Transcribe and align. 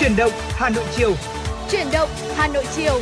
Chuyển 0.00 0.16
động 0.16 0.32
Hà 0.34 0.70
Nội 0.70 0.84
chiều. 0.96 1.14
Chuyển 1.70 1.86
động 1.92 2.08
Hà 2.36 2.48
Nội 2.48 2.64
chiều. 2.76 3.00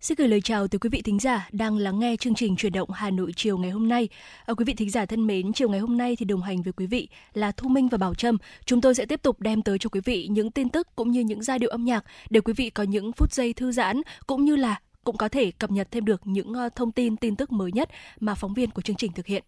Xin 0.00 0.16
gửi 0.18 0.28
lời 0.28 0.40
chào 0.40 0.68
tới 0.68 0.78
quý 0.78 0.88
vị 0.92 1.02
thính 1.02 1.18
giả 1.18 1.48
đang 1.52 1.76
lắng 1.76 2.00
nghe 2.00 2.16
chương 2.16 2.34
trình 2.34 2.56
Chuyển 2.56 2.72
động 2.72 2.90
Hà 2.90 3.10
Nội 3.10 3.32
chiều 3.36 3.58
ngày 3.58 3.70
hôm 3.70 3.88
nay. 3.88 4.08
À, 4.46 4.54
quý 4.54 4.64
vị 4.64 4.74
thính 4.74 4.90
giả 4.90 5.06
thân 5.06 5.26
mến, 5.26 5.52
chiều 5.52 5.68
ngày 5.68 5.80
hôm 5.80 5.96
nay 5.96 6.16
thì 6.16 6.24
đồng 6.24 6.42
hành 6.42 6.62
với 6.62 6.72
quý 6.72 6.86
vị 6.86 7.08
là 7.34 7.52
Thu 7.52 7.68
Minh 7.68 7.88
và 7.88 7.98
Bảo 7.98 8.14
Trâm. 8.14 8.38
Chúng 8.64 8.80
tôi 8.80 8.94
sẽ 8.94 9.06
tiếp 9.06 9.22
tục 9.22 9.40
đem 9.40 9.62
tới 9.62 9.78
cho 9.78 9.88
quý 9.88 10.00
vị 10.04 10.28
những 10.30 10.50
tin 10.50 10.68
tức 10.68 10.88
cũng 10.96 11.10
như 11.10 11.20
những 11.20 11.42
giai 11.42 11.58
điệu 11.58 11.70
âm 11.70 11.84
nhạc 11.84 12.04
để 12.30 12.40
quý 12.40 12.52
vị 12.56 12.70
có 12.70 12.82
những 12.82 13.12
phút 13.12 13.32
giây 13.32 13.52
thư 13.52 13.72
giãn 13.72 14.02
cũng 14.26 14.44
như 14.44 14.56
là 14.56 14.80
cũng 15.08 15.16
có 15.16 15.28
thể 15.28 15.50
cập 15.50 15.70
nhật 15.70 15.88
thêm 15.90 16.04
được 16.04 16.20
những 16.24 16.52
ờ, 16.52 16.68
thông 16.68 16.92
tin 16.92 17.16
tin 17.16 17.36
tức 17.36 17.52
mới 17.52 17.72
nhất 17.72 17.90
mà 18.20 18.34
phóng 18.34 18.54
viên 18.54 18.70
của 18.70 18.82
chương 18.82 18.96
trình 18.96 19.12
thực 19.12 19.26
hiện. 19.26 19.44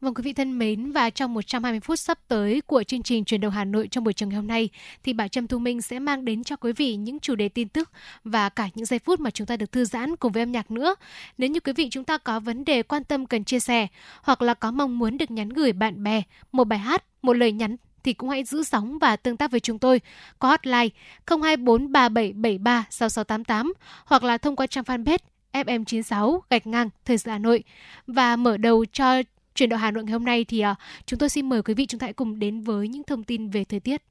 Vâng 0.00 0.14
quý 0.14 0.22
vị 0.22 0.32
thân 0.32 0.58
mến 0.58 0.92
và 0.92 1.10
trong 1.10 1.34
120 1.34 1.80
phút 1.80 1.98
sắp 1.98 2.18
tới 2.28 2.60
của 2.60 2.82
chương 2.82 3.02
trình 3.02 3.24
truyền 3.24 3.40
đầu 3.40 3.50
Hà 3.50 3.64
Nội 3.64 3.88
trong 3.90 4.04
buổi 4.04 4.12
trường 4.12 4.28
ngày 4.28 4.36
hôm 4.36 4.46
nay 4.46 4.68
thì 5.02 5.12
bà 5.12 5.28
Trâm 5.28 5.46
Thu 5.46 5.58
Minh 5.58 5.82
sẽ 5.82 5.98
mang 5.98 6.24
đến 6.24 6.44
cho 6.44 6.56
quý 6.56 6.72
vị 6.72 6.96
những 6.96 7.20
chủ 7.20 7.34
đề 7.34 7.48
tin 7.48 7.68
tức 7.68 7.90
và 8.24 8.48
cả 8.48 8.68
những 8.74 8.86
giây 8.86 8.98
phút 8.98 9.20
mà 9.20 9.30
chúng 9.30 9.46
ta 9.46 9.56
được 9.56 9.72
thư 9.72 9.84
giãn 9.84 10.16
cùng 10.16 10.32
với 10.32 10.42
âm 10.42 10.52
nhạc 10.52 10.70
nữa. 10.70 10.94
Nếu 11.38 11.50
như 11.50 11.60
quý 11.60 11.72
vị 11.72 11.88
chúng 11.90 12.04
ta 12.04 12.18
có 12.18 12.40
vấn 12.40 12.64
đề 12.64 12.82
quan 12.82 13.04
tâm 13.04 13.26
cần 13.26 13.44
chia 13.44 13.60
sẻ 13.60 13.86
hoặc 14.22 14.42
là 14.42 14.54
có 14.54 14.70
mong 14.70 14.98
muốn 14.98 15.18
được 15.18 15.30
nhắn 15.30 15.48
gửi 15.48 15.72
bạn 15.72 16.02
bè 16.02 16.22
một 16.52 16.64
bài 16.64 16.78
hát, 16.78 17.04
một 17.22 17.32
lời 17.32 17.52
nhắn 17.52 17.76
thì 18.04 18.12
cũng 18.12 18.30
hãy 18.30 18.44
giữ 18.44 18.62
sóng 18.62 18.98
và 18.98 19.16
tương 19.16 19.36
tác 19.36 19.50
với 19.50 19.60
chúng 19.60 19.78
tôi 19.78 20.00
có 20.38 20.48
hotline 20.48 20.88
02437736688 21.26 23.72
hoặc 24.04 24.24
là 24.24 24.38
thông 24.38 24.56
qua 24.56 24.66
trang 24.66 24.84
fanpage 24.84 25.18
FM96 25.52 26.40
gạch 26.50 26.66
ngang 26.66 26.90
Thời 27.04 27.18
sự 27.18 27.30
Hà 27.30 27.38
Nội. 27.38 27.64
Và 28.06 28.36
mở 28.36 28.56
đầu 28.56 28.84
cho 28.92 29.22
Chuyển 29.54 29.68
động 29.68 29.80
Hà 29.80 29.90
Nội 29.90 30.04
ngày 30.04 30.12
hôm 30.12 30.24
nay 30.24 30.44
thì 30.44 30.64
uh, 30.64 30.66
chúng 31.06 31.18
tôi 31.18 31.28
xin 31.28 31.48
mời 31.48 31.62
quý 31.62 31.74
vị 31.74 31.86
chúng 31.86 31.98
ta 31.98 32.04
hãy 32.04 32.12
cùng 32.12 32.38
đến 32.38 32.60
với 32.60 32.88
những 32.88 33.04
thông 33.04 33.24
tin 33.24 33.50
về 33.50 33.64
thời 33.64 33.80
tiết. 33.80 34.02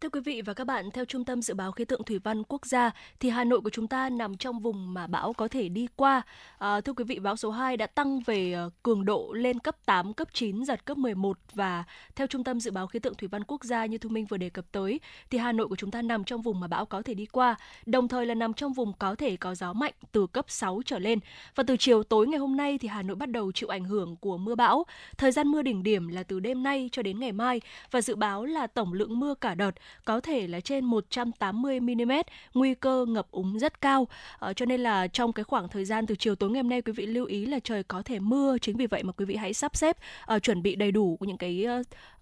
Thưa 0.00 0.08
quý 0.08 0.20
vị 0.20 0.42
và 0.42 0.54
các 0.54 0.64
bạn, 0.64 0.90
theo 0.90 1.04
Trung 1.04 1.24
tâm 1.24 1.42
Dự 1.42 1.54
báo 1.54 1.72
Khí 1.72 1.84
tượng 1.84 2.04
Thủy 2.04 2.18
văn 2.24 2.42
Quốc 2.48 2.66
gia, 2.66 2.90
thì 3.20 3.28
Hà 3.30 3.44
Nội 3.44 3.60
của 3.60 3.70
chúng 3.70 3.88
ta 3.88 4.10
nằm 4.10 4.36
trong 4.36 4.58
vùng 4.58 4.94
mà 4.94 5.06
bão 5.06 5.32
có 5.32 5.48
thể 5.48 5.68
đi 5.68 5.86
qua. 5.96 6.22
À, 6.58 6.80
thưa 6.80 6.92
quý 6.92 7.04
vị, 7.04 7.18
bão 7.18 7.36
số 7.36 7.50
2 7.50 7.76
đã 7.76 7.86
tăng 7.86 8.20
về 8.20 8.52
ờ, 8.52 8.70
cường 8.82 9.04
độ 9.04 9.32
lên 9.32 9.58
cấp 9.58 9.76
8, 9.86 10.14
cấp 10.14 10.28
9, 10.32 10.64
giật 10.64 10.84
cấp 10.84 10.98
11 10.98 11.38
và 11.54 11.84
theo 12.16 12.26
Trung 12.26 12.44
tâm 12.44 12.60
Dự 12.60 12.70
báo 12.70 12.86
Khí 12.86 12.98
tượng 12.98 13.14
Thủy 13.14 13.28
văn 13.28 13.44
Quốc 13.44 13.64
gia 13.64 13.86
như 13.86 13.98
Thu 13.98 14.08
Minh 14.08 14.26
vừa 14.26 14.36
đề 14.36 14.50
cập 14.50 14.64
tới, 14.72 15.00
thì 15.30 15.38
Hà 15.38 15.52
Nội 15.52 15.68
của 15.68 15.76
chúng 15.76 15.90
ta 15.90 16.02
nằm 16.02 16.24
trong 16.24 16.42
vùng 16.42 16.60
mà 16.60 16.66
bão 16.66 16.86
có 16.86 17.02
thể 17.02 17.14
đi 17.14 17.26
qua, 17.26 17.56
đồng 17.86 18.08
thời 18.08 18.26
là 18.26 18.34
nằm 18.34 18.54
trong 18.54 18.72
vùng 18.72 18.92
có 18.98 19.14
thể 19.14 19.36
có 19.36 19.54
gió 19.54 19.72
mạnh 19.72 19.94
từ 20.12 20.26
cấp 20.26 20.44
6 20.48 20.80
trở 20.86 20.98
lên. 20.98 21.18
Và 21.54 21.64
từ 21.66 21.76
chiều 21.76 22.02
tối 22.02 22.26
ngày 22.26 22.38
hôm 22.38 22.56
nay 22.56 22.78
thì 22.78 22.88
Hà 22.88 23.02
Nội 23.02 23.16
bắt 23.16 23.30
đầu 23.30 23.52
chịu 23.52 23.68
ảnh 23.68 23.84
hưởng 23.84 24.16
của 24.16 24.36
mưa 24.38 24.54
bão. 24.54 24.84
Thời 25.18 25.32
gian 25.32 25.48
mưa 25.48 25.62
đỉnh 25.62 25.82
điểm 25.82 26.08
là 26.08 26.22
từ 26.22 26.40
đêm 26.40 26.62
nay 26.62 26.88
cho 26.92 27.02
đến 27.02 27.20
ngày 27.20 27.32
mai 27.32 27.60
và 27.90 28.00
dự 28.00 28.16
báo 28.16 28.44
là 28.44 28.66
tổng 28.66 28.92
lượng 28.92 29.20
mưa 29.20 29.34
cả 29.34 29.54
đợt 29.54 29.72
có 30.04 30.20
thể 30.20 30.46
là 30.46 30.60
trên 30.60 30.84
180 30.84 31.80
mm, 31.80 32.12
nguy 32.54 32.74
cơ 32.74 33.06
ngập 33.08 33.30
úng 33.30 33.58
rất 33.58 33.80
cao. 33.80 34.08
À, 34.38 34.52
cho 34.52 34.66
nên 34.66 34.80
là 34.80 35.06
trong 35.06 35.32
cái 35.32 35.44
khoảng 35.44 35.68
thời 35.68 35.84
gian 35.84 36.06
từ 36.06 36.14
chiều 36.16 36.34
tối 36.34 36.50
ngày 36.50 36.62
hôm 36.62 36.70
nay 36.70 36.82
quý 36.82 36.92
vị 36.92 37.06
lưu 37.06 37.26
ý 37.26 37.46
là 37.46 37.58
trời 37.64 37.82
có 37.82 38.02
thể 38.02 38.18
mưa, 38.18 38.56
chính 38.60 38.76
vì 38.76 38.86
vậy 38.86 39.02
mà 39.02 39.12
quý 39.12 39.24
vị 39.24 39.36
hãy 39.36 39.54
sắp 39.54 39.76
xếp 39.76 39.96
uh, 40.34 40.42
chuẩn 40.42 40.62
bị 40.62 40.76
đầy 40.76 40.92
đủ 40.92 41.18
những 41.20 41.38
cái 41.38 41.66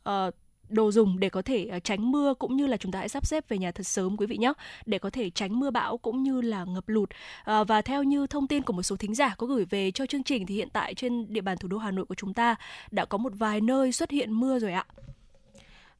uh, 0.09 0.35
đồ 0.69 0.93
dùng 0.93 1.21
để 1.21 1.29
có 1.29 1.43
thể 1.43 1.81
tránh 1.85 2.13
mưa 2.13 2.35
cũng 2.35 2.57
như 2.57 2.67
là 2.67 2.77
chúng 2.77 2.93
ta 2.93 2.99
hãy 2.99 3.09
sắp 3.09 3.27
xếp 3.27 3.49
về 3.49 3.59
nhà 3.59 3.71
thật 3.71 3.87
sớm 3.87 4.17
quý 4.17 4.27
vị 4.27 4.37
nhé 4.37 4.53
để 4.87 4.99
có 4.99 5.11
thể 5.11 5.31
tránh 5.31 5.61
mưa 5.61 5.71
bão 5.71 5.99
cũng 5.99 6.23
như 6.23 6.41
là 6.41 6.65
ngập 6.65 6.89
lụt 6.89 7.11
à, 7.45 7.65
và 7.65 7.83
theo 7.83 8.03
như 8.03 8.27
thông 8.27 8.47
tin 8.47 8.63
của 8.63 8.73
một 8.73 8.83
số 8.83 8.97
thính 8.97 9.15
giả 9.15 9.35
có 9.39 9.47
gửi 9.47 9.65
về 9.65 9.91
cho 9.91 10.07
chương 10.07 10.23
trình 10.23 10.47
thì 10.47 10.55
hiện 10.55 10.69
tại 10.73 10.95
trên 10.95 11.33
địa 11.33 11.41
bàn 11.41 11.59
thủ 11.59 11.69
đô 11.69 11.79
Hà 11.79 11.91
Nội 11.91 12.05
của 12.05 12.15
chúng 12.15 12.35
ta 12.35 12.55
đã 12.91 13.05
có 13.05 13.19
một 13.19 13.33
vài 13.37 13.61
nơi 13.61 13.93
xuất 13.93 14.11
hiện 14.11 14.33
mưa 14.33 14.59
rồi 14.59 14.73
ạ. 14.73 14.87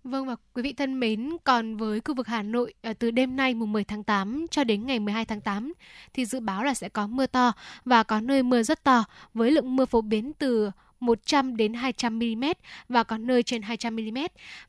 Vâng 0.05 0.27
và 0.27 0.37
quý 0.55 0.63
vị 0.63 0.73
thân 0.73 1.01
mến, 1.01 1.31
còn 1.45 1.77
với 1.77 2.01
khu 2.01 2.15
vực 2.15 2.27
Hà 2.27 2.43
Nội 2.43 2.75
ờ, 2.83 2.93
từ 2.93 3.11
đêm 3.11 3.37
nay 3.37 3.55
mùng 3.55 3.73
10 3.73 3.85
tháng 3.85 4.05
8 4.05 4.47
cho 4.51 4.65
đến 4.65 4.87
ngày 4.87 4.99
12 5.01 5.25
tháng 5.25 5.41
8 5.41 5.73
thì 6.13 6.27
dự 6.27 6.41
báo 6.41 6.65
là 6.65 6.75
sẽ 6.75 6.89
có 6.89 7.07
mưa 7.07 7.27
to 7.27 7.53
và 7.85 8.03
có 8.03 8.21
nơi 8.21 8.43
mưa 8.43 8.63
rất 8.63 8.85
to 8.85 9.05
với 9.35 9.51
lượng 9.51 9.77
mưa 9.77 9.87
phổ 9.87 10.01
biến 10.01 10.33
từ 10.33 10.71
100 11.07 11.57
đến 11.57 11.75
200 11.75 12.19
mm 12.19 12.45
và 12.89 13.03
có 13.03 13.19
nơi 13.19 13.43
trên 13.43 13.63
200 13.63 13.97
mm. 13.97 14.19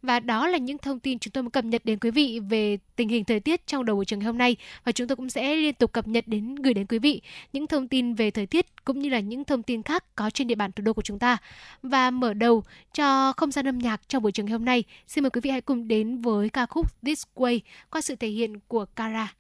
Và 0.01 0.19
đó 0.19 0.47
là 0.47 0.57
những 0.57 0.78
thông 0.78 1.00
tin 1.00 1.19
chúng 1.19 1.31
tôi 1.31 1.44
muốn 1.44 1.51
cập 1.51 1.66
nhật 1.66 1.85
đến 1.85 2.00
quý 2.00 2.12
vị 2.12 2.40
về 2.50 2.78
tình 2.96 3.09
hình 3.09 3.23
thời 3.23 3.40
tiết 3.40 3.68
trong 3.68 3.85
đầu 3.85 3.96
buổi 3.96 4.06
trường 4.06 4.22
hôm 4.22 4.38
nay 4.38 4.56
và 4.84 4.91
chúng 4.91 5.07
tôi 5.07 5.16
cũng 5.16 5.29
sẽ 5.29 5.56
liên 5.56 5.73
tục 5.73 5.94
cập 5.94 6.07
nhật 6.07 6.28
đến 6.28 6.56
gửi 6.56 6.73
đến 6.73 6.85
quý 6.85 7.00
vị 7.00 7.22
những 7.53 7.68
thông 7.68 7.88
tin 7.88 8.13
về 8.13 8.31
thời 8.31 8.46
tiết 8.46 8.85
cũng 8.85 9.00
như 9.00 9.09
là 9.09 9.19
những 9.19 9.44
thông 9.44 9.63
tin 9.63 9.84
khác 9.84 10.16
có 10.16 10.29
trên 10.29 10.47
địa 10.47 10.56
bàn 10.56 10.72
thủ 10.72 10.84
đô 10.84 10.94
của 10.94 11.01
chúng 11.01 11.19
ta. 11.19 11.38
Và 11.84 12.12
mở 12.12 12.34
đầu 12.34 12.63
cho 12.94 13.34
không 13.34 13.52
gian 13.52 13.67
âm 13.67 13.79
nhạc 13.79 14.02
trong 14.07 14.23
buổi 14.23 14.31
trường 14.31 14.47
hôm 14.47 14.66
nay, 14.66 14.84
xin 15.07 15.23
mời 15.23 15.29
quý 15.29 15.41
vị 15.44 15.50
hãy 15.50 15.62
cùng 15.62 15.88
đến 15.88 16.22
với 16.22 16.50
ca 16.50 16.66
khúc 16.66 17.03
This 17.03 17.23
Way 17.35 17.59
qua 17.90 18.02
sự 18.02 18.16
thể 18.16 18.28
hiện 18.28 18.59
của 18.67 18.85
Kara. 18.85 19.34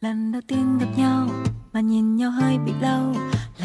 Lần 0.00 0.32
đầu 0.32 0.42
tiên 0.48 0.78
gặp 0.80 0.86
nhau 0.96 1.28
mà 1.72 1.80
nhìn 1.80 2.16
nhau 2.16 2.30
hơi 2.30 2.58
bị 2.58 2.72
lâu 2.80 3.14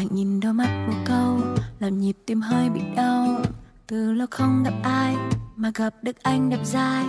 Lặng 0.02 0.14
nhìn 0.14 0.40
đôi 0.40 0.52
mắt 0.52 0.86
một 0.88 0.96
câu 1.06 1.40
Làm 1.78 1.98
nhịp 1.98 2.16
tim 2.26 2.40
hơi 2.40 2.70
bị 2.70 2.80
đau. 2.96 3.42
Từ 3.86 4.12
lâu 4.12 4.26
không 4.30 4.62
gặp 4.62 4.74
ai 4.82 5.16
Mà 5.56 5.70
gặp 5.74 5.94
được 6.02 6.22
anh 6.22 6.50
đẹp 6.50 6.60
dai. 6.64 7.04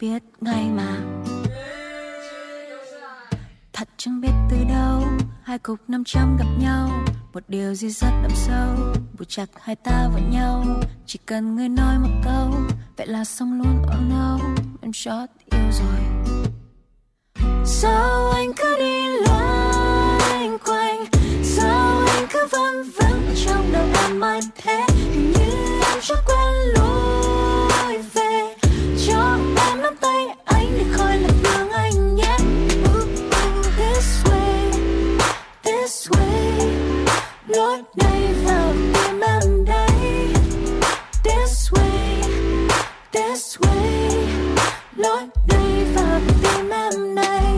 Biết 0.00 0.22
ngay 0.40 0.68
mà. 0.76 0.96
Thật 3.72 3.88
chẳng 3.96 4.20
biết 4.20 4.32
từ 4.50 4.56
đâu, 4.68 5.02
Hai 5.42 5.58
cục 5.58 5.78
năm 5.88 6.02
trăm 6.06 6.36
gặp 6.36 6.46
nhau. 6.58 6.90
Một 7.32 7.42
điều 7.48 7.74
gì 7.74 7.90
rất 7.90 8.10
đậm 8.22 8.32
sâu 8.34 8.76
Buộc 9.18 9.28
chặt 9.28 9.46
hai 9.60 9.76
ta 9.76 10.08
vào 10.08 10.22
nhau. 10.30 10.64
Chỉ 11.06 11.18
cần 11.26 11.56
người 11.56 11.68
nói 11.68 11.98
một 11.98 12.20
câu, 12.24 12.54
Vậy 12.96 13.06
là 13.06 13.24
xong 13.24 13.62
luôn. 13.62 13.82
Oh 13.82 14.10
no, 14.10 14.38
Em 14.82 14.92
chót 14.92 15.28
yêu 15.50 15.70
rồi. 15.72 16.30
Sao 17.64 18.30
anh 18.30 18.52
cứ 18.56 18.76
đi 18.78 19.06
lâu 19.06 19.29
vẫn 22.50 22.90
vẫn 22.96 23.34
trong 23.46 23.72
đầu 23.72 23.86
em 24.06 24.20
mãi 24.20 24.40
thế 24.62 24.84
Hình 24.96 25.32
như 25.32 25.80
em 25.90 25.98
chưa 26.02 26.14
quen 26.26 26.54
lối 26.76 27.98
về. 28.14 28.54
Cho 29.06 29.38
em 29.66 29.82
nắm 29.82 29.94
tay 30.00 30.26
anh 30.44 30.66
để 30.78 30.84
khỏi 30.92 31.16
lạc 31.18 31.34
đường 31.42 31.70
anh 31.70 32.16
nhé. 32.16 32.36
Ooh, 32.94 33.08
This 33.76 34.24
way, 34.24 34.72
this 35.62 36.08
way. 36.08 36.68
Lối 37.46 37.82
này 37.96 38.34
vào 38.44 38.72
tim 38.94 39.20
em 39.20 39.64
đây. 39.64 40.28
This 41.24 41.70
way, 41.72 42.22
this 43.12 43.58
way. 43.58 44.26
Lối 44.96 45.22
này 45.48 45.84
vào 45.94 46.20
tim 46.42 46.70
em 46.70 47.14
này 47.14 47.54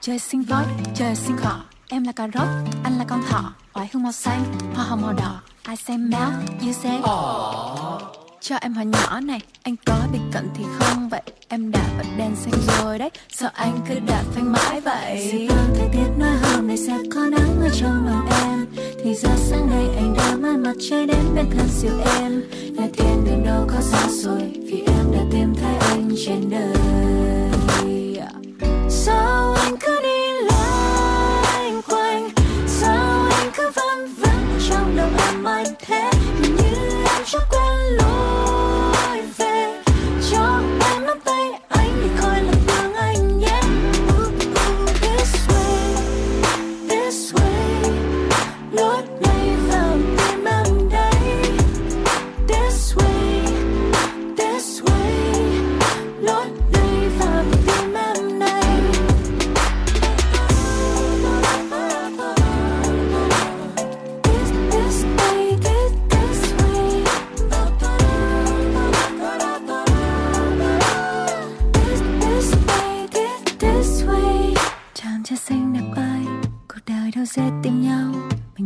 Trời 0.00 0.18
sinh 0.18 0.42
voi, 0.42 0.64
trời 0.94 1.14
sinh 1.16 1.36
cỏ 1.44 1.60
Em 1.88 2.04
là 2.04 2.12
cà 2.12 2.28
rốt, 2.34 2.48
anh 2.84 2.98
là 2.98 3.04
con 3.08 3.22
thỏ. 3.28 3.52
Oải 3.74 3.88
hương 3.92 4.02
màu 4.02 4.12
xanh, 4.12 4.44
hoa 4.74 4.84
hồng 4.84 5.02
màu 5.02 5.12
đỏ. 5.12 5.40
I 5.68 5.76
say 5.76 5.98
mouth, 5.98 6.62
you 6.62 6.72
say 6.72 7.00
Cho 8.40 8.56
em 8.60 8.74
hỏi 8.74 8.86
nhỏ 8.86 9.20
này 9.20 9.40
Anh 9.62 9.76
có 9.86 9.94
bị 10.12 10.18
cận 10.32 10.48
thì 10.54 10.64
không? 10.78 11.08
Vậy 11.08 11.22
Em 11.48 11.70
đã 11.70 11.84
bật 11.98 12.04
đèn 12.18 12.36
xanh 12.36 12.52
rồi 12.78 12.98
đấy. 12.98 13.10
Sao 13.28 13.50
anh 13.54 13.78
cứ 13.88 13.94
đạp 14.06 14.22
phanh 14.34 14.52
mãi 14.52 14.80
vậy? 14.80 15.48
Thời 15.74 15.88
tiết 15.92 16.08
nói 16.18 16.36
hôm 16.42 16.68
nay 16.68 16.76
sẽ 16.76 16.98
có 17.14 17.20
nắng 17.20 17.60
ở 17.60 17.68
trong 17.80 18.06
lòng 18.06 18.28
em 18.42 18.66
Thì 19.04 19.14
ra 19.14 19.30
sáng 19.36 19.70
nay 19.70 19.86
anh 19.96 20.14
đã 20.16 20.36
mang 20.36 20.62
mặt 20.62 20.74
trời 20.90 21.06
đến 21.06 21.34
bên 21.34 21.46
thân 21.56 21.68
siêu 21.68 21.92
em. 22.20 22.42
Nhà 22.76 22.86
thiên 22.92 23.24
đường 23.24 23.44
đâu 23.46 23.66
có 23.68 23.80
xa 23.80 24.08
rồi 24.10 24.52
Vì 24.66 24.84
em 24.86 25.12
đã 25.12 25.20
tìm 25.32 25.54
thấy 25.54 25.74
anh 25.76 26.10
trên 26.26 26.50
đời. 26.50 26.76
Sao 28.88 29.54
anh 29.54 29.76
cứ 29.80 30.03
vân 35.04 35.18
em 35.18 35.44
anh 35.44 35.74
thế. 35.78 36.10
Như 36.40 37.04
em 37.04 37.22
cho 37.26 37.38
quen 37.50 37.96
lối 37.96 38.43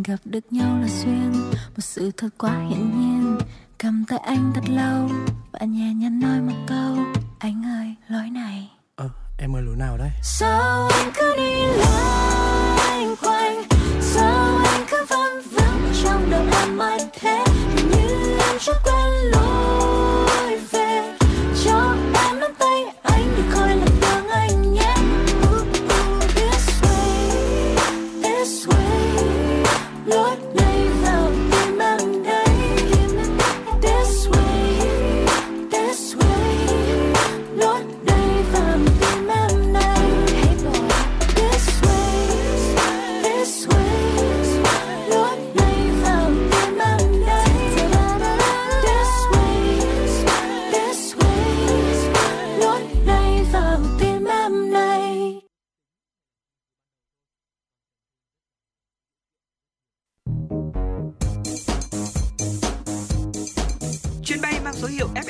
gặp 0.09 0.21
được 0.25 0.53
nhau 0.53 0.79
là 0.83 0.89
duyên 0.89 1.33
một 1.53 1.81
sự 1.81 2.11
thật 2.17 2.29
quá 2.39 2.53
hiển 2.69 3.01
nhiên. 3.01 3.39
Cầm 3.79 4.05
tay 4.09 4.19
anh 4.19 4.53
thật 4.55 4.65
lâu 4.69 5.09
và 5.53 5.67
nhẹ 5.67 5.95
nhàng 5.95 6.21
nói 6.21 6.41
một 6.41 6.65
câu 6.67 6.97
anh 7.39 7.63
ơi 7.65 7.95
lối 8.09 8.31
này. 8.31 8.71
Ờ, 8.97 9.09
em 9.39 9.57
ơi 9.57 9.63
lối 9.63 9.77
nào 9.77 9.97
đấy? 9.99 10.11
sao 10.23 10.89
anh 10.89 11.11
cứ 11.15 11.37
đi 11.37 11.67
loanh 11.79 13.17
quanh? 13.23 13.63
Sao 14.01 14.59
anh 14.65 14.87
cứ 14.91 14.97
văng 15.09 15.43
vắng 15.53 15.93
trong 16.05 16.31
đầu 16.31 16.45
em 16.53 16.77
mãi 16.77 16.99
thế? 17.21 17.45
Như 17.77 18.39
em 18.39 18.57
chưa 18.61 18.73
quen 18.85 19.13
lối 19.33 20.59
về 20.59 20.78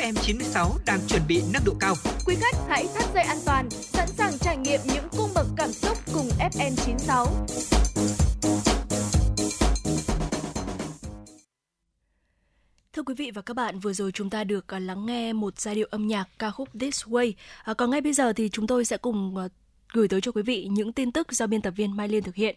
FM96 0.08 0.70
đang 0.86 1.00
chuẩn 1.08 1.22
bị 1.28 1.42
nâng 1.52 1.62
độ 1.64 1.72
cao. 1.80 1.94
Quý 2.26 2.36
khách 2.40 2.56
hãy 2.68 2.86
thắt 2.94 3.04
dây 3.14 3.22
an 3.24 3.38
toàn, 3.44 3.70
sẵn 3.70 4.08
sàng 4.08 4.38
trải 4.38 4.56
nghiệm 4.56 4.80
những 4.84 5.08
cung 5.16 5.30
bậc 5.34 5.46
cảm 5.56 5.72
xúc 5.72 5.98
cùng 6.14 6.28
FN96. 6.38 7.26
Thưa 12.92 13.02
quý 13.02 13.14
vị 13.14 13.30
và 13.34 13.42
các 13.42 13.54
bạn, 13.54 13.78
vừa 13.78 13.92
rồi 13.92 14.12
chúng 14.12 14.30
ta 14.30 14.44
được 14.44 14.68
à, 14.68 14.78
lắng 14.78 15.06
nghe 15.06 15.32
một 15.32 15.60
giai 15.60 15.74
điệu 15.74 15.86
âm 15.90 16.06
nhạc 16.06 16.28
ca 16.38 16.50
khúc 16.50 16.68
This 16.80 17.04
Way. 17.04 17.32
À, 17.64 17.74
còn 17.74 17.90
ngay 17.90 18.00
bây 18.00 18.12
giờ 18.12 18.32
thì 18.32 18.48
chúng 18.48 18.66
tôi 18.66 18.84
sẽ 18.84 18.96
cùng 18.96 19.36
à, 19.36 19.48
gửi 19.92 20.08
tới 20.08 20.20
cho 20.20 20.32
quý 20.32 20.42
vị 20.42 20.68
những 20.70 20.92
tin 20.92 21.12
tức 21.12 21.32
do 21.32 21.46
biên 21.46 21.60
tập 21.60 21.70
viên 21.76 21.96
Mai 21.96 22.08
Liên 22.08 22.22
thực 22.22 22.34
hiện. 22.34 22.56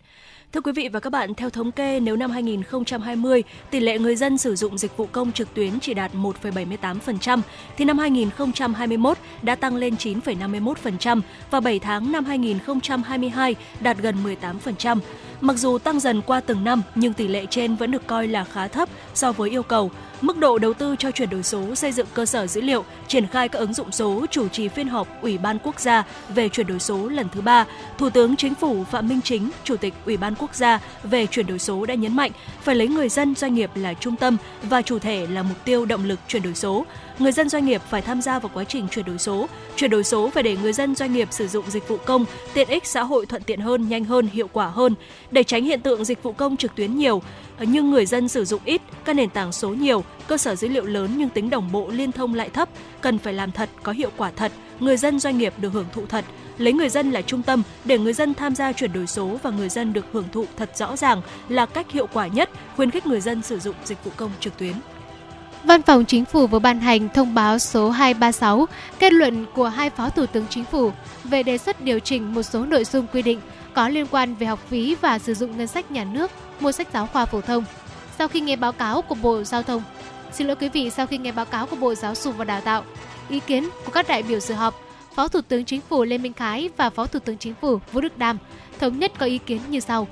Thưa 0.52 0.62
quý 0.62 0.72
vị 0.72 0.90
và 0.94 1.00
các 1.00 1.10
bạn, 1.10 1.34
theo 1.34 1.50
thống 1.50 1.72
kê, 1.72 2.00
nếu 2.00 2.16
năm 2.16 2.32
2020 2.32 3.44
tỷ 3.70 3.80
lệ 3.80 4.00
người 4.00 4.16
dân 4.16 4.38
sử 4.38 4.56
dụng 4.56 4.78
dịch 4.78 4.98
vụ 4.98 5.08
công 5.12 5.32
trực 5.32 5.54
tuyến 5.54 5.80
chỉ 5.80 5.94
đạt 5.94 6.12
1,78%, 6.14 7.42
thì 7.78 7.86
năm 7.86 7.98
2021 7.98 9.18
đã 9.42 9.56
tăng 9.56 9.76
lên 9.76 9.96
9,51% 9.96 11.22
và 11.52 11.60
7 11.60 11.80
tháng 11.80 12.12
năm 12.12 12.26
2022 12.26 13.56
đạt 13.80 13.98
gần 13.98 14.16
18%. 14.24 15.00
Mặc 15.42 15.58
dù 15.58 15.78
tăng 15.78 16.00
dần 16.00 16.22
qua 16.22 16.40
từng 16.40 16.64
năm, 16.64 16.82
nhưng 16.96 17.14
tỷ 17.14 17.28
lệ 17.28 17.46
trên 17.50 17.76
vẫn 17.76 17.92
được 17.92 18.08
coi 18.08 18.28
là 18.28 18.44
khá 18.44 18.68
thấp 18.68 18.90
so 19.14 19.32
với 19.32 19.50
yêu 19.50 19.64
cầu. 19.64 19.92
Mức 20.22 20.38
độ 20.38 20.58
đầu 20.58 20.74
tư 20.74 20.96
cho 21.00 21.12
chuyển 21.12 21.30
đổi 21.30 21.44
số, 21.44 21.76
xây 21.76 21.92
dựng 21.92 22.08
cơ 22.14 22.26
sở 22.26 22.48
dữ 22.48 22.62
liệu, 22.62 22.84
triển 23.08 23.28
khai 23.28 23.50
các 23.50 23.60
ứng 23.60 23.74
dụng 23.74 23.92
số, 23.92 24.26
chủ 24.32 24.48
trì 24.48 24.68
phiên 24.68 24.88
họp 24.88 25.08
Ủy 25.22 25.38
ban 25.38 25.58
Quốc 25.64 25.80
gia 25.80 26.04
về 26.30 26.50
chuyển 26.50 26.68
đổi 26.68 26.80
số 26.80 27.10
lần 27.10 27.28
thứ 27.34 27.42
ba, 27.42 27.66
Thủ 27.98 28.10
tướng 28.10 28.36
Chính 28.36 28.56
phủ 28.56 28.84
Phạm 28.84 29.08
Minh 29.08 29.22
Chính, 29.24 29.52
Chủ 29.64 29.76
tịch 29.76 29.94
Ủy 30.06 30.18
ban 30.18 30.36
Quốc 30.36 30.56
gia 30.56 30.80
về 31.04 31.28
chuyển 31.28 31.48
đổi 31.48 31.60
số 31.60 31.86
đã 31.86 31.94
nhấn 31.94 32.16
mạnh 32.16 32.32
phải 32.62 32.76
lấy 32.76 32.88
người 32.88 33.10
dân 33.10 33.36
doanh 33.36 33.54
nghiệp 33.54 33.70
là 33.76 33.94
trung 33.94 34.16
tâm 34.16 34.38
và 34.64 34.82
chủ 34.82 35.00
thể 35.00 35.28
là 35.28 35.44
mục 35.44 35.58
tiêu 35.66 35.86
động 35.86 36.06
lực 36.06 36.20
chuyển 36.28 36.44
đổi 36.44 36.56
số. 36.56 36.86
Người 37.20 37.32
dân 37.32 37.50
doanh 37.50 37.66
nghiệp 37.66 37.82
phải 37.90 38.02
tham 38.02 38.22
gia 38.22 38.40
vào 38.40 38.52
quá 38.54 38.64
trình 38.64 38.88
chuyển 38.92 39.06
đổi 39.06 39.18
số. 39.18 39.48
Chuyển 39.76 39.92
đổi 39.92 40.04
số 40.04 40.30
phải 40.30 40.44
để 40.44 40.58
người 40.58 40.74
dân 40.74 40.96
doanh 40.96 41.14
nghiệp 41.14 41.28
sử 41.32 41.48
dụng 41.48 41.66
dịch 41.70 41.88
vụ 41.88 41.98
công, 41.98 42.26
tiện 42.54 42.68
ích 42.68 42.86
xã 42.86 43.04
hội 43.04 43.26
thuận 43.26 43.44
tiện 43.44 43.60
hơn, 43.60 43.90
nhanh 43.90 44.04
hơn, 44.04 44.28
hiệu 44.28 44.48
quả 44.54 44.68
hơn. 44.68 44.96
Để 45.32 45.44
tránh 45.44 45.64
hiện 45.64 45.82
tượng 45.82 46.06
dịch 46.06 46.24
vụ 46.24 46.32
công 46.32 46.58
trực 46.58 46.76
tuyến 46.76 46.98
nhiều, 46.98 47.22
nhưng 47.60 47.92
người 47.92 48.06
dân 48.06 48.28
sử 48.28 48.46
dụng 48.46 48.62
ít, 48.66 48.82
các 49.06 49.14
nền 49.14 49.30
tảng 49.30 49.52
số 49.52 49.70
nhiều, 49.70 50.04
cơ 50.28 50.38
sở 50.38 50.56
dữ 50.56 50.68
liệu 50.68 50.86
lớn 50.86 51.12
nhưng 51.18 51.30
tính 51.30 51.50
đồng 51.50 51.72
bộ 51.72 51.88
liên 51.92 52.12
thông 52.12 52.34
lại 52.34 52.50
thấp, 52.50 52.70
cần 53.02 53.18
phải 53.18 53.34
làm 53.34 53.52
thật, 53.52 53.70
có 53.84 53.92
hiệu 53.92 54.10
quả 54.18 54.32
thật, 54.36 54.52
người 54.80 54.98
dân 54.98 55.20
doanh 55.20 55.38
nghiệp 55.38 55.54
được 55.58 55.74
hưởng 55.74 55.88
thụ 55.94 56.06
thật, 56.06 56.26
lấy 56.58 56.74
người 56.74 56.90
dân 56.90 57.12
là 57.12 57.22
trung 57.22 57.44
tâm 57.44 57.64
để 57.86 57.98
người 57.98 58.14
dân 58.14 58.34
tham 58.34 58.56
gia 58.56 58.74
chuyển 58.74 58.94
đổi 58.94 59.08
số 59.08 59.38
và 59.44 59.50
người 59.50 59.70
dân 59.70 59.94
được 59.94 60.06
hưởng 60.12 60.26
thụ 60.32 60.46
thật 60.58 60.78
rõ 60.78 60.96
ràng 60.96 61.22
là 61.50 61.66
cách 61.66 61.92
hiệu 61.92 62.08
quả 62.14 62.28
nhất 62.28 62.50
khuyến 62.76 62.92
khích 62.92 63.06
người 63.06 63.22
dân 63.22 63.42
sử 63.42 63.60
dụng 63.60 63.76
dịch 63.86 64.04
vụ 64.04 64.12
công 64.16 64.32
trực 64.40 64.58
tuyến. 64.58 64.74
Văn 65.64 65.82
phòng 65.82 66.06
Chính 66.06 66.26
phủ 66.26 66.48
vừa 66.48 66.60
ban 66.60 66.80
hành 66.80 67.10
thông 67.10 67.34
báo 67.34 67.60
số 67.60 67.90
236 67.90 68.68
kết 69.00 69.14
luận 69.14 69.46
của 69.54 69.70
hai 69.70 69.90
Phó 69.90 70.10
Thủ 70.10 70.26
tướng 70.26 70.46
Chính 70.50 70.64
phủ 70.64 70.92
về 71.24 71.44
đề 71.44 71.58
xuất 71.58 71.82
điều 71.82 72.00
chỉnh 72.00 72.34
một 72.34 72.44
số 72.44 72.66
nội 72.66 72.86
dung 72.86 73.08
quy 73.14 73.22
định 73.22 73.40
có 73.74 73.90
liên 73.90 74.06
quan 74.12 74.36
về 74.36 74.48
học 74.48 74.60
phí 74.70 74.96
và 75.02 75.20
sử 75.20 75.34
dụng 75.34 75.58
ngân 75.58 75.68
sách 75.68 75.92
nhà 75.92 76.04
nước 76.04 76.32
mua 76.60 76.72
sách 76.72 76.88
giáo 76.94 77.08
khoa 77.08 77.26
phổ 77.26 77.42
thông. 77.42 77.64
Sau 78.18 78.28
khi 78.28 78.42
nghe 78.42 78.56
báo 78.56 78.72
cáo 78.72 79.02
của 79.02 79.16
Bộ 79.16 79.44
Giao 79.44 79.64
thông, 79.64 79.84
xin 80.34 80.48
lỗi 80.48 80.56
quý 80.56 80.70
vị, 80.70 80.90
sau 80.90 81.08
khi 81.08 81.18
nghe 81.18 81.32
báo 81.32 81.46
cáo 81.46 81.66
của 81.66 81.76
Bộ 81.76 81.96
Giáo 81.96 82.16
dục 82.16 82.38
và 82.38 82.46
Đào 82.46 82.62
tạo, 82.62 82.84
ý 83.30 83.40
kiến 83.40 83.70
của 83.86 83.92
các 83.92 84.08
đại 84.08 84.24
biểu 84.24 84.40
dự 84.40 84.54
họp, 84.54 84.82
Phó 85.16 85.28
Thủ 85.28 85.42
tướng 85.42 85.66
Chính 85.66 85.82
phủ 85.82 86.04
Lê 86.04 86.18
Minh 86.18 86.34
Khái 86.34 86.70
và 86.78 86.90
Phó 86.90 87.08
Thủ 87.08 87.20
tướng 87.20 87.38
Chính 87.38 87.54
phủ 87.62 87.80
Vũ 87.92 88.02
Đức 88.02 88.18
Đam 88.18 88.38
thống 88.80 89.00
nhất 89.00 89.12
có 89.18 89.26
ý 89.26 89.38
kiến 89.38 89.62
như 89.70 89.80
sau 89.80 90.08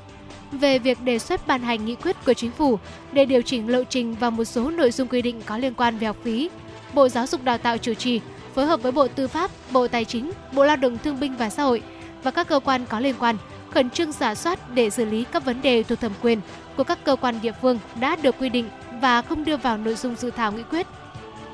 về 0.51 0.79
việc 0.79 1.03
đề 1.03 1.19
xuất 1.19 1.47
ban 1.47 1.61
hành 1.61 1.85
nghị 1.85 1.95
quyết 1.95 2.15
của 2.25 2.33
chính 2.33 2.51
phủ 2.51 2.79
để 3.11 3.25
điều 3.25 3.41
chỉnh 3.41 3.69
lộ 3.69 3.83
trình 3.83 4.15
và 4.19 4.29
một 4.29 4.45
số 4.45 4.71
nội 4.71 4.91
dung 4.91 5.07
quy 5.07 5.21
định 5.21 5.41
có 5.45 5.57
liên 5.57 5.73
quan 5.73 5.97
về 5.97 6.07
học 6.07 6.17
phí. 6.23 6.49
Bộ 6.93 7.09
Giáo 7.09 7.27
dục 7.27 7.43
Đào 7.43 7.57
tạo 7.57 7.77
chủ 7.77 7.93
trì 7.93 8.21
phối 8.55 8.65
hợp 8.65 8.81
với 8.81 8.91
Bộ 8.91 9.07
Tư 9.07 9.27
pháp, 9.27 9.51
Bộ 9.71 9.87
Tài 9.87 10.05
chính, 10.05 10.31
Bộ 10.53 10.65
Lao 10.65 10.75
động 10.75 10.97
Thương 11.03 11.19
binh 11.19 11.35
và 11.37 11.49
Xã 11.49 11.63
hội 11.63 11.81
và 12.23 12.31
các 12.31 12.47
cơ 12.47 12.59
quan 12.59 12.85
có 12.89 12.99
liên 12.99 13.15
quan 13.19 13.37
khẩn 13.71 13.89
trương 13.89 14.11
giả 14.11 14.35
soát 14.35 14.73
để 14.73 14.89
xử 14.89 15.05
lý 15.05 15.25
các 15.31 15.45
vấn 15.45 15.61
đề 15.61 15.83
thuộc 15.83 15.99
thẩm 15.99 16.11
quyền 16.21 16.41
của 16.77 16.83
các 16.83 17.03
cơ 17.03 17.15
quan 17.15 17.39
địa 17.41 17.51
phương 17.61 17.79
đã 17.99 18.15
được 18.15 18.35
quy 18.39 18.49
định 18.49 18.69
và 19.01 19.21
không 19.21 19.45
đưa 19.45 19.57
vào 19.57 19.77
nội 19.77 19.95
dung 19.95 20.15
dự 20.15 20.31
thảo 20.31 20.51
nghị 20.51 20.63
quyết. 20.63 20.87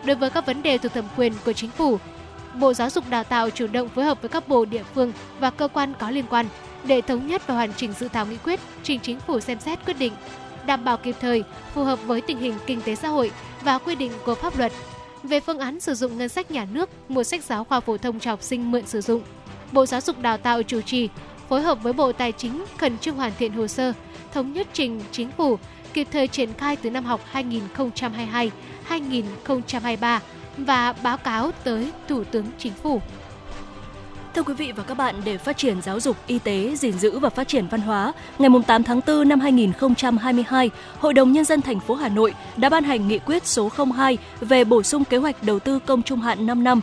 Đối 0.06 0.16
với 0.16 0.30
các 0.30 0.46
vấn 0.46 0.64
đề 0.64 0.78
thuộc 0.78 0.94
thẩm 0.94 1.06
quyền 1.18 1.34
của 1.46 1.54
chính 1.54 1.70
phủ, 1.70 2.00
Bộ 2.60 2.74
Giáo 2.74 2.90
dục 2.90 3.10
Đào 3.10 3.24
tạo 3.24 3.50
chủ 3.50 3.68
động 3.68 3.90
phối 3.90 4.06
hợp 4.06 4.22
với 4.22 4.30
các 4.30 4.48
bộ 4.48 4.66
địa 4.66 4.84
phương 4.94 5.14
và 5.40 5.50
cơ 5.50 5.68
quan 5.68 5.94
có 6.00 6.10
liên 6.10 6.26
quan 6.30 6.46
để 6.88 7.02
thống 7.02 7.28
nhất 7.28 7.48
và 7.48 7.56
hoàn 7.56 7.74
chỉnh 7.74 7.94
dự 8.00 8.08
thảo 8.08 8.26
nghị 8.26 8.38
quyết 8.38 8.60
trình 8.84 9.00
chính 9.04 9.20
phủ 9.20 9.40
xem 9.40 9.60
xét 9.60 9.86
quyết 9.86 10.00
định, 10.00 10.14
đảm 10.66 10.86
bảo 10.86 10.98
kịp 10.98 11.16
thời, 11.22 11.44
phù 11.74 11.84
hợp 11.84 12.00
với 12.06 12.22
tình 12.22 12.38
hình 12.38 12.54
kinh 12.66 12.82
tế 12.82 12.96
xã 12.96 13.08
hội 13.08 13.32
và 13.64 13.78
quy 13.78 13.96
định 13.96 14.12
của 14.26 14.36
pháp 14.36 14.58
luật. 14.58 14.72
Về 15.24 15.40
phương 15.40 15.60
án 15.60 15.80
sử 15.80 15.94
dụng 15.94 16.18
ngân 16.18 16.30
sách 16.30 16.52
nhà 16.52 16.68
nước 16.72 16.90
mua 17.10 17.24
sách 17.24 17.44
giáo 17.44 17.64
khoa 17.64 17.80
phổ 17.80 17.98
thông 17.98 18.20
cho 18.20 18.32
học 18.32 18.44
sinh 18.44 18.72
mượn 18.72 18.86
sử 18.86 19.02
dụng, 19.02 19.22
Bộ 19.72 19.86
Giáo 19.86 20.02
dục 20.02 20.20
Đào 20.20 20.38
tạo 20.38 20.64
chủ 20.64 20.82
trì 20.82 21.10
phối 21.50 21.62
hợp 21.62 21.84
với 21.84 21.94
Bộ 21.94 22.12
Tài 22.12 22.32
chính 22.32 22.66
khẩn 22.78 22.98
trương 22.98 23.16
hoàn 23.16 23.32
thiện 23.40 23.52
hồ 23.54 23.68
sơ, 23.68 23.94
thống 24.34 24.54
nhất 24.54 24.68
trình 24.74 25.02
chính 25.12 25.32
phủ 25.38 25.58
kịp 25.94 26.08
thời 26.12 26.28
triển 26.28 26.54
khai 26.54 26.76
từ 26.76 26.90
năm 26.90 27.06
học 27.06 27.22
2022-2023 28.90 30.20
và 30.58 30.94
báo 31.04 31.18
cáo 31.18 31.52
tới 31.64 31.92
Thủ 32.08 32.24
tướng 32.24 32.46
Chính 32.58 32.74
phủ. 32.74 33.02
Thưa 34.36 34.44
quý 34.44 34.54
vị 34.54 34.72
và 34.76 34.84
các 34.84 34.98
bạn, 34.98 35.16
để 35.26 35.38
phát 35.38 35.58
triển 35.58 35.82
giáo 35.82 36.00
dục, 36.00 36.18
y 36.28 36.40
tế, 36.40 36.76
gìn 36.76 37.00
giữ 37.00 37.20
và 37.20 37.30
phát 37.30 37.48
triển 37.48 37.68
văn 37.68 37.82
hóa, 37.82 38.14
ngày 38.40 38.50
8 38.68 38.84
tháng 38.84 39.02
4 39.08 39.30
năm 39.30 39.40
2022, 39.40 40.70
Hội 41.00 41.14
đồng 41.14 41.32
Nhân 41.32 41.46
dân 41.46 41.62
thành 41.62 41.80
phố 41.80 41.96
Hà 41.96 42.10
Nội 42.10 42.34
đã 42.58 42.70
ban 42.70 42.84
hành 42.84 43.08
nghị 43.08 43.20
quyết 43.20 43.48
số 43.48 43.70
02 43.96 44.18
về 44.42 44.64
bổ 44.64 44.84
sung 44.84 45.04
kế 45.06 45.18
hoạch 45.18 45.44
đầu 45.44 45.60
tư 45.60 45.80
công 45.80 46.04
trung 46.04 46.22
hạn 46.22 46.46
5 46.46 46.64
năm 46.64 46.82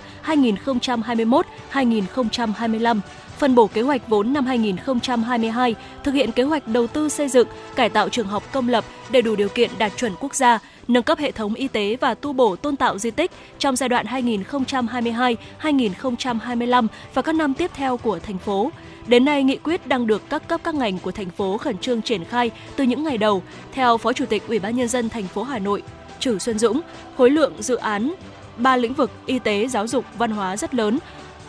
2021-2025 1.73 3.01
phân 3.39 3.55
bổ 3.55 3.67
kế 3.67 3.83
hoạch 3.83 4.09
vốn 4.09 4.33
năm 4.33 4.47
2022, 4.47 5.75
thực 6.05 6.15
hiện 6.15 6.33
kế 6.33 6.43
hoạch 6.43 6.69
đầu 6.69 6.87
tư 6.87 7.09
xây 7.09 7.29
dựng, 7.29 7.49
cải 7.75 7.89
tạo 7.89 8.09
trường 8.09 8.27
học 8.27 8.43
công 8.53 8.69
lập 8.69 8.85
để 9.11 9.23
đủ 9.23 9.37
điều 9.37 9.49
kiện 9.49 9.71
đạt 9.79 9.93
chuẩn 9.97 10.13
quốc 10.21 10.35
gia, 10.35 10.59
nâng 10.89 11.03
cấp 11.03 11.19
hệ 11.19 11.33
thống 11.33 11.55
y 11.55 11.69
tế 11.69 11.97
và 12.01 12.15
tu 12.15 12.33
bổ 12.33 12.57
tôn 12.57 12.77
tạo 12.77 12.99
di 12.99 13.11
tích 13.11 13.31
trong 13.59 13.77
giai 13.77 13.89
đoạn 13.89 14.07
2022-2025 14.07 16.87
và 17.15 17.23
các 17.23 17.35
năm 17.35 17.55
tiếp 17.55 17.71
theo 17.75 17.97
của 17.97 18.19
thành 18.19 18.39
phố. 18.39 18.71
Đến 19.07 19.25
nay, 19.25 19.43
nghị 19.43 19.57
quyết 19.57 19.87
đang 19.87 20.07
được 20.07 20.23
các 20.31 20.49
cấp 20.49 20.61
các 20.65 20.75
ngành 20.75 20.99
của 20.99 21.13
thành 21.13 21.31
phố 21.31 21.59
khẩn 21.59 21.79
trương 21.79 22.03
triển 22.03 22.25
khai 22.25 22.51
từ 22.77 22.85
những 22.85 23.05
ngày 23.05 23.19
đầu. 23.19 23.43
Theo 23.73 23.99
Phó 23.99 24.13
Chủ 24.13 24.27
tịch 24.27 24.43
Ủy 24.49 24.59
ban 24.59 24.77
nhân 24.77 24.89
dân 24.89 25.09
thành 25.09 25.25
phố 25.25 25.43
Hà 25.43 25.59
Nội, 25.59 25.83
Trử 26.19 26.39
Xuân 26.39 26.59
Dũng, 26.59 26.81
khối 27.17 27.31
lượng 27.31 27.53
dự 27.59 27.77
án 27.77 28.15
ba 28.57 28.77
lĩnh 28.77 28.95
vực 28.95 29.11
y 29.27 29.39
tế, 29.39 29.69
giáo 29.69 29.87
dục, 29.87 30.05
văn 30.19 30.31
hóa 30.31 30.57
rất 30.57 30.75
lớn, 30.75 30.99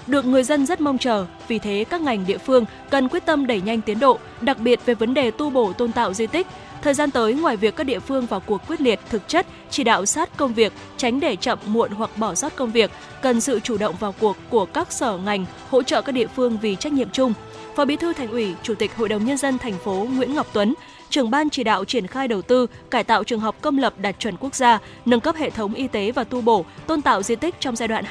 được 0.07 0.25
người 0.25 0.43
dân 0.43 0.65
rất 0.65 0.81
mong 0.81 0.97
chờ. 0.97 1.25
Vì 1.47 1.59
thế, 1.59 1.85
các 1.89 2.01
ngành 2.01 2.25
địa 2.25 2.37
phương 2.37 2.65
cần 2.89 3.09
quyết 3.09 3.25
tâm 3.25 3.47
đẩy 3.47 3.61
nhanh 3.61 3.81
tiến 3.81 3.99
độ, 3.99 4.19
đặc 4.41 4.57
biệt 4.59 4.79
về 4.85 4.93
vấn 4.93 5.13
đề 5.13 5.31
tu 5.31 5.49
bổ 5.49 5.73
tôn 5.73 5.91
tạo 5.91 6.13
di 6.13 6.27
tích. 6.27 6.47
Thời 6.83 6.93
gian 6.93 7.11
tới, 7.11 7.33
ngoài 7.33 7.57
việc 7.57 7.75
các 7.75 7.83
địa 7.83 7.99
phương 7.99 8.25
vào 8.25 8.39
cuộc 8.39 8.61
quyết 8.67 8.81
liệt, 8.81 8.99
thực 9.09 9.27
chất, 9.27 9.47
chỉ 9.69 9.83
đạo 9.83 10.05
sát 10.05 10.37
công 10.37 10.53
việc, 10.53 10.73
tránh 10.97 11.19
để 11.19 11.35
chậm 11.35 11.59
muộn 11.65 11.91
hoặc 11.91 12.17
bỏ 12.17 12.35
sót 12.35 12.55
công 12.55 12.71
việc, 12.71 12.91
cần 13.21 13.41
sự 13.41 13.59
chủ 13.59 13.77
động 13.77 13.95
vào 13.99 14.15
cuộc 14.19 14.37
của 14.49 14.65
các 14.65 14.91
sở 14.91 15.17
ngành 15.17 15.45
hỗ 15.69 15.83
trợ 15.83 16.01
các 16.01 16.11
địa 16.11 16.27
phương 16.27 16.57
vì 16.61 16.75
trách 16.75 16.93
nhiệm 16.93 17.09
chung. 17.09 17.33
Phó 17.75 17.85
Bí 17.85 17.95
thư 17.95 18.13
Thành 18.13 18.31
ủy, 18.31 18.53
Chủ 18.63 18.75
tịch 18.75 18.95
Hội 18.95 19.09
đồng 19.09 19.25
nhân 19.25 19.37
dân 19.37 19.57
thành 19.57 19.73
phố 19.83 20.07
Nguyễn 20.13 20.35
Ngọc 20.35 20.47
Tuấn, 20.53 20.73
trưởng 21.13 21.31
ban 21.31 21.49
chỉ 21.49 21.63
đạo 21.63 21.85
triển 21.85 22.07
khai 22.07 22.27
đầu 22.27 22.41
tư, 22.41 22.67
cải 22.91 23.03
tạo 23.03 23.23
trường 23.23 23.39
học 23.39 23.55
công 23.61 23.77
lập 23.77 23.93
đạt 23.97 24.19
chuẩn 24.19 24.37
quốc 24.39 24.55
gia, 24.55 24.79
nâng 25.05 25.19
cấp 25.19 25.35
hệ 25.35 25.49
thống 25.49 25.73
y 25.73 25.87
tế 25.87 26.11
và 26.11 26.23
tu 26.23 26.41
bổ, 26.41 26.65
tôn 26.87 27.01
tạo 27.01 27.23
di 27.23 27.35
tích 27.35 27.55
trong 27.59 27.75
giai 27.75 27.87
đoạn 27.87 28.05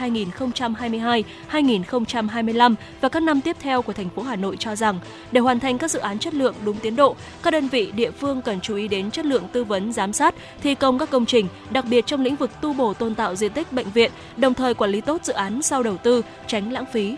2022-2025 1.51 2.75
và 3.01 3.09
các 3.09 3.23
năm 3.23 3.41
tiếp 3.41 3.57
theo 3.61 3.83
của 3.83 3.93
thành 3.93 4.09
phố 4.09 4.23
Hà 4.23 4.37
Nội 4.37 4.57
cho 4.59 4.77
rằng, 4.77 5.01
để 5.33 5.41
hoàn 5.41 5.61
thành 5.61 5.79
các 5.79 5.91
dự 5.91 5.99
án 5.99 6.19
chất 6.19 6.35
lượng 6.35 6.55
đúng 6.65 6.77
tiến 6.77 6.97
độ, 6.97 7.17
các 7.43 7.51
đơn 7.51 7.69
vị 7.69 7.93
địa 7.93 8.11
phương 8.11 8.43
cần 8.43 8.61
chú 8.61 8.77
ý 8.77 8.89
đến 8.89 9.11
chất 9.11 9.27
lượng 9.27 9.45
tư 9.53 9.65
vấn 9.65 9.93
giám 9.93 10.13
sát, 10.13 10.35
thi 10.63 10.75
công 10.75 10.99
các 10.99 11.11
công 11.11 11.27
trình, 11.27 11.49
đặc 11.71 11.85
biệt 11.91 12.07
trong 12.07 12.21
lĩnh 12.21 12.37
vực 12.37 12.51
tu 12.61 12.73
bổ 12.73 12.95
tôn 12.95 13.15
tạo 13.15 13.35
di 13.35 13.49
tích 13.49 13.73
bệnh 13.73 13.91
viện, 13.91 14.11
đồng 14.37 14.55
thời 14.55 14.75
quản 14.75 14.91
lý 14.91 15.01
tốt 15.01 15.25
dự 15.25 15.33
án 15.33 15.63
sau 15.63 15.83
đầu 15.83 15.97
tư, 15.97 16.23
tránh 16.47 16.73
lãng 16.73 16.87
phí, 16.93 17.17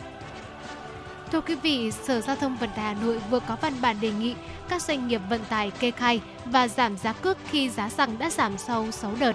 Thưa 1.35 1.41
quý 1.41 1.55
vị, 1.55 1.91
Sở 1.91 2.21
Giao 2.21 2.37
thông 2.37 2.57
Vận 2.57 2.71
tải 2.77 2.85
Hà 2.85 3.01
Nội 3.03 3.19
vừa 3.31 3.41
có 3.41 3.57
văn 3.61 3.73
bản 3.81 3.97
đề 4.01 4.11
nghị 4.11 4.35
các 4.69 4.83
doanh 4.83 5.09
nghiệp 5.09 5.21
vận 5.31 5.41
tải 5.49 5.71
kê 5.71 5.91
khai 5.91 6.21
và 6.45 6.69
giảm 6.69 6.97
giá 6.97 7.13
cước 7.13 7.39
khi 7.51 7.69
giá 7.69 7.89
xăng 7.89 8.19
đã 8.19 8.31
giảm 8.31 8.59
sau 8.59 8.91
6 8.91 9.13
đợt. 9.21 9.33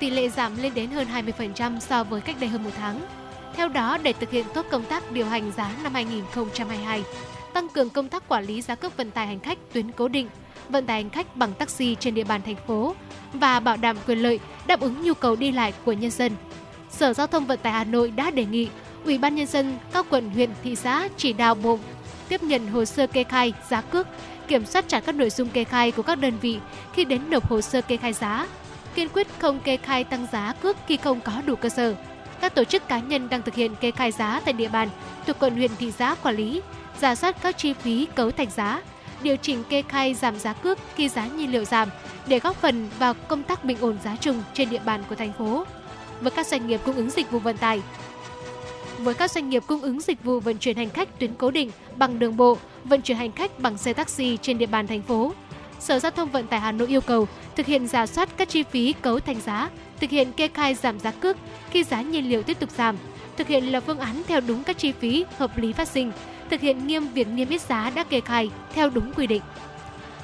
Tỷ 0.00 0.10
lệ 0.10 0.28
giảm 0.28 0.62
lên 0.62 0.74
đến 0.74 0.90
hơn 0.90 1.08
20% 1.48 1.80
so 1.80 2.04
với 2.04 2.20
cách 2.20 2.36
đây 2.40 2.48
hơn 2.48 2.64
một 2.64 2.70
tháng. 2.76 3.00
Theo 3.54 3.68
đó, 3.68 3.98
để 4.02 4.12
thực 4.12 4.30
hiện 4.30 4.46
tốt 4.54 4.66
công 4.70 4.84
tác 4.84 5.12
điều 5.12 5.26
hành 5.26 5.52
giá 5.56 5.70
năm 5.82 5.94
2022, 5.94 7.02
tăng 7.52 7.68
cường 7.68 7.90
công 7.90 8.08
tác 8.08 8.28
quản 8.28 8.44
lý 8.44 8.62
giá 8.62 8.74
cước 8.74 8.96
vận 8.96 9.10
tải 9.10 9.26
hành 9.26 9.40
khách 9.40 9.58
tuyến 9.72 9.92
cố 9.92 10.08
định, 10.08 10.28
vận 10.68 10.86
tải 10.86 11.02
hành 11.02 11.10
khách 11.10 11.36
bằng 11.36 11.52
taxi 11.54 11.96
trên 12.00 12.14
địa 12.14 12.24
bàn 12.24 12.42
thành 12.42 12.56
phố 12.66 12.94
và 13.32 13.60
bảo 13.60 13.76
đảm 13.76 13.96
quyền 14.06 14.18
lợi 14.18 14.40
đáp 14.66 14.80
ứng 14.80 15.02
nhu 15.02 15.14
cầu 15.14 15.36
đi 15.36 15.52
lại 15.52 15.72
của 15.84 15.92
nhân 15.92 16.10
dân. 16.10 16.32
Sở 16.90 17.12
Giao 17.12 17.26
thông 17.26 17.46
Vận 17.46 17.58
tải 17.62 17.72
Hà 17.72 17.84
Nội 17.84 18.10
đã 18.10 18.30
đề 18.30 18.44
nghị 18.44 18.68
Ủy 19.06 19.18
ban 19.18 19.34
nhân 19.34 19.46
dân 19.46 19.78
các 19.92 20.06
quận 20.10 20.30
huyện 20.30 20.50
thị 20.64 20.76
xã 20.76 21.08
chỉ 21.16 21.32
đạo 21.32 21.54
bộ 21.54 21.78
tiếp 22.28 22.42
nhận 22.42 22.66
hồ 22.66 22.84
sơ 22.84 23.06
kê 23.06 23.24
khai 23.24 23.52
giá 23.68 23.80
cước, 23.80 24.06
kiểm 24.48 24.66
soát 24.66 24.84
chặt 24.88 25.00
các 25.06 25.14
nội 25.14 25.30
dung 25.30 25.48
kê 25.48 25.64
khai 25.64 25.90
của 25.90 26.02
các 26.02 26.18
đơn 26.18 26.38
vị 26.40 26.58
khi 26.92 27.04
đến 27.04 27.20
nộp 27.30 27.50
hồ 27.50 27.60
sơ 27.60 27.82
kê 27.82 27.96
khai 27.96 28.12
giá, 28.12 28.46
kiên 28.94 29.08
quyết 29.08 29.26
không 29.38 29.60
kê 29.60 29.76
khai 29.76 30.04
tăng 30.04 30.26
giá 30.32 30.52
cước 30.62 30.76
khi 30.86 30.96
không 30.96 31.20
có 31.20 31.32
đủ 31.46 31.56
cơ 31.56 31.68
sở. 31.68 31.94
Các 32.40 32.54
tổ 32.54 32.64
chức 32.64 32.88
cá 32.88 32.98
nhân 32.98 33.28
đang 33.28 33.42
thực 33.42 33.54
hiện 33.54 33.74
kê 33.74 33.90
khai 33.90 34.12
giá 34.12 34.40
tại 34.44 34.52
địa 34.52 34.68
bàn 34.68 34.88
thuộc 35.26 35.36
quận 35.38 35.56
huyện 35.56 35.70
thị 35.78 35.92
xã 35.98 36.14
quản 36.14 36.36
lý, 36.36 36.60
giả 37.00 37.14
soát 37.14 37.36
các 37.42 37.58
chi 37.58 37.72
phí 37.72 38.06
cấu 38.14 38.30
thành 38.30 38.50
giá, 38.50 38.82
điều 39.22 39.36
chỉnh 39.36 39.64
kê 39.64 39.82
khai 39.82 40.14
giảm 40.14 40.38
giá 40.38 40.52
cước 40.52 40.78
khi 40.94 41.08
giá 41.08 41.26
nhiên 41.26 41.52
liệu 41.52 41.64
giảm 41.64 41.88
để 42.26 42.38
góp 42.38 42.56
phần 42.56 42.88
vào 42.98 43.14
công 43.14 43.42
tác 43.42 43.64
bình 43.64 43.76
ổn 43.80 43.98
giá 44.04 44.16
chung 44.20 44.42
trên 44.54 44.70
địa 44.70 44.80
bàn 44.84 45.02
của 45.08 45.14
thành 45.14 45.32
phố. 45.38 45.64
Với 46.20 46.30
các 46.30 46.46
doanh 46.46 46.66
nghiệp 46.66 46.80
cung 46.84 46.96
ứng 46.96 47.10
dịch 47.10 47.30
vụ 47.30 47.38
vận 47.38 47.56
tải, 47.56 47.82
với 48.98 49.14
các 49.14 49.30
doanh 49.30 49.48
nghiệp 49.48 49.62
cung 49.66 49.82
ứng 49.82 50.00
dịch 50.00 50.24
vụ 50.24 50.40
vận 50.40 50.58
chuyển 50.58 50.76
hành 50.76 50.90
khách 50.90 51.18
tuyến 51.18 51.34
cố 51.38 51.50
định 51.50 51.70
bằng 51.96 52.18
đường 52.18 52.36
bộ, 52.36 52.58
vận 52.84 53.02
chuyển 53.02 53.16
hành 53.16 53.32
khách 53.32 53.60
bằng 53.60 53.78
xe 53.78 53.92
taxi 53.92 54.38
trên 54.42 54.58
địa 54.58 54.66
bàn 54.66 54.86
thành 54.86 55.02
phố. 55.02 55.32
Sở 55.78 55.98
Giao 55.98 56.10
thông 56.10 56.30
Vận 56.30 56.46
tải 56.46 56.60
Hà 56.60 56.72
Nội 56.72 56.88
yêu 56.88 57.00
cầu 57.00 57.28
thực 57.56 57.66
hiện 57.66 57.86
giả 57.86 58.06
soát 58.06 58.28
các 58.36 58.48
chi 58.48 58.62
phí 58.62 58.92
cấu 58.92 59.20
thành 59.20 59.40
giá, 59.40 59.70
thực 60.00 60.10
hiện 60.10 60.32
kê 60.32 60.48
khai 60.48 60.74
giảm 60.74 61.00
giá 61.00 61.10
cước 61.10 61.36
khi 61.70 61.84
giá 61.84 62.02
nhiên 62.02 62.28
liệu 62.28 62.42
tiếp 62.42 62.60
tục 62.60 62.70
giảm, 62.70 62.96
thực 63.36 63.48
hiện 63.48 63.72
lập 63.72 63.82
phương 63.86 63.98
án 63.98 64.22
theo 64.26 64.40
đúng 64.40 64.64
các 64.64 64.78
chi 64.78 64.92
phí 64.92 65.24
hợp 65.38 65.58
lý 65.58 65.72
phát 65.72 65.88
sinh, 65.88 66.12
thực 66.50 66.60
hiện 66.60 66.86
nghiêm 66.86 67.08
việc 67.08 67.28
niêm 67.28 67.48
yết 67.48 67.60
giá 67.60 67.90
đã 67.90 68.04
kê 68.04 68.20
khai 68.20 68.50
theo 68.74 68.90
đúng 68.90 69.12
quy 69.12 69.26
định 69.26 69.42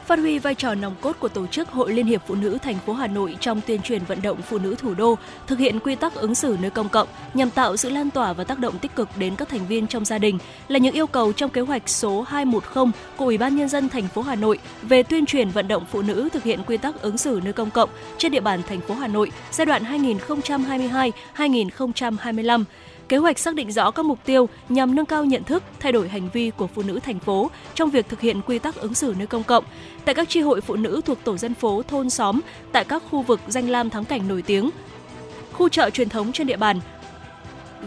phát 0.07 0.19
huy 0.19 0.39
vai 0.39 0.55
trò 0.55 0.75
nòng 0.75 0.95
cốt 1.01 1.17
của 1.21 1.29
tổ 1.29 1.47
chức 1.47 1.69
Hội 1.69 1.93
Liên 1.93 2.07
hiệp 2.07 2.23
Phụ 2.27 2.35
nữ 2.35 2.59
thành 2.63 2.79
phố 2.87 2.93
Hà 2.93 3.07
Nội 3.07 3.37
trong 3.41 3.61
tuyên 3.67 3.83
truyền 3.83 4.05
vận 4.05 4.23
động 4.23 4.43
phụ 4.43 4.59
nữ 4.59 4.75
thủ 4.79 4.95
đô 4.95 5.19
thực 5.47 5.59
hiện 5.59 5.81
quy 5.81 5.95
tắc 5.95 6.15
ứng 6.15 6.35
xử 6.35 6.57
nơi 6.61 6.71
công 6.71 6.89
cộng 6.89 7.09
nhằm 7.35 7.51
tạo 7.51 7.77
sự 7.77 7.89
lan 7.89 8.11
tỏa 8.11 8.33
và 8.33 8.45
tác 8.45 8.59
động 8.59 8.79
tích 8.79 8.97
cực 8.97 9.09
đến 9.17 9.37
các 9.37 9.49
thành 9.49 9.67
viên 9.67 9.87
trong 9.87 10.05
gia 10.05 10.19
đình, 10.19 10.39
là 10.69 10.79
những 10.79 10.95
yêu 10.95 11.07
cầu 11.07 11.33
trong 11.33 11.51
kế 11.51 11.61
hoạch 11.61 11.89
số 11.89 12.23
210 12.23 12.93
của 13.17 13.25
Ủy 13.25 13.39
ban 13.39 13.57
nhân 13.57 13.69
dân 13.69 13.89
thành 13.89 14.09
phố 14.09 14.23
Hà 14.23 14.35
Nội 14.35 14.59
về 14.83 15.03
tuyên 15.03 15.27
truyền 15.27 15.49
vận 15.49 15.69
động 15.69 15.85
phụ 15.91 16.03
nữ 16.03 16.29
thực 16.33 16.43
hiện 16.43 16.61
quy 16.67 16.77
tắc 16.77 17.03
ứng 17.03 17.19
xử 17.19 17.41
nơi 17.45 17.53
công 17.53 17.71
cộng 17.71 17.91
trên 18.19 18.33
địa 18.33 18.41
bàn 18.41 18.63
thành 18.69 18.81
phố 18.81 18.95
Hà 18.95 19.09
Nội 19.09 19.33
giai 19.51 19.67
đoạn 19.67 19.83
2022-2025 21.37 22.65
Kế 23.13 23.19
hoạch 23.19 23.39
xác 23.39 23.55
định 23.55 23.73
rõ 23.73 23.91
các 23.91 24.05
mục 24.05 24.19
tiêu 24.25 24.49
nhằm 24.69 24.95
nâng 24.95 25.07
cao 25.07 25.25
nhận 25.25 25.45
thức, 25.45 25.63
thay 25.81 25.93
đổi 25.93 26.09
hành 26.09 26.29
vi 26.33 26.51
của 26.51 26.67
phụ 26.67 26.83
nữ 26.83 27.01
thành 27.03 27.19
phố 27.19 27.51
trong 27.75 27.91
việc 27.91 28.09
thực 28.09 28.21
hiện 28.21 28.41
quy 28.47 28.59
tắc 28.59 28.77
ứng 28.77 28.95
xử 28.95 29.15
nơi 29.19 29.27
công 29.27 29.43
cộng. 29.43 29.65
Tại 30.05 30.15
các 30.15 30.29
tri 30.29 30.41
hội 30.41 30.61
phụ 30.61 30.77
nữ 30.77 31.01
thuộc 31.05 31.19
tổ 31.25 31.37
dân 31.37 31.55
phố, 31.55 31.83
thôn 31.89 32.11
xóm, 32.11 32.41
tại 32.73 32.85
các 32.85 33.03
khu 33.11 33.23
vực 33.23 33.41
danh 33.49 33.71
lam 33.71 33.91
thắng 33.91 34.05
cảnh 34.05 34.29
nổi 34.29 34.43
tiếng, 34.43 34.71
khu 35.53 35.69
chợ 35.69 35.91
truyền 35.91 36.09
thống 36.09 36.33
trên 36.33 36.47
địa 36.47 36.57
bàn, 36.57 36.81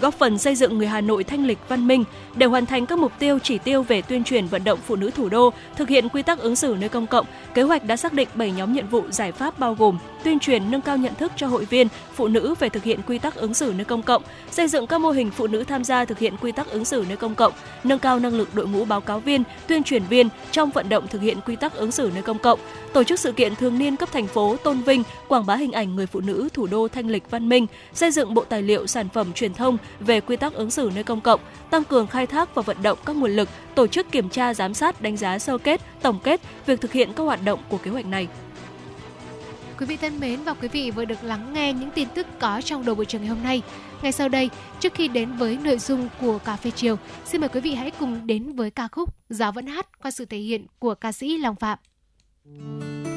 góp 0.02 0.14
phần 0.14 0.38
xây 0.38 0.56
dựng 0.56 0.78
người 0.78 0.88
Hà 0.88 1.02
Nội 1.02 1.24
thanh 1.24 1.46
lịch 1.46 1.60
văn 1.70 1.88
minh 1.88 2.04
để 2.36 2.46
hoàn 2.46 2.66
thành 2.66 2.86
các 2.86 3.00
mục 3.00 3.12
tiêu 3.20 3.40
chỉ 3.40 3.58
tiêu 3.58 3.84
về 3.84 4.02
tuyên 4.02 4.24
truyền 4.24 4.48
vận 4.48 4.64
động 4.64 4.80
phụ 4.86 4.96
nữ 4.96 5.12
thủ 5.12 5.30
đô, 5.30 5.54
thực 5.76 5.90
hiện 5.90 6.10
quy 6.10 6.22
tắc 6.22 6.40
ứng 6.40 6.56
xử 6.56 6.76
nơi 6.80 6.90
công 6.90 7.08
cộng. 7.08 7.26
Kế 7.54 7.62
hoạch 7.62 7.86
đã 7.86 7.98
xác 7.98 8.14
định 8.14 8.28
7 8.36 8.52
nhóm 8.52 8.74
nhiệm 8.74 8.88
vụ 8.88 9.04
giải 9.10 9.32
pháp 9.32 9.60
bao 9.60 9.76
gồm 9.76 9.98
tuyên 10.24 10.40
truyền 10.40 10.72
nâng 10.72 10.82
cao 10.82 10.98
nhận 10.98 11.16
thức 11.16 11.32
cho 11.36 11.48
hội 11.48 11.66
viên, 11.66 11.88
phụ 12.14 12.28
nữ 12.28 12.56
về 12.60 12.70
thực 12.70 12.84
hiện 12.84 13.00
quy 13.08 13.18
tắc 13.18 13.36
ứng 13.36 13.54
xử 13.54 13.74
nơi 13.76 13.86
công 13.86 14.02
cộng, 14.02 14.24
xây 14.52 14.68
dựng 14.68 14.88
các 14.88 15.02
mô 15.02 15.10
hình 15.10 15.32
phụ 15.32 15.48
nữ 15.48 15.64
tham 15.64 15.84
gia 15.84 16.06
thực 16.06 16.20
hiện 16.20 16.34
quy 16.42 16.52
tắc 16.52 16.70
ứng 16.70 16.86
xử 16.86 17.06
nơi 17.08 17.18
công 17.18 17.36
cộng, 17.36 17.54
nâng 17.84 18.00
cao 18.00 18.20
năng 18.20 18.34
lực 18.34 18.56
đội 18.56 18.68
ngũ 18.68 18.86
báo 18.86 19.02
cáo 19.02 19.20
viên, 19.20 19.44
tuyên 19.68 19.84
truyền 19.84 20.04
viên 20.10 20.30
trong 20.52 20.72
vận 20.72 20.90
động 20.90 21.08
thực 21.08 21.22
hiện 21.22 21.38
quy 21.46 21.56
tắc 21.56 21.74
ứng 21.74 21.92
xử 21.92 22.12
nơi 22.14 22.24
công 22.24 22.40
cộng, 22.40 22.60
tổ 22.94 23.04
chức 23.04 23.20
sự 23.20 23.32
kiện 23.32 23.56
thường 23.56 23.80
niên 23.80 23.96
cấp 23.96 24.12
thành 24.12 24.28
phố 24.28 24.56
tôn 24.64 24.82
vinh, 24.82 25.04
quảng 25.28 25.46
bá 25.46 25.56
hình 25.56 25.72
ảnh 25.72 25.96
người 25.96 26.08
phụ 26.08 26.20
nữ 26.20 26.50
thủ 26.54 26.68
đô 26.68 26.88
thanh 26.88 27.10
lịch 27.10 27.32
văn 27.32 27.50
minh, 27.50 27.68
xây 27.94 28.12
dựng 28.12 28.34
bộ 28.34 28.44
tài 28.44 28.62
liệu 28.62 28.88
sản 28.88 29.10
phẩm 29.14 29.34
truyền 29.34 29.54
thông 29.54 29.78
về 30.00 30.22
quy 30.22 30.36
tắc 30.36 30.54
ứng 30.54 30.72
xử 30.72 30.92
nơi 30.96 31.04
công 31.04 31.22
cộng, 31.22 31.40
tăng 31.70 31.84
cường 31.84 32.08
khai 32.08 32.28
thác 32.28 32.56
và 32.56 32.62
vận 32.62 32.78
động 32.82 32.98
các 33.06 33.16
nguồn 33.16 33.32
lực, 33.32 33.50
tổ 33.76 33.88
chức 33.88 34.12
kiểm 34.12 34.30
tra 34.30 34.54
giám 34.54 34.74
sát 34.74 35.02
đánh 35.02 35.18
giá 35.18 35.40
sơ 35.40 35.58
kết, 35.58 35.82
tổng 36.02 36.20
kết 36.24 36.42
việc 36.66 36.82
thực 36.82 36.92
hiện 36.92 37.14
các 37.14 37.24
hoạt 37.24 37.40
động 37.46 37.60
của 37.70 37.78
kế 37.78 37.92
hoạch 37.92 38.06
này. 38.06 38.28
Quý 39.80 39.86
vị 39.86 39.98
thân 39.98 40.20
mến 40.20 40.44
và 40.44 40.54
quý 40.54 40.68
vị 40.68 40.92
vừa 40.92 41.06
được 41.06 41.24
lắng 41.24 41.54
nghe 41.54 41.74
những 41.74 41.92
tin 41.92 42.08
tức 42.16 42.28
có 42.40 42.62
trong 42.62 42.86
đầu 42.86 42.96
buổi 42.96 43.06
trường 43.06 43.22
ngày 43.22 43.30
hôm 43.30 43.44
nay. 43.44 43.62
Ngay 44.02 44.12
sau 44.12 44.30
đây, 44.30 44.50
trước 44.80 44.94
khi 44.94 45.08
đến 45.08 45.36
với 45.38 45.58
nội 45.64 45.78
dung 45.78 46.10
của 46.22 46.38
cà 46.38 46.56
phê 46.56 46.72
chiều, 46.72 46.98
xin 47.26 47.42
mời 47.42 47.50
quý 47.50 47.62
vị 47.62 47.74
hãy 47.74 47.92
cùng 47.92 48.28
đến 48.28 48.56
với 48.56 48.72
ca 48.72 48.88
khúc 48.88 49.16
Gió 49.30 49.52
vẫn 49.52 49.68
hát 49.68 50.02
qua 50.02 50.12
sự 50.12 50.26
thể 50.26 50.38
hiện 50.38 50.66
của 50.80 50.96
ca 50.96 51.12
sĩ 51.12 51.38
Long 51.38 51.56
Phạm. 51.56 51.80
thương 52.46 53.15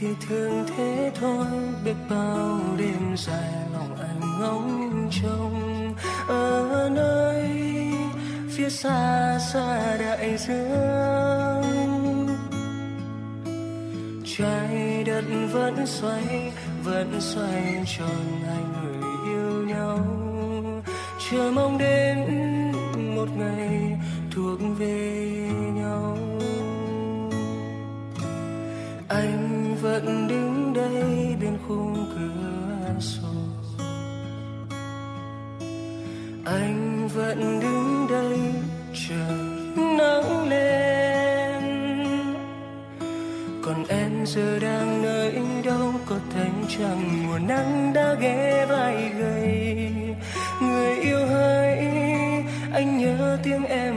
thì 0.00 0.06
thương 0.28 0.64
thế 0.76 1.12
thôi. 1.20 1.46
Biết 1.84 1.94
bao 2.10 2.60
đêm 2.78 3.16
dài 3.16 3.52
lòng 3.72 3.96
anh 4.00 4.20
ngóng 4.40 5.10
trông. 5.22 5.94
Ở 6.28 6.90
nơi 6.92 7.50
phía 8.50 8.70
xa 8.70 9.38
xa 9.52 9.96
đại 10.00 10.36
dương. 10.38 12.28
Trái 14.36 15.04
đất 15.06 15.24
vẫn 15.52 15.86
xoay 15.86 16.52
vẫn 16.84 17.20
xoay 17.20 17.84
tròn 17.98 18.42
hai 18.46 18.62
người 18.82 19.02
yêu 19.32 19.64
nhau. 19.66 19.98
Chờ 21.30 21.50
mong 21.54 21.78
đến 21.78 22.18
một 23.16 23.28
ngày 23.36 23.98
thuộc 24.34 24.58
về 24.78 25.50
nhau. 25.74 25.87
Anh 29.08 29.76
vẫn 29.82 30.28
đứng 30.28 30.72
đây 30.74 31.36
bên 31.40 31.58
khung 31.68 32.06
cửa 32.14 33.00
sổ. 33.00 33.28
Anh 36.44 37.08
vẫn 37.14 37.60
đứng 37.60 38.06
đây 38.10 38.38
chờ 39.08 39.36
nắng 39.76 40.48
lên. 40.48 41.62
Còn 43.62 43.84
em 43.88 44.26
giờ 44.26 44.58
đang 44.58 45.02
nơi 45.02 45.40
đâu 45.64 45.92
có 46.06 46.16
thấy 46.34 46.50
chẳng 46.68 47.26
mùa 47.26 47.38
nắng 47.38 47.92
đã 47.94 48.14
ghé 48.20 48.66
vai 48.68 49.10
gầy. 49.18 49.90
Người 50.62 50.96
yêu 50.96 51.26
hỡi, 51.26 51.78
anh 52.72 52.98
nhớ 52.98 53.38
tiếng 53.42 53.64
em 53.64 53.96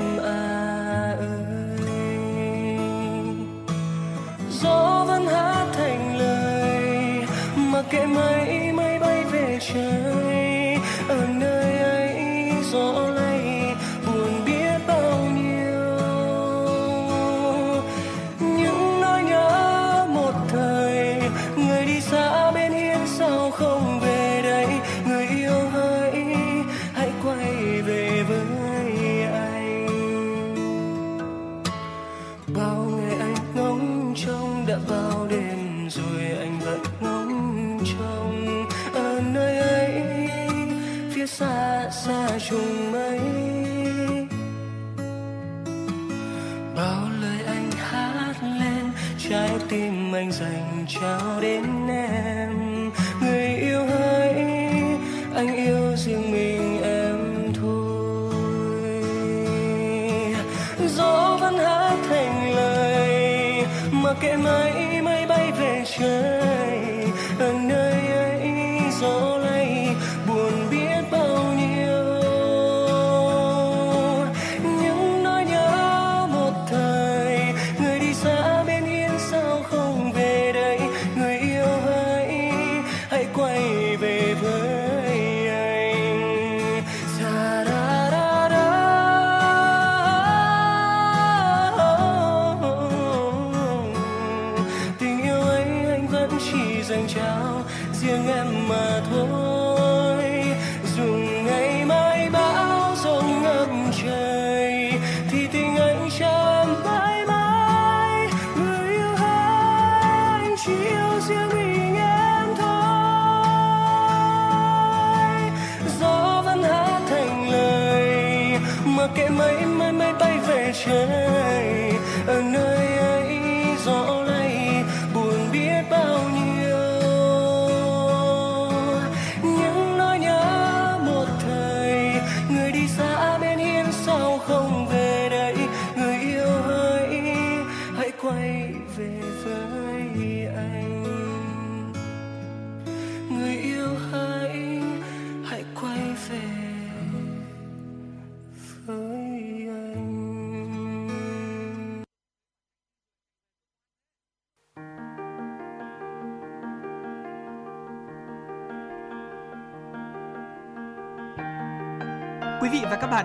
kệ 7.91 8.05
mây 8.05 8.71
mây 8.73 8.99
bay 8.99 9.23
về 9.23 9.59
trời. 9.73 10.77
Ở 11.07 11.27
nơi 11.27 11.77
ấy 11.77 12.15
gió 12.71 13.09
lay 13.15 13.30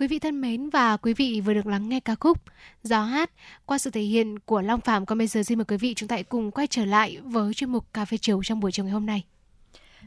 Quý 0.00 0.06
vị 0.06 0.18
thân 0.18 0.40
mến 0.40 0.70
và 0.70 0.96
quý 0.96 1.14
vị 1.14 1.40
vừa 1.40 1.54
được 1.54 1.66
lắng 1.66 1.88
nghe 1.88 2.00
ca 2.00 2.14
khúc 2.14 2.38
Gió 2.82 3.02
hát 3.02 3.30
qua 3.66 3.78
sự 3.78 3.90
thể 3.90 4.00
hiện 4.00 4.38
của 4.38 4.60
Long 4.60 4.80
Phạm. 4.80 5.06
Còn 5.06 5.18
bây 5.18 5.26
giờ 5.26 5.42
xin 5.42 5.58
mời 5.58 5.64
quý 5.64 5.76
vị 5.76 5.94
chúng 5.94 6.08
ta 6.08 6.16
hãy 6.16 6.24
cùng 6.24 6.50
quay 6.50 6.66
trở 6.66 6.84
lại 6.84 7.18
với 7.24 7.54
chuyên 7.54 7.70
mục 7.70 7.84
Cà 7.92 8.04
phê 8.04 8.16
chiều 8.16 8.40
trong 8.44 8.60
buổi 8.60 8.72
chiều 8.72 8.84
ngày 8.84 8.92
hôm 8.92 9.06
nay. 9.06 9.24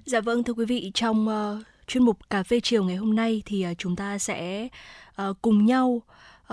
Dạ 0.05 0.21
vâng 0.21 0.43
thưa 0.43 0.53
quý 0.53 0.65
vị, 0.65 0.91
trong 0.93 1.27
uh, 1.27 1.65
chuyên 1.87 2.03
mục 2.03 2.29
cà 2.29 2.43
phê 2.43 2.59
chiều 2.59 2.83
ngày 2.83 2.95
hôm 2.95 3.15
nay 3.15 3.41
thì 3.45 3.65
uh, 3.71 3.77
chúng 3.77 3.95
ta 3.95 4.17
sẽ 4.17 4.67
uh, 5.21 5.37
cùng 5.41 5.65
nhau 5.65 6.01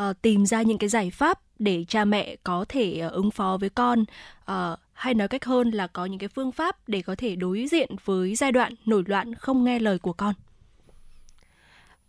uh, 0.01 0.23
tìm 0.23 0.47
ra 0.47 0.63
những 0.63 0.79
cái 0.79 0.89
giải 0.89 1.11
pháp 1.11 1.41
để 1.59 1.85
cha 1.89 2.05
mẹ 2.05 2.37
có 2.45 2.65
thể 2.69 3.03
uh, 3.07 3.13
ứng 3.13 3.31
phó 3.31 3.59
với 3.61 3.71
con 3.71 4.05
uh, 4.51 4.79
hay 4.93 5.15
nói 5.15 5.29
cách 5.29 5.45
hơn 5.45 5.71
là 5.71 5.87
có 5.87 6.05
những 6.07 6.19
cái 6.19 6.29
phương 6.29 6.53
pháp 6.53 6.89
để 6.89 7.03
có 7.03 7.15
thể 7.19 7.37
đối 7.37 7.67
diện 7.67 7.91
với 8.05 8.35
giai 8.35 8.53
đoạn 8.53 8.75
nổi 8.87 9.03
loạn 9.07 9.35
không 9.35 9.65
nghe 9.65 9.79
lời 9.79 9.99
của 9.99 10.13
con. 10.13 10.35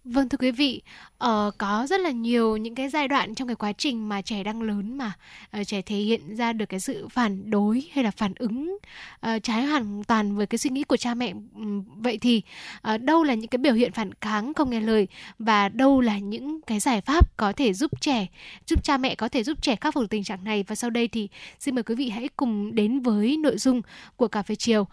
Vâng 0.03 0.29
thưa 0.29 0.37
quý 0.37 0.51
vị, 0.51 0.81
uh, 1.23 1.57
có 1.57 1.85
rất 1.89 2.01
là 2.01 2.11
nhiều 2.11 2.57
những 2.57 2.75
cái 2.75 2.89
giai 2.89 3.07
đoạn 3.07 3.35
trong 3.35 3.47
cái 3.47 3.55
quá 3.55 3.71
trình 3.71 4.09
mà 4.09 4.21
trẻ 4.21 4.43
đang 4.43 4.61
lớn 4.61 4.97
mà 4.97 5.13
uh, 5.59 5.67
trẻ 5.67 5.81
thể 5.81 5.95
hiện 5.95 6.35
ra 6.35 6.53
được 6.53 6.65
cái 6.65 6.79
sự 6.79 7.07
phản 7.07 7.49
đối 7.49 7.83
hay 7.93 8.03
là 8.03 8.11
phản 8.11 8.33
ứng 8.35 8.77
uh, 9.25 9.43
trái 9.43 9.65
hoàn 9.65 10.03
toàn 10.03 10.35
với 10.35 10.47
cái 10.47 10.57
suy 10.57 10.69
nghĩ 10.69 10.83
của 10.83 10.97
cha 10.97 11.13
mẹ. 11.13 11.33
Um, 11.55 11.83
Vậy 11.95 12.17
thì 12.17 12.41
uh, 12.93 13.01
đâu 13.01 13.23
là 13.23 13.33
những 13.33 13.47
cái 13.47 13.57
biểu 13.57 13.73
hiện 13.73 13.91
phản 13.91 14.11
kháng 14.21 14.53
không 14.53 14.69
nghe 14.69 14.79
lời 14.79 15.07
và 15.39 15.69
đâu 15.69 16.01
là 16.01 16.17
những 16.17 16.61
cái 16.61 16.79
giải 16.79 17.01
pháp 17.01 17.37
có 17.37 17.53
thể 17.53 17.73
giúp 17.73 18.01
trẻ, 18.01 18.27
giúp 18.67 18.83
cha 18.83 18.97
mẹ 18.97 19.15
có 19.15 19.29
thể 19.29 19.43
giúp 19.43 19.61
trẻ 19.61 19.75
khắc 19.75 19.93
phục 19.93 20.09
tình 20.09 20.23
trạng 20.23 20.43
này 20.43 20.63
và 20.67 20.75
sau 20.75 20.89
đây 20.89 21.07
thì 21.07 21.27
xin 21.59 21.75
mời 21.75 21.83
quý 21.83 21.95
vị 21.95 22.09
hãy 22.09 22.29
cùng 22.35 22.75
đến 22.75 22.99
với 22.99 23.37
nội 23.37 23.57
dung 23.57 23.81
của 24.15 24.27
cà 24.27 24.43
phê 24.43 24.55
chiều. 24.55 24.87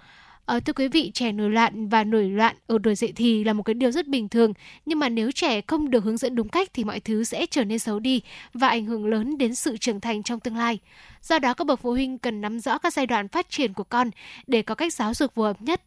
À, 0.49 0.61
thưa 0.61 0.73
quý 0.73 0.89
vị, 0.89 1.11
trẻ 1.15 1.33
nổi 1.33 1.51
loạn 1.51 1.89
và 1.89 2.05
nổi 2.05 2.25
loạn 2.25 2.57
ở 2.67 2.79
tuổi 2.83 2.95
dậy 2.95 3.13
thì 3.17 3.45
là 3.45 3.53
một 3.53 3.63
cái 3.63 3.75
điều 3.75 3.91
rất 3.91 4.09
bình 4.09 4.29
thường. 4.29 4.53
Nhưng 4.87 4.99
mà 4.99 5.09
nếu 5.09 5.31
trẻ 5.31 5.61
không 5.61 5.91
được 5.91 6.05
hướng 6.05 6.17
dẫn 6.17 6.35
đúng 6.35 6.49
cách 6.49 6.69
thì 6.75 6.85
mọi 6.85 7.01
thứ 7.01 7.25
sẽ 7.25 7.47
trở 7.51 7.65
nên 7.65 7.79
xấu 7.79 7.99
đi 7.99 8.21
và 8.55 8.69
ảnh 8.69 8.87
hưởng 8.87 9.07
lớn 9.07 9.39
đến 9.39 9.55
sự 9.55 9.77
trưởng 9.77 10.01
thành 10.01 10.23
trong 10.23 10.41
tương 10.41 10.57
lai. 10.57 10.79
Do 11.23 11.39
đó, 11.39 11.55
các 11.55 11.67
bậc 11.67 11.81
phụ 11.81 11.91
huynh 11.91 12.19
cần 12.19 12.41
nắm 12.41 12.61
rõ 12.61 12.79
các 12.79 12.93
giai 12.93 13.07
đoạn 13.07 13.29
phát 13.29 13.51
triển 13.51 13.73
của 13.73 13.85
con 13.85 14.11
để 14.47 14.63
có 14.63 14.75
cách 14.75 14.95
giáo 14.95 15.15
dục 15.15 15.35
phù 15.35 15.43
hợp 15.43 15.63
nhất. 15.63 15.83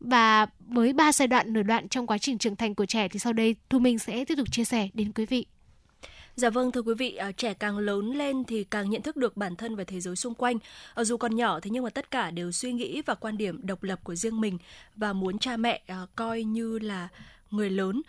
Và 0.00 0.46
với 0.66 0.92
ba 0.92 1.12
giai 1.12 1.28
đoạn 1.28 1.52
nổi 1.52 1.64
loạn 1.64 1.88
trong 1.88 2.06
quá 2.06 2.18
trình 2.18 2.38
trưởng 2.38 2.56
thành 2.56 2.74
của 2.74 2.86
trẻ 2.86 3.08
thì 3.08 3.18
sau 3.18 3.32
đây 3.32 3.54
Thu 3.70 3.78
Minh 3.78 3.98
sẽ 3.98 4.24
tiếp 4.24 4.34
tục 4.34 4.52
chia 4.52 4.64
sẻ 4.64 4.88
đến 4.94 5.12
quý 5.12 5.26
vị. 5.26 5.46
Dạ 6.38 6.50
vâng 6.50 6.72
thưa 6.72 6.82
quý 6.82 6.94
vị, 6.94 7.14
à, 7.14 7.32
trẻ 7.32 7.54
càng 7.54 7.78
lớn 7.78 8.10
lên 8.18 8.44
thì 8.44 8.64
càng 8.64 8.90
nhận 8.90 9.02
thức 9.02 9.16
được 9.16 9.36
bản 9.36 9.56
thân 9.56 9.76
và 9.76 9.84
thế 9.84 10.00
giới 10.00 10.16
xung 10.16 10.34
quanh. 10.34 10.58
Ở 10.94 11.04
dù 11.04 11.16
còn 11.16 11.36
nhỏ 11.36 11.60
thế 11.60 11.70
nhưng 11.70 11.84
mà 11.84 11.90
tất 11.90 12.10
cả 12.10 12.30
đều 12.30 12.52
suy 12.52 12.72
nghĩ 12.72 13.02
và 13.06 13.14
quan 13.14 13.36
điểm 13.36 13.66
độc 13.66 13.82
lập 13.82 14.00
của 14.04 14.14
riêng 14.14 14.40
mình 14.40 14.58
và 14.96 15.12
muốn 15.12 15.38
cha 15.38 15.56
mẹ 15.56 15.80
à, 15.86 16.06
coi 16.16 16.42
như 16.42 16.78
là 16.78 17.08
người 17.50 17.70
lớn. 17.70 18.02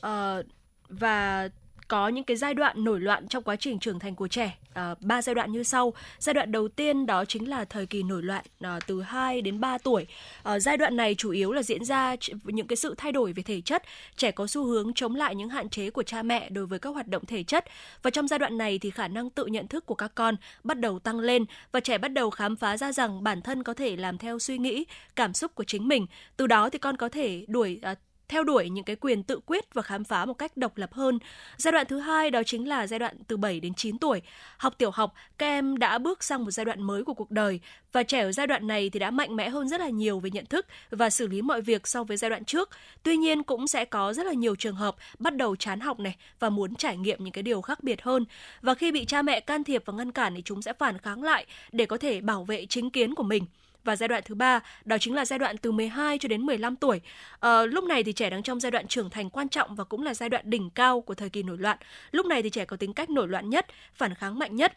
Ờ, 0.00 0.42
và 0.88 1.48
có 1.88 2.08
những 2.08 2.24
cái 2.24 2.36
giai 2.36 2.54
đoạn 2.54 2.84
nổi 2.84 3.00
loạn 3.00 3.28
trong 3.28 3.42
quá 3.42 3.56
trình 3.56 3.78
trưởng 3.78 3.98
thành 3.98 4.14
của 4.14 4.28
trẻ. 4.28 4.58
À, 4.74 4.94
ba 5.00 5.22
giai 5.22 5.34
đoạn 5.34 5.52
như 5.52 5.62
sau. 5.62 5.92
Giai 6.18 6.34
đoạn 6.34 6.52
đầu 6.52 6.68
tiên 6.68 7.06
đó 7.06 7.24
chính 7.24 7.48
là 7.48 7.64
thời 7.64 7.86
kỳ 7.86 8.02
nổi 8.02 8.22
loạn 8.22 8.44
à, 8.60 8.78
từ 8.86 9.02
2 9.02 9.40
đến 9.40 9.60
3 9.60 9.78
tuổi. 9.78 10.06
À, 10.42 10.58
giai 10.58 10.76
đoạn 10.76 10.96
này 10.96 11.14
chủ 11.14 11.30
yếu 11.30 11.52
là 11.52 11.62
diễn 11.62 11.84
ra 11.84 12.16
những 12.44 12.66
cái 12.66 12.76
sự 12.76 12.94
thay 12.98 13.12
đổi 13.12 13.32
về 13.32 13.42
thể 13.42 13.60
chất. 13.60 13.82
Trẻ 14.16 14.30
có 14.30 14.46
xu 14.46 14.64
hướng 14.64 14.94
chống 14.94 15.14
lại 15.14 15.34
những 15.34 15.48
hạn 15.48 15.68
chế 15.68 15.90
của 15.90 16.02
cha 16.02 16.22
mẹ 16.22 16.48
đối 16.50 16.66
với 16.66 16.78
các 16.78 16.90
hoạt 16.90 17.08
động 17.08 17.24
thể 17.26 17.42
chất. 17.42 17.64
Và 18.02 18.10
trong 18.10 18.28
giai 18.28 18.38
đoạn 18.38 18.58
này 18.58 18.78
thì 18.78 18.90
khả 18.90 19.08
năng 19.08 19.30
tự 19.30 19.46
nhận 19.46 19.68
thức 19.68 19.86
của 19.86 19.94
các 19.94 20.12
con 20.14 20.36
bắt 20.64 20.80
đầu 20.80 20.98
tăng 20.98 21.20
lên 21.20 21.44
và 21.72 21.80
trẻ 21.80 21.98
bắt 21.98 22.08
đầu 22.08 22.30
khám 22.30 22.56
phá 22.56 22.76
ra 22.76 22.92
rằng 22.92 23.24
bản 23.24 23.42
thân 23.42 23.62
có 23.62 23.74
thể 23.74 23.96
làm 23.96 24.18
theo 24.18 24.38
suy 24.38 24.58
nghĩ 24.58 24.84
cảm 25.16 25.34
xúc 25.34 25.54
của 25.54 25.64
chính 25.64 25.88
mình. 25.88 26.06
Từ 26.36 26.46
đó 26.46 26.70
thì 26.70 26.78
con 26.78 26.96
có 26.96 27.08
thể 27.08 27.44
đuổi 27.48 27.78
à, 27.82 27.94
theo 28.28 28.44
đuổi 28.44 28.68
những 28.68 28.84
cái 28.84 28.96
quyền 28.96 29.22
tự 29.22 29.40
quyết 29.46 29.74
và 29.74 29.82
khám 29.82 30.04
phá 30.04 30.24
một 30.24 30.34
cách 30.34 30.56
độc 30.56 30.76
lập 30.76 30.92
hơn. 30.92 31.18
Giai 31.56 31.72
đoạn 31.72 31.86
thứ 31.88 31.98
hai 31.98 32.30
đó 32.30 32.42
chính 32.42 32.68
là 32.68 32.86
giai 32.86 32.98
đoạn 32.98 33.16
từ 33.28 33.36
7 33.36 33.60
đến 33.60 33.74
9 33.74 33.98
tuổi. 33.98 34.22
Học 34.56 34.74
tiểu 34.78 34.90
học, 34.90 35.14
các 35.38 35.46
em 35.46 35.78
đã 35.78 35.98
bước 35.98 36.24
sang 36.24 36.44
một 36.44 36.50
giai 36.50 36.64
đoạn 36.64 36.82
mới 36.82 37.04
của 37.04 37.14
cuộc 37.14 37.30
đời 37.30 37.60
và 37.92 38.02
trẻ 38.02 38.20
ở 38.20 38.32
giai 38.32 38.46
đoạn 38.46 38.66
này 38.66 38.90
thì 38.90 38.98
đã 38.98 39.10
mạnh 39.10 39.36
mẽ 39.36 39.48
hơn 39.48 39.68
rất 39.68 39.80
là 39.80 39.88
nhiều 39.88 40.20
về 40.20 40.30
nhận 40.30 40.46
thức 40.46 40.66
và 40.90 41.10
xử 41.10 41.26
lý 41.26 41.42
mọi 41.42 41.60
việc 41.60 41.86
so 41.86 42.04
với 42.04 42.16
giai 42.16 42.30
đoạn 42.30 42.44
trước. 42.44 42.70
Tuy 43.02 43.16
nhiên 43.16 43.42
cũng 43.42 43.66
sẽ 43.66 43.84
có 43.84 44.12
rất 44.12 44.26
là 44.26 44.32
nhiều 44.32 44.56
trường 44.56 44.76
hợp 44.76 44.96
bắt 45.18 45.36
đầu 45.36 45.56
chán 45.56 45.80
học 45.80 46.00
này 46.00 46.16
và 46.38 46.50
muốn 46.50 46.74
trải 46.74 46.96
nghiệm 46.96 47.24
những 47.24 47.32
cái 47.32 47.42
điều 47.42 47.62
khác 47.62 47.82
biệt 47.82 48.02
hơn. 48.02 48.24
Và 48.62 48.74
khi 48.74 48.92
bị 48.92 49.04
cha 49.04 49.22
mẹ 49.22 49.40
can 49.40 49.64
thiệp 49.64 49.82
và 49.86 49.92
ngăn 49.92 50.12
cản 50.12 50.34
thì 50.34 50.42
chúng 50.44 50.62
sẽ 50.62 50.72
phản 50.72 50.98
kháng 50.98 51.22
lại 51.22 51.46
để 51.72 51.86
có 51.86 51.96
thể 51.96 52.20
bảo 52.20 52.44
vệ 52.44 52.66
chính 52.66 52.90
kiến 52.90 53.14
của 53.14 53.22
mình 53.22 53.44
và 53.84 53.96
giai 53.96 54.08
đoạn 54.08 54.22
thứ 54.24 54.34
ba 54.34 54.60
đó 54.84 54.96
chính 55.00 55.14
là 55.14 55.24
giai 55.24 55.38
đoạn 55.38 55.56
từ 55.56 55.72
12 55.72 56.18
cho 56.18 56.28
đến 56.28 56.42
15 56.42 56.76
tuổi. 56.76 57.00
À, 57.40 57.62
lúc 57.62 57.84
này 57.84 58.04
thì 58.04 58.12
trẻ 58.12 58.30
đang 58.30 58.42
trong 58.42 58.60
giai 58.60 58.70
đoạn 58.70 58.86
trưởng 58.88 59.10
thành 59.10 59.30
quan 59.30 59.48
trọng 59.48 59.74
và 59.74 59.84
cũng 59.84 60.02
là 60.02 60.14
giai 60.14 60.28
đoạn 60.28 60.50
đỉnh 60.50 60.70
cao 60.70 61.00
của 61.00 61.14
thời 61.14 61.30
kỳ 61.30 61.42
nổi 61.42 61.58
loạn. 61.58 61.78
Lúc 62.10 62.26
này 62.26 62.42
thì 62.42 62.50
trẻ 62.50 62.64
có 62.64 62.76
tính 62.76 62.94
cách 62.94 63.10
nổi 63.10 63.28
loạn 63.28 63.50
nhất, 63.50 63.66
phản 63.94 64.14
kháng 64.14 64.38
mạnh 64.38 64.56
nhất 64.56 64.72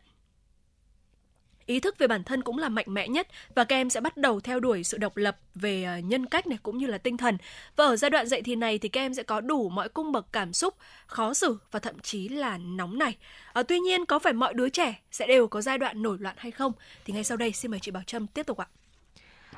ý 1.68 1.80
thức 1.80 1.98
về 1.98 2.08
bản 2.08 2.24
thân 2.24 2.42
cũng 2.42 2.58
là 2.58 2.70
mạnh 2.70 2.86
mẽ 2.88 3.08
nhất 3.08 3.28
và 3.56 3.64
các 3.64 3.76
em 3.76 3.90
sẽ 3.90 4.02
bắt 4.02 4.18
đầu 4.18 4.40
theo 4.40 4.60
đuổi 4.60 4.84
sự 4.84 4.98
độc 4.98 5.18
lập 5.18 5.38
về 5.56 5.84
ờ, 5.84 5.98
nhân 5.98 6.26
cách 6.26 6.48
này 6.48 6.58
cũng 6.64 6.78
như 6.78 6.88
là 6.88 6.98
tinh 6.98 7.18
thần. 7.18 7.38
Và 7.76 7.86
ở 7.86 7.96
giai 7.96 8.10
đoạn 8.10 8.28
dậy 8.28 8.42
thì 8.42 8.56
này 8.56 8.78
thì 8.78 8.90
các 8.90 9.02
em 9.02 9.14
sẽ 9.14 9.24
có 9.24 9.42
đủ 9.42 9.70
mọi 9.70 9.90
cung 9.90 10.12
bậc 10.12 10.28
cảm 10.32 10.54
xúc, 10.54 10.76
khó 11.08 11.34
xử 11.34 11.58
và 11.72 11.80
thậm 11.80 12.00
chí 12.00 12.30
là 12.30 12.58
nóng 12.58 12.98
này. 12.98 13.18
À, 13.54 13.64
tuy 13.64 13.80
nhiên 13.80 14.06
có 14.06 14.20
phải 14.20 14.34
mọi 14.34 14.54
đứa 14.54 14.70
trẻ 14.70 15.02
sẽ 15.12 15.28
đều 15.28 15.48
có 15.48 15.62
giai 15.62 15.78
đoạn 15.78 16.02
nổi 16.02 16.18
loạn 16.20 16.36
hay 16.38 16.52
không? 16.52 16.74
Thì 17.06 17.14
ngay 17.14 17.24
sau 17.24 17.38
đây 17.38 17.52
xin 17.52 17.72
mời 17.72 17.80
chị 17.80 17.92
Bảo 17.92 18.04
Trâm 18.04 18.28
tiếp 18.28 18.46
tục 18.46 18.58
ạ. 18.58 18.68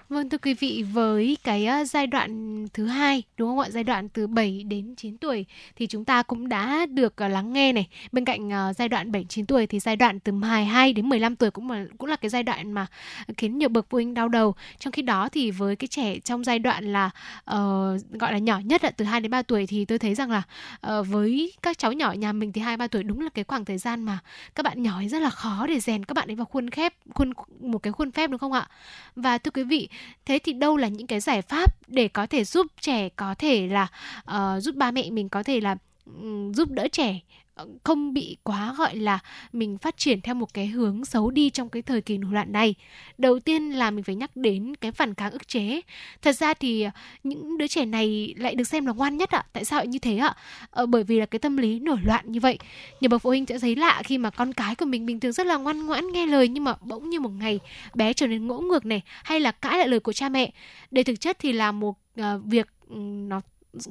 Vâng 0.10 0.30
thưa 0.30 0.38
quý 0.38 0.54
vị, 0.54 0.86
với 0.94 1.38
cái 1.44 1.66
ờ, 1.66 1.84
giai 1.84 2.08
đoạn 2.08 2.66
thứ 2.74 2.86
hai 2.86 3.24
đúng 3.38 3.50
không 3.50 3.60
ạ? 3.60 3.70
Giai 3.70 3.84
đoạn 3.84 4.10
từ 4.10 4.28
7 4.28 4.64
đến 4.64 4.96
9 4.96 5.18
tuổi 5.18 5.46
thì 5.76 5.88
chúng 5.88 6.06
ta 6.06 6.24
cũng 6.24 6.50
đã 6.50 6.86
được 6.86 7.16
ờ, 7.16 7.28
lắng 7.28 7.54
nghe 7.54 7.74
này. 7.74 7.88
Bên 8.12 8.26
cạnh 8.26 8.50
ờ, 8.50 8.74
giai 8.74 8.90
đoạn 8.90 9.12
7 9.12 9.26
9 9.30 9.46
tuổi 9.46 9.68
thì 9.68 9.80
giai 9.80 9.96
đoạn 9.96 10.20
từ 10.20 10.32
12 10.32 10.94
đến 10.94 11.10
15 11.10 11.36
tuổi 11.36 11.52
cũng 11.52 11.72
là 11.72 11.86
cũng 11.98 12.10
là 12.10 12.16
cái 12.16 12.30
giai 12.30 12.44
đoạn 12.44 12.72
mà 12.72 12.86
khiến 13.38 13.58
nhiều 13.58 13.70
bậc 13.70 13.86
phụ 13.90 13.96
huynh 13.96 14.14
đau 14.14 14.30
đầu. 14.30 14.56
Trong 14.80 14.92
khi 14.92 15.02
đó 15.02 15.30
thì 15.30 15.52
với 15.52 15.76
cái 15.76 15.88
trẻ 15.88 16.20
trong 16.20 16.44
giai 16.44 16.60
đoạn 16.60 16.94
là 16.94 17.10
uh, 17.52 18.02
gọi 18.12 18.32
là 18.32 18.38
nhỏ 18.38 18.60
nhất 18.66 18.84
là 18.84 18.92
từ 18.92 19.06
2 19.06 19.22
đến 19.22 19.32
3 19.32 19.42
tuổi 19.42 19.68
thì 19.68 19.86
tôi 19.86 20.00
thấy 20.00 20.16
rằng 20.16 20.32
là 20.32 20.42
uh, 21.00 21.08
với 21.08 21.54
các 21.62 21.78
cháu 21.78 21.94
nhỏ 21.94 22.12
nhà 22.12 22.34
mình 22.34 22.52
thì 22.52 22.62
2 22.62 22.78
3 22.78 22.88
tuổi 22.88 23.04
đúng 23.04 23.22
là 23.22 23.30
cái 23.30 23.44
khoảng 23.44 23.66
thời 23.66 23.78
gian 23.78 24.04
mà 24.04 24.20
các 24.56 24.64
bạn 24.64 24.84
nhỏ 24.84 24.96
ấy 24.96 25.08
rất 25.10 25.22
là 25.22 25.30
khó 25.30 25.68
để 25.68 25.80
rèn 25.80 26.06
các 26.06 26.14
bạn 26.14 26.30
ấy 26.30 26.36
vào 26.36 26.46
khuôn 26.46 26.70
khép 26.70 26.94
khuôn 27.14 27.34
một 27.60 27.80
cái 27.80 27.94
khuôn 27.94 28.12
phép 28.12 28.30
đúng 28.30 28.40
không 28.40 28.54
ạ? 28.54 28.68
Và 29.16 29.38
thưa 29.38 29.52
quý 29.52 29.64
vị, 29.64 29.90
thế 30.26 30.40
thì 30.44 30.54
đâu 30.54 30.78
là 30.78 30.88
những 30.88 31.08
cái 31.08 31.20
giải 31.20 31.42
pháp 31.42 31.90
để 31.90 32.08
có 32.08 32.28
thể 32.28 32.44
giúp 32.44 32.68
trẻ 32.82 33.10
có 33.10 33.36
thể 33.38 33.68
là 33.68 33.88
uh, 34.32 34.64
giúp 34.64 34.76
ba 34.76 34.92
mẹ 34.92 35.10
mình 35.10 35.30
có 35.30 35.44
thể 35.44 35.60
là 35.62 35.76
um, 36.06 36.54
giúp 36.54 36.72
đỡ 36.72 36.88
trẻ 36.92 37.20
Ờ, 37.60 37.68
không 37.84 38.14
bị 38.14 38.38
quá 38.44 38.76
gọi 38.78 38.96
là 38.96 39.20
mình 39.54 39.78
phát 39.78 39.98
triển 39.98 40.22
theo 40.22 40.36
một 40.36 40.54
cái 40.54 40.68
hướng 40.68 41.06
xấu 41.06 41.32
đi 41.32 41.50
trong 41.50 41.70
cái 41.70 41.82
thời 41.82 42.02
kỳ 42.02 42.18
nổi 42.18 42.34
loạn 42.34 42.52
này. 42.52 42.76
Đầu 43.18 43.40
tiên 43.40 43.70
là 43.70 43.92
mình 43.92 44.04
phải 44.04 44.16
nhắc 44.16 44.36
đến 44.36 44.76
cái 44.76 44.92
phản 44.92 45.14
kháng 45.14 45.32
ức 45.32 45.48
chế. 45.48 45.82
Thật 46.22 46.32
ra 46.36 46.54
thì 46.54 46.82
ờ, 46.82 46.92
những 47.24 47.58
đứa 47.58 47.68
trẻ 47.68 47.86
này 47.86 48.34
lại 48.38 48.56
được 48.56 48.64
xem 48.64 48.86
là 48.86 48.94
ngoan 48.94 49.18
nhất 49.18 49.30
ạ. 49.30 49.46
Tại 49.54 49.66
sao 49.66 49.80
lại 49.80 49.88
như 49.88 50.00
thế 50.00 50.18
ạ? 50.18 50.36
Ờ, 50.72 50.86
bởi 50.86 51.04
vì 51.04 51.20
là 51.20 51.26
cái 51.26 51.40
tâm 51.40 51.58
lý 51.58 51.80
nổi 51.80 51.98
loạn 52.04 52.26
như 52.32 52.40
vậy. 52.40 52.58
Nhiều 53.02 53.10
bậc 53.10 53.22
phụ 53.22 53.30
huynh 53.30 53.46
sẽ 53.46 53.60
thấy 53.60 53.76
lạ 53.76 54.02
khi 54.06 54.18
mà 54.18 54.30
con 54.30 54.54
cái 54.54 54.76
của 54.76 54.86
mình 54.86 55.06
bình 55.06 55.20
thường 55.20 55.32
rất 55.32 55.46
là 55.46 55.58
ngoan 55.58 55.86
ngoãn 55.86 56.12
nghe 56.12 56.26
lời 56.26 56.48
nhưng 56.48 56.64
mà 56.64 56.74
bỗng 56.82 57.10
như 57.10 57.20
một 57.20 57.32
ngày 57.40 57.60
bé 57.96 58.14
trở 58.14 58.28
nên 58.28 58.48
ngỗ 58.48 58.60
ngược 58.60 58.86
này 58.86 59.02
hay 59.24 59.40
là 59.40 59.52
cãi 59.52 59.78
lại 59.78 59.88
lời 59.88 60.00
của 60.00 60.14
cha 60.14 60.30
mẹ. 60.30 60.52
Đây 60.92 61.04
thực 61.04 61.20
chất 61.20 61.38
thì 61.40 61.52
là 61.52 61.72
một 61.72 61.96
uh, 62.22 62.26
việc 62.46 62.68
nó 63.30 63.42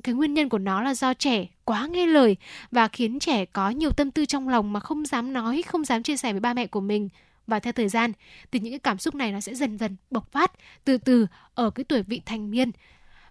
cái 0.03 0.15
nguyên 0.15 0.35
nhân 0.35 0.49
của 0.49 0.59
nó 0.59 0.83
là 0.83 0.95
do 0.95 1.15
trẻ 1.15 1.47
quá 1.65 1.87
nghe 1.87 2.07
lời 2.07 2.37
và 2.71 2.89
khiến 2.89 3.19
trẻ 3.19 3.45
có 3.45 3.71
nhiều 3.71 3.91
tâm 3.91 4.11
tư 4.11 4.25
trong 4.25 4.49
lòng 4.49 4.73
mà 4.73 4.81
không 4.81 5.07
dám 5.07 5.33
nói, 5.33 5.63
không 5.63 5.85
dám 5.85 6.03
chia 6.03 6.17
sẻ 6.17 6.33
với 6.33 6.41
ba 6.41 6.55
mẹ 6.55 6.67
của 6.67 6.81
mình. 6.81 7.09
Và 7.47 7.61
theo 7.61 7.73
thời 7.73 7.89
gian 7.89 8.13
thì 8.53 8.61
những 8.61 8.73
cái 8.73 8.79
cảm 8.79 8.99
xúc 8.99 9.15
này 9.15 9.33
nó 9.33 9.41
sẽ 9.41 9.55
dần 9.55 9.79
dần 9.79 9.97
bộc 10.11 10.33
phát 10.33 10.53
từ 10.85 10.99
từ 10.99 11.27
ở 11.55 11.71
cái 11.71 11.85
tuổi 11.85 12.03
vị 12.03 12.23
thành 12.27 12.51
niên. 12.51 12.71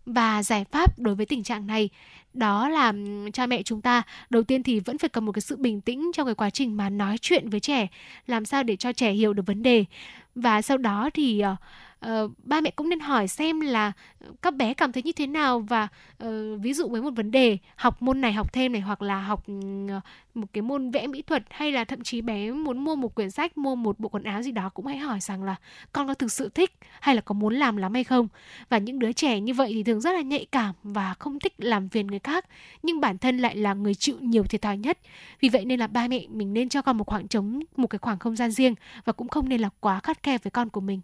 Và 0.06 0.44
giải 0.44 0.66
pháp 0.72 1.00
đối 1.00 1.16
với 1.16 1.26
tình 1.26 1.44
trạng 1.44 1.68
này 1.68 1.90
đó 2.34 2.70
là 2.70 2.94
cha 3.34 3.46
mẹ 3.46 3.64
chúng 3.64 3.82
ta 3.82 4.04
đầu 4.30 4.44
tiên 4.44 4.64
thì 4.64 4.80
vẫn 4.80 4.98
phải 4.98 5.10
cần 5.10 5.26
một 5.26 5.32
cái 5.32 5.42
sự 5.42 5.56
bình 5.56 5.82
tĩnh 5.82 6.12
trong 6.14 6.26
cái 6.26 6.36
quá 6.36 6.50
trình 6.50 6.78
mà 6.78 6.90
nói 6.90 7.18
chuyện 7.22 7.50
với 7.50 7.60
trẻ 7.60 7.88
làm 8.28 8.46
sao 8.46 8.64
để 8.64 8.76
cho 8.76 8.94
trẻ 8.94 9.12
hiểu 9.12 9.34
được 9.34 9.46
vấn 9.46 9.64
đề 9.64 9.86
và 10.36 10.62
sau 10.62 10.78
đó 10.78 11.10
thì 11.14 11.44
uh, 11.54 11.58
uh, 12.06 12.32
ba 12.44 12.62
mẹ 12.62 12.72
cũng 12.72 12.90
nên 12.90 13.00
hỏi 13.00 13.28
xem 13.28 13.60
là 13.60 13.92
ờ, 14.20 14.28
các 14.42 14.56
bé 14.56 14.74
cảm 14.74 14.92
thấy 14.92 15.04
như 15.04 15.12
thế 15.12 15.28
nào 15.28 15.60
và 15.60 15.88
uh, 16.24 16.30
ví 16.62 16.74
dụ 16.74 16.88
với 16.88 17.02
một 17.02 17.12
vấn 17.16 17.32
đề 17.32 17.58
học 17.76 18.02
môn 18.02 18.22
này 18.22 18.34
học 18.34 18.54
thêm 18.54 18.72
này 18.72 18.82
hoặc 18.82 19.02
là 19.02 19.22
học 19.22 19.46
uh, 19.52 20.04
một 20.34 20.48
cái 20.54 20.62
môn 20.62 20.92
vẽ 20.92 21.08
mỹ 21.08 21.22
thuật 21.22 21.44
hay 21.50 21.72
là 21.72 21.84
thậm 21.84 22.04
chí 22.04 22.22
bé 22.22 22.52
muốn 22.52 22.78
mua 22.78 22.96
một 22.96 23.16
quyển 23.16 23.32
sách 23.32 23.58
mua 23.58 23.76
một 23.76 24.00
bộ 24.00 24.10
quần 24.10 24.24
áo 24.24 24.42
gì 24.42 24.52
đó 24.52 24.70
cũng 24.70 24.86
hãy 24.86 24.98
hỏi 24.98 25.20
rằng 25.20 25.44
là 25.44 25.56
con 25.94 26.08
có 26.08 26.14
thực 26.14 26.32
sự 26.32 26.50
thích 26.50 26.72
hay 27.00 27.16
là 27.16 27.22
có 27.22 27.34
muốn 27.34 27.54
làm 27.54 27.78
lắm 27.78 27.94
hay 27.94 28.04
không? 28.04 28.28
Và 28.70 28.78
những 28.78 29.00
đứa 29.00 29.12
trẻ 29.12 29.40
như 29.40 29.54
vậy 29.54 29.72
thì 29.74 29.84
thường 29.84 30.02
rất 30.02 30.12
là 30.12 30.22
nhạy 30.22 30.46
cảm 30.52 30.76
và 30.84 31.14
không 31.20 31.40
thích 31.40 31.54
làm 31.58 31.90
phiền 31.90 32.08
người 32.08 32.20
khác 32.20 32.46
nhưng 32.84 33.02
bản 33.02 33.18
thân 33.18 33.38
lại 33.38 33.56
là 33.56 33.74
người 33.74 33.96
chịu 33.96 34.16
nhiều 34.20 34.44
thiệt 34.44 34.62
thòi 34.62 34.78
nhất. 34.78 35.00
Vì 35.40 35.50
vậy 35.50 35.66
nên 35.66 35.80
là 35.80 35.88
ba 35.88 36.08
mẹ 36.08 36.26
mình 36.30 36.54
nên 36.54 36.70
cho 36.70 36.82
con 36.82 36.98
một 36.98 37.08
khoảng 37.08 37.28
trống 37.28 37.60
một 37.76 37.88
cái 37.88 38.00
khoảng 38.00 38.20
không 38.20 38.36
gian 38.36 38.52
riêng 38.52 38.76
và 39.06 39.14
cũng 39.14 39.28
không 39.28 39.50
nên 39.50 39.62
là 39.62 39.70
quá 39.80 40.00
khắt 40.00 40.24
khe 40.24 40.38
với 40.38 40.52
con 40.52 40.70
của 40.70 40.82
mình. 40.82 41.02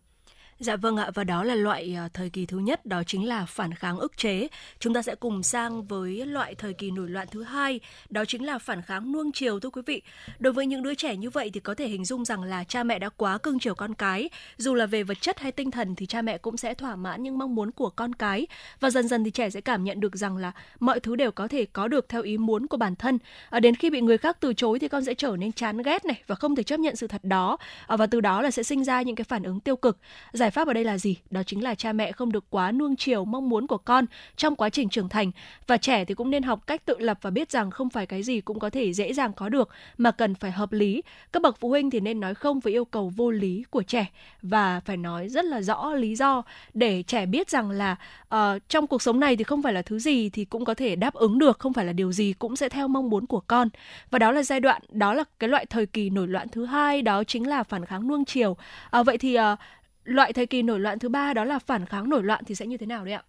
Dạ 0.63 0.75
vâng 0.75 0.97
ạ, 0.97 1.11
và 1.13 1.23
đó 1.23 1.43
là 1.43 1.55
loại 1.55 1.95
à, 1.97 2.09
thời 2.13 2.29
kỳ 2.29 2.45
thứ 2.45 2.57
nhất, 2.57 2.85
đó 2.85 3.03
chính 3.07 3.27
là 3.27 3.45
phản 3.45 3.73
kháng 3.73 3.99
ức 3.99 4.17
chế. 4.17 4.47
Chúng 4.79 4.93
ta 4.93 5.01
sẽ 5.01 5.15
cùng 5.15 5.43
sang 5.43 5.83
với 5.87 6.25
loại 6.25 6.55
thời 6.55 6.73
kỳ 6.73 6.91
nổi 6.91 7.09
loạn 7.09 7.27
thứ 7.31 7.43
hai, 7.43 7.79
đó 8.09 8.25
chính 8.25 8.45
là 8.45 8.57
phản 8.57 8.81
kháng 8.81 9.11
nuông 9.11 9.31
chiều 9.31 9.59
thưa 9.59 9.69
quý 9.69 9.81
vị. 9.85 10.01
Đối 10.39 10.53
với 10.53 10.65
những 10.65 10.83
đứa 10.83 10.93
trẻ 10.93 11.15
như 11.15 11.29
vậy 11.29 11.51
thì 11.53 11.59
có 11.59 11.75
thể 11.75 11.87
hình 11.87 12.05
dung 12.05 12.25
rằng 12.25 12.43
là 12.43 12.63
cha 12.63 12.83
mẹ 12.83 12.99
đã 12.99 13.09
quá 13.09 13.37
cưng 13.37 13.59
chiều 13.59 13.75
con 13.75 13.93
cái, 13.93 14.29
dù 14.57 14.73
là 14.73 14.85
về 14.85 15.03
vật 15.03 15.17
chất 15.21 15.39
hay 15.39 15.51
tinh 15.51 15.71
thần 15.71 15.95
thì 15.95 16.05
cha 16.05 16.21
mẹ 16.21 16.37
cũng 16.37 16.57
sẽ 16.57 16.73
thỏa 16.73 16.95
mãn 16.95 17.23
những 17.23 17.37
mong 17.37 17.55
muốn 17.55 17.71
của 17.71 17.89
con 17.89 18.15
cái 18.15 18.47
và 18.79 18.89
dần 18.89 19.07
dần 19.07 19.23
thì 19.23 19.31
trẻ 19.31 19.49
sẽ 19.49 19.61
cảm 19.61 19.83
nhận 19.83 19.99
được 19.99 20.15
rằng 20.15 20.37
là 20.37 20.51
mọi 20.79 20.99
thứ 20.99 21.15
đều 21.15 21.31
có 21.31 21.47
thể 21.47 21.65
có 21.65 21.87
được 21.87 22.09
theo 22.09 22.21
ý 22.21 22.37
muốn 22.37 22.67
của 22.67 22.77
bản 22.77 22.95
thân. 22.95 23.19
À, 23.49 23.59
đến 23.59 23.75
khi 23.75 23.89
bị 23.89 24.01
người 24.01 24.17
khác 24.17 24.37
từ 24.39 24.53
chối 24.53 24.79
thì 24.79 24.87
con 24.87 25.05
sẽ 25.05 25.13
trở 25.13 25.35
nên 25.39 25.51
chán 25.51 25.77
ghét 25.77 26.05
này 26.05 26.21
và 26.27 26.35
không 26.35 26.55
thể 26.55 26.63
chấp 26.63 26.79
nhận 26.79 26.95
sự 26.95 27.07
thật 27.07 27.23
đó 27.23 27.57
à, 27.87 27.97
và 27.97 28.07
từ 28.07 28.21
đó 28.21 28.41
là 28.41 28.51
sẽ 28.51 28.63
sinh 28.63 28.83
ra 28.83 29.01
những 29.01 29.15
cái 29.15 29.25
phản 29.25 29.43
ứng 29.43 29.59
tiêu 29.59 29.75
cực. 29.75 29.97
Giải 30.33 30.51
pháp 30.53 30.67
ở 30.67 30.73
đây 30.73 30.83
là 30.83 30.97
gì? 30.97 31.17
Đó 31.29 31.43
chính 31.43 31.63
là 31.63 31.75
cha 31.75 31.93
mẹ 31.93 32.11
không 32.11 32.31
được 32.31 32.45
quá 32.49 32.71
nuông 32.71 32.95
chiều 32.95 33.25
mong 33.25 33.49
muốn 33.49 33.67
của 33.67 33.77
con 33.77 34.05
trong 34.35 34.55
quá 34.55 34.69
trình 34.69 34.89
trưởng 34.89 35.09
thành 35.09 35.31
và 35.67 35.77
trẻ 35.77 36.05
thì 36.05 36.13
cũng 36.13 36.29
nên 36.29 36.43
học 36.43 36.67
cách 36.67 36.85
tự 36.85 36.95
lập 36.99 37.17
và 37.21 37.29
biết 37.29 37.51
rằng 37.51 37.71
không 37.71 37.89
phải 37.89 38.05
cái 38.05 38.23
gì 38.23 38.41
cũng 38.41 38.59
có 38.59 38.69
thể 38.69 38.93
dễ 38.93 39.13
dàng 39.13 39.33
có 39.33 39.49
được 39.49 39.69
mà 39.97 40.11
cần 40.11 40.35
phải 40.35 40.51
hợp 40.51 40.71
lý. 40.71 41.01
Các 41.33 41.43
bậc 41.43 41.59
phụ 41.59 41.69
huynh 41.69 41.89
thì 41.89 41.99
nên 41.99 42.19
nói 42.19 42.35
không 42.35 42.59
với 42.59 42.73
yêu 42.73 42.85
cầu 42.85 43.11
vô 43.15 43.31
lý 43.31 43.63
của 43.69 43.83
trẻ 43.83 44.11
và 44.41 44.79
phải 44.79 44.97
nói 44.97 45.29
rất 45.29 45.45
là 45.45 45.61
rõ 45.61 45.93
lý 45.93 46.15
do 46.15 46.43
để 46.73 47.03
trẻ 47.03 47.25
biết 47.25 47.49
rằng 47.49 47.71
là 47.71 47.95
uh, 48.35 48.39
trong 48.69 48.87
cuộc 48.87 49.01
sống 49.01 49.19
này 49.19 49.35
thì 49.35 49.43
không 49.43 49.61
phải 49.61 49.73
là 49.73 49.81
thứ 49.81 49.99
gì 49.99 50.29
thì 50.29 50.45
cũng 50.45 50.65
có 50.65 50.73
thể 50.73 50.95
đáp 50.95 51.13
ứng 51.13 51.39
được, 51.39 51.59
không 51.59 51.73
phải 51.73 51.85
là 51.85 51.93
điều 51.93 52.11
gì 52.11 52.33
cũng 52.39 52.55
sẽ 52.55 52.69
theo 52.69 52.87
mong 52.87 53.09
muốn 53.09 53.25
của 53.25 53.39
con. 53.39 53.69
Và 54.11 54.19
đó 54.19 54.31
là 54.31 54.43
giai 54.43 54.59
đoạn, 54.59 54.81
đó 54.89 55.13
là 55.13 55.23
cái 55.39 55.49
loại 55.49 55.65
thời 55.65 55.85
kỳ 55.85 56.09
nổi 56.09 56.27
loạn 56.27 56.47
thứ 56.49 56.65
hai, 56.65 57.01
đó 57.01 57.23
chính 57.23 57.47
là 57.47 57.63
phản 57.63 57.85
kháng 57.85 58.07
nuông 58.07 58.25
chiều. 58.25 58.57
À, 58.91 59.03
vậy 59.03 59.17
thì 59.17 59.37
uh, 59.39 59.59
loại 60.03 60.33
thời 60.33 60.45
kỳ 60.45 60.61
nổi 60.61 60.79
loạn 60.79 60.99
thứ 60.99 61.09
ba 61.09 61.33
đó 61.33 61.43
là 61.43 61.59
phản 61.59 61.85
kháng 61.85 62.09
nổi 62.09 62.23
loạn 62.23 62.43
thì 62.45 62.55
sẽ 62.55 62.65
như 62.65 62.77
thế 62.77 62.85
nào 62.85 63.05
đấy 63.05 63.13
ạ? 63.13 63.23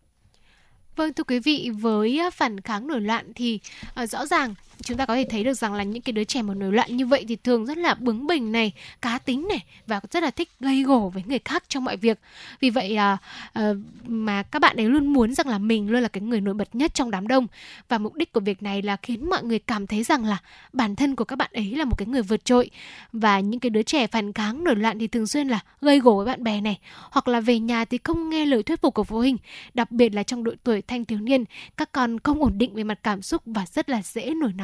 Vâng 0.96 1.12
thưa 1.12 1.24
quý 1.24 1.38
vị, 1.38 1.70
với 1.80 2.18
à, 2.18 2.30
phản 2.30 2.60
kháng 2.60 2.87
nổi 2.87 3.00
loạn 3.00 3.32
thì 3.34 3.60
uh, 4.02 4.10
rõ 4.10 4.26
ràng 4.26 4.54
chúng 4.82 4.96
ta 4.96 5.06
có 5.06 5.14
thể 5.14 5.26
thấy 5.30 5.44
được 5.44 5.54
rằng 5.54 5.74
là 5.74 5.82
những 5.82 6.02
cái 6.02 6.12
đứa 6.12 6.24
trẻ 6.24 6.42
mà 6.42 6.54
nổi 6.54 6.72
loạn 6.72 6.96
như 6.96 7.06
vậy 7.06 7.24
thì 7.28 7.37
thường 7.37 7.66
rất 7.66 7.78
là 7.78 7.94
bướng 7.94 8.26
bỉnh 8.26 8.52
này, 8.52 8.72
cá 9.02 9.18
tính 9.18 9.48
này 9.48 9.64
và 9.87 10.00
rất 10.10 10.22
là 10.22 10.30
thích 10.30 10.50
gây 10.60 10.82
gổ 10.82 11.10
với 11.14 11.22
người 11.26 11.38
khác 11.44 11.64
trong 11.68 11.84
mọi 11.84 11.96
việc. 11.96 12.18
Vì 12.60 12.70
vậy 12.70 12.96
à, 12.96 13.18
à, 13.52 13.72
mà 14.06 14.42
các 14.42 14.58
bạn 14.58 14.76
ấy 14.76 14.87
luôn 14.87 15.06
muốn 15.06 15.34
rằng 15.34 15.48
là 15.48 15.58
mình 15.58 15.90
luôn 15.90 16.02
là 16.02 16.08
cái 16.08 16.20
người 16.20 16.40
nổi 16.40 16.54
bật 16.54 16.74
nhất 16.74 16.94
trong 16.94 17.10
đám 17.10 17.28
đông. 17.28 17.46
Và 17.88 17.98
mục 17.98 18.14
đích 18.14 18.32
của 18.32 18.40
việc 18.40 18.62
này 18.62 18.82
là 18.82 18.96
khiến 18.96 19.30
mọi 19.30 19.44
người 19.44 19.58
cảm 19.58 19.87
thấy 19.87 20.02
rằng 20.02 20.24
là 20.24 20.38
bản 20.72 20.96
thân 20.96 21.16
của 21.16 21.24
các 21.24 21.37
bạn 21.37 21.50
ấy 21.52 21.74
là 21.76 21.84
một 21.84 21.98
cái 21.98 22.06
người 22.06 22.22
vượt 22.22 22.44
trội. 22.44 22.70
Và 23.12 23.40
những 23.40 23.60
cái 23.60 23.70
đứa 23.70 23.82
trẻ 23.82 24.06
phản 24.06 24.32
kháng 24.32 24.64
nổi 24.64 24.76
loạn 24.76 24.98
thì 24.98 25.06
thường 25.06 25.26
xuyên 25.26 25.48
là 25.48 25.60
gây 25.80 25.98
gổ 26.00 26.16
với 26.16 26.26
bạn 26.26 26.44
bè 26.44 26.60
này. 26.60 26.78
Hoặc 27.10 27.28
là 27.28 27.40
về 27.40 27.58
nhà 27.58 27.84
thì 27.84 27.98
không 28.04 28.30
nghe 28.30 28.46
lời 28.46 28.62
thuyết 28.62 28.82
phục 28.82 28.94
của 28.94 29.04
phụ 29.04 29.18
huynh. 29.18 29.37
Đặc 29.74 29.90
biệt 29.90 30.14
là 30.14 30.22
trong 30.22 30.44
độ 30.44 30.52
tuổi 30.64 30.82
thanh 30.82 31.04
thiếu 31.04 31.18
niên 31.18 31.44
các 31.76 31.92
con 31.92 32.18
không 32.20 32.42
ổn 32.42 32.58
định 32.58 32.74
về 32.74 32.84
mặt 32.84 32.98
cảm 33.02 33.22
xúc 33.22 33.42
và 33.46 33.66
rất 33.66 33.90
là 33.90 34.02
dễ 34.02 34.34
nổi 34.34 34.52
nóng 34.52 34.63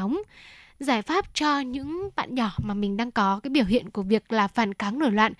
giải 0.80 1.02
pháp 1.02 1.34
cho 1.34 1.60
những 1.60 2.08
bạn 2.16 2.34
nhỏ 2.34 2.50
mà 2.64 2.74
mình 2.74 2.96
đang 2.96 3.10
có 3.10 3.40
cái 3.42 3.50
biểu 3.50 3.64
hiện 3.64 3.90
của 3.90 4.02
việc 4.02 4.32
là 4.32 4.48
phản 4.48 4.74
kháng 4.74 4.98
nổi 4.98 5.10
loạn 5.10 5.32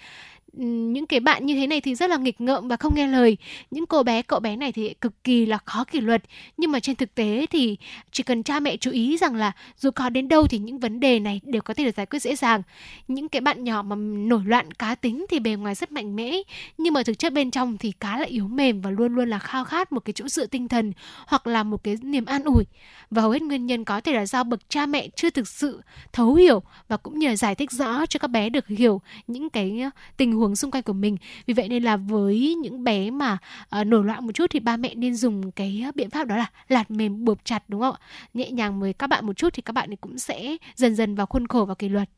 những 0.52 1.06
cái 1.06 1.20
bạn 1.20 1.46
như 1.46 1.54
thế 1.54 1.66
này 1.66 1.80
thì 1.80 1.94
rất 1.94 2.10
là 2.10 2.16
nghịch 2.16 2.40
ngợm 2.40 2.68
và 2.68 2.76
không 2.76 2.94
nghe 2.94 3.06
lời. 3.06 3.36
Những 3.70 3.86
cô 3.86 4.02
bé, 4.02 4.22
cậu 4.22 4.40
bé 4.40 4.56
này 4.56 4.72
thì 4.72 4.94
cực 5.00 5.24
kỳ 5.24 5.46
là 5.46 5.58
khó 5.64 5.84
kỷ 5.84 6.00
luật. 6.00 6.22
Nhưng 6.56 6.72
mà 6.72 6.80
trên 6.80 6.96
thực 6.96 7.14
tế 7.14 7.46
thì 7.50 7.76
chỉ 8.12 8.22
cần 8.22 8.42
cha 8.42 8.60
mẹ 8.60 8.76
chú 8.76 8.90
ý 8.90 9.16
rằng 9.16 9.34
là 9.34 9.52
dù 9.76 9.90
có 9.90 10.10
đến 10.10 10.28
đâu 10.28 10.46
thì 10.46 10.58
những 10.58 10.78
vấn 10.78 11.00
đề 11.00 11.18
này 11.18 11.40
đều 11.44 11.62
có 11.62 11.74
thể 11.74 11.84
được 11.84 11.94
giải 11.96 12.06
quyết 12.06 12.18
dễ 12.18 12.36
dàng. 12.36 12.62
Những 13.08 13.28
cái 13.28 13.40
bạn 13.40 13.64
nhỏ 13.64 13.82
mà 13.82 13.96
nổi 13.96 14.42
loạn 14.44 14.72
cá 14.72 14.94
tính 14.94 15.26
thì 15.30 15.38
bề 15.38 15.54
ngoài 15.54 15.74
rất 15.74 15.92
mạnh 15.92 16.16
mẽ, 16.16 16.38
nhưng 16.78 16.94
mà 16.94 17.02
thực 17.02 17.18
chất 17.18 17.32
bên 17.32 17.50
trong 17.50 17.78
thì 17.78 17.92
cá 17.92 18.18
lại 18.18 18.28
yếu 18.28 18.48
mềm 18.48 18.80
và 18.80 18.90
luôn 18.90 19.14
luôn 19.14 19.30
là 19.30 19.38
khao 19.38 19.64
khát 19.64 19.92
một 19.92 20.00
cái 20.00 20.12
chỗ 20.12 20.28
dựa 20.28 20.46
tinh 20.46 20.68
thần 20.68 20.92
hoặc 21.26 21.46
là 21.46 21.62
một 21.62 21.84
cái 21.84 21.96
niềm 22.02 22.24
an 22.24 22.44
ủi. 22.44 22.64
Và 23.10 23.22
hầu 23.22 23.30
hết 23.30 23.42
nguyên 23.42 23.66
nhân 23.66 23.84
có 23.84 24.00
thể 24.00 24.12
là 24.12 24.26
do 24.26 24.44
bậc 24.44 24.60
cha 24.68 24.86
mẹ 24.86 25.08
chưa 25.16 25.30
thực 25.30 25.48
sự 25.48 25.80
thấu 26.12 26.34
hiểu 26.34 26.62
và 26.88 26.96
cũng 26.96 27.18
như 27.18 27.28
là 27.28 27.36
giải 27.36 27.54
thích 27.54 27.72
rõ 27.72 28.06
cho 28.06 28.18
các 28.18 28.28
bé 28.28 28.48
được 28.48 28.66
hiểu 28.66 29.00
những 29.26 29.50
cái 29.50 29.80
ờ, 29.80 29.90
tình 30.16 30.32
huống 30.32 30.39
xung 30.57 30.70
quanh 30.70 30.83
của 30.83 30.92
mình. 30.92 31.16
Vì 31.46 31.55
vậy 31.55 31.68
nên 31.68 31.83
là 31.83 31.96
với 31.96 32.55
những 32.55 32.85
bé 32.85 33.11
mà 33.11 33.38
uh, 33.81 33.87
nổi 33.87 34.05
loạn 34.05 34.26
một 34.26 34.33
chút 34.33 34.46
thì 34.50 34.61
ba 34.61 34.76
mẹ 34.76 34.94
nên 34.94 35.14
dùng 35.14 35.53
cái 35.53 35.83
ờ, 35.85 35.92
biện 35.94 36.11
pháp 36.11 36.26
đó 36.26 36.37
là 36.37 36.50
lạt 36.68 36.90
mềm 36.90 37.24
buộc 37.24 37.44
chặt 37.44 37.64
đúng 37.68 37.81
không 37.81 37.94
ạ? 37.94 38.07
Nhẹ 38.35 38.50
nhàng 38.50 38.81
với 38.81 38.92
các 38.92 39.07
bạn 39.07 39.26
một 39.26 39.37
chút 39.37 39.55
thì 39.55 39.62
các 39.62 39.72
bạn 39.72 39.90
ấy 39.90 39.96
cũng 39.96 40.18
sẽ 40.18 40.57
dần 40.74 40.94
dần 40.94 41.14
vào 41.14 41.26
khuôn 41.26 41.46
khổ 41.46 41.64
và 41.64 41.74
kỷ 41.74 41.88
luật. 41.88 42.11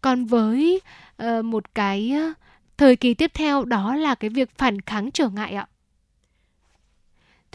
Còn 0.00 0.24
với 0.24 0.80
uh, 1.22 1.44
một 1.44 1.74
cái 1.74 2.14
thời 2.76 2.96
kỳ 2.96 3.14
tiếp 3.14 3.30
theo 3.34 3.64
đó 3.64 3.94
là 3.94 4.14
cái 4.14 4.30
việc 4.30 4.50
phản 4.58 4.80
kháng 4.80 5.10
trở 5.10 5.28
ngại 5.28 5.54
ạ. 5.54 5.66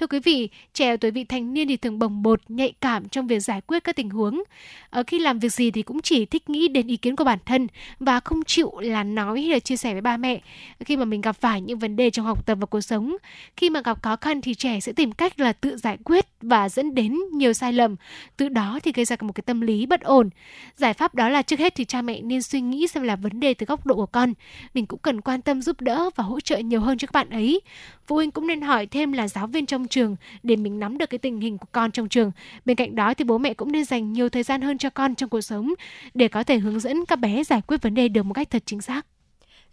Thưa 0.01 0.07
quý 0.07 0.19
vị, 0.19 0.49
trẻ 0.73 0.89
ở 0.89 0.97
tuổi 0.97 1.11
vị 1.11 1.23
thành 1.23 1.53
niên 1.53 1.67
thì 1.67 1.77
thường 1.77 1.99
bồng 1.99 2.23
bột, 2.23 2.41
nhạy 2.47 2.73
cảm 2.81 3.09
trong 3.09 3.27
việc 3.27 3.39
giải 3.39 3.61
quyết 3.61 3.83
các 3.83 3.95
tình 3.95 4.09
huống. 4.09 4.43
Ở 4.89 5.03
khi 5.07 5.19
làm 5.19 5.39
việc 5.39 5.53
gì 5.53 5.71
thì 5.71 5.81
cũng 5.81 6.01
chỉ 6.01 6.25
thích 6.25 6.49
nghĩ 6.49 6.67
đến 6.67 6.87
ý 6.87 6.97
kiến 6.97 7.15
của 7.15 7.23
bản 7.23 7.39
thân 7.45 7.67
và 7.99 8.19
không 8.19 8.43
chịu 8.43 8.71
là 8.79 9.03
nói 9.03 9.41
hay 9.41 9.49
là 9.49 9.59
chia 9.59 9.77
sẻ 9.77 9.91
với 9.91 10.01
ba 10.01 10.17
mẹ. 10.17 10.41
Khi 10.79 10.97
mà 10.97 11.05
mình 11.05 11.21
gặp 11.21 11.31
phải 11.31 11.61
những 11.61 11.79
vấn 11.79 11.95
đề 11.95 12.09
trong 12.09 12.25
học 12.25 12.45
tập 12.45 12.57
và 12.61 12.65
cuộc 12.65 12.81
sống, 12.81 13.17
khi 13.57 13.69
mà 13.69 13.81
gặp 13.81 14.03
khó 14.03 14.15
khăn 14.15 14.41
thì 14.41 14.53
trẻ 14.53 14.79
sẽ 14.79 14.91
tìm 14.91 15.11
cách 15.11 15.39
là 15.39 15.53
tự 15.53 15.77
giải 15.77 15.97
quyết 16.03 16.25
và 16.41 16.69
dẫn 16.69 16.95
đến 16.95 17.17
nhiều 17.33 17.53
sai 17.53 17.73
lầm. 17.73 17.95
Từ 18.37 18.49
đó 18.49 18.79
thì 18.83 18.91
gây 18.91 19.05
ra 19.05 19.15
một 19.19 19.33
cái 19.35 19.43
tâm 19.45 19.61
lý 19.61 19.85
bất 19.85 20.01
ổn. 20.01 20.29
Giải 20.75 20.93
pháp 20.93 21.15
đó 21.15 21.29
là 21.29 21.41
trước 21.41 21.59
hết 21.59 21.75
thì 21.75 21.85
cha 21.85 22.01
mẹ 22.01 22.21
nên 22.21 22.41
suy 22.41 22.61
nghĩ 22.61 22.87
xem 22.87 23.03
là 23.03 23.15
vấn 23.15 23.39
đề 23.39 23.53
từ 23.53 23.65
góc 23.65 23.85
độ 23.85 23.95
của 23.95 24.05
con. 24.05 24.33
Mình 24.73 24.85
cũng 24.85 24.99
cần 24.99 25.21
quan 25.21 25.41
tâm 25.41 25.61
giúp 25.61 25.81
đỡ 25.81 26.09
và 26.15 26.23
hỗ 26.23 26.39
trợ 26.39 26.57
nhiều 26.57 26.81
hơn 26.81 26.97
cho 26.97 27.05
các 27.05 27.13
bạn 27.13 27.29
ấy. 27.29 27.61
Phụ 28.05 28.15
huynh 28.15 28.31
cũng 28.31 28.47
nên 28.47 28.61
hỏi 28.61 28.85
thêm 28.85 29.11
là 29.11 29.27
giáo 29.27 29.47
viên 29.47 29.65
trong 29.65 29.87
trường 29.91 30.15
để 30.43 30.55
mình 30.55 30.79
nắm 30.79 30.97
được 30.97 31.09
cái 31.09 31.17
tình 31.17 31.41
hình 31.41 31.57
của 31.57 31.67
con 31.71 31.91
trong 31.91 32.09
trường. 32.09 32.31
Bên 32.65 32.77
cạnh 32.77 32.95
đó 32.95 33.13
thì 33.13 33.25
bố 33.25 33.37
mẹ 33.37 33.53
cũng 33.53 33.71
nên 33.71 33.85
dành 33.85 34.13
nhiều 34.13 34.29
thời 34.29 34.43
gian 34.43 34.61
hơn 34.61 34.77
cho 34.77 34.89
con 34.89 35.15
trong 35.15 35.29
cuộc 35.29 35.41
sống 35.41 35.73
để 36.13 36.27
có 36.27 36.43
thể 36.43 36.59
hướng 36.59 36.79
dẫn 36.79 37.05
các 37.05 37.19
bé 37.19 37.43
giải 37.43 37.61
quyết 37.67 37.81
vấn 37.81 37.93
đề 37.93 38.07
được 38.07 38.23
một 38.23 38.33
cách 38.33 38.49
thật 38.49 38.63
chính 38.65 38.81
xác. 38.81 39.05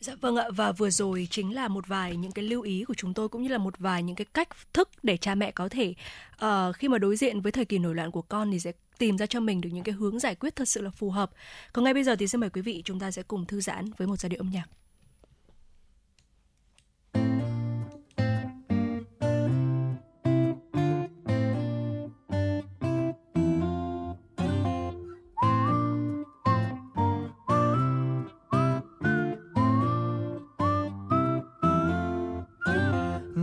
Dạ 0.00 0.14
vâng 0.20 0.36
ạ 0.36 0.44
và 0.50 0.72
vừa 0.72 0.90
rồi 0.90 1.28
chính 1.30 1.54
là 1.54 1.68
một 1.68 1.88
vài 1.88 2.16
những 2.16 2.32
cái 2.32 2.44
lưu 2.44 2.62
ý 2.62 2.84
của 2.84 2.94
chúng 2.94 3.14
tôi 3.14 3.28
cũng 3.28 3.42
như 3.42 3.48
là 3.48 3.58
một 3.58 3.78
vài 3.78 4.02
những 4.02 4.16
cái 4.16 4.26
cách 4.34 4.48
thức 4.72 4.90
để 5.02 5.16
cha 5.16 5.34
mẹ 5.34 5.50
có 5.50 5.68
thể 5.68 5.94
uh, 6.44 6.76
khi 6.76 6.88
mà 6.88 6.98
đối 6.98 7.16
diện 7.16 7.40
với 7.40 7.52
thời 7.52 7.64
kỳ 7.64 7.78
nổi 7.78 7.94
loạn 7.94 8.10
của 8.10 8.22
con 8.22 8.50
thì 8.50 8.60
sẽ 8.60 8.72
tìm 8.98 9.18
ra 9.18 9.26
cho 9.26 9.40
mình 9.40 9.60
được 9.60 9.70
những 9.72 9.84
cái 9.84 9.94
hướng 9.94 10.18
giải 10.18 10.34
quyết 10.34 10.56
thật 10.56 10.68
sự 10.68 10.82
là 10.82 10.90
phù 10.90 11.10
hợp. 11.10 11.30
Còn 11.72 11.84
ngay 11.84 11.94
bây 11.94 12.04
giờ 12.04 12.16
thì 12.16 12.28
xin 12.28 12.40
mời 12.40 12.50
quý 12.50 12.62
vị 12.62 12.82
chúng 12.84 13.00
ta 13.00 13.10
sẽ 13.10 13.22
cùng 13.22 13.46
thư 13.46 13.60
giãn 13.60 13.90
với 13.96 14.08
một 14.08 14.16
giai 14.16 14.30
điệu 14.30 14.40
âm 14.40 14.50
nhạc. 14.50 14.66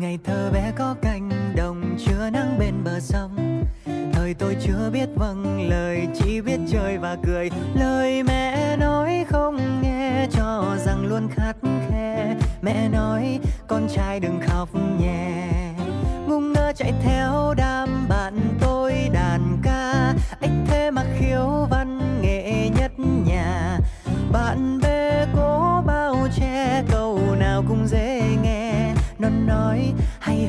Ngày 0.05 0.19
thơ 0.23 0.51
bé 0.53 0.71
có 0.75 0.95
cánh 1.01 1.29
đồng 1.55 1.97
chưa 2.05 2.29
nắng 2.29 2.59
bên 2.59 2.83
bờ 2.83 2.99
sông. 2.99 3.63
Thời 4.13 4.33
tôi 4.33 4.57
chưa 4.61 4.89
biết 4.93 5.09
vâng 5.15 5.69
lời, 5.69 6.07
chỉ 6.15 6.41
biết 6.41 6.59
chơi 6.71 6.97
và 6.97 7.17
cười. 7.23 7.49
Lời 7.75 8.23
mẹ 8.23 8.77
nói 8.77 9.25
không 9.29 9.81
nghe, 9.81 10.27
cho 10.31 10.75
rằng 10.85 11.05
luôn 11.05 11.27
khắt 11.31 11.55
khe. 11.89 12.35
Mẹ 12.61 12.89
nói, 12.89 13.39
con 13.67 13.87
trai 13.95 14.19
đừng 14.19 14.39
khóc 14.47 14.69
nhẹ. 14.99 15.49
Ngung 16.27 16.53
ngơ 16.53 16.73
chạy 16.75 16.93
theo 17.03 17.53
đám 17.57 18.07
bạn 18.09 18.39
tôi 18.59 18.93
đàn 19.13 19.57
ca. 19.63 20.13
Anh 20.41 20.65
thế 20.67 20.91
mà 20.91 21.03
khiếu 21.19 21.67
văn 21.69 22.21
nghệ 22.21 22.69
nhất 22.77 22.91
nhà. 23.25 23.79
Bạn 24.31 24.79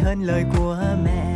hơn 0.07 0.23
lời 0.23 0.45
của 0.57 0.79
mẹ. 1.05 1.36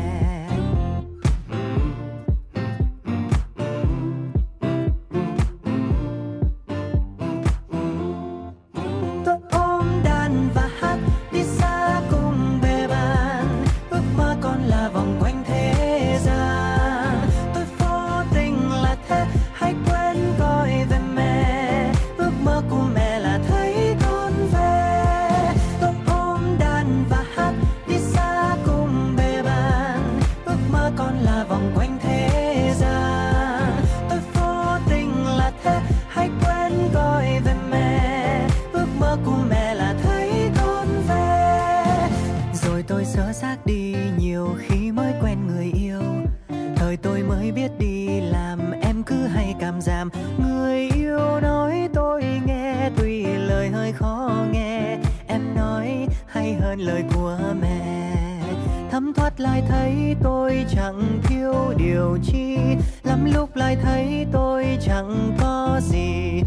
Thấy 59.70 60.16
tôi 60.22 60.66
chẳng 60.74 61.20
thiếu 61.22 61.54
điều 61.76 62.18
chi. 62.22 62.56
Lắm 63.02 63.30
lúc 63.35 63.56
lại 63.56 63.76
thấy 63.83 64.26
tôi 64.33 64.78
chẳng 64.87 65.37
có 65.40 65.80
gì. 65.83 66.42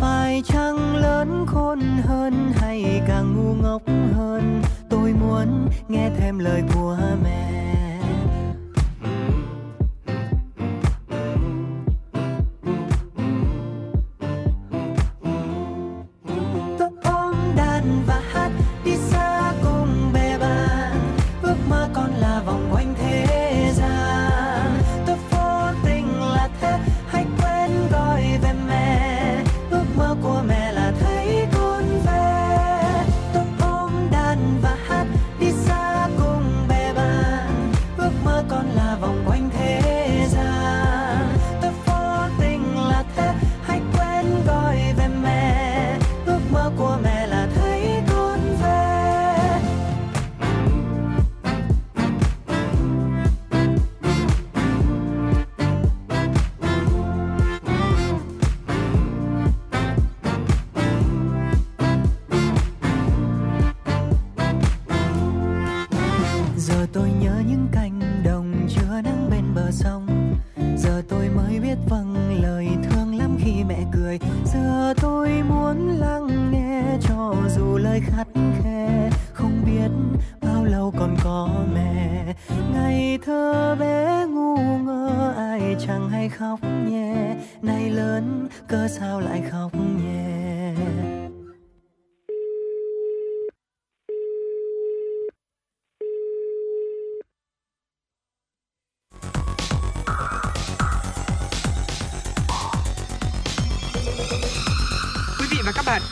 Phải 0.00 0.42
chăng 0.44 0.96
lớn 0.96 1.44
khôn 1.46 1.80
hơn 2.04 2.52
hay 2.56 3.00
càng 3.08 3.36
ngu 3.36 3.54
ngốc 3.62 3.82
hơn? 4.16 4.62
Tôi 4.88 5.12
muốn 5.12 5.68
nghe 5.88 6.10
thêm 6.18 6.38
lời 6.38 6.62
của 6.74 6.98
mẹ. 7.24 7.53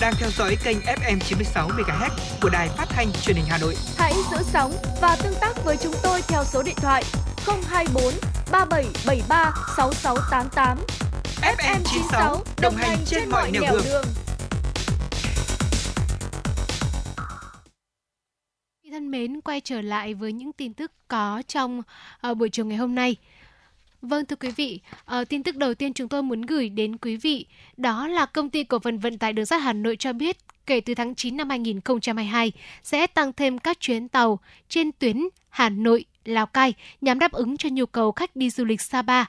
Đang 0.03 0.15
theo 0.19 0.31
dõi 0.31 0.57
kênh 0.65 0.79
FM 0.79 1.19
96 1.19 1.69
MHz 1.69 2.11
của 2.43 2.49
đài 2.49 2.69
phát 2.69 2.89
thanh 2.89 3.13
truyền 3.23 3.37
hình 3.37 3.45
Hà 3.49 3.59
Nội. 3.59 3.75
Hãy 3.97 4.13
giữ 4.31 4.37
sóng 4.43 4.73
và 5.01 5.17
tương 5.23 5.35
tác 5.41 5.65
với 5.65 5.77
chúng 5.77 5.95
tôi 6.03 6.23
theo 6.29 6.45
số 6.45 6.63
điện 6.63 6.75
thoại 6.77 7.05
024 7.47 8.05
3773 8.53 9.53
6688. 9.77 10.79
FM 11.43 11.79
96 11.85 12.41
đồng 12.63 12.77
hành 12.77 12.99
trên 13.07 13.29
mọi 13.31 13.51
nẻo 13.51 13.63
đường. 13.85 14.05
mến, 19.13 19.41
quay 19.41 19.61
trở 19.61 19.81
lại 19.81 20.15
với 20.15 20.33
những 20.33 20.53
tin 20.53 20.75
tức 20.75 20.93
có 21.09 21.43
trong 21.49 21.83
uh, 22.31 22.37
buổi 22.37 22.49
chiều 22.49 22.67
ngày 22.67 22.77
hôm 22.77 22.95
nay. 22.95 23.17
Vâng 24.03 24.25
thưa 24.25 24.37
quý 24.37 24.49
vị, 24.57 24.81
à, 25.05 25.25
tin 25.25 25.43
tức 25.43 25.57
đầu 25.57 25.75
tiên 25.75 25.93
chúng 25.93 26.09
tôi 26.09 26.23
muốn 26.23 26.43
gửi 26.43 26.69
đến 26.69 26.97
quý 26.97 27.17
vị 27.17 27.47
đó 27.77 28.07
là 28.09 28.27
công 28.27 28.51
ty 28.51 28.65
cổ 28.65 28.79
phần 28.79 28.99
vận 28.99 29.19
tải 29.19 29.33
đường 29.33 29.47
sắt 29.47 29.63
Hà 29.63 29.73
Nội 29.73 29.97
cho 29.97 30.13
biết 30.13 30.37
kể 30.67 30.81
từ 30.81 30.95
tháng 30.95 31.15
9 31.15 31.37
năm 31.37 31.49
2022 31.49 32.53
sẽ 32.83 33.07
tăng 33.07 33.33
thêm 33.33 33.59
các 33.59 33.81
chuyến 33.81 34.09
tàu 34.09 34.39
trên 34.69 34.93
tuyến 34.93 35.23
Hà 35.49 35.69
Nội 35.69 36.05
Lào 36.25 36.47
Cai 36.47 36.75
nhằm 37.01 37.19
đáp 37.19 37.33
ứng 37.33 37.57
cho 37.57 37.69
nhu 37.73 37.87
cầu 37.87 38.13
khách 38.13 38.37
đi 38.37 38.51
du 38.51 38.65
lịch 38.65 38.81
Sapa. 38.81 39.25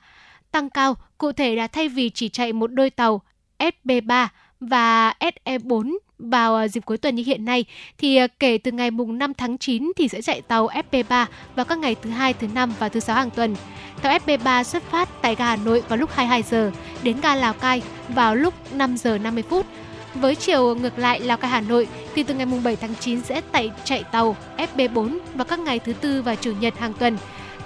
Tăng 0.52 0.70
cao, 0.70 0.96
cụ 1.18 1.32
thể 1.32 1.56
là 1.56 1.68
thay 1.68 1.90
vì 1.90 2.10
chỉ 2.10 2.30
chạy 2.30 2.54
một 2.54 2.68
đôi 2.68 2.90
tàu 2.90 3.22
SB3 3.60 4.28
và 4.60 5.14
SE4 5.20 5.98
vào 6.30 6.56
à, 6.56 6.68
dịp 6.68 6.86
cuối 6.86 6.98
tuần 6.98 7.16
như 7.16 7.24
hiện 7.26 7.46
nay 7.46 7.66
thì 7.98 8.16
à, 8.16 8.28
kể 8.40 8.58
từ 8.58 8.72
ngày 8.72 8.92
mùng 8.92 9.18
5 9.18 9.34
tháng 9.34 9.58
9 9.58 9.92
thì 9.96 10.08
sẽ 10.08 10.22
chạy 10.22 10.42
tàu 10.42 10.68
FP3 10.68 11.26
vào 11.56 11.66
các 11.66 11.78
ngày 11.78 11.96
thứ 12.02 12.10
hai, 12.10 12.34
thứ 12.34 12.48
năm 12.54 12.74
và 12.80 12.90
thứ 12.90 13.00
sáu 13.00 13.16
hàng 13.16 13.30
tuần. 13.30 13.56
Tàu 14.02 14.18
FP3 14.18 14.64
xuất 14.64 14.84
phát 14.84 15.10
tại 15.22 15.36
ga 15.36 15.46
Hà 15.46 15.56
Nội 15.56 15.84
vào 15.90 15.98
lúc 15.98 16.10
22 16.14 16.44
giờ, 16.44 16.72
đến 17.04 17.18
ga 17.22 17.36
Lào 17.36 17.54
Cai 17.54 17.82
vào 18.10 18.36
lúc 18.36 18.54
5 18.74 18.98
giờ 18.98 19.18
50 19.18 19.44
phút. 19.50 19.66
Với 20.14 20.36
chiều 20.36 20.76
ngược 20.76 21.00
lại 21.00 21.20
Lào 21.20 21.38
Cai 21.38 21.52
Hà 21.52 21.62
Nội 21.62 21.88
thì 22.16 22.24
từ 22.24 22.34
ngày 22.34 22.46
mùng 22.46 22.64
7 22.64 22.76
tháng 22.76 22.96
9 23.00 23.22
sẽ 23.22 23.42
tại 23.52 23.72
chạy 23.84 24.04
tàu 24.04 24.36
FB4 24.58 25.20
vào 25.36 25.46
các 25.46 25.60
ngày 25.60 25.80
thứ 25.80 25.94
tư 25.94 26.22
và 26.22 26.36
chủ 26.36 26.54
nhật 26.60 26.80
hàng 26.80 26.94
tuần. 26.94 27.18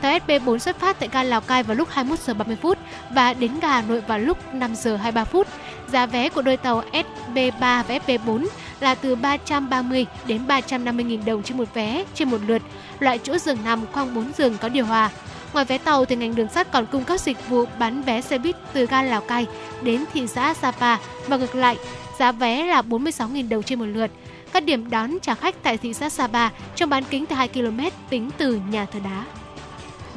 Tàu 0.01 0.19
SB4 0.19 0.57
xuất 0.57 0.79
phát 0.79 0.99
tại 0.99 1.09
ga 1.11 1.23
Lào 1.23 1.41
Cai 1.41 1.63
vào 1.63 1.75
lúc 1.75 1.89
21 1.91 2.19
giờ 2.19 2.33
30 2.33 2.57
phút 2.61 2.77
và 3.11 3.33
đến 3.33 3.51
ga 3.61 3.67
Hà 3.67 3.81
Nội 3.81 4.01
vào 4.01 4.19
lúc 4.19 4.53
5 4.53 4.75
giờ 4.75 4.95
23 4.95 5.23
phút. 5.23 5.47
Giá 5.91 6.05
vé 6.05 6.29
của 6.29 6.41
đôi 6.41 6.57
tàu 6.57 6.83
SB3 6.91 7.51
và 7.59 7.83
SB4 7.87 8.47
là 8.79 8.95
từ 8.95 9.15
330 9.15 10.05
đến 10.25 10.47
350 10.47 11.05
000 11.17 11.25
đồng 11.25 11.43
trên 11.43 11.57
một 11.57 11.73
vé 11.73 12.03
trên 12.13 12.29
một 12.29 12.37
lượt, 12.47 12.61
loại 12.99 13.19
chỗ 13.23 13.37
giường 13.37 13.57
nằm 13.65 13.85
khoang 13.91 14.15
4 14.15 14.31
giường 14.37 14.57
có 14.61 14.69
điều 14.69 14.85
hòa. 14.85 15.09
Ngoài 15.53 15.65
vé 15.65 15.77
tàu 15.77 16.05
thì 16.05 16.15
ngành 16.15 16.35
đường 16.35 16.47
sắt 16.47 16.71
còn 16.71 16.85
cung 16.85 17.03
cấp 17.03 17.19
dịch 17.19 17.49
vụ 17.49 17.65
bán 17.79 18.01
vé 18.01 18.21
xe 18.21 18.37
buýt 18.37 18.55
từ 18.73 18.85
ga 18.85 19.01
Lào 19.01 19.21
Cai 19.21 19.45
đến 19.81 20.05
thị 20.13 20.27
xã 20.27 20.53
Sapa 20.53 20.97
và 21.27 21.37
ngược 21.37 21.55
lại, 21.55 21.77
giá 22.19 22.31
vé 22.31 22.65
là 22.65 22.81
46.000 22.81 23.49
đồng 23.49 23.63
trên 23.63 23.79
một 23.79 23.85
lượt. 23.85 24.11
Các 24.53 24.63
điểm 24.63 24.89
đón 24.89 25.17
trả 25.21 25.35
khách 25.35 25.63
tại 25.63 25.77
thị 25.77 25.93
xã 25.93 26.09
Sapa 26.09 26.49
trong 26.75 26.89
bán 26.89 27.03
kính 27.03 27.25
từ 27.25 27.35
2 27.35 27.47
km 27.47 27.79
tính 28.09 28.29
từ 28.37 28.59
nhà 28.71 28.85
thờ 28.85 28.99
đá. 29.03 29.23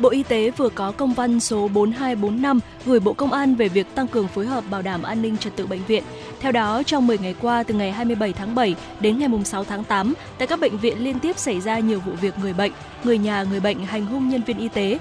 Bộ 0.01 0.09
Y 0.09 0.23
tế 0.23 0.51
vừa 0.51 0.69
có 0.69 0.93
công 0.93 1.13
văn 1.13 1.41
số 1.41 1.69
4245 1.69 2.61
gửi 2.87 3.01
Bộ 3.01 3.13
Công 3.13 3.33
an 3.33 3.55
về 3.55 3.69
việc 3.69 3.95
tăng 3.95 4.07
cường 4.07 4.29
phối 4.29 4.47
hợp 4.47 4.65
bảo 4.71 4.83
đảm 4.83 5.03
an 5.03 5.23
ninh 5.23 5.37
trật 5.37 5.57
tự 5.57 5.67
bệnh 5.67 5.85
viện. 5.85 6.03
Theo 6.41 6.53
đó, 6.53 6.83
trong 6.83 7.07
10 7.07 7.19
ngày 7.19 7.35
qua, 7.41 7.63
từ 7.63 7.75
ngày 7.75 7.93
27 7.93 8.33
tháng 8.33 8.55
7 8.55 8.75
đến 9.01 9.19
ngày 9.19 9.29
6 9.45 9.65
tháng 9.65 9.85
8, 9.85 10.15
tại 10.39 10.49
các 10.49 10.61
bệnh 10.61 10.77
viện 10.79 11.05
liên 11.05 11.19
tiếp 11.19 11.39
xảy 11.39 11.61
ra 11.61 11.79
nhiều 11.79 12.01
vụ 12.01 12.13
việc 12.21 12.39
người 12.39 12.53
bệnh, 12.53 12.73
người 13.05 13.19
nhà 13.19 13.43
người 13.43 13.61
bệnh 13.61 13.85
hành 13.85 14.07
hung 14.07 14.29
nhân 14.29 14.43
viên 14.43 14.59
y 14.59 14.69
tế, 14.69 14.99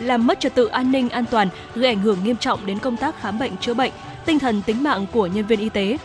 làm 0.00 0.26
mất 0.26 0.40
trật 0.40 0.54
tự 0.54 0.66
an 0.66 0.92
ninh 0.92 1.08
an 1.08 1.24
toàn, 1.30 1.48
gây 1.74 1.86
ảnh 1.86 2.00
hưởng 2.00 2.18
nghiêm 2.24 2.36
trọng 2.36 2.66
đến 2.66 2.78
công 2.78 2.96
tác 2.96 3.20
khám 3.20 3.38
bệnh 3.38 3.56
chữa 3.56 3.74
bệnh, 3.74 3.92
tinh 4.26 4.38
thần 4.38 4.62
tính 4.62 4.82
mạng 4.82 5.06
của 5.12 5.26
nhân 5.26 5.46
viên 5.46 5.60
y 5.60 5.68
tế, 5.68 5.96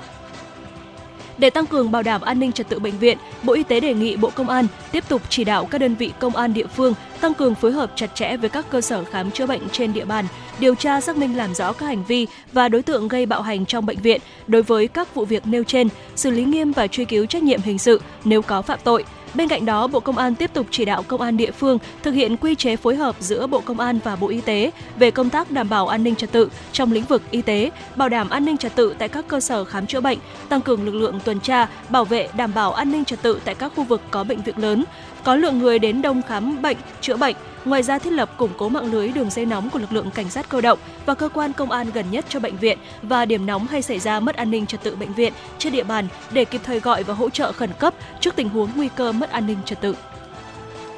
để 1.37 1.49
tăng 1.49 1.65
cường 1.65 1.91
bảo 1.91 2.03
đảm 2.03 2.21
an 2.21 2.39
ninh 2.39 2.51
trật 2.51 2.69
tự 2.69 2.79
bệnh 2.79 2.97
viện, 2.99 3.17
Bộ 3.43 3.53
Y 3.53 3.63
tế 3.63 3.79
đề 3.79 3.93
nghị 3.93 4.15
Bộ 4.15 4.29
Công 4.35 4.49
an 4.49 4.67
tiếp 4.91 5.03
tục 5.09 5.21
chỉ 5.29 5.43
đạo 5.43 5.67
các 5.71 5.77
đơn 5.77 5.95
vị 5.95 6.11
công 6.19 6.35
an 6.35 6.53
địa 6.53 6.67
phương 6.67 6.93
tăng 7.21 7.33
cường 7.33 7.55
phối 7.55 7.71
hợp 7.71 7.91
chặt 7.95 8.15
chẽ 8.15 8.37
với 8.37 8.49
các 8.49 8.65
cơ 8.69 8.81
sở 8.81 9.03
khám 9.03 9.31
chữa 9.31 9.45
bệnh 9.45 9.69
trên 9.71 9.93
địa 9.93 10.05
bàn, 10.05 10.25
điều 10.59 10.75
tra 10.75 11.01
xác 11.01 11.17
minh 11.17 11.37
làm 11.37 11.55
rõ 11.55 11.73
các 11.73 11.85
hành 11.85 12.03
vi 12.03 12.27
và 12.51 12.69
đối 12.69 12.81
tượng 12.81 13.07
gây 13.07 13.25
bạo 13.25 13.41
hành 13.41 13.65
trong 13.65 13.85
bệnh 13.85 13.99
viện 13.99 14.21
đối 14.47 14.61
với 14.61 14.87
các 14.87 15.15
vụ 15.15 15.25
việc 15.25 15.47
nêu 15.47 15.63
trên, 15.63 15.87
xử 16.15 16.29
lý 16.29 16.43
nghiêm 16.43 16.71
và 16.71 16.87
truy 16.87 17.05
cứu 17.05 17.25
trách 17.25 17.43
nhiệm 17.43 17.61
hình 17.61 17.77
sự 17.77 18.01
nếu 18.25 18.41
có 18.41 18.61
phạm 18.61 18.79
tội, 18.83 19.03
Bên 19.35 19.47
cạnh 19.47 19.65
đó, 19.65 19.87
Bộ 19.87 19.99
Công 19.99 20.17
an 20.17 20.35
tiếp 20.35 20.53
tục 20.53 20.67
chỉ 20.71 20.85
đạo 20.85 21.03
công 21.07 21.21
an 21.21 21.37
địa 21.37 21.51
phương 21.51 21.77
thực 22.03 22.11
hiện 22.11 22.37
quy 22.37 22.55
chế 22.55 22.75
phối 22.75 22.95
hợp 22.95 23.15
giữa 23.19 23.47
Bộ 23.47 23.61
Công 23.65 23.79
an 23.79 23.99
và 24.03 24.15
Bộ 24.15 24.27
Y 24.27 24.41
tế 24.41 24.71
về 24.97 25.11
công 25.11 25.29
tác 25.29 25.51
đảm 25.51 25.69
bảo 25.69 25.87
an 25.87 26.03
ninh 26.03 26.15
trật 26.15 26.31
tự 26.31 26.49
trong 26.71 26.91
lĩnh 26.91 27.03
vực 27.03 27.21
y 27.31 27.41
tế, 27.41 27.71
bảo 27.95 28.09
đảm 28.09 28.29
an 28.29 28.45
ninh 28.45 28.57
trật 28.57 28.75
tự 28.75 28.95
tại 28.99 29.09
các 29.09 29.27
cơ 29.27 29.39
sở 29.39 29.63
khám 29.63 29.87
chữa 29.87 30.01
bệnh, 30.01 30.19
tăng 30.49 30.61
cường 30.61 30.85
lực 30.85 30.95
lượng 30.95 31.19
tuần 31.25 31.39
tra, 31.39 31.67
bảo 31.89 32.05
vệ 32.05 32.27
đảm 32.37 32.51
bảo 32.55 32.73
an 32.73 32.91
ninh 32.91 33.05
trật 33.05 33.21
tự 33.21 33.39
tại 33.45 33.55
các 33.55 33.71
khu 33.75 33.83
vực 33.83 34.01
có 34.11 34.23
bệnh 34.23 34.41
viện 34.41 34.57
lớn, 34.57 34.83
có 35.25 35.35
lượng 35.35 35.59
người 35.59 35.79
đến 35.79 36.01
đông 36.01 36.21
khám 36.21 36.61
bệnh, 36.61 36.77
chữa 37.01 37.17
bệnh, 37.17 37.35
Ngoài 37.65 37.83
ra 37.83 37.99
thiết 37.99 38.13
lập 38.13 38.37
củng 38.37 38.51
cố 38.57 38.69
mạng 38.69 38.91
lưới 38.91 39.07
đường 39.07 39.29
dây 39.29 39.45
nóng 39.45 39.69
của 39.69 39.79
lực 39.79 39.93
lượng 39.93 40.11
cảnh 40.11 40.29
sát 40.29 40.49
cơ 40.49 40.61
động 40.61 40.79
và 41.05 41.13
cơ 41.13 41.29
quan 41.29 41.53
công 41.53 41.71
an 41.71 41.87
gần 41.93 42.05
nhất 42.11 42.25
cho 42.29 42.39
bệnh 42.39 42.57
viện 42.57 42.77
và 43.01 43.25
điểm 43.25 43.45
nóng 43.45 43.67
hay 43.67 43.81
xảy 43.81 43.99
ra 43.99 44.19
mất 44.19 44.35
an 44.35 44.51
ninh 44.51 44.65
trật 44.65 44.83
tự 44.83 44.95
bệnh 44.95 45.13
viện 45.13 45.33
trên 45.57 45.73
địa 45.73 45.83
bàn 45.83 46.07
để 46.31 46.45
kịp 46.45 46.61
thời 46.63 46.79
gọi 46.79 47.03
và 47.03 47.13
hỗ 47.13 47.29
trợ 47.29 47.51
khẩn 47.51 47.69
cấp 47.79 47.93
trước 48.19 48.35
tình 48.35 48.49
huống 48.49 48.69
nguy 48.75 48.89
cơ 48.95 49.11
mất 49.11 49.29
an 49.29 49.47
ninh 49.47 49.57
trật 49.65 49.81
tự. 49.81 49.95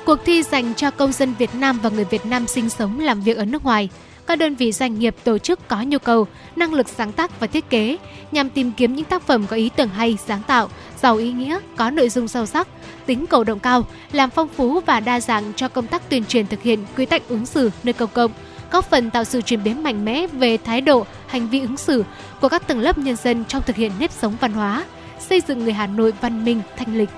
Cuộc 0.05 0.25
thi 0.25 0.43
dành 0.43 0.73
cho 0.73 0.91
công 0.91 1.11
dân 1.11 1.33
Việt 1.39 1.55
Nam 1.55 1.79
và 1.83 1.89
người 1.89 2.05
Việt 2.05 2.25
Nam 2.25 2.47
sinh 2.47 2.69
sống 2.69 2.99
làm 2.99 3.21
việc 3.21 3.37
ở 3.37 3.45
nước 3.45 3.63
ngoài 3.63 3.89
các 4.27 4.35
đơn 4.35 4.55
vị 4.55 4.71
doanh 4.71 4.99
nghiệp 4.99 5.15
tổ 5.23 5.37
chức 5.37 5.67
có 5.67 5.81
nhu 5.81 5.97
cầu, 5.97 6.27
năng 6.55 6.73
lực 6.73 6.89
sáng 6.89 7.11
tác 7.11 7.39
và 7.39 7.47
thiết 7.47 7.69
kế 7.69 7.97
nhằm 8.31 8.49
tìm 8.49 8.71
kiếm 8.77 8.95
những 8.95 9.05
tác 9.05 9.21
phẩm 9.21 9.47
có 9.47 9.55
ý 9.55 9.69
tưởng 9.75 9.89
hay, 9.89 10.17
sáng 10.27 10.41
tạo, 10.47 10.69
giàu 11.01 11.17
ý 11.17 11.31
nghĩa, 11.31 11.59
có 11.75 11.89
nội 11.91 12.09
dung 12.09 12.27
sâu 12.27 12.45
sắc, 12.45 12.67
tính 13.05 13.25
cầu 13.27 13.43
động 13.43 13.59
cao, 13.59 13.87
làm 14.11 14.29
phong 14.29 14.47
phú 14.47 14.79
và 14.85 14.99
đa 14.99 15.19
dạng 15.19 15.53
cho 15.55 15.67
công 15.67 15.87
tác 15.87 16.09
tuyên 16.09 16.25
truyền 16.25 16.47
thực 16.47 16.61
hiện 16.61 16.85
quy 16.97 17.05
tắc 17.05 17.29
ứng 17.29 17.45
xử 17.45 17.71
nơi 17.83 17.93
công 17.93 18.09
cộng, 18.13 18.31
góp 18.71 18.89
phần 18.89 19.09
tạo 19.09 19.23
sự 19.23 19.41
chuyển 19.41 19.63
biến 19.63 19.83
mạnh 19.83 20.05
mẽ 20.05 20.27
về 20.27 20.57
thái 20.57 20.81
độ, 20.81 21.05
hành 21.27 21.49
vi 21.49 21.59
ứng 21.59 21.77
xử 21.77 22.03
của 22.41 22.49
các 22.49 22.67
tầng 22.67 22.79
lớp 22.79 22.97
nhân 22.97 23.15
dân 23.15 23.45
trong 23.47 23.63
thực 23.65 23.75
hiện 23.75 23.91
nếp 23.99 24.11
sống 24.11 24.33
văn 24.39 24.53
hóa, 24.53 24.85
xây 25.19 25.41
dựng 25.47 25.59
người 25.59 25.73
Hà 25.73 25.87
Nội 25.87 26.13
văn 26.21 26.45
minh, 26.45 26.61
thanh 26.77 26.97
lịch. 26.97 27.09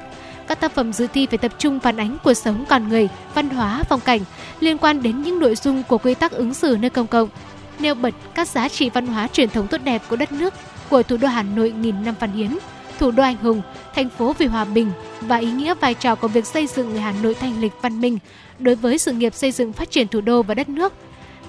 Các 0.49 0.59
tác 0.59 0.75
phẩm 0.75 0.93
dự 0.93 1.07
thi 1.13 1.25
phải 1.25 1.37
tập 1.37 1.51
trung 1.57 1.79
phản 1.79 1.97
ánh 1.97 2.17
cuộc 2.23 2.33
sống 2.33 2.65
con 2.69 2.89
người, 2.89 3.09
văn 3.33 3.49
hóa, 3.49 3.83
phong 3.89 3.99
cảnh 3.99 4.19
liên 4.59 4.77
quan 4.77 5.03
đến 5.03 5.21
những 5.21 5.39
nội 5.39 5.55
dung 5.55 5.83
của 5.83 5.97
quy 5.97 6.13
tắc 6.13 6.31
ứng 6.31 6.53
xử 6.53 6.77
nơi 6.79 6.89
công 6.89 7.07
cộng, 7.07 7.29
nêu 7.79 7.95
bật 7.95 8.13
các 8.33 8.47
giá 8.47 8.69
trị 8.69 8.89
văn 8.89 9.07
hóa 9.07 9.27
truyền 9.27 9.49
thống 9.49 9.67
tốt 9.67 9.81
đẹp 9.83 10.01
của 10.09 10.15
đất 10.15 10.31
nước, 10.31 10.53
của 10.89 11.03
thủ 11.03 11.17
đô 11.17 11.27
Hà 11.27 11.43
Nội 11.43 11.71
nghìn 11.71 12.05
năm 12.05 12.15
văn 12.19 12.31
hiến, 12.31 12.57
thủ 12.99 13.11
đô 13.11 13.23
anh 13.23 13.35
hùng, 13.35 13.61
thành 13.95 14.09
phố 14.09 14.35
vì 14.37 14.45
hòa 14.45 14.65
bình 14.65 14.91
và 15.21 15.37
ý 15.37 15.51
nghĩa 15.51 15.73
vai 15.73 15.93
trò 15.93 16.15
của 16.15 16.27
việc 16.27 16.45
xây 16.45 16.67
dựng 16.67 16.89
người 16.89 17.01
Hà 17.01 17.13
Nội 17.23 17.33
thanh 17.33 17.61
lịch 17.61 17.73
văn 17.81 18.01
minh 18.01 18.17
đối 18.59 18.75
với 18.75 18.97
sự 18.97 19.11
nghiệp 19.11 19.35
xây 19.35 19.51
dựng 19.51 19.73
phát 19.73 19.91
triển 19.91 20.07
thủ 20.07 20.21
đô 20.21 20.43
và 20.43 20.53
đất 20.53 20.69
nước. 20.69 20.93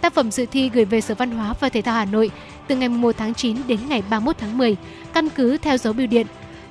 Tác 0.00 0.14
phẩm 0.14 0.30
dự 0.30 0.46
thi 0.46 0.70
gửi 0.74 0.84
về 0.84 1.00
Sở 1.00 1.14
Văn 1.14 1.30
hóa 1.30 1.54
và 1.60 1.68
Thể 1.68 1.82
thao 1.82 1.94
Hà 1.94 2.04
Nội 2.04 2.30
từ 2.68 2.76
ngày 2.76 2.88
1 2.88 3.16
tháng 3.18 3.34
9 3.34 3.56
đến 3.66 3.78
ngày 3.88 4.02
31 4.10 4.36
tháng 4.38 4.58
10, 4.58 4.76
căn 5.12 5.28
cứ 5.28 5.58
theo 5.58 5.78
dấu 5.78 5.92
bưu 5.92 6.06
điện. 6.06 6.26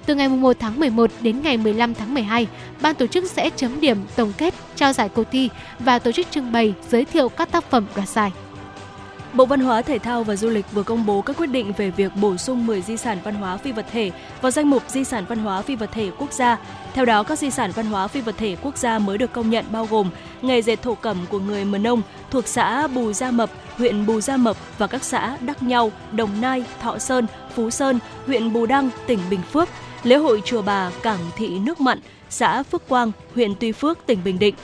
Từ 0.10 0.16
ngày 0.16 0.30
1 0.30 0.56
tháng 0.60 0.80
11 0.80 1.12
đến 1.22 1.42
ngày 1.42 1.58
15 1.58 1.94
tháng 1.94 2.14
12, 2.14 2.48
ban 2.82 2.96
tổ 2.96 3.08
chức 3.08 3.26
sẽ 3.26 3.50
chấm 3.56 3.80
điểm 3.82 3.98
tổng 4.16 4.34
kết, 4.38 4.54
trao 4.76 4.94
giải 4.94 5.10
cuộc 5.10 5.24
thi 5.32 5.50
và 5.80 6.00
tổ 6.00 6.12
chức 6.12 6.32
trưng 6.32 6.52
bày 6.52 6.74
giới 6.90 7.06
thiệu 7.06 7.30
các 7.30 7.52
tác 7.52 7.70
phẩm 7.70 7.86
đoạt 7.96 8.10
giải. 8.10 8.32
Bộ 9.34 9.46
Văn 9.46 9.60
hóa 9.60 9.82
Thể 9.82 10.00
thao 10.00 10.24
và 10.24 10.36
Du 10.36 10.50
lịch 10.50 10.72
vừa 10.72 10.84
công 10.84 11.06
bố 11.06 11.22
các 11.22 11.38
quyết 11.38 11.48
định 11.48 11.74
về 11.78 11.90
việc 11.90 12.12
bổ 12.16 12.38
sung 12.38 12.66
10 12.66 12.82
di 12.82 12.98
sản 12.98 13.18
văn 13.24 13.36
hóa 13.36 13.58
phi 13.58 13.72
vật 13.72 13.86
thể 13.92 14.12
vào 14.42 14.52
danh 14.52 14.70
mục 14.70 14.84
di 14.88 15.04
sản 15.04 15.26
văn 15.30 15.40
hóa 15.40 15.62
phi 15.62 15.76
vật 15.76 15.90
thể 15.94 16.12
quốc 16.18 16.34
gia. 16.34 16.58
Theo 16.94 17.06
đó, 17.06 17.24
các 17.24 17.40
di 17.40 17.50
sản 17.50 17.72
văn 17.76 17.86
hóa 17.86 18.08
phi 18.08 18.22
vật 18.22 18.36
thể 18.38 18.56
quốc 18.62 18.78
gia 18.78 19.00
mới 19.00 19.18
được 19.18 19.34
công 19.34 19.50
nhận 19.50 19.66
bao 19.72 19.88
gồm 19.92 20.10
nghề 20.42 20.62
dệt 20.62 20.82
thổ 20.82 20.96
cẩm 20.96 21.18
của 21.30 21.40
người 21.40 21.66
Mờ 21.66 21.78
Nông 21.78 22.02
thuộc 22.32 22.48
xã 22.48 22.88
Bù 22.88 23.14
Gia 23.14 23.32
Mập, 23.32 23.50
huyện 23.78 24.06
Bù 24.06 24.22
Gia 24.22 24.38
Mập 24.38 24.58
và 24.78 24.88
các 24.88 25.04
xã 25.04 25.38
Đắc 25.42 25.64
Nhau, 25.64 25.92
Đồng 26.12 26.42
Nai, 26.42 26.64
Thọ 26.82 26.98
Sơn, 26.98 27.26
Phú 27.56 27.70
Sơn, 27.70 28.00
huyện 28.26 28.54
Bù 28.54 28.66
Đăng, 28.66 28.90
tỉnh 29.08 29.20
Bình 29.30 29.42
Phước, 29.42 29.70
lễ 30.04 30.16
hội 30.16 30.42
Chùa 30.46 30.62
Bà, 30.62 30.92
Cảng 31.04 31.20
Thị 31.36 31.60
Nước 31.60 31.82
Mặn, 31.82 32.00
xã 32.30 32.64
Phước 32.64 32.88
Quang, 32.88 33.12
huyện 33.36 33.54
Tuy 33.60 33.72
Phước, 33.72 34.06
tỉnh 34.06 34.20
Bình 34.24 34.40
Định, 34.40 34.56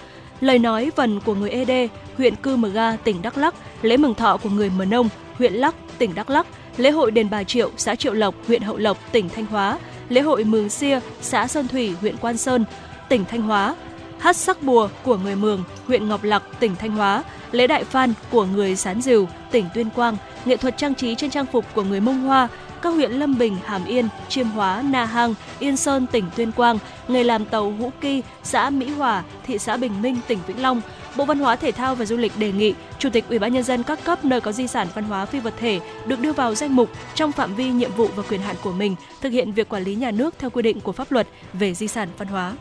lời 0.41 0.59
nói 0.59 0.91
vần 0.95 1.19
của 1.19 1.35
người 1.35 1.49
Ede, 1.49 1.87
huyện 2.17 2.35
Cư 2.35 2.55
Mờ 2.55 2.69
Ga, 2.69 2.95
tỉnh 2.95 3.21
Đắk 3.21 3.37
Lắk, 3.37 3.55
lễ 3.81 3.97
mừng 3.97 4.15
thọ 4.15 4.37
của 4.37 4.49
người 4.49 4.71
Mờ 4.77 4.85
Nông, 4.85 5.09
huyện 5.37 5.53
Lắc, 5.53 5.75
tỉnh 5.97 6.15
Đắk 6.15 6.29
Lắk, 6.29 6.47
lễ 6.77 6.91
hội 6.91 7.11
đền 7.11 7.29
Bà 7.29 7.43
Triệu, 7.43 7.71
xã 7.77 7.95
Triệu 7.95 8.13
Lộc, 8.13 8.35
huyện 8.47 8.61
Hậu 8.61 8.77
Lộc, 8.77 8.97
tỉnh 9.11 9.29
Thanh 9.29 9.45
Hóa, 9.45 9.79
lễ 10.09 10.21
hội 10.21 10.43
Mường 10.43 10.69
Xia, 10.69 10.99
xã 11.21 11.47
Sơn 11.47 11.67
Thủy, 11.67 11.95
huyện 12.01 12.17
Quan 12.17 12.37
Sơn, 12.37 12.65
tỉnh 13.09 13.25
Thanh 13.25 13.41
Hóa, 13.41 13.75
hát 14.19 14.35
sắc 14.35 14.63
bùa 14.63 14.89
của 15.03 15.17
người 15.17 15.35
Mường, 15.35 15.63
huyện 15.87 16.07
Ngọc 16.07 16.23
Lặc, 16.23 16.43
tỉnh 16.59 16.75
Thanh 16.75 16.91
Hóa, 16.91 17.23
lễ 17.51 17.67
đại 17.67 17.83
phan 17.83 18.13
của 18.31 18.45
người 18.45 18.75
Sán 18.75 19.01
Dìu, 19.01 19.27
tỉnh 19.51 19.65
Tuyên 19.73 19.89
Quang, 19.89 20.17
nghệ 20.45 20.57
thuật 20.57 20.77
trang 20.77 20.95
trí 20.95 21.15
trên 21.15 21.29
trang 21.29 21.45
phục 21.45 21.65
của 21.73 21.83
người 21.83 21.99
Mông 21.99 22.21
Hoa, 22.21 22.47
các 22.85 22.91
huyện 22.91 23.11
Lâm 23.11 23.37
Bình, 23.37 23.57
Hàm 23.65 23.85
Yên, 23.85 24.07
Chiêm 24.29 24.47
Hóa, 24.47 24.83
Na 24.89 25.05
Hang, 25.05 25.33
Yên 25.59 25.77
Sơn, 25.77 26.07
tỉnh 26.11 26.25
Tuyên 26.35 26.51
Quang, 26.51 26.79
nghề 27.07 27.23
làm 27.23 27.45
tàu 27.45 27.71
Hũ 27.79 27.91
Kỳ, 28.01 28.21
xã 28.43 28.69
Mỹ 28.69 28.89
Hòa, 28.89 29.23
thị 29.45 29.57
xã 29.57 29.77
Bình 29.77 30.01
Minh, 30.01 30.17
tỉnh 30.27 30.39
Vĩnh 30.47 30.61
Long. 30.61 30.81
Bộ 31.17 31.25
Văn 31.25 31.39
hóa 31.39 31.55
Thể 31.55 31.71
thao 31.71 31.95
và 31.95 32.05
Du 32.05 32.17
lịch 32.17 32.31
đề 32.37 32.51
nghị 32.51 32.73
Chủ 32.99 33.09
tịch 33.09 33.25
Ủy 33.29 33.39
ban 33.39 33.53
nhân 33.53 33.63
dân 33.63 33.83
các 33.83 34.03
cấp 34.03 34.25
nơi 34.25 34.41
có 34.41 34.51
di 34.51 34.67
sản 34.67 34.87
văn 34.95 35.03
hóa 35.03 35.25
phi 35.25 35.39
vật 35.39 35.53
thể 35.59 35.79
được 36.05 36.19
đưa 36.19 36.33
vào 36.33 36.55
danh 36.55 36.75
mục 36.75 36.89
trong 37.15 37.31
phạm 37.31 37.55
vi 37.55 37.69
nhiệm 37.69 37.91
vụ 37.91 38.09
và 38.15 38.23
quyền 38.29 38.41
hạn 38.41 38.55
của 38.63 38.71
mình, 38.71 38.95
thực 39.21 39.29
hiện 39.29 39.53
việc 39.53 39.69
quản 39.69 39.83
lý 39.83 39.95
nhà 39.95 40.11
nước 40.11 40.35
theo 40.39 40.49
quy 40.49 40.61
định 40.61 40.79
của 40.79 40.91
pháp 40.91 41.11
luật 41.11 41.27
về 41.53 41.73
di 41.73 41.87
sản 41.87 42.09
văn 42.17 42.27
hóa. 42.27 42.53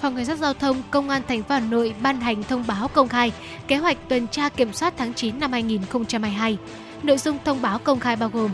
Phòng 0.00 0.16
Cảnh 0.16 0.24
sát 0.24 0.38
Giao 0.38 0.54
thông 0.54 0.82
Công 0.90 1.08
an 1.08 1.22
thành 1.28 1.42
phố 1.42 1.54
Hà 1.54 1.60
Nội 1.60 1.94
ban 2.02 2.20
hành 2.20 2.42
thông 2.42 2.64
báo 2.66 2.88
công 2.88 3.08
khai 3.08 3.32
kế 3.68 3.76
hoạch 3.76 4.08
tuần 4.08 4.28
tra 4.28 4.48
kiểm 4.48 4.72
soát 4.72 4.94
tháng 4.96 5.14
9 5.14 5.40
năm 5.40 5.52
2022. 5.52 6.58
Nội 7.02 7.18
dung 7.18 7.38
thông 7.44 7.62
báo 7.62 7.78
công 7.78 8.00
khai 8.00 8.16
bao 8.16 8.28
gồm 8.28 8.50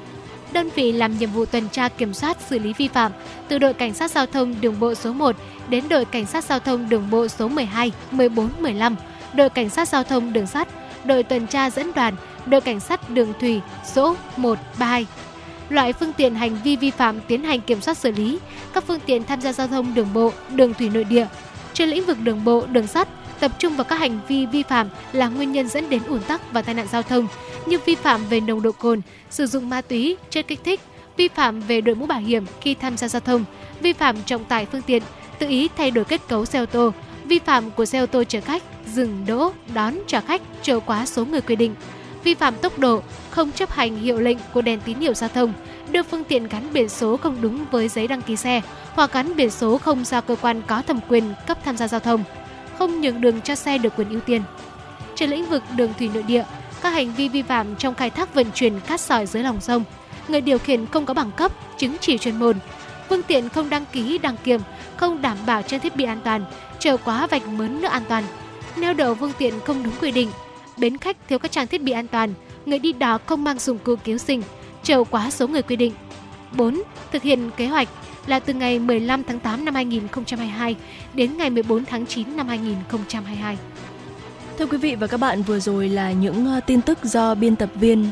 đơn 0.52 0.68
vị 0.74 0.92
làm 0.92 1.18
nhiệm 1.18 1.30
vụ 1.30 1.44
tuần 1.44 1.68
tra 1.68 1.88
kiểm 1.88 2.14
soát 2.14 2.36
xử 2.48 2.58
lý 2.58 2.72
vi 2.72 2.88
phạm 2.88 3.12
từ 3.48 3.58
đội 3.58 3.74
cảnh 3.74 3.94
sát 3.94 4.10
giao 4.10 4.26
thông 4.26 4.54
đường 4.60 4.80
bộ 4.80 4.94
số 4.94 5.12
1 5.12 5.36
đến 5.68 5.88
đội 5.88 6.04
cảnh 6.04 6.26
sát 6.26 6.44
giao 6.44 6.58
thông 6.58 6.88
đường 6.88 7.10
bộ 7.10 7.28
số 7.28 7.48
12, 7.48 7.92
14, 8.10 8.48
15, 8.60 8.96
đội 9.34 9.50
cảnh 9.50 9.70
sát 9.70 9.88
giao 9.88 10.04
thông 10.04 10.32
đường 10.32 10.46
sắt, 10.46 10.68
đội 11.04 11.22
tuần 11.22 11.46
tra 11.46 11.70
dẫn 11.70 11.90
đoàn, 11.94 12.14
đội 12.46 12.60
cảnh 12.60 12.80
sát 12.80 13.10
đường 13.10 13.32
thủy 13.40 13.60
số 13.84 14.16
132. 14.36 15.06
Loại 15.68 15.92
phương 15.92 16.12
tiện 16.12 16.34
hành 16.34 16.56
vi 16.64 16.76
vi 16.76 16.90
phạm 16.90 17.20
tiến 17.20 17.44
hành 17.44 17.60
kiểm 17.60 17.80
soát 17.80 17.98
xử 17.98 18.12
lý 18.12 18.38
các 18.72 18.84
phương 18.86 19.00
tiện 19.06 19.24
tham 19.24 19.40
gia 19.40 19.52
giao 19.52 19.68
thông 19.68 19.94
đường 19.94 20.08
bộ, 20.14 20.32
đường 20.54 20.74
thủy 20.74 20.90
nội 20.90 21.04
địa. 21.04 21.26
Trên 21.74 21.88
lĩnh 21.88 22.06
vực 22.06 22.18
đường 22.20 22.44
bộ, 22.44 22.66
đường 22.66 22.86
sắt, 22.86 23.08
tập 23.42 23.52
trung 23.58 23.76
vào 23.76 23.84
các 23.84 23.98
hành 23.98 24.20
vi 24.28 24.46
vi 24.46 24.62
phạm 24.62 24.88
là 25.12 25.28
nguyên 25.28 25.52
nhân 25.52 25.68
dẫn 25.68 25.90
đến 25.90 26.02
ủn 26.08 26.20
tắc 26.22 26.52
và 26.52 26.62
tai 26.62 26.74
nạn 26.74 26.86
giao 26.92 27.02
thông 27.02 27.28
như 27.66 27.78
vi 27.84 27.94
phạm 27.94 28.26
về 28.26 28.40
nồng 28.40 28.62
độ 28.62 28.72
cồn, 28.72 29.00
sử 29.30 29.46
dụng 29.46 29.70
ma 29.70 29.80
túy, 29.80 30.16
chất 30.30 30.48
kích 30.48 30.60
thích, 30.64 30.80
vi 31.16 31.28
phạm 31.28 31.60
về 31.60 31.80
đội 31.80 31.94
mũ 31.94 32.06
bảo 32.06 32.20
hiểm 32.20 32.44
khi 32.60 32.74
tham 32.74 32.96
gia 32.96 33.08
giao 33.08 33.20
thông, 33.20 33.44
vi 33.80 33.92
phạm 33.92 34.16
trọng 34.26 34.44
tải 34.44 34.66
phương 34.66 34.82
tiện, 34.82 35.02
tự 35.38 35.48
ý 35.48 35.68
thay 35.76 35.90
đổi 35.90 36.04
kết 36.04 36.20
cấu 36.28 36.44
xe 36.44 36.58
ô 36.58 36.66
tô, 36.66 36.92
vi 37.24 37.38
phạm 37.38 37.70
của 37.70 37.84
xe 37.84 37.98
ô 37.98 38.06
tô 38.06 38.24
chở 38.24 38.40
khách, 38.40 38.62
dừng 38.86 39.24
đỗ, 39.26 39.52
đón 39.74 39.94
trả 40.06 40.20
khách 40.20 40.42
trở 40.62 40.80
quá 40.80 41.06
số 41.06 41.24
người 41.24 41.40
quy 41.40 41.56
định, 41.56 41.74
vi 42.24 42.34
phạm 42.34 42.54
tốc 42.56 42.78
độ, 42.78 43.02
không 43.30 43.52
chấp 43.52 43.70
hành 43.70 43.96
hiệu 43.96 44.20
lệnh 44.20 44.38
của 44.54 44.62
đèn 44.62 44.80
tín 44.80 44.98
hiệu 44.98 45.14
giao 45.14 45.28
thông, 45.34 45.52
đưa 45.90 46.02
phương 46.02 46.24
tiện 46.24 46.48
gắn 46.48 46.72
biển 46.72 46.88
số 46.88 47.16
không 47.16 47.36
đúng 47.40 47.64
với 47.70 47.88
giấy 47.88 48.08
đăng 48.08 48.22
ký 48.22 48.36
xe 48.36 48.60
hoặc 48.92 49.12
gắn 49.12 49.36
biển 49.36 49.50
số 49.50 49.78
không 49.78 50.04
do 50.04 50.20
cơ 50.20 50.36
quan 50.40 50.62
có 50.66 50.82
thẩm 50.82 51.00
quyền 51.08 51.24
cấp 51.46 51.58
tham 51.64 51.76
gia 51.76 51.88
giao 51.88 52.00
thông, 52.00 52.24
không 52.82 53.00
nhường 53.00 53.20
đường 53.20 53.40
cho 53.40 53.54
xe 53.54 53.78
được 53.78 53.92
quyền 53.96 54.08
ưu 54.08 54.20
tiên. 54.20 54.42
Trên 55.14 55.30
lĩnh 55.30 55.48
vực 55.48 55.62
đường 55.76 55.92
thủy 55.98 56.10
nội 56.14 56.22
địa, 56.22 56.44
các 56.82 56.90
hành 56.90 57.12
vi 57.14 57.28
vi 57.28 57.42
phạm 57.42 57.76
trong 57.76 57.94
khai 57.94 58.10
thác 58.10 58.34
vận 58.34 58.46
chuyển 58.54 58.80
cát 58.80 59.00
sỏi 59.00 59.26
dưới 59.26 59.42
lòng 59.42 59.60
sông, 59.60 59.84
người 60.28 60.40
điều 60.40 60.58
khiển 60.58 60.86
không 60.86 61.06
có 61.06 61.14
bằng 61.14 61.30
cấp, 61.36 61.52
chứng 61.78 61.96
chỉ 62.00 62.18
chuyên 62.18 62.36
môn, 62.36 62.56
phương 63.08 63.22
tiện 63.22 63.48
không 63.48 63.70
đăng 63.70 63.84
ký 63.92 64.18
đăng 64.18 64.36
kiểm, 64.44 64.60
không 64.96 65.22
đảm 65.22 65.36
bảo 65.46 65.62
trang 65.62 65.80
thiết 65.80 65.96
bị 65.96 66.04
an 66.04 66.20
toàn, 66.24 66.44
chở 66.78 66.96
quá 66.96 67.26
vạch 67.26 67.46
mớn 67.48 67.80
nước 67.80 67.88
an 67.88 68.02
toàn, 68.08 68.24
neo 68.76 68.94
đậu 68.94 69.14
phương 69.14 69.32
tiện 69.38 69.54
không 69.66 69.82
đúng 69.82 69.94
quy 70.00 70.10
định, 70.10 70.30
bến 70.76 70.98
khách 70.98 71.16
thiếu 71.28 71.38
các 71.38 71.52
trang 71.52 71.66
thiết 71.66 71.82
bị 71.82 71.92
an 71.92 72.06
toàn, 72.06 72.34
người 72.66 72.78
đi 72.78 72.92
đò 72.92 73.18
không 73.26 73.44
mang 73.44 73.58
dụng 73.58 73.78
cụ 73.78 73.96
cứu 74.04 74.18
sinh, 74.18 74.42
chở 74.82 75.04
quá 75.04 75.30
số 75.30 75.48
người 75.48 75.62
quy 75.62 75.76
định. 75.76 75.92
4. 76.56 76.82
Thực 77.12 77.22
hiện 77.22 77.50
kế 77.56 77.66
hoạch 77.66 77.88
là 78.26 78.38
từ 78.38 78.52
ngày 78.52 78.78
15 78.78 79.22
tháng 79.24 79.40
8 79.40 79.64
năm 79.64 79.74
2022 79.74 80.76
đến 81.14 81.36
ngày 81.36 81.50
14 81.50 81.84
tháng 81.84 82.06
9 82.06 82.36
năm 82.36 82.48
2022. 82.48 83.58
Thưa 84.58 84.66
quý 84.66 84.78
vị 84.78 84.94
và 84.94 85.06
các 85.06 85.16
bạn, 85.16 85.42
vừa 85.42 85.60
rồi 85.60 85.88
là 85.88 86.12
những 86.12 86.46
ờ, 86.46 86.60
tin 86.66 86.80
tức 86.80 86.98
do 87.04 87.34
biên 87.34 87.56
tập 87.56 87.70
viên 87.74 88.10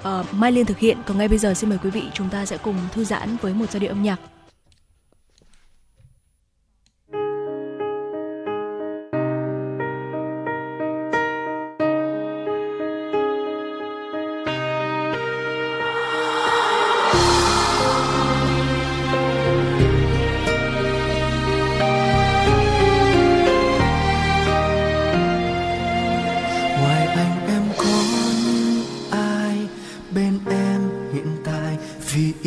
uh, 0.00 0.34
Mai 0.34 0.52
Liên 0.52 0.66
thực 0.66 0.78
hiện. 0.78 0.96
Còn 1.06 1.18
ngay 1.18 1.28
bây 1.28 1.38
giờ 1.38 1.54
xin 1.54 1.70
mời 1.70 1.78
quý 1.82 1.90
vị 1.90 2.02
chúng 2.14 2.28
ta 2.28 2.46
sẽ 2.46 2.58
cùng 2.58 2.76
thư 2.92 3.04
giãn 3.04 3.36
với 3.42 3.54
một 3.54 3.70
giai 3.70 3.80
điệu 3.80 3.90
âm 3.90 4.02
nhạc. 4.02 4.16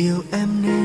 Yêu 0.00 0.22
em 0.32 0.62
nên 0.62 0.79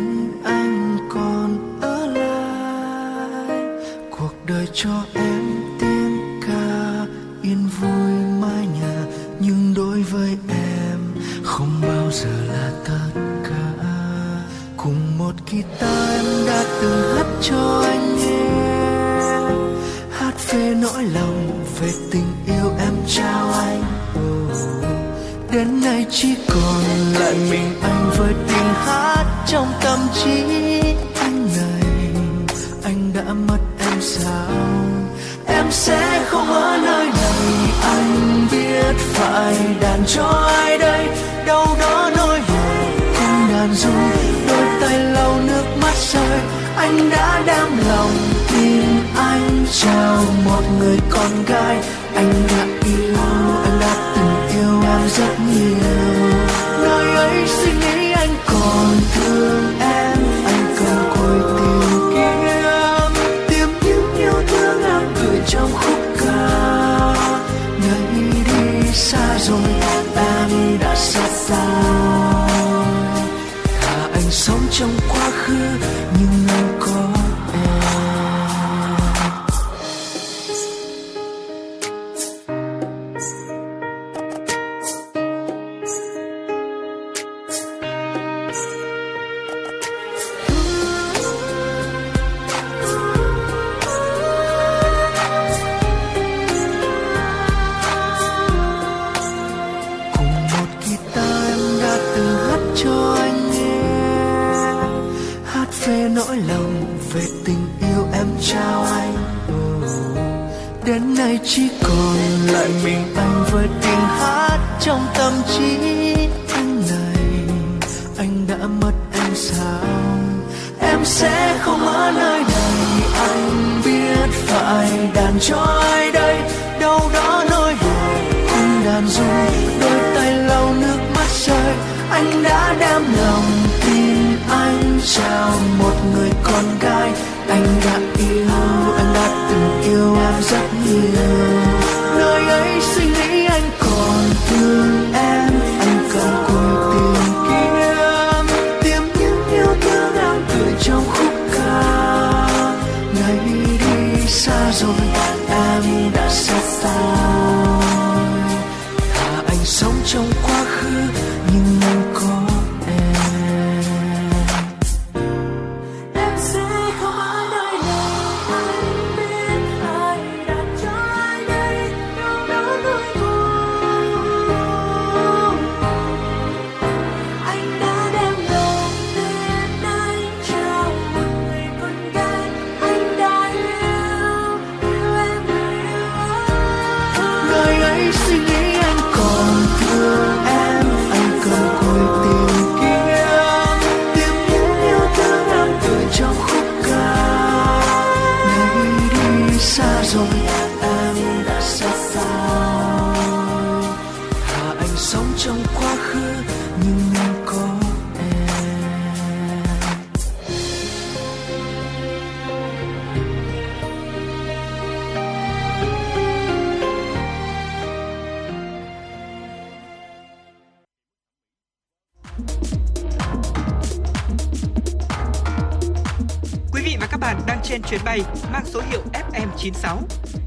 trên 227.76 227.82
chuyến 227.82 228.02
bay 228.06 228.20
mang 228.52 228.66
số 228.66 228.82
hiệu 228.90 229.02
FM96. 229.14 229.98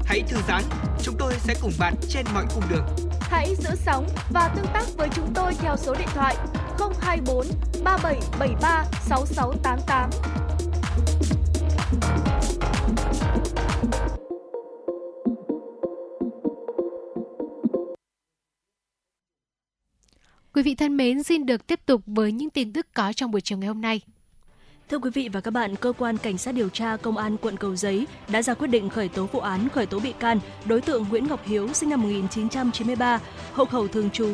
Hãy 0.05 0.21
thư 0.27 0.37
giãn, 0.47 0.63
chúng 1.03 1.15
tôi 1.19 1.33
sẽ 1.37 1.55
cùng 1.61 1.71
bạn 1.79 1.93
trên 2.09 2.25
mọi 2.33 2.45
cung 2.55 2.63
đường. 2.69 2.85
Hãy 3.21 3.55
giữ 3.55 3.69
sóng 3.75 4.07
và 4.33 4.53
tương 4.55 4.65
tác 4.73 4.85
với 4.97 5.09
chúng 5.15 5.33
tôi 5.33 5.53
theo 5.59 5.77
số 5.77 5.95
điện 5.95 6.07
thoại 6.13 6.35
024 7.01 7.45
3773 7.83 8.85
6688. 9.01 10.09
Quý 20.53 20.63
vị 20.63 20.75
thân 20.75 20.97
mến, 20.97 21.23
xin 21.23 21.45
được 21.45 21.67
tiếp 21.67 21.79
tục 21.85 22.01
với 22.05 22.31
những 22.31 22.49
tin 22.49 22.73
tức 22.73 22.87
có 22.93 23.13
trong 23.13 23.31
buổi 23.31 23.41
chiều 23.41 23.57
ngày 23.57 23.67
hôm 23.67 23.81
nay. 23.81 24.01
Thưa 24.89 24.99
quý 24.99 25.09
vị 25.13 25.29
và 25.33 25.41
các 25.41 25.51
bạn, 25.51 25.75
cơ 25.75 25.93
quan 25.97 26.17
cảnh 26.17 26.37
sát 26.37 26.51
điều 26.51 26.69
tra 26.69 26.97
công 26.97 27.17
an 27.17 27.37
quận 27.37 27.57
Cầu 27.57 27.75
Giấy 27.75 28.07
đã 28.27 28.41
ra 28.41 28.53
quyết 28.53 28.67
định 28.67 28.89
khởi 28.89 29.07
tố 29.07 29.25
vụ 29.25 29.39
án 29.39 29.69
khởi 29.69 29.85
tố 29.85 29.99
bị 29.99 30.13
can 30.19 30.39
đối 30.65 30.81
tượng 30.81 31.05
Nguyễn 31.09 31.27
Ngọc 31.27 31.39
Hiếu 31.45 31.73
sinh 31.73 31.89
năm 31.89 32.01
1993, 32.01 33.19
hộ 33.53 33.65
khẩu 33.65 33.87
thường 33.87 34.09
trú 34.09 34.27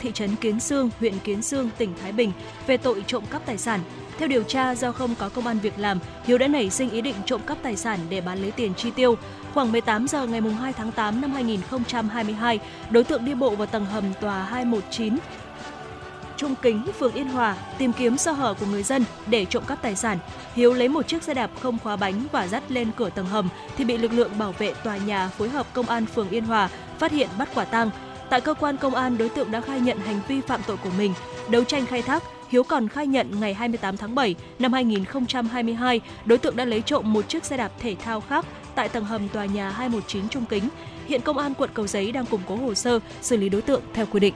thị 0.00 0.10
trấn 0.14 0.36
Kiến 0.36 0.60
Sương, 0.60 0.90
huyện 0.98 1.18
Kiến 1.18 1.42
Sương, 1.42 1.70
tỉnh 1.78 1.92
Thái 2.02 2.12
Bình 2.12 2.32
về 2.66 2.76
tội 2.76 3.04
trộm 3.06 3.24
cắp 3.30 3.46
tài 3.46 3.58
sản. 3.58 3.80
Theo 4.18 4.28
điều 4.28 4.42
tra, 4.42 4.74
do 4.74 4.92
không 4.92 5.14
có 5.18 5.28
công 5.28 5.46
an 5.46 5.58
việc 5.58 5.78
làm, 5.78 5.98
Hiếu 6.24 6.38
đã 6.38 6.48
nảy 6.48 6.70
sinh 6.70 6.90
ý 6.90 7.00
định 7.00 7.16
trộm 7.26 7.40
cắp 7.46 7.58
tài 7.62 7.76
sản 7.76 7.98
để 8.10 8.20
bán 8.20 8.38
lấy 8.38 8.50
tiền 8.50 8.74
chi 8.74 8.90
tiêu. 8.90 9.16
Khoảng 9.54 9.72
18 9.72 10.08
giờ 10.08 10.26
ngày 10.26 10.40
2 10.40 10.72
tháng 10.72 10.92
8 10.92 11.20
năm 11.20 11.30
2022, 11.30 12.58
đối 12.90 13.04
tượng 13.04 13.24
đi 13.24 13.34
bộ 13.34 13.50
vào 13.50 13.66
tầng 13.66 13.84
hầm 13.84 14.04
tòa 14.20 14.42
219 14.42 15.16
Trung 16.38 16.54
Kính, 16.62 16.82
phường 16.98 17.12
Yên 17.12 17.28
Hòa 17.28 17.56
tìm 17.78 17.92
kiếm 17.92 18.16
sơ 18.16 18.32
hở 18.32 18.54
của 18.54 18.66
người 18.66 18.82
dân 18.82 19.04
để 19.26 19.44
trộm 19.44 19.62
cắp 19.66 19.82
tài 19.82 19.96
sản. 19.96 20.18
Hiếu 20.54 20.74
lấy 20.74 20.88
một 20.88 21.08
chiếc 21.08 21.22
xe 21.22 21.34
đạp 21.34 21.50
không 21.60 21.78
khóa 21.78 21.96
bánh 21.96 22.26
và 22.32 22.48
dắt 22.48 22.62
lên 22.68 22.90
cửa 22.96 23.10
tầng 23.10 23.26
hầm 23.26 23.48
thì 23.76 23.84
bị 23.84 23.96
lực 23.96 24.12
lượng 24.12 24.38
bảo 24.38 24.52
vệ 24.52 24.74
tòa 24.84 24.96
nhà 24.96 25.28
phối 25.28 25.48
hợp 25.48 25.66
công 25.72 25.86
an 25.86 26.06
phường 26.06 26.30
Yên 26.30 26.44
Hòa 26.44 26.68
phát 26.98 27.12
hiện 27.12 27.28
bắt 27.38 27.48
quả 27.54 27.64
tang. 27.64 27.90
Tại 28.30 28.40
cơ 28.40 28.54
quan 28.54 28.76
công 28.76 28.94
an, 28.94 29.18
đối 29.18 29.28
tượng 29.28 29.50
đã 29.50 29.60
khai 29.60 29.80
nhận 29.80 29.98
hành 29.98 30.20
vi 30.28 30.40
phạm 30.40 30.60
tội 30.66 30.76
của 30.76 30.90
mình. 30.98 31.14
Đấu 31.50 31.64
tranh 31.64 31.86
khai 31.86 32.02
thác, 32.02 32.22
Hiếu 32.48 32.62
còn 32.62 32.88
khai 32.88 33.06
nhận 33.06 33.40
ngày 33.40 33.54
28 33.54 33.96
tháng 33.96 34.14
7 34.14 34.34
năm 34.58 34.72
2022, 34.72 36.00
đối 36.24 36.38
tượng 36.38 36.56
đã 36.56 36.64
lấy 36.64 36.82
trộm 36.82 37.12
một 37.12 37.28
chiếc 37.28 37.44
xe 37.44 37.56
đạp 37.56 37.72
thể 37.78 37.94
thao 37.94 38.20
khác 38.20 38.46
tại 38.74 38.88
tầng 38.88 39.04
hầm 39.04 39.28
tòa 39.28 39.44
nhà 39.44 39.70
219 39.70 40.28
Trung 40.28 40.44
Kính. 40.48 40.68
Hiện 41.06 41.20
công 41.20 41.38
an 41.38 41.54
quận 41.54 41.70
Cầu 41.74 41.86
Giấy 41.86 42.12
đang 42.12 42.26
củng 42.26 42.40
cố 42.48 42.56
hồ 42.56 42.74
sơ 42.74 43.00
xử 43.22 43.36
lý 43.36 43.48
đối 43.48 43.62
tượng 43.62 43.82
theo 43.94 44.06
quy 44.06 44.20
định. 44.20 44.34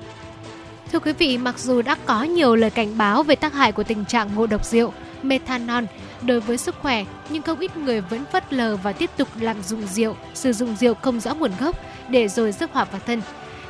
Thưa 0.93 0.99
quý 0.99 1.13
vị, 1.13 1.39
mặc 1.39 1.59
dù 1.59 1.83
đã 1.83 1.97
có 2.07 2.23
nhiều 2.23 2.55
lời 2.55 2.71
cảnh 2.71 2.99
báo 2.99 3.23
về 3.23 3.37
tác 3.37 3.55
hại 3.55 3.73
của 3.73 3.83
tình 3.83 4.05
trạng 4.05 4.31
ngộ 4.35 4.47
độc 4.47 4.65
rượu, 4.65 4.93
methanol 5.23 5.85
đối 6.23 6.41
với 6.41 6.59
sức 6.59 6.75
khỏe, 6.83 7.05
nhưng 7.29 7.43
không 7.43 7.59
ít 7.59 7.77
người 7.77 8.01
vẫn 8.01 8.25
phớt 8.33 8.53
lờ 8.53 8.77
và 8.77 8.93
tiếp 8.93 9.11
tục 9.17 9.29
lạm 9.41 9.63
dụng 9.63 9.87
rượu, 9.87 10.17
sử 10.35 10.53
dụng 10.53 10.77
rượu 10.77 10.95
không 10.95 11.21
rõ 11.21 11.35
nguồn 11.35 11.51
gốc 11.61 11.77
để 12.09 12.29
rồi 12.29 12.53
rước 12.53 12.73
họa 12.73 12.85
vào 12.85 13.01
thân. 13.07 13.23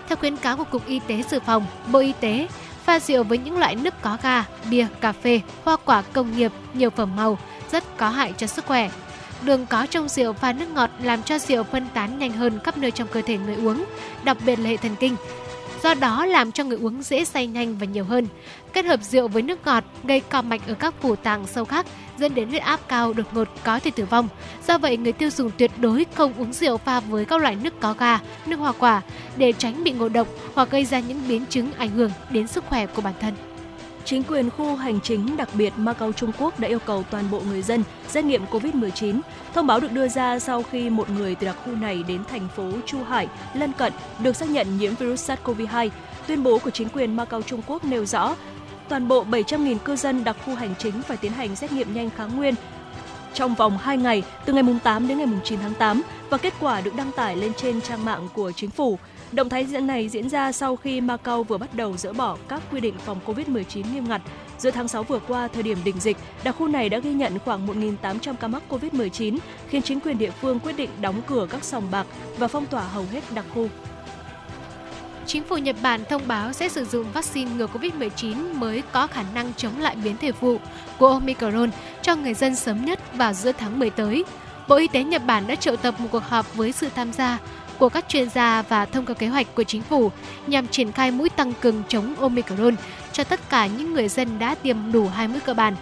Theo 0.09 0.16
khuyến 0.16 0.37
cáo 0.37 0.57
của 0.57 0.64
Cục 0.64 0.87
Y 0.87 1.01
tế 1.07 1.23
Dự 1.31 1.41
phòng, 1.47 1.66
Bộ 1.93 1.99
Y 1.99 2.12
tế, 2.20 2.49
pha 2.85 3.01
rượu 3.01 3.25
với 3.25 3.39
những 3.39 3.59
loại 3.59 3.77
nước 3.77 3.95
có 4.03 4.18
ga, 4.23 4.45
bia, 4.70 4.87
cà 5.01 5.12
phê, 5.12 5.41
hoa 5.64 5.77
quả 5.85 6.03
công 6.03 6.37
nghiệp, 6.37 6.53
nhiều 6.75 6.91
phẩm 6.91 7.16
màu 7.16 7.39
rất 7.73 7.97
có 7.97 8.09
hại 8.09 8.33
cho 8.37 8.47
sức 8.47 8.66
khỏe. 8.66 8.91
Đường 9.43 9.66
có 9.66 9.87
trong 9.87 10.09
rượu 10.09 10.33
và 10.33 10.53
nước 10.53 10.68
ngọt 10.75 10.91
làm 11.03 11.23
cho 11.23 11.39
rượu 11.39 11.62
phân 11.62 11.87
tán 11.95 12.18
nhanh 12.18 12.33
hơn 12.33 12.59
khắp 12.64 12.79
nơi 12.79 12.91
trong 12.91 13.09
cơ 13.09 13.23
thể 13.23 13.39
người 13.39 13.55
uống, 13.55 13.85
đặc 14.25 14.37
biệt 14.47 14.59
là 14.59 14.68
hệ 14.70 14.77
thần 14.77 14.97
kinh, 15.01 15.16
do 15.83 15.95
đó 15.95 16.26
làm 16.26 16.53
cho 16.53 16.64
người 16.64 16.78
uống 16.78 17.03
dễ 17.03 17.24
say 17.24 17.47
nhanh 17.47 17.78
và 17.78 17.87
nhiều 17.87 18.05
hơn. 18.05 18.26
Kết 18.72 18.85
hợp 18.85 19.03
rượu 19.03 19.28
với 19.28 19.43
nước 19.43 19.59
ngọt 19.64 19.85
gây 20.05 20.20
co 20.20 20.43
mạch 20.43 20.61
ở 20.66 20.74
các 20.74 20.95
phủ 21.01 21.16
tạng 21.16 21.47
sâu 21.47 21.64
khác 21.64 21.87
dẫn 22.18 22.35
đến 22.35 22.49
huyết 22.49 22.62
áp 22.62 22.80
cao 22.89 23.12
đột 23.12 23.26
ngột 23.33 23.49
có 23.64 23.78
thể 23.78 23.91
tử 23.91 24.05
vong. 24.05 24.28
Do 24.66 24.78
vậy, 24.78 24.97
người 24.97 25.12
tiêu 25.12 25.30
dùng 25.30 25.51
tuyệt 25.59 25.70
đối 25.80 26.07
không 26.14 26.33
uống 26.39 26.53
rượu 26.53 26.76
pha 26.76 27.01
với 27.01 27.24
các 27.24 27.41
loại 27.41 27.57
nước 27.57 27.80
có 27.80 27.95
ga, 27.99 28.18
nước 28.47 28.57
hoa 28.57 28.72
quả 28.72 29.03
để 29.37 29.53
tránh 29.53 29.85
bị 29.85 29.93
ngộ 29.93 30.09
độc 30.09 30.28
hoặc 30.55 30.70
gây 30.70 30.85
ra 30.85 31.01
những 31.01 31.20
biến 31.28 31.45
chứng 31.47 31.72
ảnh 31.72 31.91
hưởng 31.91 32.11
đến 32.30 32.47
sức 32.47 32.64
khỏe 32.68 32.87
của 32.87 33.03
bản 33.03 33.14
thân. 33.20 33.52
Chính 34.05 34.23
quyền 34.23 34.51
khu 34.51 34.77
hành 34.77 35.01
chính 35.01 35.37
đặc 35.37 35.49
biệt 35.55 35.73
Macau 35.77 36.13
Trung 36.13 36.33
Quốc 36.39 36.61
đã 36.61 36.69
yêu 36.69 36.79
cầu 36.79 37.05
toàn 37.11 37.31
bộ 37.31 37.41
người 37.49 37.63
dân 37.63 37.85
xét 38.09 38.25
nghiệm 38.25 38.45
COVID-19. 38.51 39.21
Thông 39.55 39.67
báo 39.67 39.81
được 39.81 39.93
đưa 39.93 40.09
ra 40.09 40.39
sau 40.39 40.63
khi 40.63 40.91
một 40.91 41.11
người 41.11 41.35
từ 41.35 41.47
đặc 41.47 41.57
khu 41.65 41.75
này 41.75 42.03
đến 42.09 42.25
thành 42.31 42.49
phố 42.57 42.71
Chu 42.87 43.03
Hải, 43.03 43.29
lân 43.55 43.73
cận, 43.73 43.93
được 44.23 44.37
xác 44.37 44.51
nhận 44.51 44.79
nhiễm 44.79 44.95
virus 44.95 45.31
SARS-CoV-2. 45.31 45.89
Tuyên 46.27 46.43
bố 46.43 46.59
của 46.59 46.71
chính 46.71 46.89
quyền 46.89 47.17
Macau 47.17 47.43
Trung 47.43 47.63
Quốc 47.67 47.85
nêu 47.85 48.05
rõ, 48.05 48.37
toàn 48.89 49.09
bộ 49.09 49.25
700.000 49.25 49.79
cư 49.79 49.97
dân 49.97 50.25
đặc 50.25 50.37
khu 50.45 50.55
hành 50.55 50.75
chính 50.79 51.03
phải 51.03 51.17
tiến 51.17 51.33
hành 51.33 51.57
xét 51.57 51.73
nghiệm 51.73 51.95
nhanh 51.95 52.11
kháng 52.11 52.37
nguyên 52.37 52.55
trong 53.35 53.55
vòng 53.55 53.79
2 53.79 53.97
ngày 53.97 54.23
từ 54.45 54.53
ngày 54.53 54.65
8 54.83 55.09
đến 55.09 55.19
ngày 55.19 55.27
9 55.45 55.59
tháng 55.61 55.75
8 55.75 56.03
và 56.31 56.39
kết 56.39 56.55
quả 56.61 56.81
được 56.81 56.95
đăng 56.97 57.13
tải 57.13 57.37
lên 57.37 57.53
trên 57.57 57.81
trang 57.81 58.05
mạng 58.05 58.29
của 58.35 58.53
chính 58.53 58.71
phủ. 58.71 58.99
Động 59.33 59.49
thái 59.49 59.66
diễn 59.66 59.87
này 59.87 60.09
diễn 60.09 60.28
ra 60.28 60.53
sau 60.53 60.76
khi 60.76 61.01
Macau 61.01 61.43
vừa 61.43 61.59
bắt 61.59 61.74
đầu 61.74 61.97
dỡ 61.97 62.12
bỏ 62.12 62.37
các 62.49 62.62
quy 62.72 62.80
định 62.80 62.95
phòng 63.05 63.20
COVID-19 63.26 63.83
nghiêm 63.93 64.09
ngặt. 64.09 64.22
Giữa 64.59 64.70
tháng 64.70 64.89
6 64.89 65.03
vừa 65.03 65.18
qua, 65.18 65.49
thời 65.49 65.62
điểm 65.62 65.78
đỉnh 65.85 66.01
dịch, 66.01 66.16
đặc 66.45 66.57
khu 66.59 66.68
này 66.68 66.89
đã 66.89 66.99
ghi 66.99 67.12
nhận 67.12 67.39
khoảng 67.39 67.66
1.800 67.66 68.35
ca 68.35 68.49
mắc 68.49 68.62
COVID-19, 68.68 69.39
khiến 69.68 69.83
chính 69.83 70.01
quyền 70.01 70.18
địa 70.18 70.30
phương 70.30 70.61
quyết 70.61 70.76
định 70.76 70.91
đóng 71.01 71.22
cửa 71.26 71.47
các 71.51 71.64
sòng 71.64 71.91
bạc 71.91 72.07
và 72.39 72.49
phong 72.49 72.66
tỏa 72.66 72.83
hầu 72.83 73.05
hết 73.12 73.20
đặc 73.35 73.45
khu. 73.55 73.68
Chính 75.26 75.43
phủ 75.43 75.57
Nhật 75.57 75.76
Bản 75.83 76.05
thông 76.11 76.22
báo 76.26 76.53
sẽ 76.53 76.68
sử 76.68 76.85
dụng 76.85 77.07
vaccine 77.12 77.51
ngừa 77.51 77.66
COVID-19 77.66 78.59
mới 78.59 78.83
có 78.93 79.07
khả 79.07 79.22
năng 79.35 79.55
chống 79.55 79.80
lại 79.80 79.97
biến 80.05 80.16
thể 80.16 80.33
phụ 80.33 80.59
của 80.99 81.07
Omicron 81.07 81.70
cho 82.03 82.16
người 82.16 82.35
dân 82.35 82.57
sớm 82.57 82.85
nhất 82.85 83.16
vào 83.16 83.33
giữa 83.33 83.53
tháng 83.53 83.78
10 83.78 83.91
tới. 83.91 84.24
Bộ 84.68 84.76
Y 84.76 84.89
tế 84.89 85.05
Nhật 85.05 85.22
Bản 85.26 85.47
đã 85.47 85.55
triệu 85.55 85.76
tập 85.76 85.95
một 86.01 86.09
cuộc 86.12 86.22
họp 86.22 86.55
với 86.55 86.72
sự 86.72 86.89
tham 86.95 87.12
gia 87.12 87.39
của 87.83 87.89
các 87.89 88.05
chuyên 88.09 88.28
gia 88.28 88.62
và 88.62 88.87
thông 88.87 89.07
qua 89.07 89.14
kế 89.14 89.28
hoạch 89.28 89.55
của 89.55 89.62
chính 89.62 89.83
phủ 89.83 90.11
nhằm 90.47 90.68
triển 90.68 90.93
khai 90.93 91.11
mũi 91.11 91.28
tăng 91.28 91.53
cường 91.61 91.83
chống 91.89 92.14
Omicron 92.20 92.74
cho 93.12 93.24
tất 93.24 93.41
cả 93.51 93.66
những 93.66 93.95
người 93.95 94.09
dân 94.09 94.39
đã 94.39 94.55
tiêm 94.55 94.76
đủ 94.93 95.09
hai 95.09 95.28
mũi 95.28 95.41
cơ 95.41 95.55
bản. 95.55 95.76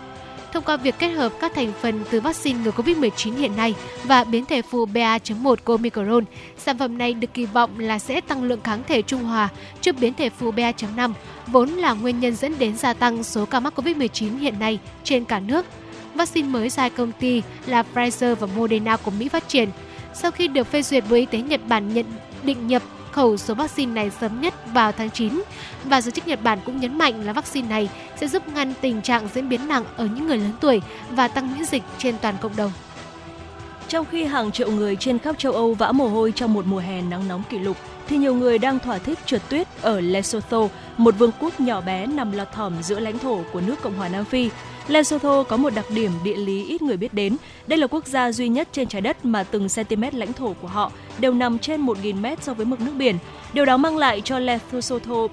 Thông 0.53 0.65
qua 0.65 0.77
việc 0.77 0.95
kết 0.99 1.09
hợp 1.09 1.33
các 1.41 1.53
thành 1.55 1.73
phần 1.81 2.05
từ 2.11 2.21
vaccine 2.21 2.59
ngừa 2.65 2.71
COVID-19 2.71 3.37
hiện 3.37 3.57
nay 3.57 3.75
và 4.05 4.25
biến 4.25 4.45
thể 4.45 4.63
phụ 4.63 4.87
BA.1 4.87 5.57
của 5.65 5.73
Omicron, 5.73 6.25
sản 6.59 6.79
phẩm 6.79 6.99
này 6.99 7.15
được 7.15 7.35
kỳ 7.35 7.47
vọng 7.47 7.79
là 7.79 7.99
sẽ 7.99 8.21
tăng 8.21 8.43
lượng 8.43 8.61
kháng 8.65 8.83
thể 8.89 9.03
trung 9.03 9.25
hòa 9.25 9.49
trước 9.81 9.97
biến 10.01 10.15
thể 10.15 10.31
phụ 10.31 10.51
BA.5, 10.51 11.13
vốn 11.47 11.69
là 11.69 11.93
nguyên 11.93 12.21
nhân 12.21 12.37
dẫn 12.37 12.59
đến 12.59 12.77
gia 12.77 12.93
tăng 12.93 13.23
số 13.23 13.45
ca 13.45 13.61
mắc 13.61 13.79
COVID-19 13.81 14.39
hiện 14.39 14.59
nay 14.59 14.79
trên 15.05 15.25
cả 15.25 15.41
nước. 15.41 15.67
Vaccine 16.15 16.49
mới 16.49 16.69
do 16.69 16.89
công 16.89 17.13
ty 17.13 17.43
là 17.67 17.85
Pfizer 17.95 18.35
và 18.35 18.47
Moderna 18.57 18.97
của 18.97 19.11
Mỹ 19.11 19.29
phát 19.29 19.49
triển– 19.49 19.69
sau 20.23 20.31
khi 20.31 20.49
được 20.49 20.67
phê 20.67 20.83
duyệt 20.83 21.05
Bộ 21.11 21.17
Y 21.17 21.27
tế 21.27 21.39
Nhật 21.39 21.61
Bản 21.69 21.95
nhận 21.95 22.07
định 22.43 22.67
nhập 22.67 22.83
khẩu 23.13 23.37
số 23.37 23.55
vaccine 23.55 23.93
này 23.93 24.11
sớm 24.21 24.41
nhất 24.41 24.55
vào 24.73 24.93
tháng 24.93 25.11
9 25.11 25.43
và 25.85 26.01
giới 26.01 26.13
chức 26.13 26.27
Nhật 26.27 26.43
Bản 26.43 26.59
cũng 26.65 26.81
nhấn 26.81 26.99
mạnh 26.99 27.25
là 27.25 27.33
vaccine 27.33 27.69
này 27.69 27.89
sẽ 28.21 28.29
giúp 28.29 28.49
ngăn 28.49 28.75
tình 28.81 29.03
trạng 29.03 29.29
diễn 29.35 29.49
biến 29.49 29.69
nặng 29.69 29.85
ở 29.97 30.07
những 30.07 30.27
người 30.27 30.39
lớn 30.39 30.53
tuổi 30.61 30.83
và 31.11 31.29
tăng 31.29 31.55
miễn 31.55 31.65
dịch 31.65 31.83
trên 31.99 32.15
toàn 32.23 32.35
cộng 32.41 32.57
đồng. 32.57 32.73
Trong 33.89 34.07
khi 34.11 34.25
hàng 34.25 34.53
triệu 34.53 34.71
người 34.71 34.97
trên 34.97 35.19
khắp 35.19 35.39
châu 35.39 35.53
Âu 35.53 35.75
vã 35.75 35.93
mồ 35.93 36.09
hôi 36.09 36.33
trong 36.33 36.55
một 36.55 36.67
mùa 36.67 36.79
hè 36.79 37.03
nắng 37.03 37.29
nóng 37.29 37.43
kỷ 37.51 37.59
lục, 37.59 37.77
thì 38.09 38.17
nhiều 38.17 38.35
người 38.35 38.59
đang 38.59 38.79
thỏa 38.79 38.99
thích 38.99 39.19
trượt 39.27 39.43
tuyết 39.49 39.69
ở 39.83 40.01
Lesotho, 40.01 40.69
một 40.97 41.15
vương 41.19 41.31
quốc 41.41 41.61
nhỏ 41.61 41.81
bé 41.81 42.07
nằm 42.07 42.33
lọt 42.33 42.53
thỏm 42.53 42.83
giữa 42.83 43.01
lãnh 43.01 43.19
thổ 43.19 43.43
của 43.53 43.61
nước 43.61 43.83
Cộng 43.83 43.97
hòa 43.97 44.09
Nam 44.09 44.25
Phi. 44.25 44.51
Lesotho 44.89 45.43
có 45.43 45.57
một 45.57 45.75
đặc 45.75 45.85
điểm 45.91 46.11
địa 46.25 46.37
lý 46.37 46.65
ít 46.65 46.83
người 46.83 46.97
biết 46.97 47.15
đến. 47.15 47.37
Đây 47.67 47.79
là 47.79 47.87
quốc 47.87 48.07
gia 48.07 48.33
duy 48.33 48.49
nhất 48.49 48.69
trên 48.73 48.89
trái 48.89 49.01
đất 49.01 49.25
mà 49.25 49.43
từng 49.43 49.67
cm 49.69 50.03
lãnh 50.13 50.33
thổ 50.33 50.53
của 50.53 50.69
họ 50.69 50.93
đều 51.19 51.35
nằm 51.35 51.59
trên 51.59 51.87
1.000 51.87 52.21
mét 52.21 52.43
so 52.43 52.55
với 52.55 52.67
mực 52.67 52.81
nước 52.81 52.93
biển. 52.99 53.19
Điều 53.53 53.65
đó 53.65 53.77
mang 53.77 53.97
lại 53.97 54.21
cho 54.21 54.39
Lesotho 54.39 55.27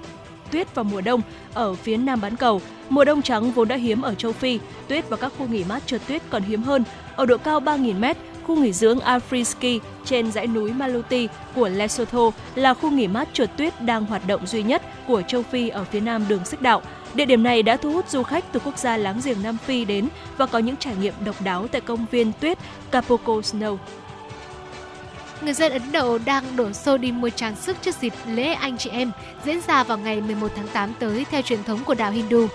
tuyết 0.50 0.74
vào 0.74 0.84
mùa 0.84 1.00
đông 1.00 1.20
ở 1.54 1.74
phía 1.74 1.96
nam 1.96 2.20
bán 2.20 2.36
cầu. 2.36 2.60
Mùa 2.88 3.04
đông 3.04 3.22
trắng 3.22 3.50
vốn 3.50 3.68
đã 3.68 3.76
hiếm 3.76 4.02
ở 4.02 4.14
châu 4.14 4.32
Phi, 4.32 4.58
tuyết 4.88 5.08
và 5.08 5.16
các 5.16 5.32
khu 5.38 5.46
nghỉ 5.48 5.64
mát 5.64 5.86
trượt 5.86 6.00
tuyết 6.06 6.22
còn 6.30 6.42
hiếm 6.42 6.62
hơn. 6.62 6.84
Ở 7.16 7.26
độ 7.26 7.36
cao 7.36 7.60
3.000 7.60 7.98
mét, 7.98 8.16
khu 8.46 8.56
nghỉ 8.56 8.72
dưỡng 8.72 8.98
Afriski 8.98 9.78
trên 10.04 10.32
dãy 10.32 10.46
núi 10.46 10.72
Maluti 10.72 11.28
của 11.54 11.68
Lesotho 11.68 12.30
là 12.54 12.74
khu 12.74 12.90
nghỉ 12.90 13.06
mát 13.06 13.28
trượt 13.32 13.56
tuyết 13.56 13.82
đang 13.82 14.04
hoạt 14.04 14.26
động 14.26 14.46
duy 14.46 14.62
nhất 14.62 14.82
của 15.06 15.22
châu 15.22 15.42
Phi 15.42 15.68
ở 15.68 15.84
phía 15.84 16.00
nam 16.00 16.24
đường 16.28 16.44
xích 16.44 16.62
đạo. 16.62 16.82
Địa 17.14 17.24
điểm 17.24 17.42
này 17.42 17.62
đã 17.62 17.76
thu 17.76 17.92
hút 17.92 18.08
du 18.08 18.22
khách 18.22 18.52
từ 18.52 18.60
quốc 18.64 18.78
gia 18.78 18.96
láng 18.96 19.20
giềng 19.24 19.42
Nam 19.42 19.56
Phi 19.66 19.84
đến 19.84 20.08
và 20.36 20.46
có 20.46 20.58
những 20.58 20.76
trải 20.76 20.94
nghiệm 21.00 21.14
độc 21.24 21.42
đáo 21.42 21.66
tại 21.68 21.80
công 21.80 22.06
viên 22.10 22.32
tuyết 22.40 22.58
Capoco 22.90 23.32
Snow. 23.32 23.76
Người 25.42 25.54
dân 25.54 25.72
Ấn 25.72 25.92
Độ 25.92 26.18
đang 26.18 26.56
đổ 26.56 26.72
xô 26.72 26.96
đi 26.96 27.12
mua 27.12 27.30
trang 27.30 27.56
sức 27.56 27.76
trước 27.82 27.94
dịp 28.00 28.12
lễ 28.26 28.52
anh 28.52 28.78
chị 28.78 28.90
em 28.90 29.10
diễn 29.44 29.60
ra 29.66 29.84
vào 29.84 29.98
ngày 29.98 30.20
11 30.20 30.52
tháng 30.56 30.68
8 30.68 30.92
tới 30.98 31.26
theo 31.30 31.42
truyền 31.42 31.64
thống 31.64 31.84
của 31.84 31.94
đạo 31.94 32.10
Hindu. 32.10 32.46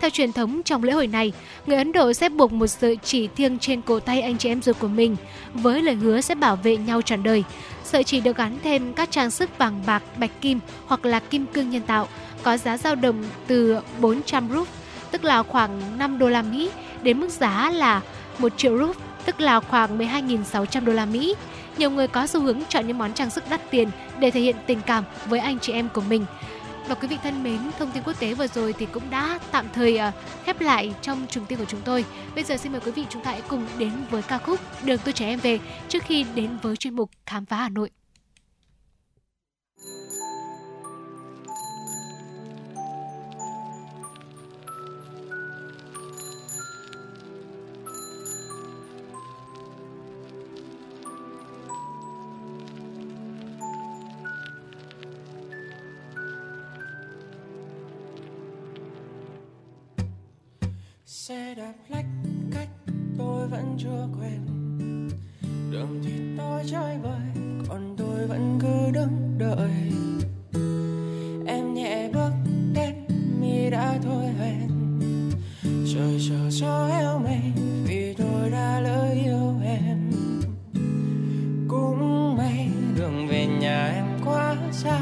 Theo 0.00 0.10
truyền 0.10 0.32
thống, 0.32 0.62
trong 0.62 0.84
lễ 0.84 0.92
hội 0.92 1.06
này, 1.06 1.32
người 1.66 1.76
Ấn 1.76 1.92
Độ 1.92 2.12
sẽ 2.12 2.28
buộc 2.28 2.52
một 2.52 2.66
sợi 2.66 2.98
chỉ 3.02 3.28
thiêng 3.36 3.58
trên 3.58 3.82
cổ 3.82 4.00
tay 4.00 4.20
anh 4.20 4.38
chị 4.38 4.48
em 4.48 4.62
ruột 4.62 4.78
của 4.78 4.88
mình 4.88 5.16
với 5.54 5.82
lời 5.82 5.94
hứa 5.94 6.20
sẽ 6.20 6.34
bảo 6.34 6.56
vệ 6.56 6.76
nhau 6.76 7.02
trọn 7.02 7.22
đời. 7.22 7.44
Sợi 7.84 8.04
chỉ 8.04 8.20
được 8.20 8.36
gắn 8.36 8.58
thêm 8.64 8.92
các 8.92 9.10
trang 9.10 9.30
sức 9.30 9.58
vàng 9.58 9.82
bạc, 9.86 10.02
bạch 10.18 10.40
kim 10.40 10.60
hoặc 10.86 11.04
là 11.04 11.20
kim 11.20 11.46
cương 11.46 11.70
nhân 11.70 11.82
tạo, 11.82 12.08
có 12.42 12.56
giá 12.56 12.76
dao 12.76 12.94
động 12.94 13.24
từ 13.46 13.78
400 14.00 14.48
rúp, 14.52 14.68
tức 15.10 15.24
là 15.24 15.42
khoảng 15.42 15.98
5 15.98 16.18
đô 16.18 16.28
la 16.28 16.42
Mỹ, 16.42 16.70
đến 17.02 17.20
mức 17.20 17.30
giá 17.30 17.70
là 17.70 18.00
1 18.38 18.52
triệu 18.56 18.78
rúp, 18.78 18.96
tức 19.24 19.40
là 19.40 19.60
khoảng 19.60 19.98
12.600 19.98 20.84
đô 20.84 20.92
la 20.92 21.06
Mỹ. 21.06 21.34
Nhiều 21.78 21.90
người 21.90 22.08
có 22.08 22.26
xu 22.26 22.40
hướng 22.40 22.60
chọn 22.68 22.86
những 22.86 22.98
món 22.98 23.12
trang 23.12 23.30
sức 23.30 23.44
đắt 23.50 23.70
tiền 23.70 23.90
để 24.18 24.30
thể 24.30 24.40
hiện 24.40 24.56
tình 24.66 24.80
cảm 24.86 25.04
với 25.26 25.40
anh 25.40 25.58
chị 25.58 25.72
em 25.72 25.88
của 25.94 26.02
mình. 26.08 26.24
Và 26.88 26.94
quý 26.94 27.08
vị 27.08 27.16
thân 27.22 27.42
mến, 27.42 27.58
thông 27.78 27.90
tin 27.90 28.02
quốc 28.02 28.20
tế 28.20 28.34
vừa 28.34 28.46
rồi 28.46 28.74
thì 28.78 28.86
cũng 28.86 29.10
đã 29.10 29.38
tạm 29.50 29.66
thời 29.74 29.96
ờ, 29.96 30.10
khép 30.44 30.60
lại 30.60 30.94
trong 31.02 31.26
chương 31.30 31.46
tin 31.46 31.58
của 31.58 31.64
chúng 31.64 31.80
tôi. 31.84 32.04
Bây 32.34 32.44
giờ 32.44 32.56
xin 32.56 32.72
mời 32.72 32.80
quý 32.80 32.90
vị 32.90 33.04
chúng 33.08 33.22
ta 33.22 33.30
hãy 33.30 33.42
cùng 33.48 33.66
đến 33.78 33.92
với 34.10 34.22
ca 34.22 34.38
khúc 34.38 34.60
Đường 34.84 35.00
tôi 35.04 35.12
trẻ 35.12 35.26
em 35.26 35.38
về 35.38 35.58
trước 35.88 36.02
khi 36.02 36.26
đến 36.34 36.58
với 36.62 36.76
chuyên 36.76 36.96
mục 36.96 37.10
Khám 37.26 37.46
phá 37.46 37.56
Hà 37.56 37.68
Nội. 37.68 37.90
Xe 61.30 61.54
đạp 61.54 61.72
lách 61.88 62.06
cách 62.52 62.68
tôi 63.18 63.48
vẫn 63.48 63.76
chưa 63.78 64.08
quen. 64.20 64.40
Đường 65.72 66.02
thì 66.04 66.12
tôi 66.38 66.62
chơi 66.66 66.98
vơi 66.98 67.44
còn 67.68 67.94
tôi 67.98 68.26
vẫn 68.26 68.58
cứ 68.62 68.90
đứng 68.92 69.38
đợi. 69.38 69.70
Em 71.46 71.74
nhẹ 71.74 72.10
bước 72.12 72.32
đến 72.74 72.94
mi 73.40 73.70
đã 73.70 73.98
thôi 74.02 74.24
hẹn. 74.38 74.68
Trời 75.94 76.20
chờ 76.28 76.50
cho 76.60 76.86
heo 76.86 77.18
mây 77.18 77.40
vì 77.84 78.14
tôi 78.14 78.50
đã 78.50 78.80
lỡ 78.80 79.14
yêu 79.24 79.54
em. 79.64 80.10
Cũng 81.68 82.36
may 82.36 82.68
đường 82.96 83.28
về 83.28 83.46
nhà 83.46 83.86
em 83.86 84.06
quá 84.24 84.56
xa, 84.72 85.00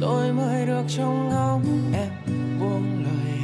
tôi 0.00 0.32
mới 0.32 0.66
được 0.66 0.84
trông 0.88 1.28
ngóng, 1.28 1.92
em 1.94 2.10
buông 2.60 3.04
lời 3.04 3.35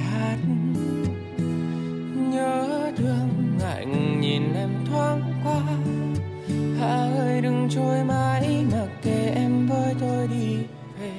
nhớ 2.33 2.93
thương 2.97 3.59
ngạnh 3.59 4.21
nhìn 4.21 4.55
em 4.55 4.71
thoáng 4.91 5.23
qua. 5.45 5.61
Hà 6.81 6.97
ơi, 7.19 7.41
đừng 7.43 7.69
trôi 7.71 8.05
mãi 8.05 8.65
mặc 8.73 8.89
kệ 9.03 9.33
em 9.35 9.67
với 9.67 9.95
tôi 10.01 10.29
đi 10.29 10.57
về. 11.01 11.11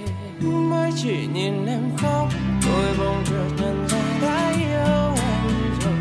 Mới 0.49 0.91
chỉ 0.95 1.27
nhìn 1.33 1.65
em 1.65 1.81
khóc 1.97 2.27
tôi 2.65 2.85
bỗng 2.97 3.23
chợt 3.25 3.49
nhận 3.57 3.87
ra 3.87 4.01
đã 4.21 4.53
yêu 4.57 5.15
em 5.15 5.47
rồi. 5.81 5.93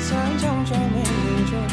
Sáng 0.00 0.36
trong 0.42 0.64
cho 0.70 0.76
mình 0.94 1.46
rồi, 1.52 1.68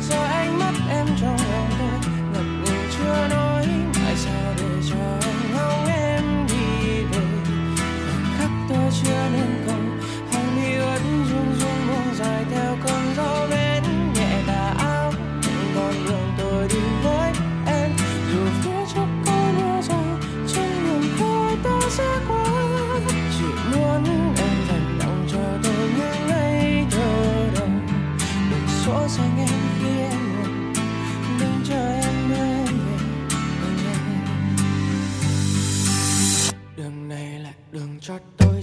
giờ 0.00 0.24
ánh 0.24 0.58
mắt 0.58 0.74
em 0.90 1.06
trong 1.20 1.36
lòng 1.52 1.68
tôi. 1.78 2.12
Ngập 2.32 2.44
ngừng 2.44 2.88
chưa 2.98 3.28
nói 3.30 3.66
mãi 3.94 4.16
sao 4.16 4.54
để 4.58 4.88
cho 4.90 4.96
anh 5.22 5.52
ngóng 5.54 5.86
em 5.86 6.46
đi 6.48 7.04
về. 7.12 7.24
Khắc 8.38 8.50
tôi 8.68 8.90
chưa 9.02 9.28
nên 9.32 9.53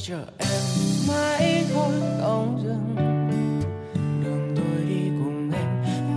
chờ 0.07 0.25
em 0.37 0.49
mãi 1.07 1.65
thôi, 1.73 1.93
không 2.21 2.59
dừng. 2.63 2.95
Đường 4.23 4.53
tôi 4.55 4.85
đi 4.89 5.09
cùng 5.23 5.51
em 5.53 5.67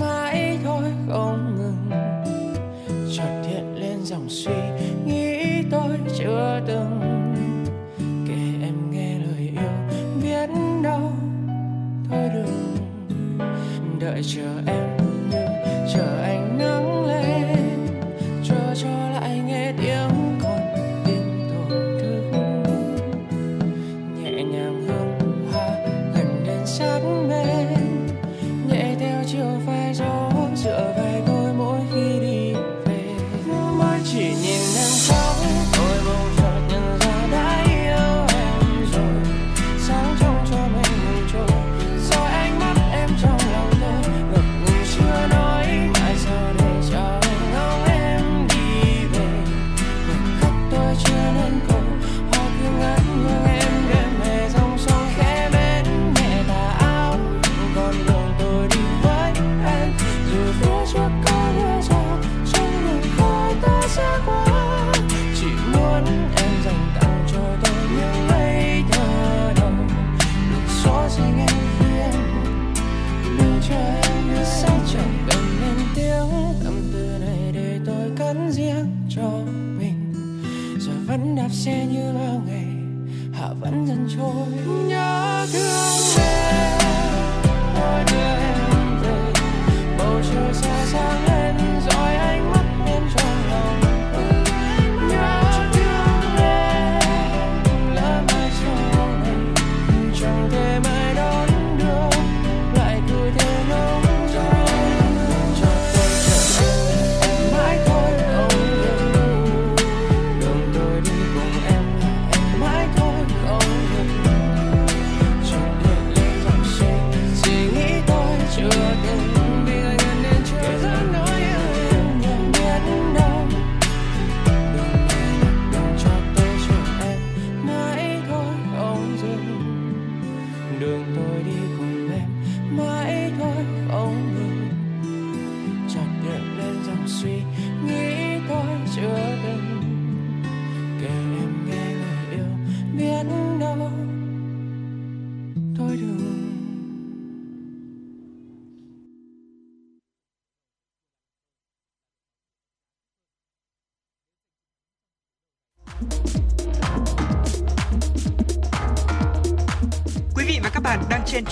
mãi 0.01 0.59
thôi, 0.65 0.83
không 1.09 1.57
ngừng. 1.59 1.91
Chợt 3.17 3.43
hiện 3.49 3.75
lên 3.81 4.05
dòng 4.05 4.29
suy 4.29 4.53
nghĩ 5.07 5.63
tôi 5.71 5.99
chưa 6.19 6.61
từng. 6.67 7.01
Kể 8.29 8.67
em 8.67 8.91
nghe 8.91 9.19
lời 9.19 9.51
yêu, 9.53 9.99
biết 10.23 10.51
đâu 10.83 11.13
thôi 12.11 12.31
đừng 12.35 12.77
đợi 14.01 14.23
chờ 14.25 14.63
em 14.67 14.84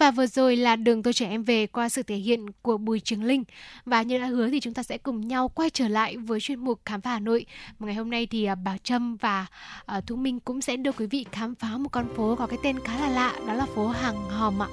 Và 0.00 0.10
vừa 0.10 0.26
rồi 0.26 0.56
là 0.56 0.76
đường 0.76 1.02
tôi 1.02 1.12
trẻ 1.12 1.28
em 1.28 1.42
về 1.42 1.66
qua 1.66 1.88
sự 1.88 2.02
thể 2.02 2.16
hiện 2.16 2.46
của 2.62 2.78
Bùi 2.78 3.00
Trường 3.00 3.24
Linh. 3.24 3.44
Và 3.84 4.02
như 4.02 4.18
đã 4.18 4.26
hứa 4.26 4.48
thì 4.50 4.60
chúng 4.60 4.74
ta 4.74 4.82
sẽ 4.82 4.98
cùng 4.98 5.28
nhau 5.28 5.48
quay 5.48 5.70
trở 5.70 5.88
lại 5.88 6.16
với 6.16 6.40
chuyên 6.40 6.58
mục 6.60 6.80
Khám 6.84 7.00
phá 7.00 7.10
Hà 7.10 7.18
Nội. 7.18 7.46
mà 7.78 7.86
ngày 7.86 7.94
hôm 7.94 8.10
nay 8.10 8.26
thì 8.26 8.44
à, 8.44 8.54
Bảo 8.54 8.76
Trâm 8.84 9.16
và 9.16 9.46
à, 9.86 10.00
Thu 10.06 10.16
Minh 10.16 10.40
cũng 10.40 10.60
sẽ 10.60 10.76
đưa 10.76 10.92
quý 10.92 11.06
vị 11.06 11.26
khám 11.32 11.54
phá 11.54 11.68
một 11.78 11.88
con 11.92 12.06
phố 12.16 12.36
có 12.36 12.46
cái 12.46 12.58
tên 12.62 12.76
khá 12.84 13.00
là 13.00 13.08
lạ, 13.08 13.32
đó 13.46 13.54
là 13.54 13.66
phố 13.74 13.88
Hàng 13.88 14.30
Hòm 14.30 14.62
ạ. 14.62 14.68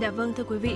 Dạ 0.00 0.10
vâng 0.10 0.32
thưa 0.36 0.44
quý 0.44 0.58
vị, 0.58 0.74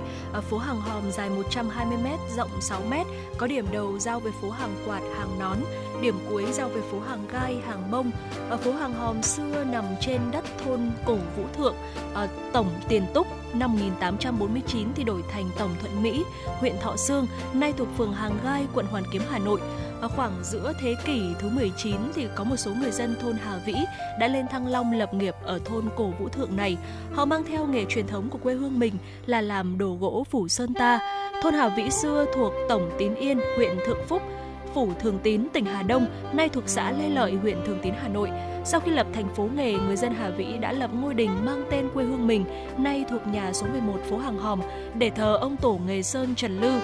phố 0.51 0.59
Hàng 0.59 0.81
Hòm 0.81 1.13
dài 1.13 1.31
120m, 1.31 2.19
rộng 2.37 2.51
6m, 2.61 3.05
có 3.39 3.47
điểm 3.47 3.67
đầu 3.73 3.99
giao 3.99 4.21
với 4.21 4.33
phố 4.43 4.51
Hàng 4.51 4.77
Quạt, 4.87 5.01
Hàng 5.19 5.39
Nón, 5.39 5.59
điểm 6.05 6.19
cuối 6.31 6.45
giao 6.53 6.69
về 6.69 6.81
phố 6.81 7.01
Hàng 7.01 7.27
Gai, 7.33 7.57
Hàng 7.67 7.91
Mông. 7.91 8.11
Ở 8.51 8.57
phố 8.57 8.73
Hàng 8.73 8.95
Hòm 8.95 9.23
xưa 9.23 9.65
nằm 9.65 9.85
trên 10.01 10.21
đất 10.33 10.45
thôn 10.65 10.81
Cổ 11.07 11.17
Vũ 11.37 11.45
Thượng, 11.57 11.75
ở 12.15 12.29
tổng 12.53 12.71
Tiền 12.89 13.03
Túc, 13.15 13.27
năm 13.55 13.73
1849 13.73 14.89
thì 14.95 15.05
đổi 15.05 15.23
thành 15.33 15.45
Tổng 15.59 15.71
Thuận 15.81 16.03
Mỹ, 16.03 16.25
huyện 16.61 16.75
Thọ 16.81 16.97
Sương, 16.97 17.27
nay 17.55 17.73
thuộc 17.77 17.89
phường 17.99 18.13
Hàng 18.13 18.39
Gai, 18.45 18.67
quận 18.75 18.87
Hoàn 18.87 19.05
Kiếm, 19.13 19.23
Hà 19.31 19.39
Nội. 19.39 19.61
Ở 20.01 20.09
khoảng 20.09 20.33
giữa 20.43 20.73
thế 20.81 20.95
kỷ 21.05 21.21
thứ 21.39 21.49
19 21.49 21.97
thì 22.15 22.27
có 22.35 22.45
một 22.45 22.57
số 22.57 22.71
người 22.75 22.91
dân 22.91 23.17
thôn 23.23 23.37
Hà 23.45 23.59
Vĩ 23.67 23.75
đã 24.21 24.29
lên 24.29 24.49
Thăng 24.49 24.67
Long 24.67 24.93
lập 24.93 25.15
nghiệp 25.15 25.35
ở 25.45 25.59
thôn 25.65 25.85
Cổ 25.97 26.13
Vũ 26.19 26.29
Thượng 26.29 26.57
này. 26.57 26.77
Họ 27.15 27.25
mang 27.25 27.45
theo 27.45 27.67
nghề 27.67 27.85
truyền 27.85 28.07
thống 28.07 28.31
của 28.31 28.39
quê 28.39 28.55
hương 28.55 28.79
mình 28.79 28.95
là 29.27 29.41
làm 29.41 29.79
đồ 29.79 29.97
gỗ 30.01 30.25
phủ 30.31 30.49
sơn 30.49 30.75
ta. 30.75 30.99
Thôn 31.43 31.55
Hà 31.55 31.69
Vĩ 31.69 31.91
xưa 31.91 32.27
thuộc 32.35 32.53
Tổng 32.69 32.91
Tín 32.99 33.15
Yên, 33.15 33.39
huyện 33.57 33.77
Thượng 33.87 34.07
Phúc, 34.09 34.23
phủ 34.75 34.89
Thường 35.01 35.19
Tín, 35.23 35.49
tỉnh 35.53 35.65
Hà 35.65 35.83
Đông, 35.83 36.07
nay 36.33 36.49
thuộc 36.49 36.65
xã 36.67 36.93
Lê 36.93 37.09
Lợi, 37.09 37.33
huyện 37.33 37.57
Thường 37.67 37.79
Tín, 37.83 37.95
Hà 38.03 38.09
Nội. 38.09 38.31
Sau 38.65 38.81
khi 38.81 38.91
lập 38.91 39.07
thành 39.13 39.35
phố 39.35 39.49
nghề, 39.57 39.73
người 39.73 39.97
dân 39.97 40.15
Hà 40.15 40.31
Vĩ 40.31 40.47
đã 40.61 40.73
lập 40.73 40.91
ngôi 41.01 41.15
đình 41.15 41.31
mang 41.45 41.65
tên 41.71 41.89
quê 41.95 42.05
hương 42.05 42.27
mình, 42.27 42.45
nay 42.79 43.05
thuộc 43.11 43.27
nhà 43.27 43.53
số 43.53 43.67
11 43.73 43.99
phố 44.11 44.19
Hàng 44.19 44.39
Hòm, 44.39 44.61
để 44.99 45.11
thờ 45.11 45.39
ông 45.41 45.57
tổ 45.57 45.81
nghề 45.87 46.03
Sơn 46.03 46.35
Trần 46.35 46.61
Lư. 46.61 46.81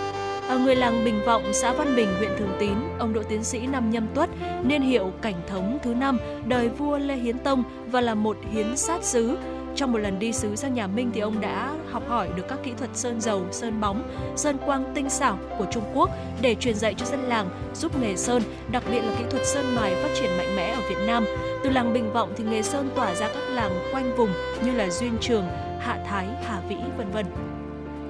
Ở 0.48 0.58
người 0.58 0.76
làng 0.76 1.04
Bình 1.04 1.20
Vọng, 1.26 1.42
xã 1.52 1.72
Văn 1.72 1.96
Bình, 1.96 2.08
huyện 2.18 2.30
Thường 2.38 2.56
Tín, 2.60 2.74
ông 2.98 3.12
Đỗ 3.12 3.22
Tiến 3.22 3.44
sĩ 3.44 3.66
năm 3.66 3.90
Nhâm 3.90 4.06
Tuất, 4.14 4.30
niên 4.64 4.82
hiệu 4.82 5.12
Cảnh 5.22 5.42
Thống 5.46 5.78
thứ 5.82 5.94
năm, 5.94 6.18
đời 6.46 6.68
vua 6.68 6.98
Lê 6.98 7.16
Hiến 7.16 7.38
Tông 7.38 7.62
và 7.86 8.00
là 8.00 8.14
một 8.14 8.36
hiến 8.52 8.76
sát 8.76 9.04
sứ. 9.04 9.36
Trong 9.76 9.92
một 9.92 9.98
lần 9.98 10.18
đi 10.18 10.32
sứ 10.32 10.56
sang 10.56 10.74
nhà 10.74 10.86
Minh 10.86 11.10
thì 11.14 11.20
ông 11.20 11.40
đã 11.40 11.72
học 11.90 12.02
hỏi 12.08 12.28
được 12.36 12.42
các 12.48 12.58
kỹ 12.64 12.72
thuật 12.78 12.90
sơn 12.94 13.20
dầu, 13.20 13.46
sơn 13.50 13.80
bóng, 13.80 14.02
sơn 14.36 14.56
quang 14.66 14.84
tinh 14.94 15.10
xảo 15.10 15.38
của 15.58 15.66
Trung 15.70 15.84
Quốc 15.94 16.10
để 16.40 16.54
truyền 16.54 16.74
dạy 16.74 16.94
cho 16.94 17.06
dân 17.06 17.20
làng, 17.20 17.48
giúp 17.74 18.00
nghề 18.00 18.16
sơn, 18.16 18.42
đặc 18.72 18.82
biệt 18.90 19.00
là 19.00 19.14
kỹ 19.18 19.24
thuật 19.30 19.46
sơn 19.46 19.76
mài 19.76 19.94
phát 19.94 20.08
triển 20.14 20.36
mạnh 20.38 20.56
mẽ 20.56 20.70
ở 20.70 20.80
Việt 20.88 21.06
Nam. 21.06 21.24
Từ 21.64 21.70
làng 21.70 21.92
Bình 21.92 22.12
Vọng 22.12 22.32
thì 22.36 22.44
nghề 22.44 22.62
sơn 22.62 22.90
tỏa 22.96 23.14
ra 23.14 23.28
các 23.28 23.42
làng 23.50 23.72
quanh 23.92 24.16
vùng 24.16 24.30
như 24.64 24.72
là 24.72 24.90
Duyên 24.90 25.16
Trường, 25.20 25.44
Hạ 25.80 26.04
Thái, 26.08 26.26
Hà 26.44 26.60
Vĩ, 26.68 26.76
vân 26.98 27.10
vân. 27.10 27.26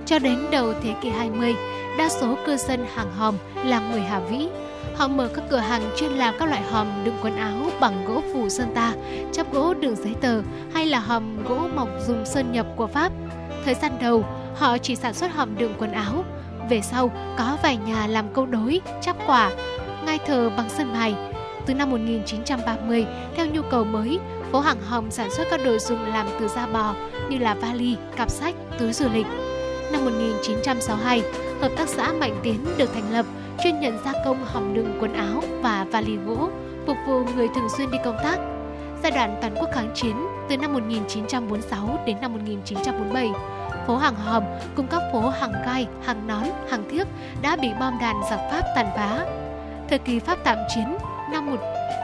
Cho 0.06 0.18
đến 0.18 0.38
đầu 0.50 0.72
thế 0.82 0.94
kỷ 1.02 1.08
20, 1.08 1.54
đa 1.98 2.08
số 2.08 2.36
cư 2.46 2.56
dân 2.56 2.86
hàng 2.94 3.10
hòm 3.16 3.34
là 3.64 3.80
người 3.90 4.00
Hà 4.00 4.20
Vĩ. 4.20 4.48
Họ 5.00 5.08
mở 5.08 5.28
các 5.34 5.44
cửa 5.50 5.58
hàng 5.58 5.90
chuyên 5.96 6.12
làm 6.12 6.34
các 6.38 6.48
loại 6.48 6.62
hòm 6.62 7.04
đựng 7.04 7.16
quần 7.22 7.36
áo 7.36 7.70
bằng 7.80 8.04
gỗ 8.04 8.22
phủ 8.32 8.48
sơn 8.48 8.72
ta, 8.74 8.94
chắp 9.32 9.52
gỗ 9.52 9.74
đựng 9.74 9.96
giấy 9.96 10.14
tờ 10.20 10.42
hay 10.74 10.86
là 10.86 10.98
hòm 10.98 11.44
gỗ 11.44 11.68
mộc 11.74 11.88
dùng 12.06 12.26
sơn 12.26 12.52
nhập 12.52 12.66
của 12.76 12.86
Pháp. 12.86 13.12
Thời 13.64 13.74
gian 13.74 13.92
đầu, 14.00 14.24
họ 14.56 14.78
chỉ 14.78 14.96
sản 14.96 15.14
xuất 15.14 15.32
hòm 15.32 15.58
đựng 15.58 15.74
quần 15.78 15.92
áo. 15.92 16.24
Về 16.70 16.80
sau, 16.80 17.12
có 17.38 17.58
vài 17.62 17.76
nhà 17.76 18.06
làm 18.06 18.34
câu 18.34 18.46
đối, 18.46 18.80
chắp 19.00 19.16
quả, 19.26 19.50
ngai 20.06 20.18
thờ 20.26 20.50
bằng 20.56 20.68
sơn 20.68 20.92
mài. 20.92 21.14
Từ 21.66 21.74
năm 21.74 21.90
1930, 21.90 23.06
theo 23.36 23.46
nhu 23.46 23.62
cầu 23.70 23.84
mới, 23.84 24.18
phố 24.52 24.60
hàng 24.60 24.80
hòm 24.88 25.10
sản 25.10 25.30
xuất 25.30 25.46
các 25.50 25.60
đồ 25.64 25.78
dùng 25.78 26.04
làm 26.06 26.26
từ 26.40 26.48
da 26.48 26.66
bò 26.66 26.94
như 27.30 27.38
là 27.38 27.54
vali, 27.54 27.96
cặp 28.16 28.30
sách, 28.30 28.54
túi 28.78 28.92
du 28.92 29.08
lịch. 29.14 29.26
Năm 29.92 30.04
1962, 30.04 31.22
Hợp 31.60 31.70
tác 31.76 31.88
xã 31.88 32.12
Mạnh 32.12 32.40
Tiến 32.42 32.64
được 32.78 32.94
thành 32.94 33.12
lập, 33.12 33.26
chuyên 33.62 33.80
nhận 33.80 33.98
gia 34.04 34.12
công 34.24 34.44
hòm 34.44 34.74
đựng 34.74 34.98
quần 35.00 35.12
áo 35.12 35.42
và 35.62 35.86
vali 35.90 36.16
gỗ, 36.16 36.48
phục 36.86 36.96
vụ 37.06 37.24
người 37.36 37.48
thường 37.54 37.68
xuyên 37.76 37.90
đi 37.90 37.98
công 38.04 38.16
tác. 38.22 38.38
Giai 39.02 39.12
đoạn 39.12 39.38
toàn 39.40 39.54
quốc 39.54 39.68
kháng 39.74 39.90
chiến 39.94 40.16
từ 40.48 40.56
năm 40.56 40.72
1946 40.72 41.98
đến 42.06 42.16
năm 42.20 42.32
1947, 42.32 43.28
phố 43.86 43.96
Hàng 43.96 44.14
Hòm 44.14 44.42
cùng 44.76 44.86
các 44.86 45.02
phố 45.12 45.28
Hàng 45.28 45.52
Gai, 45.66 45.86
Hàng 46.04 46.26
Nón, 46.26 46.44
Hàng 46.70 46.84
Thiếc 46.90 47.08
đã 47.42 47.56
bị 47.56 47.68
bom 47.80 47.98
đạn 48.00 48.16
giặc 48.30 48.40
Pháp 48.50 48.62
tàn 48.76 48.86
phá. 48.96 49.26
Thời 49.88 49.98
kỳ 49.98 50.18
Pháp 50.18 50.38
tạm 50.44 50.58
chiến 50.74 50.96
năm 51.32 51.50
một 51.50 51.60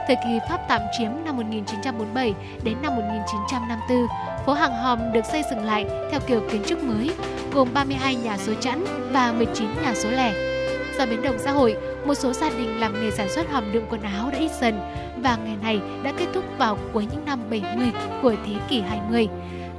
Thời 0.07 0.15
kỳ 0.15 0.39
Pháp 0.49 0.59
tạm 0.69 0.81
chiếm 0.97 1.11
năm 1.25 1.37
1947 1.37 2.33
đến 2.63 2.77
năm 2.81 2.95
1954, 2.95 4.07
phố 4.45 4.53
Hàng 4.53 4.73
Hòm 4.73 5.11
được 5.13 5.25
xây 5.25 5.43
dựng 5.49 5.63
lại 5.63 5.85
theo 6.11 6.19
kiểu 6.27 6.41
kiến 6.51 6.61
trúc 6.67 6.83
mới, 6.83 7.11
gồm 7.53 7.67
32 7.73 8.15
nhà 8.15 8.37
số 8.37 8.53
chẵn 8.61 8.85
và 9.11 9.31
19 9.31 9.67
nhà 9.83 9.93
số 9.95 10.09
lẻ. 10.09 10.56
Do 10.97 11.05
biến 11.05 11.21
động 11.21 11.39
xã 11.39 11.51
hội, 11.51 11.75
một 12.05 12.13
số 12.13 12.33
gia 12.33 12.49
đình 12.49 12.79
làm 12.79 13.01
nghề 13.01 13.11
sản 13.11 13.29
xuất 13.29 13.49
hòm 13.49 13.71
đựng 13.71 13.85
quần 13.89 14.01
áo 14.01 14.29
đã 14.31 14.37
ít 14.37 14.51
dần 14.61 14.79
và 15.23 15.37
nghề 15.45 15.55
này 15.55 15.81
đã 16.03 16.13
kết 16.17 16.25
thúc 16.33 16.43
vào 16.57 16.77
cuối 16.93 17.07
những 17.11 17.25
năm 17.25 17.39
70 17.49 17.91
của 18.21 18.35
thế 18.45 18.53
kỷ 18.69 18.81
20. 18.81 19.27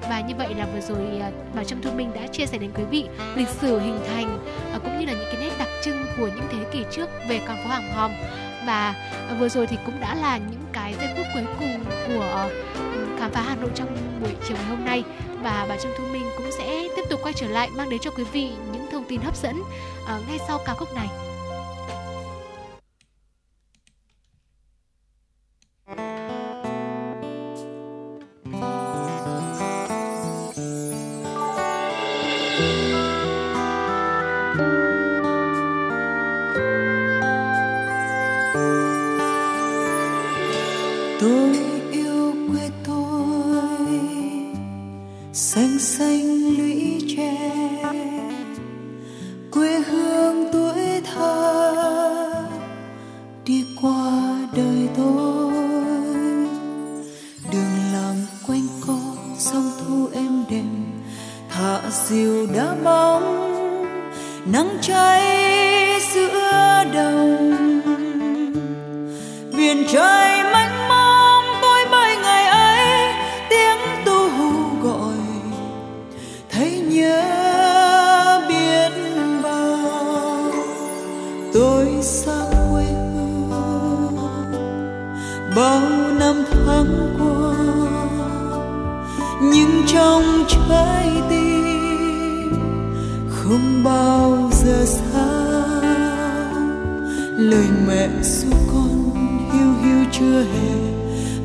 Và 0.02 0.20
như 0.20 0.34
vậy 0.38 0.54
là 0.54 0.66
vừa 0.74 0.80
rồi 0.80 1.18
à, 1.20 1.30
Bảo 1.54 1.64
Trâm 1.64 1.82
Thu 1.82 1.90
Minh 1.90 2.10
đã 2.14 2.26
chia 2.26 2.46
sẻ 2.46 2.58
đến 2.58 2.70
quý 2.74 2.84
vị 2.90 3.04
lịch 3.36 3.48
sử 3.48 3.78
hình 3.78 3.98
thành 4.08 4.38
à, 4.72 4.78
cũng 4.78 4.98
như 4.98 5.06
là 5.06 5.12
những 5.12 5.28
cái 5.32 5.40
nét 5.40 5.50
đặc 5.58 5.68
trưng 5.82 6.06
của 6.18 6.26
những 6.26 6.46
thế 6.52 6.58
kỷ 6.72 6.84
trước 6.90 7.08
về 7.28 7.40
con 7.46 7.56
phố 7.56 7.70
Hàng 7.70 7.92
Hòm 7.92 8.10
và 8.66 8.94
à, 9.28 9.36
vừa 9.40 9.48
rồi 9.48 9.66
thì 9.66 9.76
cũng 9.86 10.00
đã 10.00 10.14
là 10.14 10.38
những 10.38 10.62
cái 10.72 10.94
giây 11.00 11.08
phút 11.16 11.26
cuối 11.34 11.44
cùng 11.58 11.84
của 12.06 12.50
khám 13.18 13.30
phá 13.30 13.40
Hà 13.40 13.56
Nội 13.56 13.70
trong 13.74 13.96
buổi 14.20 14.30
chiều 14.48 14.56
ngày 14.56 14.66
hôm 14.66 14.84
nay 14.84 15.04
và 15.42 15.66
bà 15.68 15.76
Trâm 15.76 15.92
Thu 15.98 16.04
Minh 16.12 16.26
cũng 16.36 16.50
sẽ 16.58 16.88
tiếp 16.96 17.02
tục 17.10 17.20
quay 17.22 17.34
trở 17.34 17.48
lại 17.48 17.68
mang 17.76 17.90
đến 17.90 18.00
cho 18.02 18.10
quý 18.10 18.24
vị 18.32 18.50
những 18.72 18.77
tin 19.08 19.20
hấp 19.20 19.36
dẫn 19.36 19.62
ờ, 20.06 20.22
ngay 20.28 20.38
sau 20.48 20.58
ca 20.66 20.74
khúc 20.74 20.94
này. 20.94 21.27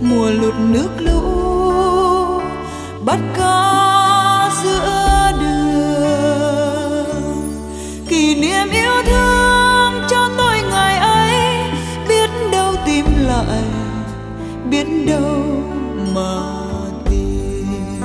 Mùa 0.03 0.29
lụt 0.29 0.53
nước 0.59 0.89
lũ, 0.99 1.21
bắt 3.05 3.19
cá 3.37 4.49
giữa 4.63 5.31
đường. 5.39 6.33
Kỷ 8.09 8.35
niệm 8.35 8.69
yêu 8.71 9.03
thương 9.05 10.03
cho 10.09 10.29
tôi 10.37 10.61
ngày 10.69 10.97
ấy, 10.97 11.35
biết 12.07 12.29
đâu 12.51 12.75
tìm 12.85 13.05
lại, 13.27 13.63
biết 14.69 14.87
đâu 15.07 15.43
mà 16.15 16.41
tìm. 17.09 18.01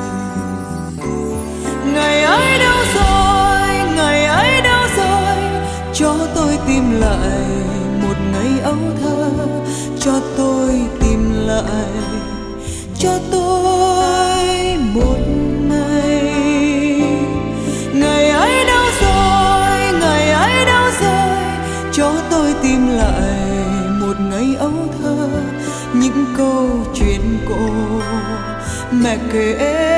Ngày 1.95 2.23
ấy 2.23 2.59
đâu 2.59 2.79
rồi, 2.95 3.69
ngày 3.97 4.25
ấy 4.25 4.61
đâu 4.61 4.87
rồi, 4.97 5.37
cho 5.95 6.15
tôi 6.35 6.59
tìm 6.67 7.01
lại. 7.01 7.58
Lại 11.69 11.89
cho 12.99 13.19
tôi 13.31 14.77
một 14.95 15.19
ngày. 15.69 16.33
Ngày 17.95 18.31
ấy 18.31 18.65
đâu 18.65 18.87
rồi 19.01 20.01
ngày 20.01 20.31
ấy 20.31 20.65
đâu 20.65 20.91
rồi 21.01 21.43
cho 21.93 22.13
tôi 22.31 22.55
tìm 22.63 22.89
lại 22.89 23.49
một 24.01 24.15
ngày 24.31 24.57
ấu 24.59 24.73
thơ, 25.03 25.29
những 25.95 26.25
câu 26.37 26.69
chuyện 26.95 27.21
cổ 27.49 27.69
mẹ 28.93 29.17
kể 29.33 29.98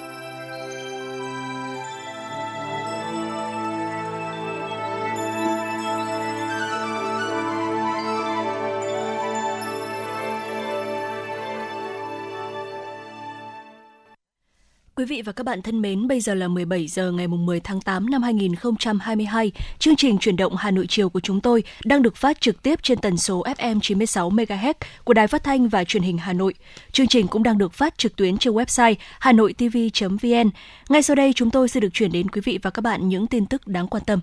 Quý 15.01 15.05
vị 15.05 15.21
và 15.21 15.31
các 15.31 15.45
bạn 15.45 15.61
thân 15.61 15.81
mến, 15.81 16.07
bây 16.07 16.21
giờ 16.21 16.33
là 16.33 16.47
17 16.47 16.87
giờ 16.87 17.11
ngày 17.11 17.27
10 17.27 17.59
tháng 17.59 17.81
8 17.81 18.09
năm 18.09 18.23
2022. 18.23 19.51
Chương 19.79 19.95
trình 19.95 20.17
chuyển 20.17 20.35
động 20.35 20.55
Hà 20.55 20.71
Nội 20.71 20.85
chiều 20.89 21.09
của 21.09 21.19
chúng 21.19 21.41
tôi 21.41 21.63
đang 21.83 22.01
được 22.01 22.15
phát 22.15 22.41
trực 22.41 22.63
tiếp 22.63 22.83
trên 22.83 22.97
tần 22.97 23.17
số 23.17 23.43
FM 23.43 23.79
96 23.79 24.29
MHz 24.29 24.73
của 25.03 25.13
Đài 25.13 25.27
Phát 25.27 25.43
thanh 25.43 25.69
và 25.69 25.83
Truyền 25.83 26.03
hình 26.03 26.17
Hà 26.17 26.33
Nội. 26.33 26.53
Chương 26.91 27.07
trình 27.07 27.27
cũng 27.27 27.43
đang 27.43 27.57
được 27.57 27.73
phát 27.73 27.97
trực 27.97 28.15
tuyến 28.15 28.37
trên 28.37 28.53
website 28.53 28.95
hanoitv.vn. 29.19 30.49
Ngay 30.89 31.01
sau 31.01 31.15
đây 31.15 31.33
chúng 31.33 31.51
tôi 31.51 31.67
sẽ 31.67 31.79
được 31.79 31.93
chuyển 31.93 32.11
đến 32.11 32.29
quý 32.29 32.41
vị 32.45 32.59
và 32.61 32.69
các 32.69 32.81
bạn 32.81 33.09
những 33.09 33.27
tin 33.27 33.45
tức 33.45 33.67
đáng 33.67 33.87
quan 33.87 34.03
tâm. 34.05 34.19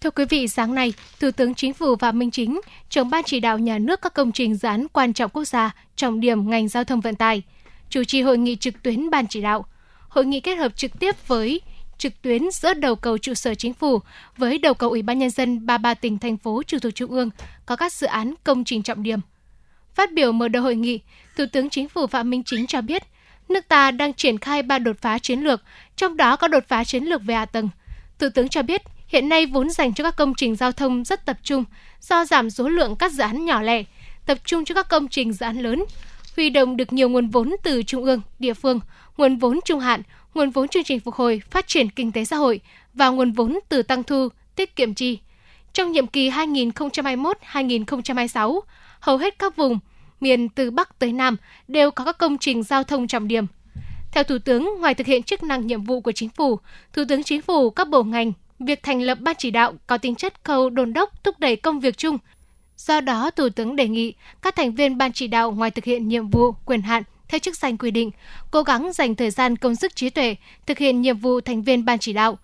Thưa 0.00 0.10
quý 0.10 0.24
vị, 0.24 0.48
sáng 0.48 0.74
nay, 0.74 0.92
Thủ 1.20 1.30
tướng 1.30 1.54
Chính 1.54 1.74
phủ 1.74 1.96
Phạm 1.96 2.18
Minh 2.18 2.30
Chính, 2.30 2.60
trưởng 2.88 3.10
ban 3.10 3.24
chỉ 3.24 3.40
đạo 3.40 3.58
nhà 3.58 3.78
nước 3.78 4.00
các 4.02 4.14
công 4.14 4.32
trình 4.32 4.54
dự 4.54 4.68
án 4.68 4.86
quan 4.92 5.12
trọng 5.12 5.30
quốc 5.30 5.44
gia, 5.44 5.74
trọng 5.96 6.20
điểm 6.20 6.50
ngành 6.50 6.68
giao 6.68 6.84
thông 6.84 7.00
vận 7.00 7.14
tải, 7.14 7.42
chủ 7.90 8.04
trì 8.04 8.22
hội 8.22 8.38
nghị 8.38 8.56
trực 8.56 8.82
tuyến 8.82 9.10
ban 9.10 9.26
chỉ 9.26 9.40
đạo. 9.40 9.66
Hội 10.08 10.26
nghị 10.26 10.40
kết 10.40 10.54
hợp 10.54 10.76
trực 10.76 10.98
tiếp 11.00 11.28
với 11.28 11.60
trực 11.98 12.22
tuyến 12.22 12.42
giữa 12.52 12.74
đầu 12.74 12.96
cầu 12.96 13.18
trụ 13.18 13.34
sở 13.34 13.54
chính 13.54 13.74
phủ 13.74 14.00
với 14.36 14.58
đầu 14.58 14.74
cầu 14.74 14.90
Ủy 14.90 15.02
ban 15.02 15.18
nhân 15.18 15.30
dân 15.30 15.66
33 15.66 15.94
tỉnh 15.94 16.18
thành 16.18 16.36
phố 16.36 16.62
trực 16.66 16.82
thuộc 16.82 16.94
trung 16.94 17.10
ương 17.10 17.30
có 17.66 17.76
các 17.76 17.92
dự 17.92 18.06
án 18.06 18.34
công 18.44 18.64
trình 18.64 18.82
trọng 18.82 19.02
điểm. 19.02 19.20
Phát 19.94 20.12
biểu 20.12 20.32
mở 20.32 20.48
đầu 20.48 20.62
hội 20.62 20.76
nghị, 20.76 21.00
Thủ 21.36 21.44
tướng 21.52 21.70
Chính 21.70 21.88
phủ 21.88 22.06
Phạm 22.06 22.30
Minh 22.30 22.42
Chính 22.46 22.66
cho 22.66 22.80
biết, 22.80 23.02
nước 23.48 23.68
ta 23.68 23.90
đang 23.90 24.14
triển 24.14 24.38
khai 24.38 24.62
ba 24.62 24.78
đột 24.78 24.96
phá 25.00 25.18
chiến 25.18 25.40
lược, 25.40 25.62
trong 25.96 26.16
đó 26.16 26.36
có 26.36 26.48
đột 26.48 26.64
phá 26.68 26.84
chiến 26.84 27.04
lược 27.04 27.22
về 27.22 27.34
hạ 27.34 27.44
tầng. 27.44 27.68
Thủ 28.18 28.28
tướng 28.34 28.48
cho 28.48 28.62
biết, 28.62 28.82
hiện 29.06 29.28
nay 29.28 29.46
vốn 29.46 29.70
dành 29.70 29.94
cho 29.94 30.04
các 30.04 30.16
công 30.16 30.34
trình 30.34 30.56
giao 30.56 30.72
thông 30.72 31.04
rất 31.04 31.26
tập 31.26 31.38
trung 31.42 31.64
do 32.00 32.24
giảm 32.24 32.50
số 32.50 32.68
lượng 32.68 32.96
các 32.96 33.12
dự 33.12 33.22
án 33.22 33.44
nhỏ 33.44 33.62
lẻ, 33.62 33.82
tập 34.26 34.38
trung 34.44 34.64
cho 34.64 34.74
các 34.74 34.88
công 34.88 35.08
trình 35.08 35.32
dự 35.32 35.46
án 35.46 35.58
lớn, 35.58 35.84
huy 36.38 36.50
động 36.50 36.76
được 36.76 36.92
nhiều 36.92 37.08
nguồn 37.08 37.28
vốn 37.28 37.54
từ 37.62 37.82
trung 37.82 38.04
ương, 38.04 38.20
địa 38.38 38.54
phương, 38.54 38.80
nguồn 39.16 39.36
vốn 39.36 39.60
trung 39.64 39.80
hạn, 39.80 40.02
nguồn 40.34 40.50
vốn 40.50 40.68
chương 40.68 40.84
trình 40.84 41.00
phục 41.00 41.14
hồi, 41.14 41.42
phát 41.50 41.68
triển 41.68 41.90
kinh 41.90 42.12
tế 42.12 42.24
xã 42.24 42.36
hội 42.36 42.60
và 42.94 43.08
nguồn 43.08 43.32
vốn 43.32 43.58
từ 43.68 43.82
tăng 43.82 44.02
thu, 44.02 44.28
tiết 44.56 44.76
kiệm 44.76 44.94
chi. 44.94 45.18
Trong 45.72 45.92
nhiệm 45.92 46.06
kỳ 46.06 46.30
2021-2026, 46.30 48.60
hầu 49.00 49.16
hết 49.16 49.38
các 49.38 49.56
vùng 49.56 49.78
miền 50.20 50.48
từ 50.48 50.70
Bắc 50.70 50.98
tới 50.98 51.12
Nam 51.12 51.36
đều 51.68 51.90
có 51.90 52.04
các 52.04 52.18
công 52.18 52.38
trình 52.38 52.62
giao 52.62 52.84
thông 52.84 53.06
trọng 53.06 53.28
điểm. 53.28 53.46
Theo 54.12 54.24
Thủ 54.24 54.38
tướng, 54.38 54.70
ngoài 54.80 54.94
thực 54.94 55.06
hiện 55.06 55.22
chức 55.22 55.42
năng 55.42 55.66
nhiệm 55.66 55.84
vụ 55.84 56.00
của 56.00 56.12
Chính 56.12 56.28
phủ, 56.28 56.58
Thủ 56.92 57.02
tướng 57.08 57.22
Chính 57.22 57.42
phủ 57.42 57.70
các 57.70 57.88
bộ 57.88 58.02
ngành, 58.02 58.32
việc 58.58 58.82
thành 58.82 59.02
lập 59.02 59.18
ban 59.20 59.36
chỉ 59.38 59.50
đạo 59.50 59.72
có 59.86 59.98
tính 59.98 60.14
chất 60.14 60.44
khâu 60.44 60.70
đôn 60.70 60.92
đốc 60.92 61.24
thúc 61.24 61.38
đẩy 61.38 61.56
công 61.56 61.80
việc 61.80 61.98
chung. 61.98 62.18
Do 62.78 63.00
đó, 63.00 63.30
Thủ 63.30 63.48
tướng 63.48 63.76
đề 63.76 63.88
nghị 63.88 64.14
các 64.42 64.56
thành 64.56 64.74
viên 64.74 64.98
ban 64.98 65.12
chỉ 65.12 65.26
đạo 65.26 65.50
ngoài 65.50 65.70
thực 65.70 65.84
hiện 65.84 66.08
nhiệm 66.08 66.30
vụ, 66.30 66.52
quyền 66.52 66.82
hạn 66.82 67.02
theo 67.28 67.38
chức 67.38 67.56
danh 67.56 67.78
quy 67.78 67.90
định, 67.90 68.10
cố 68.50 68.62
gắng 68.62 68.92
dành 68.92 69.14
thời 69.14 69.30
gian 69.30 69.56
công 69.56 69.74
sức 69.74 69.96
trí 69.96 70.10
tuệ 70.10 70.36
thực 70.66 70.78
hiện 70.78 71.00
nhiệm 71.00 71.18
vụ 71.18 71.40
thành 71.40 71.62
viên 71.62 71.84
ban 71.84 71.98
chỉ 71.98 72.12
đạo. 72.12 72.38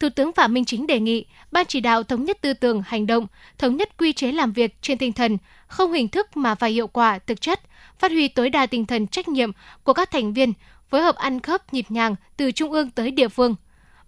Thủ 0.00 0.08
tướng 0.08 0.32
Phạm 0.32 0.54
Minh 0.54 0.64
Chính 0.64 0.86
đề 0.86 1.00
nghị 1.00 1.24
ban 1.52 1.66
chỉ 1.66 1.80
đạo 1.80 2.02
thống 2.02 2.24
nhất 2.24 2.38
tư 2.40 2.52
tưởng, 2.52 2.82
hành 2.86 3.06
động, 3.06 3.26
thống 3.58 3.76
nhất 3.76 3.96
quy 3.98 4.12
chế 4.12 4.32
làm 4.32 4.52
việc 4.52 4.76
trên 4.82 4.98
tinh 4.98 5.12
thần 5.12 5.38
không 5.66 5.92
hình 5.92 6.08
thức 6.08 6.36
mà 6.36 6.54
phải 6.54 6.70
hiệu 6.70 6.86
quả, 6.86 7.18
thực 7.18 7.40
chất, 7.40 7.60
phát 7.98 8.10
huy 8.10 8.28
tối 8.28 8.50
đa 8.50 8.66
tinh 8.66 8.86
thần 8.86 9.06
trách 9.06 9.28
nhiệm 9.28 9.50
của 9.84 9.92
các 9.92 10.10
thành 10.10 10.32
viên, 10.32 10.52
phối 10.90 11.02
hợp 11.02 11.16
ăn 11.16 11.40
khớp 11.40 11.74
nhịp 11.74 11.86
nhàng 11.88 12.14
từ 12.36 12.52
trung 12.52 12.72
ương 12.72 12.90
tới 12.90 13.10
địa 13.10 13.28
phương. 13.28 13.54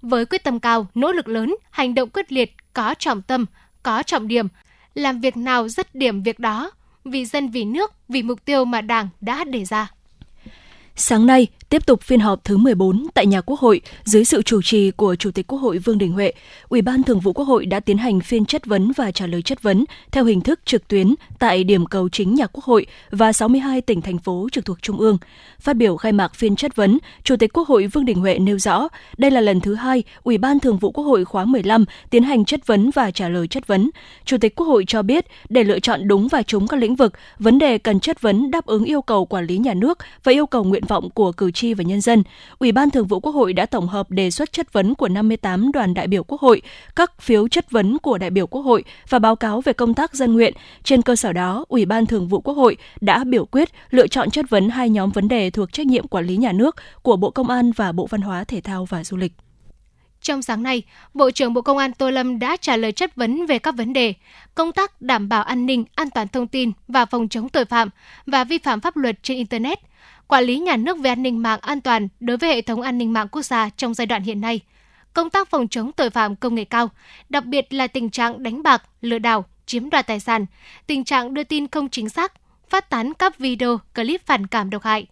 Với 0.03 0.26
quyết 0.26 0.45
tâm 0.45 0.61
cao, 0.61 0.87
nỗ 0.95 1.12
lực 1.12 1.29
lớn, 1.29 1.55
hành 1.70 1.95
động 1.95 2.09
quyết 2.12 2.33
liệt, 2.33 2.55
có 2.72 2.95
trọng 2.99 3.22
tâm, 3.22 3.47
có 3.83 4.03
trọng 4.03 4.29
điểm, 4.29 4.49
làm 4.99 5.20
việc 5.20 5.36
nào 5.36 5.68
dứt 5.68 5.94
điểm 5.94 6.22
việc 6.22 6.38
đó, 6.38 6.70
vì 7.05 7.24
dân 7.24 7.49
vì 7.49 7.64
nước, 7.64 7.92
vì 8.09 8.22
mục 8.22 8.44
tiêu 8.44 8.64
mà 8.64 8.80
Đảng 8.80 9.09
đã 9.20 9.44
đề 9.44 9.64
ra. 9.64 9.90
Sáng 10.96 11.26
nay, 11.26 11.46
tiếp 11.68 11.86
tục 11.86 12.02
phiên 12.02 12.20
họp 12.20 12.44
thứ 12.44 12.56
14 12.56 13.06
tại 13.14 13.26
nhà 13.26 13.40
Quốc 13.40 13.60
hội 13.60 13.80
dưới 14.04 14.24
sự 14.24 14.42
chủ 14.42 14.62
trì 14.62 14.90
của 14.90 15.16
Chủ 15.16 15.30
tịch 15.30 15.46
Quốc 15.46 15.58
hội 15.58 15.78
Vương 15.78 15.98
Đình 15.98 16.12
Huệ, 16.12 16.32
Ủy 16.68 16.82
ban 16.82 17.02
Thường 17.02 17.20
vụ 17.20 17.32
Quốc 17.32 17.44
hội 17.44 17.66
đã 17.66 17.80
tiến 17.80 17.98
hành 17.98 18.20
phiên 18.20 18.44
chất 18.44 18.66
vấn 18.66 18.92
và 18.92 19.10
trả 19.10 19.26
lời 19.26 19.42
chất 19.42 19.62
vấn 19.62 19.84
theo 20.10 20.24
hình 20.24 20.40
thức 20.40 20.60
trực 20.64 20.88
tuyến 20.88 21.14
tại 21.38 21.64
điểm 21.64 21.86
cầu 21.86 22.08
chính 22.08 22.34
nhà 22.34 22.46
Quốc 22.46 22.64
hội 22.64 22.86
và 23.10 23.32
62 23.32 23.80
tỉnh 23.80 24.00
thành 24.00 24.18
phố 24.18 24.48
trực 24.52 24.64
thuộc 24.64 24.82
Trung 24.82 24.98
ương. 24.98 25.18
Phát 25.60 25.76
biểu 25.76 25.96
khai 25.96 26.12
mạc 26.12 26.34
phiên 26.34 26.56
chất 26.56 26.76
vấn, 26.76 26.98
Chủ 27.24 27.36
tịch 27.36 27.52
Quốc 27.52 27.68
hội 27.68 27.86
Vương 27.86 28.04
Đình 28.04 28.20
Huệ 28.20 28.38
nêu 28.38 28.58
rõ, 28.58 28.88
đây 29.18 29.30
là 29.30 29.40
lần 29.40 29.60
thứ 29.60 29.74
hai 29.74 30.02
Ủy 30.22 30.38
ban 30.38 30.60
Thường 30.60 30.78
vụ 30.78 30.90
Quốc 30.90 31.04
hội 31.04 31.24
khóa 31.24 31.44
15 31.44 31.84
tiến 32.10 32.22
hành 32.22 32.44
chất 32.44 32.66
vấn 32.66 32.90
và 32.90 33.10
trả 33.10 33.28
lời 33.28 33.48
chất 33.48 33.66
vấn. 33.66 33.90
Chủ 34.24 34.36
tịch 34.38 34.54
Quốc 34.56 34.66
hội 34.66 34.84
cho 34.86 35.02
biết, 35.02 35.26
để 35.48 35.64
lựa 35.64 35.80
chọn 35.80 36.08
đúng 36.08 36.28
và 36.28 36.42
trúng 36.42 36.68
các 36.68 36.80
lĩnh 36.80 36.96
vực, 36.96 37.12
vấn 37.38 37.58
đề 37.58 37.78
cần 37.78 38.00
chất 38.00 38.20
vấn 38.20 38.50
đáp 38.50 38.66
ứng 38.66 38.84
yêu 38.84 39.02
cầu 39.02 39.26
quản 39.26 39.46
lý 39.46 39.58
nhà 39.58 39.74
nước 39.74 39.98
và 40.24 40.32
yêu 40.32 40.46
cầu 40.46 40.64
nguyện 40.64 40.84
vọng 40.88 41.10
của 41.10 41.32
cử 41.32 41.50
tri 41.50 41.57
và 41.62 41.84
nhân 41.84 42.00
dân. 42.00 42.22
Ủy 42.59 42.72
ban 42.72 42.90
Thường 42.90 43.06
vụ 43.06 43.20
Quốc 43.20 43.32
hội 43.32 43.52
đã 43.52 43.66
tổng 43.66 43.88
hợp 43.88 44.11
đề 44.11 44.30
xuất 44.30 44.52
chất 44.52 44.72
vấn 44.72 44.94
của 44.94 45.09
58 45.09 45.72
đoàn 45.72 45.94
đại 45.94 46.06
biểu 46.06 46.24
Quốc 46.24 46.40
hội, 46.40 46.62
các 46.96 47.22
phiếu 47.22 47.48
chất 47.48 47.70
vấn 47.70 47.98
của 47.98 48.18
đại 48.18 48.30
biểu 48.30 48.46
Quốc 48.46 48.62
hội 48.62 48.84
và 49.09 49.18
báo 49.18 49.36
cáo 49.36 49.61
về 49.61 49.72
công 49.72 49.94
tác 49.94 50.14
dân 50.14 50.32
nguyện. 50.32 50.54
Trên 50.84 51.02
cơ 51.02 51.16
sở 51.16 51.32
đó, 51.32 51.64
Ủy 51.68 51.86
ban 51.86 52.06
Thường 52.06 52.28
vụ 52.28 52.40
Quốc 52.40 52.54
hội 52.54 52.76
đã 53.00 53.24
biểu 53.24 53.44
quyết 53.44 53.68
lựa 53.90 54.06
chọn 54.06 54.30
chất 54.30 54.50
vấn 54.50 54.68
hai 54.68 54.90
nhóm 54.90 55.11
vấn 55.11 55.28
đề 55.28 55.50
thuộc 55.50 55.72
trách 55.72 55.86
nhiệm 55.86 56.09
quản 56.09 56.26
lý 56.26 56.36
nhà 56.36 56.52
nước 56.52 56.76
của 57.02 57.16
Bộ 57.16 57.30
Công 57.30 57.50
an 57.50 57.72
và 57.72 57.92
Bộ 57.92 58.06
Văn 58.06 58.20
hóa 58.20 58.44
Thể 58.44 58.61
thao 58.61 58.84
và 58.84 59.04
Du 59.04 59.16
lịch. 59.16 59.32
Trong 60.22 60.42
sáng 60.42 60.62
nay, 60.62 60.82
Bộ 61.14 61.30
trưởng 61.30 61.54
Bộ 61.54 61.60
Công 61.60 61.78
an 61.78 61.92
Tô 61.92 62.10
Lâm 62.10 62.38
đã 62.38 62.56
trả 62.56 62.76
lời 62.76 62.92
chất 62.92 63.16
vấn 63.16 63.46
về 63.46 63.58
các 63.58 63.74
vấn 63.76 63.92
đề 63.92 64.14
công 64.54 64.72
tác 64.72 65.02
đảm 65.02 65.28
bảo 65.28 65.42
an 65.42 65.66
ninh, 65.66 65.84
an 65.94 66.10
toàn 66.10 66.28
thông 66.28 66.46
tin 66.46 66.72
và 66.88 67.06
phòng 67.06 67.28
chống 67.28 67.48
tội 67.48 67.64
phạm 67.64 67.90
và 68.26 68.44
vi 68.44 68.58
phạm 68.58 68.80
pháp 68.80 68.96
luật 68.96 69.22
trên 69.22 69.36
Internet, 69.36 69.78
quản 70.26 70.44
lý 70.44 70.58
nhà 70.58 70.76
nước 70.76 70.98
về 70.98 71.10
an 71.10 71.22
ninh 71.22 71.42
mạng 71.42 71.60
an 71.62 71.80
toàn 71.80 72.08
đối 72.20 72.36
với 72.36 72.50
hệ 72.50 72.62
thống 72.62 72.80
an 72.82 72.98
ninh 72.98 73.12
mạng 73.12 73.28
quốc 73.28 73.42
gia 73.42 73.70
trong 73.76 73.94
giai 73.94 74.06
đoạn 74.06 74.22
hiện 74.22 74.40
nay, 74.40 74.60
công 75.12 75.30
tác 75.30 75.50
phòng 75.50 75.68
chống 75.68 75.92
tội 75.92 76.10
phạm 76.10 76.36
công 76.36 76.54
nghệ 76.54 76.64
cao, 76.64 76.90
đặc 77.28 77.44
biệt 77.44 77.72
là 77.72 77.86
tình 77.86 78.10
trạng 78.10 78.42
đánh 78.42 78.62
bạc, 78.62 78.82
lừa 79.00 79.18
đảo, 79.18 79.44
chiếm 79.66 79.90
đoạt 79.90 80.06
tài 80.06 80.20
sản, 80.20 80.46
tình 80.86 81.04
trạng 81.04 81.34
đưa 81.34 81.44
tin 81.44 81.68
không 81.68 81.88
chính 81.88 82.08
xác, 82.08 82.32
phát 82.70 82.90
tán 82.90 83.14
các 83.14 83.38
video, 83.38 83.80
clip 83.94 84.26
phản 84.26 84.46
cảm 84.46 84.70
độc 84.70 84.82
hại. 84.82 85.06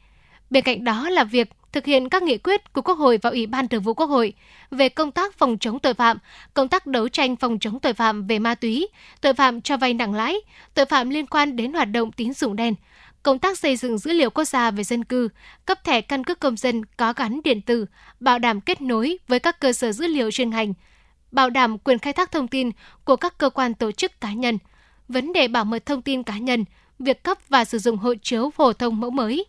Bên 0.51 0.65
cạnh 0.65 0.85
đó 0.85 1.09
là 1.09 1.25
việc 1.25 1.51
thực 1.73 1.85
hiện 1.85 2.09
các 2.09 2.23
nghị 2.23 2.39
quyết 2.39 2.73
của 2.73 2.83
Quốc 2.83 2.99
hội 2.99 3.19
và 3.23 3.31
Ủy 3.31 3.47
ban 3.47 3.69
Thường 3.69 3.83
vụ 3.83 3.95
Quốc 3.95 4.07
hội 4.07 4.33
về 4.71 4.89
công 4.89 5.13
tác 5.13 5.39
phòng 5.39 5.59
chống 5.59 5.79
tội 5.79 5.95
phạm, 5.95 6.19
công 6.55 6.69
tác 6.69 6.87
đấu 6.87 7.09
tranh 7.09 7.37
phòng 7.37 7.59
chống 7.59 7.81
tội 7.81 7.93
phạm 7.93 8.27
về 8.27 8.39
ma 8.39 8.55
túy, 8.55 8.89
tội 9.21 9.35
phạm 9.35 9.61
cho 9.61 9.77
vay 9.77 9.95
nặng 9.95 10.15
lãi, 10.15 10.37
tội 10.75 10.87
phạm 10.87 11.11
liên 11.11 11.27
quan 11.27 11.57
đến 11.57 11.73
hoạt 11.73 11.91
động 11.91 12.13
tín 12.13 12.33
dụng 12.33 12.57
đen, 12.57 12.75
công 13.23 13.39
tác 13.39 13.59
xây 13.59 13.77
dựng 13.77 13.99
dữ 13.99 14.13
liệu 14.13 14.31
quốc 14.31 14.45
gia 14.45 14.71
về 14.71 14.85
dân 14.85 15.05
cư, 15.05 15.29
cấp 15.67 15.85
thẻ 15.85 16.01
căn 16.01 16.25
cước 16.25 16.41
công 16.41 16.57
dân 16.57 16.85
có 16.85 17.13
gắn 17.17 17.41
điện 17.45 17.61
tử, 17.61 17.87
bảo 18.21 18.39
đảm 18.39 18.61
kết 18.61 18.81
nối 18.83 19.19
với 19.29 19.39
các 19.39 19.61
cơ 19.61 19.73
sở 19.73 19.93
dữ 19.93 20.07
liệu 20.07 20.31
chuyên 20.31 20.51
ngành, 20.51 20.75
bảo 21.33 21.51
đảm 21.51 21.79
quyền 21.79 21.99
khai 21.99 22.13
thác 22.13 22.33
thông 22.33 22.49
tin 22.49 22.71
của 23.05 23.17
các 23.17 23.39
cơ 23.39 23.51
quan 23.51 23.75
tổ 23.75 23.93
chức 23.93 24.21
cá 24.21 24.33
nhân, 24.33 24.59
vấn 25.09 25.33
đề 25.33 25.49
bảo 25.49 25.65
mật 25.65 25.87
thông 25.87 26.03
tin 26.03 26.23
cá 26.23 26.39
nhân, 26.39 26.65
việc 26.99 27.23
cấp 27.23 27.39
và 27.49 27.65
sử 27.65 27.79
dụng 27.79 27.97
hộ 27.97 28.15
chiếu 28.23 28.51
phổ 28.51 28.73
thông 28.73 29.01
mẫu 29.01 29.11
mới. 29.11 29.45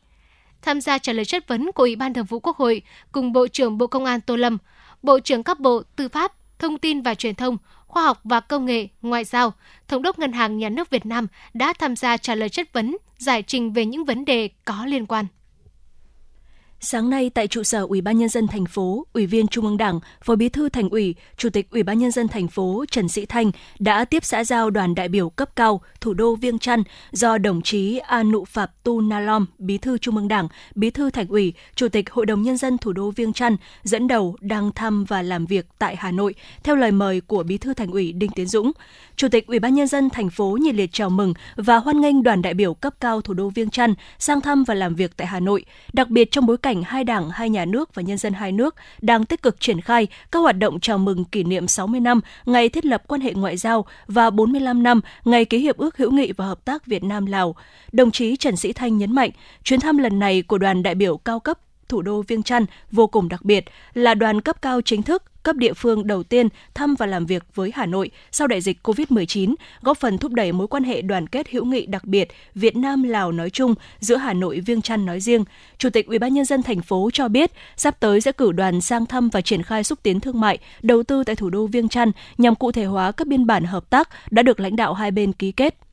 Tham 0.61 0.81
gia 0.81 0.97
trả 0.97 1.13
lời 1.13 1.25
chất 1.25 1.47
vấn 1.47 1.71
của 1.71 1.83
Ủy 1.83 1.95
ban 1.95 2.13
Thường 2.13 2.25
vụ 2.25 2.39
Quốc 2.39 2.57
hội 2.57 2.81
cùng 3.11 3.33
Bộ 3.33 3.47
trưởng 3.47 3.77
Bộ 3.77 3.87
Công 3.87 4.05
an 4.05 4.21
Tô 4.21 4.35
Lâm, 4.35 4.57
Bộ 5.03 5.19
trưởng 5.19 5.43
các 5.43 5.59
bộ 5.59 5.83
Tư 5.95 6.07
pháp, 6.07 6.33
Thông 6.59 6.77
tin 6.77 7.01
và 7.01 7.15
Truyền 7.15 7.35
thông, 7.35 7.57
Khoa 7.87 8.03
học 8.03 8.19
và 8.23 8.39
Công 8.39 8.65
nghệ, 8.65 8.87
Ngoại 9.01 9.23
giao, 9.23 9.53
Thống 9.87 10.01
đốc 10.01 10.19
Ngân 10.19 10.31
hàng 10.31 10.57
Nhà 10.57 10.69
nước 10.69 10.89
Việt 10.89 11.05
Nam 11.05 11.27
đã 11.53 11.73
tham 11.73 11.95
gia 11.95 12.17
trả 12.17 12.35
lời 12.35 12.49
chất 12.49 12.73
vấn, 12.73 12.97
giải 13.17 13.43
trình 13.43 13.73
về 13.73 13.85
những 13.85 14.05
vấn 14.05 14.25
đề 14.25 14.49
có 14.65 14.85
liên 14.85 15.05
quan. 15.05 15.25
Sáng 16.80 17.09
nay 17.09 17.30
tại 17.30 17.47
trụ 17.47 17.63
sở 17.63 17.82
Ủy 17.82 18.01
ban 18.01 18.17
nhân 18.17 18.30
dân 18.30 18.47
thành 18.47 18.65
phố, 18.65 19.05
Ủy 19.13 19.25
viên 19.25 19.47
Trung 19.47 19.65
ương 19.65 19.78
Đảng, 19.78 19.99
Phó 20.21 20.36
Bí 20.36 20.49
thư 20.49 20.69
Thành 20.69 20.89
ủy, 20.89 21.15
Chủ 21.38 21.49
tịch 21.49 21.69
Ủy 21.71 21.84
ban 21.84 21.99
nhân 21.99 22.11
dân 22.11 22.28
thành 22.28 22.47
phố 22.47 22.86
Trần 22.91 23.07
Sĩ 23.07 23.25
Thanh 23.25 23.51
đã 23.80 24.05
tiếp 24.05 24.25
xã 24.25 24.43
giao 24.43 24.69
đoàn 24.69 24.95
đại 24.95 25.07
biểu 25.07 25.30
cấp 25.30 25.49
cao 25.55 25.82
thủ 26.01 26.13
đô 26.13 26.36
Viêng 26.36 26.59
Chăn 26.59 26.84
do 27.11 27.38
đồng 27.38 27.61
chí 27.61 27.97
Anu 27.97 28.45
Phạp 28.45 28.84
Tu 28.84 29.01
Nalom, 29.01 29.45
Bí 29.57 29.78
thư 29.78 29.97
Trung 29.97 30.15
ương 30.15 30.28
Đảng, 30.28 30.47
Bí 30.75 30.89
thư 30.89 31.09
Thành 31.09 31.28
ủy, 31.28 31.53
Chủ 31.75 31.89
tịch 31.89 32.09
Hội 32.11 32.25
đồng 32.25 32.41
nhân 32.41 32.57
dân 32.57 32.78
thủ 32.78 32.93
đô 32.93 33.11
Viêng 33.11 33.34
Chăn 33.34 33.55
dẫn 33.84 34.07
đầu 34.07 34.36
đang 34.41 34.71
thăm 34.71 35.05
và 35.05 35.21
làm 35.21 35.45
việc 35.45 35.67
tại 35.80 35.95
Hà 35.95 36.11
Nội 36.11 36.36
theo 36.63 36.75
lời 36.75 36.91
mời 36.91 37.21
của 37.21 37.43
Bí 37.43 37.57
thư 37.57 37.73
Thành 37.73 37.91
ủy 37.91 38.11
Đinh 38.11 38.32
Tiến 38.32 38.47
Dũng. 38.47 38.71
Chủ 39.15 39.28
tịch 39.28 39.47
Ủy 39.47 39.59
ban 39.59 39.75
nhân 39.75 39.88
dân 39.88 40.09
thành 40.09 40.30
phố 40.30 40.57
nhiệt 40.61 40.75
liệt 40.75 40.89
chào 40.93 41.09
mừng 41.09 41.34
và 41.55 41.78
hoan 41.78 42.01
nghênh 42.01 42.23
đoàn 42.23 42.41
đại 42.41 42.53
biểu 42.53 42.73
cấp 42.73 42.93
cao 42.99 43.21
thủ 43.21 43.34
đô 43.34 43.49
Viêng 43.49 43.69
Chăn 43.69 43.93
sang 44.19 44.41
thăm 44.41 44.63
và 44.63 44.73
làm 44.73 44.95
việc 44.95 45.17
tại 45.17 45.28
Hà 45.28 45.39
Nội, 45.39 45.65
đặc 45.93 46.09
biệt 46.09 46.32
trong 46.32 46.45
bối 46.45 46.57
cảnh 46.57 46.66
hai 46.76 47.03
đảng, 47.03 47.30
hai 47.30 47.49
nhà 47.49 47.65
nước 47.65 47.95
và 47.95 48.01
nhân 48.01 48.18
dân 48.18 48.34
hai 48.34 48.51
nước 48.51 48.76
đang 49.01 49.26
tích 49.26 49.41
cực 49.41 49.59
triển 49.59 49.82
khai 49.82 50.07
các 50.32 50.39
hoạt 50.39 50.57
động 50.57 50.80
chào 50.80 50.97
mừng 50.97 51.26
kỷ 51.26 51.43
niệm 51.43 51.68
60 51.68 51.99
năm 51.99 52.22
ngày 52.45 52.70
thiết 52.70 52.86
lập 52.86 53.03
quan 53.07 53.22
hệ 53.22 53.34
ngoại 53.34 53.57
giao 53.57 53.86
và 54.07 54.30
45 54.30 54.84
năm 54.84 55.01
ngày 55.26 55.45
ký 55.45 55.57
hiệp 55.57 55.78
ước 55.78 55.97
hữu 55.97 56.11
nghị 56.11 56.32
và 56.32 56.45
hợp 56.45 56.65
tác 56.65 56.86
Việt 56.86 57.03
Nam 57.03 57.26
Lào. 57.26 57.55
Đồng 57.91 58.11
chí 58.11 58.36
Trần 58.36 58.55
Sĩ 58.55 58.74
Thanh 58.74 58.97
nhấn 58.97 59.15
mạnh, 59.15 59.32
chuyến 59.63 59.80
thăm 59.80 59.97
lần 59.97 60.20
này 60.20 60.41
của 60.41 60.57
đoàn 60.57 60.84
đại 60.84 60.95
biểu 60.95 61.18
cao 61.18 61.39
cấp 61.39 61.59
thủ 61.89 62.01
đô 62.01 62.22
Viêng 62.22 62.43
Chăn 62.43 62.65
vô 62.91 63.07
cùng 63.07 63.30
đặc 63.30 63.45
biệt, 63.45 63.65
là 63.93 64.13
đoàn 64.13 64.41
cấp 64.41 64.61
cao 64.61 64.82
chính 64.82 65.03
thức 65.03 65.24
cấp 65.47 65.55
địa 65.55 65.73
phương 65.73 66.07
đầu 66.07 66.23
tiên 66.23 66.47
thăm 66.73 66.95
và 66.95 67.05
làm 67.05 67.25
việc 67.25 67.43
với 67.55 67.71
Hà 67.75 67.85
Nội 67.85 68.11
sau 68.31 68.47
đại 68.47 68.61
dịch 68.61 68.77
COVID-19, 68.83 69.55
góp 69.81 69.97
phần 69.97 70.17
thúc 70.17 70.31
đẩy 70.31 70.51
mối 70.51 70.67
quan 70.67 70.83
hệ 70.83 71.01
đoàn 71.01 71.27
kết 71.27 71.49
hữu 71.49 71.65
nghị 71.65 71.85
đặc 71.85 72.05
biệt 72.05 72.27
Việt 72.55 72.75
Nam 72.75 73.03
Lào 73.03 73.31
nói 73.31 73.49
chung 73.49 73.75
giữa 73.99 74.15
Hà 74.15 74.33
Nội 74.33 74.59
Viêng 74.59 74.81
Chăn 74.81 75.05
nói 75.05 75.19
riêng. 75.19 75.43
Chủ 75.77 75.89
tịch 75.89 76.07
UBND 76.15 76.53
thành 76.65 76.81
phố 76.81 77.09
cho 77.13 77.27
biết 77.27 77.51
sắp 77.75 77.99
tới 77.99 78.21
sẽ 78.21 78.31
cử 78.31 78.51
đoàn 78.51 78.81
sang 78.81 79.05
thăm 79.05 79.29
và 79.29 79.41
triển 79.41 79.63
khai 79.63 79.83
xúc 79.83 79.99
tiến 80.03 80.19
thương 80.19 80.39
mại, 80.39 80.57
đầu 80.81 81.03
tư 81.03 81.23
tại 81.23 81.35
thủ 81.35 81.49
đô 81.49 81.67
Viêng 81.67 81.89
Chăn 81.89 82.11
nhằm 82.37 82.55
cụ 82.55 82.71
thể 82.71 82.85
hóa 82.85 83.11
các 83.11 83.27
biên 83.27 83.47
bản 83.47 83.63
hợp 83.63 83.89
tác 83.89 84.09
đã 84.31 84.41
được 84.41 84.59
lãnh 84.59 84.75
đạo 84.75 84.93
hai 84.93 85.11
bên 85.11 85.33
ký 85.33 85.51
kết. 85.51 85.86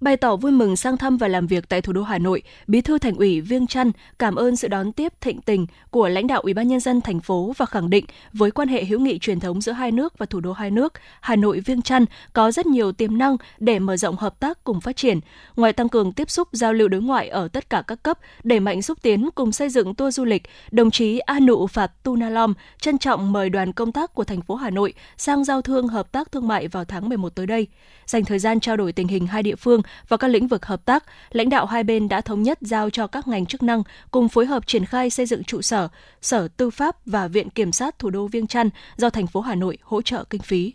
Bày 0.00 0.16
tỏ 0.16 0.36
vui 0.36 0.52
mừng 0.52 0.76
sang 0.76 0.96
thăm 0.96 1.16
và 1.16 1.28
làm 1.28 1.46
việc 1.46 1.68
tại 1.68 1.80
thủ 1.80 1.92
đô 1.92 2.02
Hà 2.02 2.18
Nội, 2.18 2.42
Bí 2.66 2.80
thư 2.80 2.98
Thành 2.98 3.14
ủy 3.14 3.40
Viêng 3.40 3.66
Chăn 3.66 3.92
cảm 4.18 4.34
ơn 4.34 4.56
sự 4.56 4.68
đón 4.68 4.92
tiếp 4.92 5.12
thịnh 5.20 5.40
tình 5.40 5.66
của 5.90 6.08
lãnh 6.08 6.26
đạo 6.26 6.40
Ủy 6.40 6.54
ban 6.54 6.68
nhân 6.68 6.80
dân 6.80 7.00
thành 7.00 7.20
phố 7.20 7.52
và 7.56 7.66
khẳng 7.66 7.90
định 7.90 8.04
với 8.32 8.50
quan 8.50 8.68
hệ 8.68 8.84
hữu 8.84 9.00
nghị 9.00 9.18
truyền 9.18 9.40
thống 9.40 9.60
giữa 9.60 9.72
hai 9.72 9.92
nước 9.92 10.18
và 10.18 10.26
thủ 10.26 10.40
đô 10.40 10.52
hai 10.52 10.70
nước, 10.70 10.92
Hà 11.20 11.36
Nội 11.36 11.60
Viêng 11.60 11.82
Chăn 11.82 12.04
có 12.32 12.50
rất 12.50 12.66
nhiều 12.66 12.92
tiềm 12.92 13.18
năng 13.18 13.36
để 13.58 13.78
mở 13.78 13.96
rộng 13.96 14.16
hợp 14.16 14.40
tác 14.40 14.64
cùng 14.64 14.80
phát 14.80 14.96
triển. 14.96 15.20
Ngoài 15.56 15.72
tăng 15.72 15.88
cường 15.88 16.12
tiếp 16.12 16.30
xúc 16.30 16.48
giao 16.52 16.72
lưu 16.72 16.88
đối 16.88 17.00
ngoại 17.00 17.28
ở 17.28 17.48
tất 17.48 17.70
cả 17.70 17.82
các 17.86 18.02
cấp, 18.02 18.18
đẩy 18.42 18.60
mạnh 18.60 18.82
xúc 18.82 18.98
tiến 19.02 19.28
cùng 19.34 19.52
xây 19.52 19.68
dựng 19.68 19.94
tour 19.94 20.14
du 20.14 20.24
lịch, 20.24 20.42
đồng 20.70 20.90
chí 20.90 21.18
Anu 21.18 21.66
Phạt 21.66 21.92
Tunalom 22.02 22.54
trân 22.80 22.98
trọng 22.98 23.32
mời 23.32 23.50
đoàn 23.50 23.72
công 23.72 23.92
tác 23.92 24.14
của 24.14 24.24
thành 24.24 24.40
phố 24.40 24.54
Hà 24.54 24.70
Nội 24.70 24.94
sang 25.16 25.44
giao 25.44 25.62
thương 25.62 25.88
hợp 25.88 26.12
tác 26.12 26.32
thương 26.32 26.48
mại 26.48 26.68
vào 26.68 26.84
tháng 26.84 27.08
11 27.08 27.34
tới 27.34 27.46
đây. 27.46 27.66
Dành 28.06 28.24
thời 28.24 28.38
gian 28.38 28.60
trao 28.60 28.76
đổi 28.76 28.92
tình 28.92 29.08
hình 29.08 29.26
hai 29.26 29.42
địa 29.42 29.56
phương 29.56 29.82
và 30.08 30.16
các 30.16 30.28
lĩnh 30.28 30.48
vực 30.48 30.66
hợp 30.66 30.84
tác, 30.84 31.04
lãnh 31.30 31.48
đạo 31.48 31.66
hai 31.66 31.84
bên 31.84 32.08
đã 32.08 32.20
thống 32.20 32.42
nhất 32.42 32.58
giao 32.60 32.90
cho 32.90 33.06
các 33.06 33.28
ngành 33.28 33.46
chức 33.46 33.62
năng 33.62 33.82
cùng 34.10 34.28
phối 34.28 34.46
hợp 34.46 34.66
triển 34.66 34.84
khai 34.84 35.10
xây 35.10 35.26
dựng 35.26 35.44
trụ 35.44 35.62
sở, 35.62 35.88
Sở 36.22 36.48
Tư 36.48 36.70
pháp 36.70 37.06
và 37.06 37.28
Viện 37.28 37.50
Kiểm 37.50 37.72
sát 37.72 37.98
thủ 37.98 38.10
đô 38.10 38.26
Viêng 38.26 38.46
Chăn 38.46 38.70
do 38.96 39.10
thành 39.10 39.26
phố 39.26 39.40
Hà 39.40 39.54
Nội 39.54 39.78
hỗ 39.82 40.02
trợ 40.02 40.24
kinh 40.30 40.42
phí. 40.42 40.72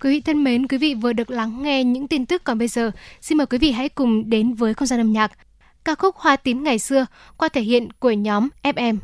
Quý 0.00 0.10
vị 0.10 0.20
thân 0.20 0.44
mến, 0.44 0.68
quý 0.68 0.78
vị 0.78 0.94
vừa 0.94 1.12
được 1.12 1.30
lắng 1.30 1.62
nghe 1.62 1.84
những 1.84 2.08
tin 2.08 2.26
tức 2.26 2.44
còn 2.44 2.58
bây 2.58 2.68
giờ, 2.68 2.90
xin 3.20 3.38
mời 3.38 3.46
quý 3.46 3.58
vị 3.58 3.72
hãy 3.72 3.88
cùng 3.88 4.30
đến 4.30 4.54
với 4.54 4.74
không 4.74 4.86
gian 4.86 5.00
âm 5.00 5.12
nhạc. 5.12 5.32
Ca 5.84 5.94
khúc 5.94 6.16
Hoa 6.16 6.36
tím 6.36 6.64
ngày 6.64 6.78
xưa 6.78 7.06
qua 7.36 7.48
thể 7.48 7.60
hiện 7.60 7.88
của 7.92 8.10
nhóm 8.10 8.48
FM. 8.62 8.98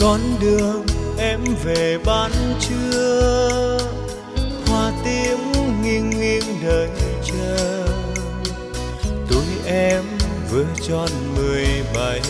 Con 0.00 0.20
đường 0.40 0.86
em 1.18 1.40
về 1.64 1.98
ban 2.04 2.30
trưa. 2.60 3.78
Hoa 4.66 4.92
tím 5.04 5.38
nghiêng 5.82 6.10
nghiêng 6.10 6.64
đợi 6.64 6.88
chờ. 7.24 7.86
Tuổi 9.30 9.44
em 9.66 10.04
vừa 10.50 10.64
tròn 10.88 11.08
mười 11.36 11.66
bảy, 11.94 12.20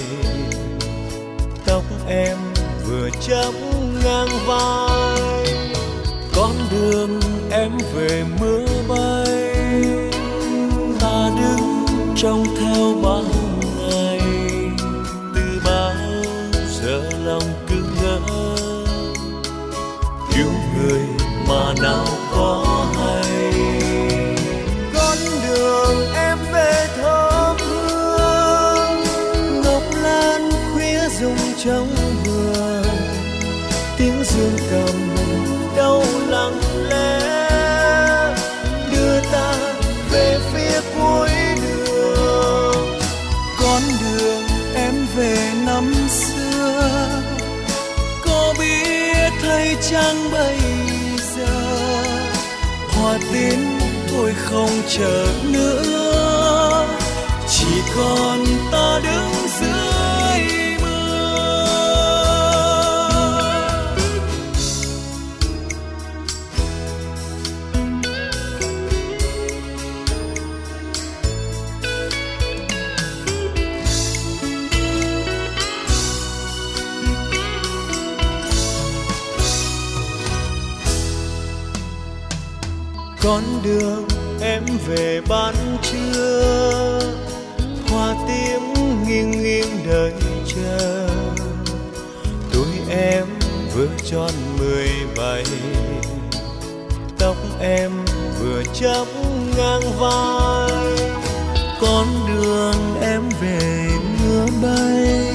tóc 1.67 1.83
em 2.09 2.37
vừa 2.87 3.09
chấm 3.21 3.55
ngang 4.05 4.29
vai. 4.47 5.47
Con 6.37 6.53
đường 6.71 7.21
em 7.51 7.79
về 7.95 8.25
mưa 8.41 8.70
trong 31.65 31.89
vườn. 32.25 32.85
Tiếng 33.99 34.25
dương 34.25 34.57
cầm 34.71 35.17
đau 35.77 36.03
lặng 36.29 36.61
lẽ. 36.89 37.21
Đưa 38.93 39.21
ta 39.33 39.55
về 40.11 40.39
phía 40.53 40.81
cuối 40.97 41.31
đường. 41.63 42.99
Con 43.61 43.83
đường 44.01 44.43
em 44.75 45.07
về 45.17 45.53
năm 45.67 45.93
xưa. 46.09 47.09
Có 48.25 48.55
biết 48.59 49.31
thấy 49.43 49.77
chăng 49.91 50.31
bây 50.33 50.59
giờ? 51.37 51.77
Hoa 52.89 53.19
tím 53.33 53.79
thôi 54.11 54.35
không 54.45 54.83
chờ 54.89 55.27
nữa. 55.45 56.87
Chỉ 57.49 57.83
còn 57.97 58.45
ta 58.73 59.01
đứng 59.05 59.40
con 83.23 83.43
đường 83.63 84.09
em 84.41 84.65
về 84.87 85.21
ban 85.29 85.55
trưa. 85.83 87.01
Hoa 87.89 88.15
tím 88.29 88.61
nghiêng 89.09 89.31
nghiêng 89.31 89.87
đợi 89.87 90.13
chờ. 90.47 91.09
Tuổi 92.53 92.67
em 92.91 93.27
vừa 93.75 93.89
tròn 94.11 94.31
mười 94.59 94.91
bảy, 95.17 95.45
tóc 97.19 97.37
em 97.61 97.91
vừa 98.41 98.63
chấm 98.75 99.07
ngang 99.57 99.99
vai. 99.99 100.71
Con 101.81 102.07
đường 102.29 103.01
em 103.03 103.23
về 103.41 103.89
mưa 104.21 104.47
bay, 104.63 105.35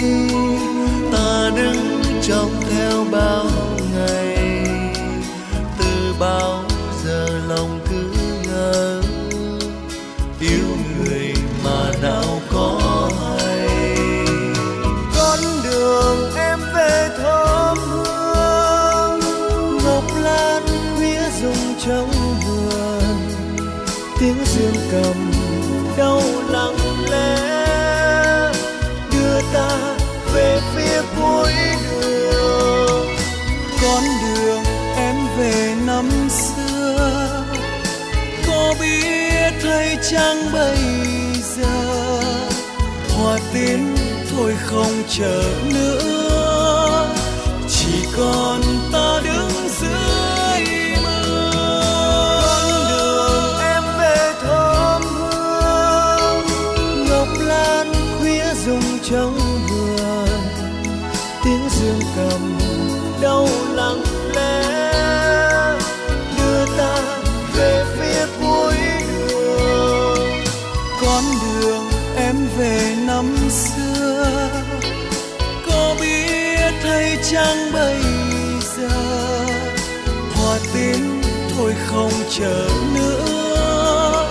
ta 1.11 1.51
đứng 1.55 2.01
trong 2.21 2.51
theo 2.69 3.05
bao 3.11 3.45
ngày. 3.95 4.37
Từ 5.79 6.15
bao 6.19 6.64
không 44.65 45.03
chờ 45.09 45.43
nữa. 45.73 47.07
Chỉ 47.69 48.05
còn 48.17 48.64
chăng 77.31 77.71
bây 77.73 78.01
giờ, 78.61 78.89
hoa 80.35 80.57
tím 80.73 81.21
thôi 81.55 81.73
không 81.85 82.11
chờ 82.29 82.69
nữa. 82.93 84.27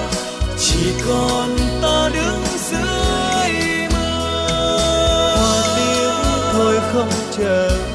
Chỉ 0.59 0.93
còn 1.09 1.57
ta 1.83 2.11
đứng 2.15 2.45
dưới 2.71 3.89
mưa. 3.93 5.37
Hoa 5.37 5.62
tím 5.77 6.12
thôi 6.53 6.81
không 6.93 7.11
chờ 7.39 7.79
nữa 7.89 7.94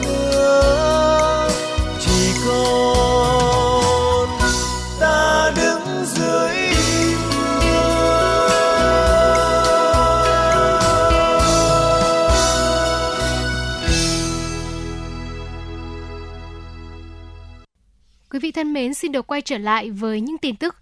mến, 18.79 18.93
xin 18.93 19.11
được 19.11 19.27
quay 19.27 19.41
trở 19.41 19.57
lại 19.57 19.91
với 19.91 20.21
những 20.21 20.37
tin 20.37 20.55
tức. 20.55 20.75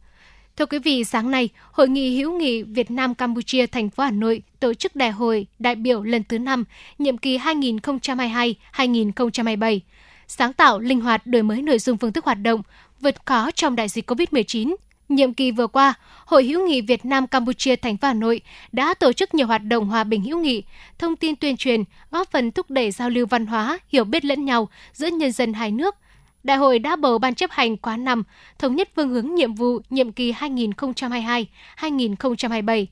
Thưa 0.58 0.66
quý 0.66 0.80
vị, 0.80 1.04
sáng 1.04 1.32
nay, 1.32 1.50
Hội 1.72 1.90
nghị 1.90 2.18
hữu 2.18 2.40
nghị 2.40 2.64
Việt 2.64 2.92
Nam 2.92 3.16
Campuchia 3.16 3.68
thành 3.68 3.90
phố 3.90 4.04
Hà 4.04 4.12
Nội 4.12 4.42
tổ 4.60 4.74
chức 4.74 4.96
đại 4.96 5.12
hội 5.12 5.48
đại 5.60 5.76
biểu 5.76 6.04
lần 6.04 6.24
thứ 6.24 6.40
5, 6.40 6.64
nhiệm 7.00 7.18
kỳ 7.18 7.38
2022-2027. 7.38 9.80
Sáng 10.28 10.54
tạo, 10.54 10.80
linh 10.80 11.02
hoạt, 11.02 11.28
đổi 11.28 11.44
mới 11.44 11.62
nội 11.62 11.80
dung 11.80 11.98
phương 11.98 12.14
thức 12.14 12.26
hoạt 12.26 12.42
động, 12.42 12.62
vượt 13.02 13.26
khó 13.26 13.52
trong 13.52 13.76
đại 13.76 13.90
dịch 13.90 14.10
COVID-19. 14.10 14.76
Nhiệm 15.10 15.34
kỳ 15.34 15.52
vừa 15.52 15.68
qua, 15.68 15.94
Hội 16.26 16.44
hữu 16.44 16.68
nghị 16.68 16.82
Việt 16.82 17.06
Nam 17.06 17.28
Campuchia 17.28 17.76
thành 17.76 17.98
phố 17.98 18.08
Hà 18.08 18.14
Nội 18.14 18.42
đã 18.72 18.94
tổ 18.94 19.14
chức 19.14 19.34
nhiều 19.34 19.48
hoạt 19.48 19.64
động 19.64 19.88
hòa 19.88 20.04
bình 20.04 20.22
hữu 20.22 20.40
nghị, 20.40 20.64
thông 21.00 21.16
tin 21.16 21.36
tuyên 21.36 21.58
truyền, 21.58 21.84
góp 22.12 22.32
phần 22.32 22.52
thúc 22.52 22.70
đẩy 22.70 22.92
giao 22.92 23.10
lưu 23.10 23.26
văn 23.26 23.46
hóa, 23.46 23.80
hiểu 23.90 24.04
biết 24.04 24.26
lẫn 24.26 24.46
nhau 24.46 24.70
giữa 24.94 25.08
nhân 25.08 25.32
dân 25.32 25.54
hai 25.54 25.72
nước– 25.72 25.96
Đại 26.48 26.58
hội 26.58 26.80
đã 26.80 26.96
bầu 26.96 27.20
ban 27.20 27.36
chấp 27.36 27.52
hành 27.52 27.78
khóa 27.82 27.98
5, 27.98 28.24
thống 28.60 28.76
nhất 28.76 28.90
phương 28.96 29.10
hướng 29.10 29.36
nhiệm 29.36 29.54
vụ 29.54 29.80
nhiệm 29.90 30.12
kỳ 30.12 30.32
2022-2027. 30.32 32.86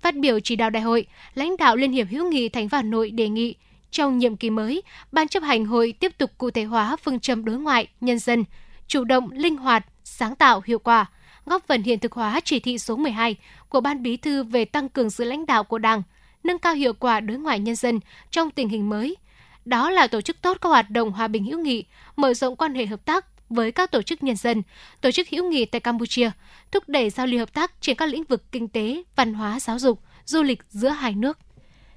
Phát 0.00 0.16
biểu 0.16 0.40
chỉ 0.40 0.56
đạo 0.56 0.70
đại 0.70 0.82
hội, 0.82 1.06
lãnh 1.34 1.56
đạo 1.56 1.76
Liên 1.76 1.92
hiệp 1.92 2.06
hữu 2.10 2.30
nghị 2.30 2.48
Thành 2.48 2.68
phố 2.68 2.76
Hà 2.76 2.82
Nội 2.82 3.10
đề 3.10 3.28
nghị 3.28 3.54
trong 3.90 4.18
nhiệm 4.18 4.36
kỳ 4.36 4.50
mới, 4.50 4.82
ban 5.12 5.28
chấp 5.28 5.42
hành 5.42 5.64
hội 5.64 5.94
tiếp 6.00 6.18
tục 6.18 6.30
cụ 6.38 6.50
thể 6.50 6.64
hóa 6.64 6.96
phương 6.96 7.20
châm 7.20 7.44
đối 7.44 7.56
ngoại, 7.56 7.88
nhân 8.00 8.18
dân, 8.18 8.44
chủ 8.86 9.04
động, 9.04 9.30
linh 9.30 9.56
hoạt, 9.56 9.86
sáng 10.04 10.36
tạo, 10.36 10.62
hiệu 10.66 10.78
quả, 10.78 11.06
góp 11.46 11.66
phần 11.66 11.82
hiện 11.82 11.98
thực 11.98 12.12
hóa 12.12 12.40
chỉ 12.44 12.60
thị 12.60 12.78
số 12.78 12.96
12 12.96 13.36
của 13.68 13.80
Ban 13.80 14.02
Bí 14.02 14.16
thư 14.16 14.42
về 14.42 14.64
tăng 14.64 14.88
cường 14.88 15.10
sự 15.10 15.24
lãnh 15.24 15.46
đạo 15.46 15.64
của 15.64 15.78
Đảng, 15.78 16.02
nâng 16.44 16.58
cao 16.58 16.74
hiệu 16.74 16.92
quả 16.92 17.20
đối 17.20 17.38
ngoại 17.38 17.58
nhân 17.58 17.76
dân 17.76 18.00
trong 18.30 18.50
tình 18.50 18.68
hình 18.68 18.88
mới– 18.88 19.16
đó 19.64 19.90
là 19.90 20.06
tổ 20.06 20.20
chức 20.20 20.42
tốt 20.42 20.58
các 20.60 20.68
hoạt 20.68 20.90
động 20.90 21.12
hòa 21.12 21.28
bình 21.28 21.44
hữu 21.44 21.58
nghị, 21.58 21.84
mở 22.16 22.34
rộng 22.34 22.56
quan 22.56 22.74
hệ 22.74 22.86
hợp 22.86 23.04
tác 23.04 23.26
với 23.48 23.72
các 23.72 23.90
tổ 23.90 24.02
chức 24.02 24.22
nhân 24.22 24.36
dân, 24.36 24.62
tổ 25.00 25.10
chức 25.10 25.28
hữu 25.28 25.50
nghị 25.50 25.64
tại 25.64 25.80
Campuchia, 25.80 26.30
thúc 26.72 26.84
đẩy 26.86 27.10
giao 27.10 27.26
lưu 27.26 27.40
hợp 27.40 27.54
tác 27.54 27.72
trên 27.80 27.96
các 27.96 28.06
lĩnh 28.06 28.24
vực 28.24 28.52
kinh 28.52 28.68
tế, 28.68 29.02
văn 29.16 29.34
hóa, 29.34 29.60
giáo 29.60 29.78
dục, 29.78 30.00
du 30.24 30.42
lịch 30.42 30.62
giữa 30.70 30.88
hai 30.88 31.14
nước. 31.14 31.38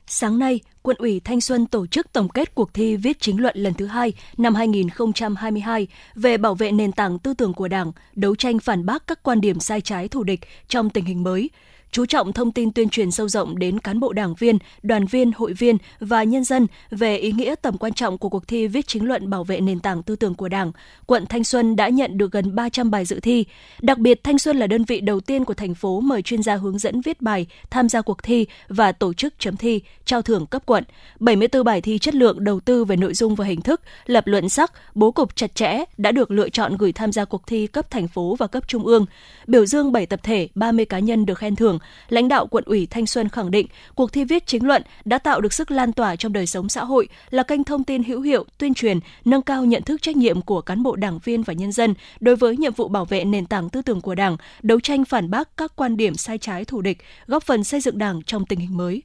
Sáng 0.08 0.40
nay, 0.40 0.60
Quận 0.84 0.98
ủy 1.00 1.20
Thanh 1.20 1.42
Xuân 1.42 1.66
tổ 1.66 1.88
chức 1.88 2.14
tổng 2.14 2.30
kết 2.30 2.56
cuộc 2.56 2.74
thi 2.74 2.96
viết 2.96 3.20
chính 3.20 3.42
luận 3.42 3.58
lần 3.58 3.74
thứ 3.74 3.86
hai 3.86 4.14
năm 4.38 4.56
2022 4.56 5.88
về 6.16 6.38
bảo 6.38 6.56
vệ 6.56 6.72
nền 6.72 6.92
tảng 6.92 7.20
tư 7.20 7.34
tưởng 7.34 7.54
của 7.54 7.68
Đảng, 7.68 7.92
đấu 8.16 8.36
tranh 8.36 8.60
phản 8.60 8.86
bác 8.86 9.08
các 9.08 9.24
quan 9.24 9.42
điểm 9.42 9.60
sai 9.60 9.82
trái 9.82 10.08
thù 10.08 10.24
địch 10.24 10.40
trong 10.68 10.90
tình 10.90 11.06
hình 11.06 11.24
mới, 11.24 11.50
chú 11.94 12.06
trọng 12.06 12.34
thông 12.34 12.52
tin 12.52 12.72
tuyên 12.72 12.90
truyền 12.90 13.12
sâu 13.12 13.30
rộng 13.30 13.60
đến 13.60 13.80
cán 13.80 14.00
bộ 14.00 14.14
đảng 14.14 14.34
viên, 14.34 14.58
đoàn 14.84 15.06
viên, 15.06 15.32
hội 15.32 15.54
viên 15.54 15.78
và 16.00 16.24
nhân 16.24 16.44
dân 16.44 16.68
về 16.92 17.18
ý 17.18 17.32
nghĩa 17.32 17.56
tầm 17.62 17.78
quan 17.78 17.94
trọng 17.94 18.18
của 18.18 18.30
cuộc 18.30 18.48
thi 18.48 18.68
viết 18.68 18.88
chính 18.88 19.08
luận 19.08 19.30
bảo 19.30 19.44
vệ 19.44 19.60
nền 19.60 19.80
tảng 19.80 20.04
tư 20.04 20.16
tưởng 20.16 20.36
của 20.36 20.50
Đảng. 20.50 20.72
Quận 21.06 21.26
Thanh 21.26 21.44
Xuân 21.44 21.76
đã 21.76 21.90
nhận 21.90 22.18
được 22.18 22.32
gần 22.32 22.56
300 22.56 22.92
bài 22.92 23.06
dự 23.06 23.20
thi. 23.20 23.46
Đặc 23.82 23.98
biệt, 23.98 24.24
Thanh 24.24 24.38
Xuân 24.38 24.58
là 24.58 24.68
đơn 24.68 24.84
vị 24.84 25.02
đầu 25.02 25.20
tiên 25.20 25.46
của 25.46 25.54
thành 25.54 25.76
phố 25.76 26.00
mời 26.00 26.22
chuyên 26.22 26.44
gia 26.44 26.56
hướng 26.56 26.80
dẫn 26.80 27.02
viết 27.02 27.22
bài, 27.22 27.46
tham 27.70 27.90
gia 27.90 28.02
cuộc 28.02 28.24
thi 28.24 28.46
và 28.68 28.92
tổ 28.92 29.14
chức 29.14 29.34
chấm 29.40 29.58
thi, 29.58 29.82
trao 30.06 30.22
thưởng 30.22 30.46
cấp 30.46 30.64
quận. 30.66 30.84
74 31.20 31.64
bài 31.64 31.82
thi 31.82 32.00
chất 32.00 32.16
lượng 32.16 32.44
đầu 32.44 32.60
tư 32.60 32.86
về 32.86 32.96
nội 32.96 33.14
dung 33.14 33.36
và 33.36 33.46
hình 33.46 33.62
thức, 33.62 33.82
lập 34.06 34.28
luận 34.28 34.50
sắc, 34.50 34.72
bố 34.96 35.12
cục 35.12 35.36
chặt 35.36 35.56
chẽ 35.56 35.84
đã 35.98 36.12
được 36.12 36.32
lựa 36.32 36.50
chọn 36.50 36.78
gửi 36.78 36.92
tham 36.92 37.12
gia 37.12 37.26
cuộc 37.26 37.48
thi 37.48 37.68
cấp 37.68 37.90
thành 37.90 38.08
phố 38.08 38.36
và 38.36 38.48
cấp 38.48 38.68
trung 38.68 38.86
ương. 38.86 39.06
Biểu 39.48 39.66
dương 39.66 39.92
7 39.92 40.06
tập 40.06 40.20
thể, 40.24 40.48
30 40.56 40.86
cá 40.86 41.00
nhân 41.00 41.26
được 41.26 41.38
khen 41.38 41.56
thưởng 41.56 41.80
lãnh 42.10 42.28
đạo 42.28 42.48
quận 42.48 42.64
ủy 42.68 42.86
Thanh 42.86 43.06
Xuân 43.06 43.30
khẳng 43.30 43.52
định 43.52 43.68
cuộc 43.96 44.14
thi 44.14 44.24
viết 44.24 44.48
chính 44.48 44.68
luận 44.68 44.84
đã 45.06 45.18
tạo 45.18 45.42
được 45.42 45.54
sức 45.54 45.72
lan 45.72 45.94
tỏa 45.94 46.16
trong 46.16 46.34
đời 46.34 46.48
sống 46.48 46.70
xã 46.70 46.84
hội, 46.84 47.08
là 47.30 47.44
kênh 47.44 47.64
thông 47.64 47.84
tin 47.84 48.04
hữu 48.04 48.22
hiệu, 48.22 48.46
tuyên 48.58 48.74
truyền, 48.74 49.00
nâng 49.26 49.42
cao 49.42 49.66
nhận 49.66 49.84
thức 49.84 50.02
trách 50.02 50.16
nhiệm 50.16 50.42
của 50.42 50.62
cán 50.62 50.84
bộ 50.84 50.96
đảng 50.96 51.20
viên 51.24 51.44
và 51.44 51.54
nhân 51.54 51.72
dân 51.72 51.94
đối 52.20 52.36
với 52.36 52.58
nhiệm 52.58 52.74
vụ 52.74 52.88
bảo 52.88 53.06
vệ 53.06 53.24
nền 53.24 53.46
tảng 53.46 53.70
tư 53.70 53.82
tưởng 53.82 54.02
của 54.02 54.16
Đảng, 54.16 54.38
đấu 54.62 54.80
tranh 54.80 55.06
phản 55.06 55.30
bác 55.30 55.58
các 55.58 55.76
quan 55.76 55.98
điểm 55.98 56.16
sai 56.16 56.38
trái 56.38 56.66
thù 56.66 56.82
địch, 56.82 56.98
góp 57.28 57.44
phần 57.44 57.64
xây 57.64 57.82
dựng 57.82 57.98
Đảng 57.98 58.22
trong 58.26 58.46
tình 58.46 58.60
hình 58.60 58.78
mới. 58.78 59.04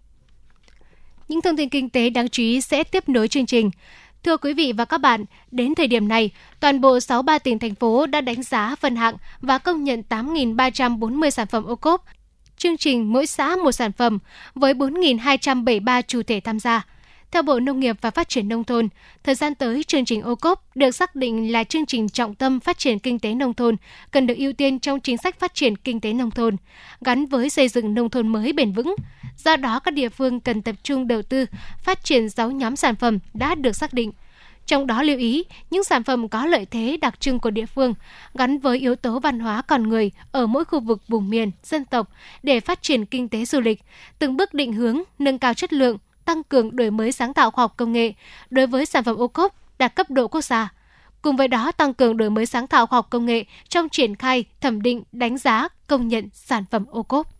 Những 1.28 1.42
thông 1.42 1.56
tin 1.56 1.68
kinh 1.68 1.90
tế 1.90 2.10
đáng 2.10 2.28
chú 2.28 2.42
ý 2.42 2.60
sẽ 2.60 2.84
tiếp 2.84 3.08
nối 3.08 3.28
chương 3.28 3.46
trình. 3.46 3.70
Thưa 4.24 4.36
quý 4.36 4.54
vị 4.54 4.72
và 4.72 4.84
các 4.84 4.98
bạn, 4.98 5.24
đến 5.50 5.74
thời 5.74 5.86
điểm 5.86 6.08
này, 6.08 6.30
toàn 6.60 6.80
bộ 6.80 7.00
63 7.00 7.38
tỉnh 7.38 7.58
thành 7.58 7.74
phố 7.74 8.06
đã 8.06 8.20
đánh 8.20 8.42
giá 8.42 8.74
phân 8.80 8.96
hạng 8.96 9.16
và 9.40 9.58
công 9.58 9.84
nhận 9.84 10.02
8.340 10.08 11.30
sản 11.30 11.46
phẩm 11.46 11.64
ô 11.64 11.76
cốp. 11.76 12.04
Chương 12.58 12.76
trình 12.76 13.12
mỗi 13.12 13.26
xã 13.26 13.56
một 13.56 13.72
sản 13.72 13.92
phẩm 13.92 14.18
với 14.54 14.74
4.273 14.74 16.02
chủ 16.02 16.22
thể 16.22 16.40
tham 16.40 16.60
gia. 16.60 16.86
Theo 17.30 17.42
Bộ 17.42 17.60
Nông 17.60 17.80
nghiệp 17.80 17.96
và 18.00 18.10
Phát 18.10 18.28
triển 18.28 18.48
Nông 18.48 18.64
thôn, 18.64 18.88
thời 19.24 19.34
gian 19.34 19.54
tới 19.54 19.82
chương 19.82 20.04
trình 20.04 20.22
ô 20.22 20.34
cốp 20.34 20.76
được 20.76 20.90
xác 20.90 21.14
định 21.14 21.52
là 21.52 21.64
chương 21.64 21.86
trình 21.86 22.08
trọng 22.08 22.34
tâm 22.34 22.60
phát 22.60 22.78
triển 22.78 22.98
kinh 22.98 23.18
tế 23.18 23.34
nông 23.34 23.54
thôn, 23.54 23.76
cần 24.10 24.26
được 24.26 24.34
ưu 24.36 24.52
tiên 24.52 24.78
trong 24.78 25.00
chính 25.00 25.16
sách 25.18 25.38
phát 25.40 25.54
triển 25.54 25.76
kinh 25.76 26.00
tế 26.00 26.12
nông 26.12 26.30
thôn, 26.30 26.56
gắn 27.00 27.26
với 27.26 27.50
xây 27.50 27.68
dựng 27.68 27.94
nông 27.94 28.10
thôn 28.10 28.28
mới 28.28 28.52
bền 28.52 28.72
vững. 28.72 28.94
Do 29.36 29.56
đó, 29.56 29.80
các 29.80 29.94
địa 29.94 30.08
phương 30.08 30.40
cần 30.40 30.62
tập 30.62 30.76
trung 30.82 31.08
đầu 31.08 31.22
tư, 31.22 31.46
phát 31.82 32.04
triển 32.04 32.30
6 32.30 32.50
nhóm 32.50 32.76
sản 32.76 32.96
phẩm 32.96 33.18
đã 33.34 33.54
được 33.54 33.76
xác 33.76 33.92
định. 33.92 34.12
Trong 34.68 34.86
đó 34.86 35.02
lưu 35.02 35.18
ý 35.18 35.44
những 35.70 35.84
sản 35.84 36.04
phẩm 36.04 36.28
có 36.28 36.46
lợi 36.46 36.66
thế 36.70 36.96
đặc 37.00 37.20
trưng 37.20 37.38
của 37.38 37.50
địa 37.50 37.66
phương, 37.66 37.94
gắn 38.34 38.58
với 38.58 38.78
yếu 38.78 38.94
tố 38.94 39.18
văn 39.18 39.40
hóa 39.40 39.62
con 39.62 39.88
người 39.88 40.10
ở 40.32 40.46
mỗi 40.46 40.64
khu 40.64 40.80
vực 40.80 41.02
vùng 41.08 41.30
miền, 41.30 41.50
dân 41.62 41.84
tộc 41.84 42.10
để 42.42 42.60
phát 42.60 42.82
triển 42.82 43.06
kinh 43.06 43.28
tế 43.28 43.44
du 43.44 43.60
lịch, 43.60 43.82
từng 44.18 44.36
bước 44.36 44.54
định 44.54 44.72
hướng, 44.72 45.02
nâng 45.18 45.38
cao 45.38 45.54
chất 45.54 45.72
lượng, 45.72 45.98
tăng 46.24 46.42
cường 46.42 46.76
đổi 46.76 46.90
mới 46.90 47.12
sáng 47.12 47.34
tạo 47.34 47.50
khoa 47.50 47.62
học 47.62 47.74
công 47.76 47.92
nghệ 47.92 48.12
đối 48.50 48.66
với 48.66 48.86
sản 48.86 49.04
phẩm 49.04 49.16
ô 49.16 49.28
cốp 49.28 49.78
đạt 49.78 49.94
cấp 49.94 50.10
độ 50.10 50.28
quốc 50.28 50.44
gia. 50.44 50.72
Cùng 51.22 51.36
với 51.36 51.48
đó 51.48 51.72
tăng 51.72 51.94
cường 51.94 52.16
đổi 52.16 52.30
mới 52.30 52.46
sáng 52.46 52.66
tạo 52.66 52.86
khoa 52.86 52.96
học 52.96 53.06
công 53.10 53.26
nghệ 53.26 53.44
trong 53.68 53.88
triển 53.88 54.16
khai, 54.16 54.44
thẩm 54.60 54.82
định, 54.82 55.02
đánh 55.12 55.38
giá, 55.38 55.68
công 55.86 56.08
nhận 56.08 56.28
sản 56.32 56.64
phẩm 56.70 56.84
ô 56.90 57.02
cốp. 57.02 57.37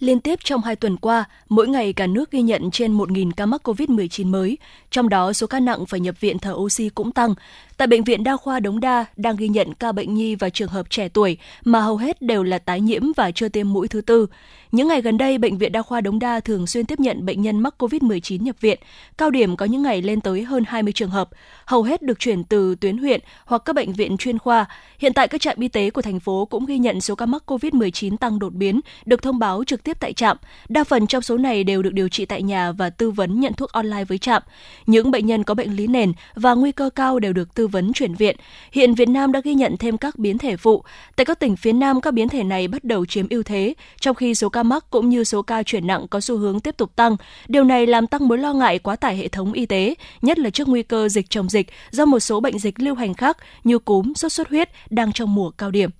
Liên 0.00 0.20
tiếp 0.20 0.38
trong 0.44 0.62
hai 0.62 0.76
tuần 0.76 0.96
qua, 0.96 1.24
mỗi 1.48 1.68
ngày 1.68 1.92
cả 1.92 2.06
nước 2.06 2.30
ghi 2.30 2.42
nhận 2.42 2.70
trên 2.70 2.98
1.000 2.98 3.30
ca 3.36 3.46
mắc 3.46 3.68
COVID-19 3.68 4.26
mới, 4.26 4.58
trong 4.90 5.08
đó 5.08 5.32
số 5.32 5.46
ca 5.46 5.60
nặng 5.60 5.86
phải 5.86 6.00
nhập 6.00 6.20
viện 6.20 6.38
thở 6.38 6.52
oxy 6.52 6.88
cũng 6.88 7.12
tăng. 7.12 7.34
Tại 7.80 7.86
Bệnh 7.86 8.04
viện 8.04 8.24
Đa 8.24 8.36
khoa 8.36 8.60
Đống 8.60 8.80
Đa 8.80 9.04
đang 9.16 9.36
ghi 9.36 9.48
nhận 9.48 9.74
ca 9.74 9.92
bệnh 9.92 10.14
nhi 10.14 10.34
và 10.34 10.50
trường 10.50 10.68
hợp 10.68 10.90
trẻ 10.90 11.08
tuổi 11.08 11.36
mà 11.64 11.80
hầu 11.80 11.96
hết 11.96 12.22
đều 12.22 12.42
là 12.42 12.58
tái 12.58 12.80
nhiễm 12.80 13.02
và 13.16 13.30
chưa 13.30 13.48
tiêm 13.48 13.72
mũi 13.72 13.88
thứ 13.88 14.00
tư. 14.00 14.26
Những 14.72 14.88
ngày 14.88 15.02
gần 15.02 15.18
đây, 15.18 15.38
Bệnh 15.38 15.58
viện 15.58 15.72
Đa 15.72 15.82
khoa 15.82 16.00
Đống 16.00 16.18
Đa 16.18 16.40
thường 16.40 16.66
xuyên 16.66 16.86
tiếp 16.86 17.00
nhận 17.00 17.26
bệnh 17.26 17.42
nhân 17.42 17.60
mắc 17.60 17.74
COVID-19 17.78 18.42
nhập 18.42 18.56
viện. 18.60 18.78
Cao 19.18 19.30
điểm 19.30 19.56
có 19.56 19.66
những 19.66 19.82
ngày 19.82 20.02
lên 20.02 20.20
tới 20.20 20.42
hơn 20.42 20.64
20 20.68 20.92
trường 20.92 21.10
hợp. 21.10 21.28
Hầu 21.66 21.82
hết 21.82 22.02
được 22.02 22.18
chuyển 22.18 22.44
từ 22.44 22.74
tuyến 22.74 22.98
huyện 22.98 23.20
hoặc 23.44 23.62
các 23.64 23.76
bệnh 23.76 23.92
viện 23.92 24.16
chuyên 24.16 24.38
khoa. 24.38 24.66
Hiện 24.98 25.12
tại 25.12 25.28
các 25.28 25.40
trạm 25.40 25.56
y 25.60 25.68
tế 25.68 25.90
của 25.90 26.02
thành 26.02 26.20
phố 26.20 26.44
cũng 26.50 26.66
ghi 26.66 26.78
nhận 26.78 27.00
số 27.00 27.14
ca 27.14 27.26
mắc 27.26 27.42
COVID-19 27.46 28.16
tăng 28.16 28.38
đột 28.38 28.54
biến, 28.54 28.80
được 29.06 29.22
thông 29.22 29.38
báo 29.38 29.64
trực 29.64 29.84
tiếp 29.84 29.96
tại 30.00 30.12
trạm. 30.12 30.36
Đa 30.68 30.84
phần 30.84 31.06
trong 31.06 31.22
số 31.22 31.38
này 31.38 31.64
đều 31.64 31.82
được 31.82 31.92
điều 31.92 32.08
trị 32.08 32.24
tại 32.24 32.42
nhà 32.42 32.72
và 32.72 32.90
tư 32.90 33.10
vấn 33.10 33.40
nhận 33.40 33.52
thuốc 33.52 33.72
online 33.72 34.04
với 34.04 34.18
trạm. 34.18 34.42
Những 34.86 35.10
bệnh 35.10 35.26
nhân 35.26 35.44
có 35.44 35.54
bệnh 35.54 35.76
lý 35.76 35.86
nền 35.86 36.12
và 36.34 36.54
nguy 36.54 36.72
cơ 36.72 36.90
cao 36.90 37.18
đều 37.18 37.32
được 37.32 37.54
tư 37.54 37.69
vấn 37.70 37.92
chuyển 37.92 38.14
viện. 38.14 38.36
Hiện 38.72 38.94
Việt 38.94 39.08
Nam 39.08 39.32
đã 39.32 39.40
ghi 39.44 39.54
nhận 39.54 39.76
thêm 39.76 39.98
các 39.98 40.18
biến 40.18 40.38
thể 40.38 40.56
phụ. 40.56 40.84
Tại 41.16 41.24
các 41.24 41.40
tỉnh 41.40 41.56
phía 41.56 41.72
Nam, 41.72 42.00
các 42.00 42.14
biến 42.14 42.28
thể 42.28 42.44
này 42.44 42.68
bắt 42.68 42.84
đầu 42.84 43.06
chiếm 43.06 43.26
ưu 43.30 43.42
thế, 43.42 43.74
trong 44.00 44.14
khi 44.14 44.34
số 44.34 44.48
ca 44.48 44.62
mắc 44.62 44.90
cũng 44.90 45.08
như 45.08 45.24
số 45.24 45.42
ca 45.42 45.62
chuyển 45.62 45.86
nặng 45.86 46.06
có 46.10 46.20
xu 46.20 46.36
hướng 46.36 46.60
tiếp 46.60 46.76
tục 46.76 46.96
tăng. 46.96 47.16
Điều 47.48 47.64
này 47.64 47.86
làm 47.86 48.06
tăng 48.06 48.28
mối 48.28 48.38
lo 48.38 48.52
ngại 48.52 48.78
quá 48.78 48.96
tải 48.96 49.16
hệ 49.16 49.28
thống 49.28 49.52
y 49.52 49.66
tế, 49.66 49.94
nhất 50.22 50.38
là 50.38 50.50
trước 50.50 50.68
nguy 50.68 50.82
cơ 50.82 51.08
dịch 51.08 51.30
chồng 51.30 51.48
dịch 51.48 51.66
do 51.90 52.04
một 52.04 52.20
số 52.20 52.40
bệnh 52.40 52.58
dịch 52.58 52.80
lưu 52.80 52.94
hành 52.94 53.14
khác 53.14 53.36
như 53.64 53.78
cúm, 53.78 54.12
sốt 54.14 54.32
xuất 54.32 54.48
huyết 54.48 54.70
đang 54.90 55.12
trong 55.12 55.34
mùa 55.34 55.50
cao 55.50 55.70
điểm. 55.70 55.90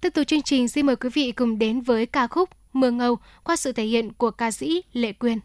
Tiếp 0.00 0.10
tục 0.10 0.26
chương 0.26 0.42
trình, 0.42 0.68
xin 0.68 0.86
mời 0.86 0.96
quý 0.96 1.08
vị 1.14 1.32
cùng 1.32 1.58
đến 1.58 1.80
với 1.80 2.06
ca 2.06 2.26
khúc 2.26 2.50
Mưa 2.72 2.90
Ngâu 2.90 3.18
qua 3.44 3.56
sự 3.56 3.72
thể 3.72 3.84
hiện 3.84 4.12
của 4.12 4.30
ca 4.30 4.50
sĩ 4.50 4.82
Lệ 4.92 5.12
Quyên. 5.12 5.38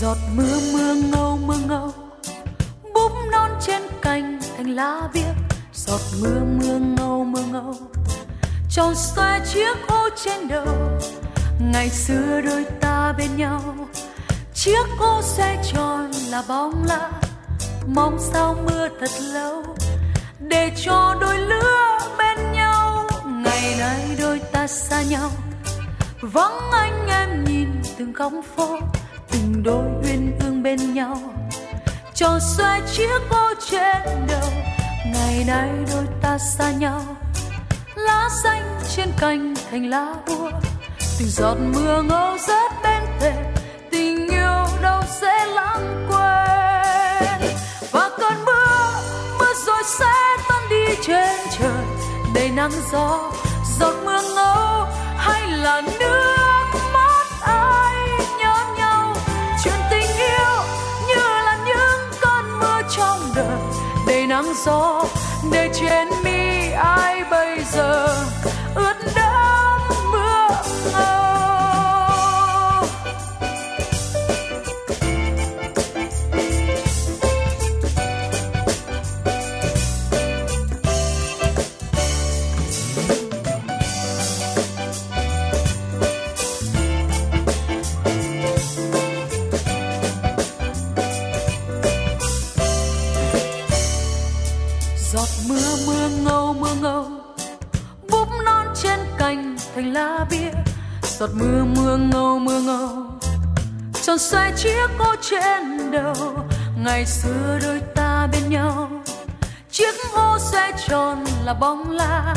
Giọt 0.00 0.18
mưa 0.34 0.58
mưa 0.72 0.94
ngâu 0.94 1.36
mưa 1.36 1.58
ngâu. 1.66 1.92
Búp 2.94 3.12
non 3.32 3.50
trên 3.60 3.82
cành 4.02 4.40
thành 4.56 4.74
lá 4.74 5.08
biếc 5.14 5.34
giọt 5.74 6.00
mưa 6.22 6.40
mưa 6.44 6.78
ngâu 6.78 7.24
mưa 7.24 7.42
ngâu. 7.52 7.74
Tròn 8.70 8.94
xoe 8.94 9.40
chiếc 9.52 9.76
ô 9.88 10.08
trên 10.24 10.48
đầu. 10.48 10.66
Ngày 11.60 11.90
xưa 11.90 12.40
đôi 12.40 12.64
ta 12.80 13.12
bên 13.18 13.36
nhau. 13.36 13.60
Chiếc 14.54 14.86
ô 14.98 15.22
xe 15.22 15.62
tròn 15.72 16.10
là 16.30 16.42
bóng 16.48 16.84
lạ 16.88 17.10
mong 17.86 18.18
sao 18.32 18.56
mưa 18.66 18.88
thật 19.00 19.10
lâu. 19.32 19.62
Để 20.40 20.72
cho 20.84 21.16
đôi 21.20 21.38
lứa 21.38 21.98
bên 22.18 22.52
nhau. 22.52 23.08
Ngày 23.26 23.76
nay 23.78 24.16
đôi 24.20 24.38
ta 24.38 24.66
xa 24.66 25.02
nhau. 25.02 25.30
Vắng 26.20 26.70
anh 26.72 27.06
em 27.08 27.44
nhìn 27.44 27.68
từng 27.98 28.12
góc 28.12 28.32
phố 28.56 28.78
từng 29.30 29.62
đôi 29.62 29.84
uyên 30.02 30.38
ương 30.40 30.62
bên 30.62 30.94
nhau. 30.94 31.16
Trò 32.14 32.38
xoay 32.56 32.80
chiếc 32.92 33.20
ô 33.30 33.54
trên 33.70 34.26
đầu, 34.28 34.50
ngày 35.06 35.44
nay 35.46 35.70
đôi 35.92 36.04
ta 36.22 36.38
xa 36.38 36.70
nhau. 36.70 37.02
Lá 37.96 38.28
xanh 38.42 38.80
trên 38.96 39.08
cành 39.18 39.54
thành 39.70 39.90
lá 39.90 40.14
úa 40.26 40.50
từng 41.18 41.28
giọt 41.28 41.56
mưa 41.74 42.02
ngâu 42.02 42.38
rớt 42.38 42.72
bên 42.82 43.02
thềm. 43.20 43.44
Tình 43.90 44.28
yêu 44.28 44.66
đâu 44.82 45.02
sẽ 45.20 45.46
lãng 45.46 46.06
quên. 46.08 47.52
Và 47.92 48.10
cơn 48.18 48.44
mưa 48.46 49.00
mưa 49.38 49.52
rồi 49.66 49.82
sẽ 49.98 50.12
tan 50.48 50.62
đi 50.70 50.94
trên 51.02 51.36
trời. 51.58 51.84
Đầy 52.34 52.48
nắng 52.50 52.72
gió 52.92 53.17
đầy 64.48 64.56
gió 64.64 65.04
để 65.52 65.70
trên 65.74 66.08
mi 66.24 66.70
ai 66.72 67.24
bây 67.30 67.58
giờ? 67.72 68.08
Xưa 107.08 107.58
đôi 107.62 107.80
ta 107.94 108.26
bên 108.32 108.50
nhau. 108.50 108.90
Chiếc 109.70 109.94
ô 110.14 110.38
xe 110.38 110.72
tròn 110.86 111.24
là 111.44 111.54
bóng 111.54 111.90
la, 111.90 112.34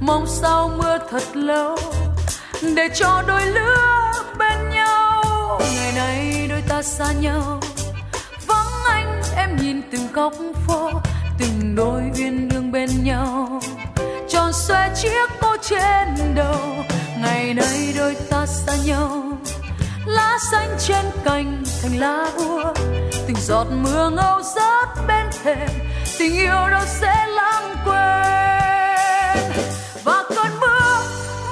mong 0.00 0.26
sao 0.26 0.70
mưa 0.78 0.98
thật 1.10 1.22
lâu 1.34 1.78
để 2.76 2.88
cho 2.94 3.22
đôi 3.26 3.46
lứa 3.46 4.12
bên 4.38 4.70
nhau. 4.70 5.60
Ngày 5.60 5.92
nay 5.96 6.46
đôi 6.48 6.62
ta 6.68 6.82
xa 6.82 7.12
nhau, 7.12 7.60
vắng 8.46 8.84
anh 8.88 9.22
em 9.36 9.56
nhìn 9.56 9.82
từng 9.92 10.12
góc 10.12 10.32
phố, 10.66 10.90
từng 11.38 11.74
đôi 11.74 12.02
uyên 12.18 12.48
ương 12.50 12.72
bên 12.72 12.88
nhau. 13.04 13.60
Tròn 14.28 14.52
xoe 14.52 14.94
chiếc 15.02 15.40
ô 15.40 15.56
trên 15.62 16.34
đầu, 16.34 16.84
ngày 17.22 17.54
nay 17.54 17.94
đôi 17.98 18.16
ta 18.30 18.46
xa 18.46 18.72
nhau. 18.84 19.38
Lá 20.06 20.38
xanh 20.50 20.76
trên 20.78 21.04
cành 21.24 21.62
thành 21.82 21.98
lá 21.98 22.30
úa 22.36 22.72
giọt 23.48 23.66
mưa 23.70 24.10
ngâu 24.10 24.42
rớt 24.42 25.06
bên 25.06 25.26
thềm, 25.42 25.68
tình 26.18 26.34
yêu 26.34 26.68
đâu 26.70 26.82
sẽ 26.86 27.26
lãng 27.26 27.76
quên. 27.84 29.52
Và 30.04 30.24
cơn 30.28 30.60
mưa 30.60 31.02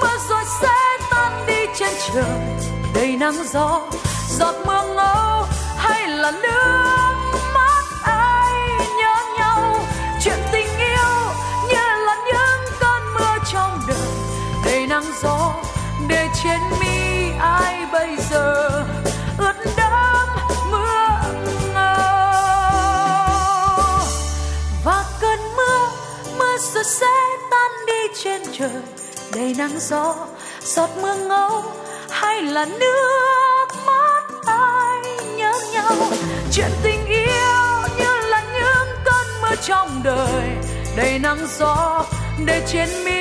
mưa 0.00 0.18
rồi 0.28 0.44
sẽ 0.60 0.74
tan 1.10 1.46
đi 1.46 1.66
trên 1.78 1.94
trời. 2.14 2.40
Đầy 2.94 3.16
nắng 3.16 3.44
gió, 3.52 3.80
giọt 4.28 4.54
mưa 4.66 4.82
ngâu, 4.96 5.46
hay 5.76 6.08
là 6.08 6.30
nước 6.30 7.40
mắt 7.54 7.84
ai 8.02 8.52
nhớ 8.78 9.14
nhau? 9.38 9.74
Chuyện 10.24 10.38
tình 10.52 10.78
yêu 10.78 11.32
như 11.68 12.04
là 12.06 12.16
những 12.26 12.74
cơn 12.80 13.14
mưa 13.14 13.38
trong 13.52 13.80
đời. 13.88 14.08
Đầy 14.64 14.86
nắng 14.86 15.04
gió, 15.22 15.54
để 16.08 16.28
trên 16.44 16.60
trời, 28.58 28.82
đầy 29.34 29.54
nắng 29.58 29.78
gió, 29.80 30.14
giọt 30.62 30.90
mưa 31.02 31.14
ngâu 31.14 31.62
hay 32.10 32.42
là 32.42 32.64
nước 32.64 33.66
mắt 33.86 34.22
ai 34.46 35.02
nhớ 35.36 35.52
nhau. 35.72 35.92
Chuyện 36.52 36.70
tình 36.82 37.06
yêu 37.06 37.88
như 37.98 38.28
là 38.30 38.42
những 38.54 38.96
cơn 39.04 39.26
mưa 39.42 39.56
trong 39.62 40.00
đời, 40.04 40.42
đầy 40.96 41.18
nắng 41.18 41.46
gió, 41.58 42.04
để 42.46 42.62
trên 42.72 42.88
mi 43.04 43.15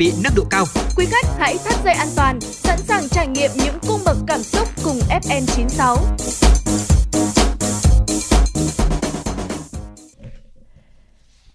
bị 0.00 0.12
nâng 0.22 0.34
độ 0.36 0.44
cao. 0.50 0.64
Quý 0.96 1.06
khách 1.10 1.26
hãy 1.38 1.58
thắt 1.64 1.74
dây 1.84 1.94
an 1.94 2.08
toàn, 2.16 2.40
sẵn 2.40 2.78
sàng 2.88 3.08
trải 3.08 3.26
nghiệm 3.26 3.50
những 3.54 3.78
cung 3.88 4.00
bậc 4.04 4.16
cảm 4.26 4.42
xúc 4.42 4.68
cùng 4.84 5.00
FN96. 5.08 5.96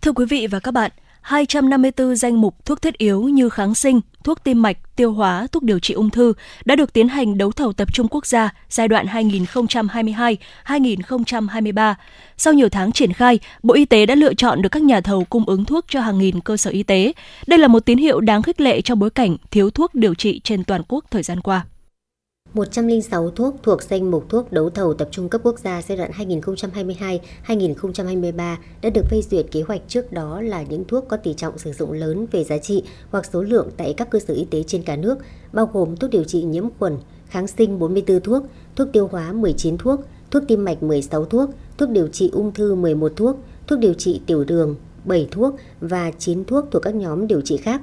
Thưa 0.01 0.11
quý 0.11 0.25
vị 0.29 0.47
và 0.47 0.59
các 0.59 0.71
bạn, 0.71 0.91
254 1.25 2.15
danh 2.15 2.41
mục 2.41 2.65
thuốc 2.65 2.81
thiết 2.81 2.97
yếu 2.97 3.21
như 3.21 3.49
kháng 3.49 3.75
sinh, 3.75 4.01
thuốc 4.23 4.43
tim 4.43 4.61
mạch, 4.61 4.77
tiêu 4.95 5.11
hóa, 5.11 5.47
thuốc 5.51 5.63
điều 5.63 5.79
trị 5.79 5.93
ung 5.93 6.09
thư 6.09 6.33
đã 6.65 6.75
được 6.75 6.93
tiến 6.93 7.07
hành 7.07 7.37
đấu 7.37 7.51
thầu 7.51 7.73
tập 7.73 7.87
trung 7.93 8.07
quốc 8.07 8.25
gia 8.25 8.53
giai 8.69 8.87
đoạn 8.87 9.05
2022-2023. 10.65 11.93
Sau 12.37 12.53
nhiều 12.53 12.69
tháng 12.69 12.91
triển 12.91 13.13
khai, 13.13 13.39
Bộ 13.63 13.73
Y 13.73 13.85
tế 13.85 14.05
đã 14.05 14.15
lựa 14.15 14.33
chọn 14.33 14.61
được 14.61 14.69
các 14.69 14.83
nhà 14.83 15.01
thầu 15.01 15.23
cung 15.23 15.45
ứng 15.45 15.65
thuốc 15.65 15.85
cho 15.87 16.01
hàng 16.01 16.17
nghìn 16.17 16.41
cơ 16.41 16.57
sở 16.57 16.71
y 16.71 16.83
tế. 16.83 17.13
Đây 17.47 17.59
là 17.59 17.67
một 17.67 17.85
tín 17.85 17.97
hiệu 17.97 18.19
đáng 18.19 18.41
khích 18.41 18.61
lệ 18.61 18.81
trong 18.81 18.99
bối 18.99 19.09
cảnh 19.09 19.37
thiếu 19.51 19.69
thuốc 19.69 19.95
điều 19.95 20.13
trị 20.13 20.41
trên 20.43 20.63
toàn 20.63 20.81
quốc 20.87 21.05
thời 21.11 21.23
gian 21.23 21.41
qua. 21.41 21.65
106 22.55 23.29
thuốc 23.29 23.55
thuộc 23.63 23.83
danh 23.83 24.11
mục 24.11 24.29
thuốc 24.29 24.51
đấu 24.51 24.69
thầu 24.69 24.93
tập 24.93 25.07
trung 25.11 25.29
cấp 25.29 25.41
quốc 25.43 25.59
gia 25.59 25.81
giai 25.81 25.97
đoạn 25.97 26.11
2022-2023 27.47 28.55
đã 28.81 28.89
được 28.89 29.01
phê 29.09 29.21
duyệt 29.31 29.45
kế 29.51 29.61
hoạch 29.61 29.81
trước 29.87 30.11
đó 30.11 30.41
là 30.41 30.63
những 30.63 30.85
thuốc 30.87 31.05
có 31.07 31.17
tỷ 31.17 31.33
trọng 31.33 31.57
sử 31.57 31.73
dụng 31.73 31.91
lớn 31.91 32.25
về 32.31 32.43
giá 32.43 32.57
trị 32.57 32.83
hoặc 33.09 33.25
số 33.33 33.41
lượng 33.41 33.69
tại 33.77 33.93
các 33.97 34.09
cơ 34.09 34.19
sở 34.19 34.33
y 34.33 34.45
tế 34.45 34.63
trên 34.63 34.83
cả 34.83 34.95
nước, 34.95 35.17
bao 35.53 35.69
gồm 35.73 35.95
thuốc 35.95 36.09
điều 36.09 36.23
trị 36.23 36.43
nhiễm 36.43 36.63
khuẩn, 36.79 36.97
kháng 37.27 37.47
sinh 37.47 37.79
44 37.79 38.21
thuốc, 38.21 38.43
thuốc 38.75 38.87
tiêu 38.93 39.07
hóa 39.11 39.31
19 39.31 39.77
thuốc, 39.77 39.99
thuốc 40.31 40.43
tim 40.47 40.65
mạch 40.65 40.83
16 40.83 41.25
thuốc, 41.25 41.49
thuốc 41.77 41.89
điều 41.89 42.07
trị 42.07 42.29
ung 42.33 42.53
thư 42.53 42.75
11 42.75 43.11
thuốc, 43.15 43.39
thuốc 43.67 43.79
điều 43.79 43.93
trị 43.93 44.21
tiểu 44.25 44.43
đường 44.43 44.75
7 45.05 45.27
thuốc 45.31 45.55
và 45.81 46.11
9 46.19 46.45
thuốc 46.45 46.65
thuộc 46.71 46.81
các 46.81 46.95
nhóm 46.95 47.27
điều 47.27 47.41
trị 47.41 47.57
khác. 47.57 47.81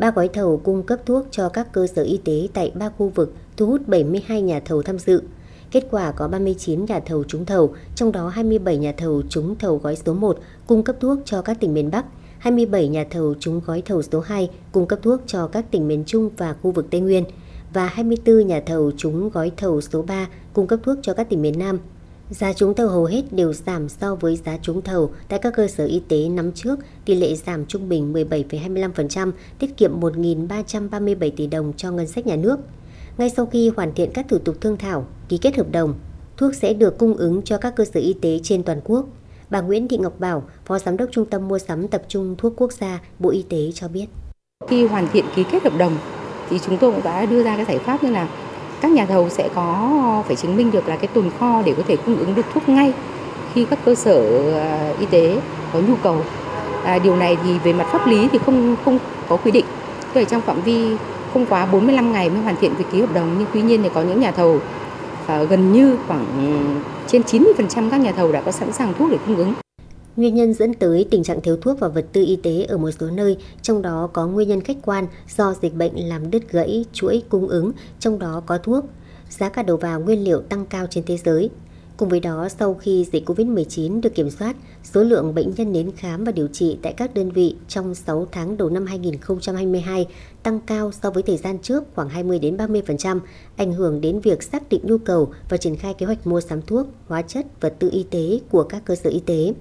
Ba 0.00 0.10
gói 0.10 0.28
thầu 0.28 0.60
cung 0.64 0.82
cấp 0.82 0.98
thuốc 1.06 1.26
cho 1.30 1.48
các 1.48 1.72
cơ 1.72 1.86
sở 1.86 2.02
y 2.02 2.20
tế 2.24 2.48
tại 2.54 2.72
ba 2.74 2.88
khu 2.88 3.08
vực 3.08 3.34
thu 3.56 3.66
hút 3.66 3.88
72 3.88 4.42
nhà 4.42 4.60
thầu 4.64 4.82
tham 4.82 4.98
dự. 4.98 5.22
Kết 5.70 5.86
quả 5.90 6.12
có 6.12 6.28
39 6.28 6.84
nhà 6.84 7.00
thầu 7.00 7.24
trúng 7.24 7.46
thầu, 7.46 7.74
trong 7.94 8.12
đó 8.12 8.28
27 8.28 8.76
nhà 8.76 8.92
thầu 8.96 9.22
trúng 9.28 9.58
thầu 9.58 9.76
gói 9.78 9.96
số 9.96 10.14
1 10.14 10.38
cung 10.66 10.82
cấp 10.82 10.96
thuốc 11.00 11.18
cho 11.24 11.42
các 11.42 11.60
tỉnh 11.60 11.74
miền 11.74 11.90
Bắc, 11.90 12.04
27 12.38 12.88
nhà 12.88 13.04
thầu 13.10 13.34
trúng 13.40 13.60
gói 13.66 13.82
thầu 13.86 14.02
số 14.02 14.20
2 14.20 14.50
cung 14.72 14.86
cấp 14.86 14.98
thuốc 15.02 15.20
cho 15.26 15.46
các 15.46 15.70
tỉnh 15.70 15.88
miền 15.88 16.04
Trung 16.06 16.30
và 16.36 16.54
khu 16.62 16.70
vực 16.70 16.86
Tây 16.90 17.00
Nguyên 17.00 17.24
và 17.72 17.86
24 17.86 18.46
nhà 18.46 18.60
thầu 18.66 18.90
trúng 18.96 19.30
gói 19.30 19.52
thầu 19.56 19.80
số 19.80 20.02
3 20.02 20.28
cung 20.52 20.66
cấp 20.66 20.80
thuốc 20.82 20.98
cho 21.02 21.14
các 21.14 21.28
tỉnh 21.28 21.42
miền 21.42 21.58
Nam. 21.58 21.78
Giá 22.30 22.52
trúng 22.52 22.74
thầu 22.74 22.88
hầu 22.88 23.04
hết 23.04 23.22
đều 23.30 23.52
giảm 23.52 23.88
so 23.88 24.14
với 24.14 24.36
giá 24.36 24.58
trúng 24.62 24.82
thầu 24.82 25.10
tại 25.28 25.38
các 25.38 25.54
cơ 25.56 25.66
sở 25.66 25.84
y 25.84 26.02
tế 26.08 26.28
năm 26.28 26.52
trước, 26.52 26.78
tỷ 27.04 27.14
lệ 27.14 27.34
giảm 27.34 27.66
trung 27.66 27.88
bình 27.88 28.12
17,25%, 28.12 29.32
tiết 29.58 29.76
kiệm 29.76 30.00
1.337 30.00 31.30
tỷ 31.36 31.46
đồng 31.46 31.72
cho 31.76 31.90
ngân 31.90 32.06
sách 32.06 32.26
nhà 32.26 32.36
nước. 32.36 32.58
Ngay 33.18 33.30
sau 33.30 33.46
khi 33.46 33.70
hoàn 33.76 33.94
thiện 33.94 34.10
các 34.14 34.26
thủ 34.28 34.38
tục 34.38 34.56
thương 34.60 34.76
thảo, 34.76 35.06
ký 35.28 35.38
kết 35.38 35.56
hợp 35.56 35.72
đồng, 35.72 35.94
thuốc 36.36 36.54
sẽ 36.54 36.72
được 36.72 36.98
cung 36.98 37.16
ứng 37.16 37.42
cho 37.42 37.58
các 37.58 37.76
cơ 37.76 37.84
sở 37.84 38.00
y 38.00 38.12
tế 38.12 38.40
trên 38.42 38.62
toàn 38.62 38.80
quốc. 38.84 39.06
Bà 39.50 39.60
Nguyễn 39.60 39.88
Thị 39.88 39.98
Ngọc 39.98 40.20
Bảo, 40.20 40.42
Phó 40.64 40.78
Giám 40.78 40.96
đốc 40.96 41.08
Trung 41.12 41.26
tâm 41.26 41.48
Mua 41.48 41.58
sắm 41.58 41.88
Tập 41.88 42.02
trung 42.08 42.34
Thuốc 42.38 42.52
Quốc 42.56 42.72
gia, 42.72 43.00
Bộ 43.18 43.30
Y 43.30 43.42
tế 43.42 43.72
cho 43.74 43.88
biết. 43.88 44.06
Khi 44.68 44.86
hoàn 44.86 45.08
thiện 45.12 45.24
ký 45.36 45.44
kết 45.52 45.62
hợp 45.62 45.78
đồng 45.78 45.96
thì 46.50 46.58
chúng 46.66 46.78
tôi 46.78 46.92
cũng 46.92 47.04
đã 47.04 47.26
đưa 47.26 47.42
ra 47.42 47.56
cái 47.56 47.64
giải 47.64 47.78
pháp 47.78 48.04
như 48.04 48.10
là 48.10 48.28
các 48.80 48.90
nhà 48.90 49.06
thầu 49.06 49.28
sẽ 49.28 49.48
có 49.54 49.90
ờ, 50.04 50.22
phải 50.26 50.36
chứng 50.36 50.56
minh 50.56 50.70
được 50.70 50.88
là 50.88 50.96
cái 50.96 51.06
tồn 51.06 51.30
kho 51.40 51.62
để 51.64 51.74
có 51.76 51.82
thể 51.88 51.96
cung 51.96 52.16
ứng 52.18 52.34
được 52.34 52.46
thuốc 52.54 52.68
ngay 52.68 52.92
khi 53.54 53.66
các 53.70 53.78
cơ 53.84 53.94
sở 53.94 54.14
ờ, 54.54 54.94
y 55.00 55.06
tế 55.06 55.36
có 55.72 55.80
nhu 55.88 55.94
cầu. 56.02 56.16
À, 56.84 56.98
điều 56.98 57.16
này 57.16 57.36
thì 57.44 57.58
về 57.58 57.72
mặt 57.72 57.86
pháp 57.92 58.06
lý 58.06 58.28
thì 58.32 58.38
không 58.46 58.76
không 58.84 58.98
có 59.28 59.36
quy 59.36 59.50
định. 59.50 59.64
Tức 60.12 60.20
là 60.20 60.24
trong 60.24 60.40
phạm 60.40 60.60
vi 60.62 60.96
không 61.34 61.46
quá 61.46 61.66
45 61.66 62.12
ngày 62.12 62.30
mới 62.30 62.42
hoàn 62.42 62.56
thiện 62.56 62.74
việc 62.74 62.84
ký 62.92 63.00
hợp 63.00 63.14
đồng 63.14 63.34
nhưng 63.38 63.46
tuy 63.52 63.62
nhiên 63.62 63.82
thì 63.82 63.88
có 63.94 64.02
những 64.02 64.20
nhà 64.20 64.30
thầu 64.30 64.58
à, 65.26 65.42
gần 65.42 65.72
như 65.72 65.96
khoảng 66.08 66.24
ừ, 66.36 66.80
trên 67.06 67.22
90% 67.22 67.90
các 67.90 68.00
nhà 68.00 68.12
thầu 68.12 68.32
đã 68.32 68.40
có 68.40 68.50
sẵn 68.50 68.72
sàng 68.72 68.92
thuốc 68.98 69.10
để 69.10 69.18
cung 69.26 69.36
ứng. 69.36 69.52
Nguyên 70.16 70.34
nhân 70.34 70.54
dẫn 70.54 70.74
tới 70.74 71.06
tình 71.10 71.22
trạng 71.22 71.40
thiếu 71.40 71.56
thuốc 71.56 71.80
và 71.80 71.88
vật 71.88 72.06
tư 72.12 72.24
y 72.24 72.36
tế 72.36 72.62
ở 72.62 72.78
một 72.78 72.90
số 73.00 73.10
nơi, 73.10 73.36
trong 73.62 73.82
đó 73.82 74.10
có 74.12 74.26
nguyên 74.26 74.48
nhân 74.48 74.60
khách 74.60 74.76
quan 74.82 75.06
do 75.36 75.54
dịch 75.62 75.74
bệnh 75.74 76.08
làm 76.08 76.30
đứt 76.30 76.52
gãy 76.52 76.84
chuỗi 76.92 77.22
cung 77.28 77.48
ứng, 77.48 77.72
trong 77.98 78.18
đó 78.18 78.42
có 78.46 78.58
thuốc. 78.58 78.84
Giá 79.30 79.48
cả 79.48 79.62
đầu 79.62 79.76
vào 79.76 80.00
nguyên 80.00 80.24
liệu 80.24 80.40
tăng 80.40 80.66
cao 80.66 80.86
trên 80.90 81.04
thế 81.06 81.16
giới. 81.16 81.50
Cùng 81.96 82.08
với 82.08 82.20
đó, 82.20 82.48
sau 82.58 82.74
khi 82.74 83.06
dịch 83.12 83.30
COVID-19 83.30 84.00
được 84.00 84.14
kiểm 84.14 84.30
soát, 84.30 84.56
số 84.84 85.02
lượng 85.02 85.34
bệnh 85.34 85.54
nhân 85.56 85.72
đến 85.72 85.90
khám 85.96 86.24
và 86.24 86.32
điều 86.32 86.48
trị 86.48 86.78
tại 86.82 86.92
các 86.92 87.14
đơn 87.14 87.30
vị 87.30 87.56
trong 87.68 87.94
6 87.94 88.26
tháng 88.32 88.56
đầu 88.56 88.70
năm 88.70 88.86
2022 88.86 90.06
tăng 90.42 90.60
cao 90.60 90.92
so 91.02 91.10
với 91.10 91.22
thời 91.22 91.36
gian 91.36 91.58
trước 91.58 91.84
khoảng 91.94 92.08
20 92.08 92.38
đến 92.38 92.56
30%, 92.56 93.20
ảnh 93.56 93.72
hưởng 93.72 94.00
đến 94.00 94.20
việc 94.20 94.42
xác 94.42 94.68
định 94.68 94.80
nhu 94.84 94.98
cầu 94.98 95.32
và 95.48 95.56
triển 95.56 95.76
khai 95.76 95.94
kế 95.94 96.06
hoạch 96.06 96.26
mua 96.26 96.40
sắm 96.40 96.62
thuốc, 96.62 96.86
hóa 97.06 97.22
chất, 97.22 97.46
vật 97.60 97.74
tư 97.78 97.88
y 97.92 98.02
tế 98.10 98.40
của 98.50 98.62
các 98.62 98.84
cơ 98.84 98.94
sở 98.94 99.10
y 99.10 99.20
tế. 99.20 99.52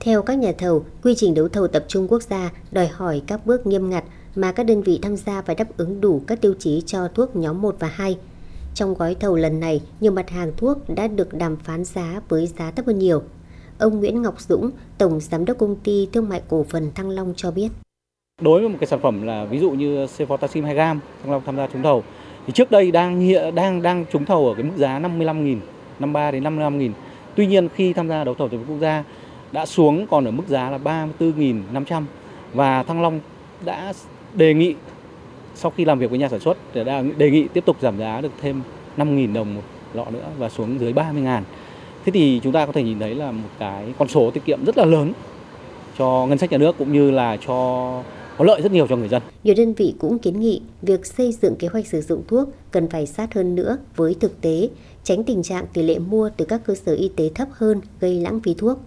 Theo 0.00 0.22
các 0.22 0.38
nhà 0.38 0.52
thầu, 0.58 0.84
quy 1.02 1.14
trình 1.16 1.34
đấu 1.34 1.48
thầu 1.48 1.68
tập 1.68 1.84
trung 1.88 2.06
quốc 2.08 2.22
gia 2.22 2.50
đòi 2.70 2.86
hỏi 2.86 3.22
các 3.26 3.46
bước 3.46 3.66
nghiêm 3.66 3.90
ngặt 3.90 4.04
mà 4.36 4.52
các 4.52 4.66
đơn 4.66 4.82
vị 4.82 4.98
tham 5.02 5.16
gia 5.16 5.42
phải 5.42 5.54
đáp 5.54 5.76
ứng 5.76 6.00
đủ 6.00 6.22
các 6.26 6.40
tiêu 6.40 6.54
chí 6.58 6.82
cho 6.86 7.08
thuốc 7.08 7.36
nhóm 7.36 7.62
1 7.62 7.76
và 7.78 7.88
2. 7.88 8.16
Trong 8.74 8.94
gói 8.94 9.14
thầu 9.14 9.36
lần 9.36 9.60
này, 9.60 9.80
nhiều 10.00 10.12
mặt 10.12 10.30
hàng 10.30 10.52
thuốc 10.56 10.78
đã 10.88 11.06
được 11.06 11.34
đàm 11.34 11.56
phán 11.56 11.84
giá 11.84 12.20
với 12.28 12.46
giá 12.46 12.70
thấp 12.70 12.86
hơn 12.86 12.98
nhiều. 12.98 13.22
Ông 13.78 13.98
Nguyễn 13.98 14.22
Ngọc 14.22 14.40
Dũng, 14.40 14.70
Tổng 14.98 15.20
Giám 15.20 15.44
đốc 15.44 15.58
Công 15.58 15.76
ty 15.76 16.08
Thương 16.12 16.28
mại 16.28 16.42
Cổ 16.48 16.66
phần 16.68 16.92
Thăng 16.94 17.10
Long 17.10 17.34
cho 17.36 17.50
biết. 17.50 17.68
Đối 18.40 18.60
với 18.60 18.68
một 18.68 18.76
cái 18.80 18.86
sản 18.86 19.00
phẩm 19.02 19.22
là 19.22 19.44
ví 19.44 19.58
dụ 19.58 19.70
như 19.70 20.06
Cefotaxim 20.06 20.64
2 20.64 20.74
gram, 20.74 21.00
Thăng 21.22 21.32
Long 21.32 21.42
tham 21.46 21.56
gia 21.56 21.66
trúng 21.66 21.82
thầu, 21.82 22.04
thì 22.46 22.52
trước 22.52 22.70
đây 22.70 22.90
đang 22.90 23.20
hiện 23.20 23.54
đang 23.54 23.82
đang 23.82 24.04
trúng 24.12 24.24
thầu 24.24 24.48
ở 24.48 24.54
cái 24.54 24.64
mức 24.64 24.76
giá 24.76 24.98
55.000, 24.98 25.58
53 25.98 26.30
đến 26.30 26.44
55.000. 26.44 26.92
Tuy 27.34 27.46
nhiên 27.46 27.68
khi 27.74 27.92
tham 27.92 28.08
gia 28.08 28.24
đấu 28.24 28.34
thầu 28.34 28.48
tập 28.48 28.58
quốc 28.68 28.78
gia 28.80 29.04
đã 29.52 29.66
xuống 29.66 30.06
còn 30.06 30.24
ở 30.24 30.30
mức 30.30 30.48
giá 30.48 30.70
là 30.70 30.78
34.500 31.18 32.02
và 32.54 32.82
Thăng 32.82 33.02
Long 33.02 33.20
đã 33.64 33.92
đề 34.34 34.54
nghị 34.54 34.74
sau 35.54 35.72
khi 35.76 35.84
làm 35.84 35.98
việc 35.98 36.10
với 36.10 36.18
nhà 36.18 36.28
sản 36.28 36.40
xuất 36.40 36.58
để 36.74 36.84
đã 36.84 37.02
đề 37.16 37.30
nghị 37.30 37.48
tiếp 37.48 37.64
tục 37.66 37.76
giảm 37.80 37.98
giá 37.98 38.20
được 38.20 38.32
thêm 38.40 38.62
5.000 38.96 39.34
đồng 39.34 39.54
một 39.54 39.62
lọ 39.94 40.04
nữa 40.10 40.26
và 40.38 40.48
xuống 40.48 40.80
dưới 40.80 40.92
30.000. 40.92 41.42
Thế 42.04 42.12
thì 42.12 42.40
chúng 42.44 42.52
ta 42.52 42.66
có 42.66 42.72
thể 42.72 42.82
nhìn 42.82 42.98
thấy 42.98 43.14
là 43.14 43.30
một 43.30 43.48
cái 43.58 43.94
con 43.98 44.08
số 44.08 44.30
tiết 44.30 44.44
kiệm 44.44 44.64
rất 44.64 44.78
là 44.78 44.84
lớn 44.84 45.12
cho 45.98 46.26
ngân 46.28 46.38
sách 46.38 46.52
nhà 46.52 46.58
nước 46.58 46.74
cũng 46.78 46.92
như 46.92 47.10
là 47.10 47.36
cho 47.46 48.02
có 48.38 48.44
lợi 48.44 48.62
rất 48.62 48.72
nhiều 48.72 48.86
cho 48.86 48.96
người 48.96 49.08
dân. 49.08 49.22
Nhiều 49.44 49.54
đơn 49.56 49.74
vị 49.74 49.94
cũng 49.98 50.18
kiến 50.18 50.40
nghị 50.40 50.60
việc 50.82 51.06
xây 51.06 51.32
dựng 51.32 51.56
kế 51.56 51.68
hoạch 51.68 51.86
sử 51.86 52.00
dụng 52.00 52.22
thuốc 52.28 52.48
cần 52.70 52.88
phải 52.88 53.06
sát 53.06 53.34
hơn 53.34 53.54
nữa 53.54 53.78
với 53.96 54.16
thực 54.20 54.40
tế, 54.40 54.68
tránh 55.04 55.24
tình 55.24 55.42
trạng 55.42 55.66
tỷ 55.72 55.82
lệ 55.82 55.98
mua 55.98 56.30
từ 56.36 56.44
các 56.44 56.60
cơ 56.64 56.74
sở 56.74 56.94
y 56.94 57.10
tế 57.16 57.30
thấp 57.34 57.48
hơn 57.52 57.80
gây 58.00 58.14
lãng 58.14 58.40
phí 58.40 58.54
thuốc. 58.54 58.78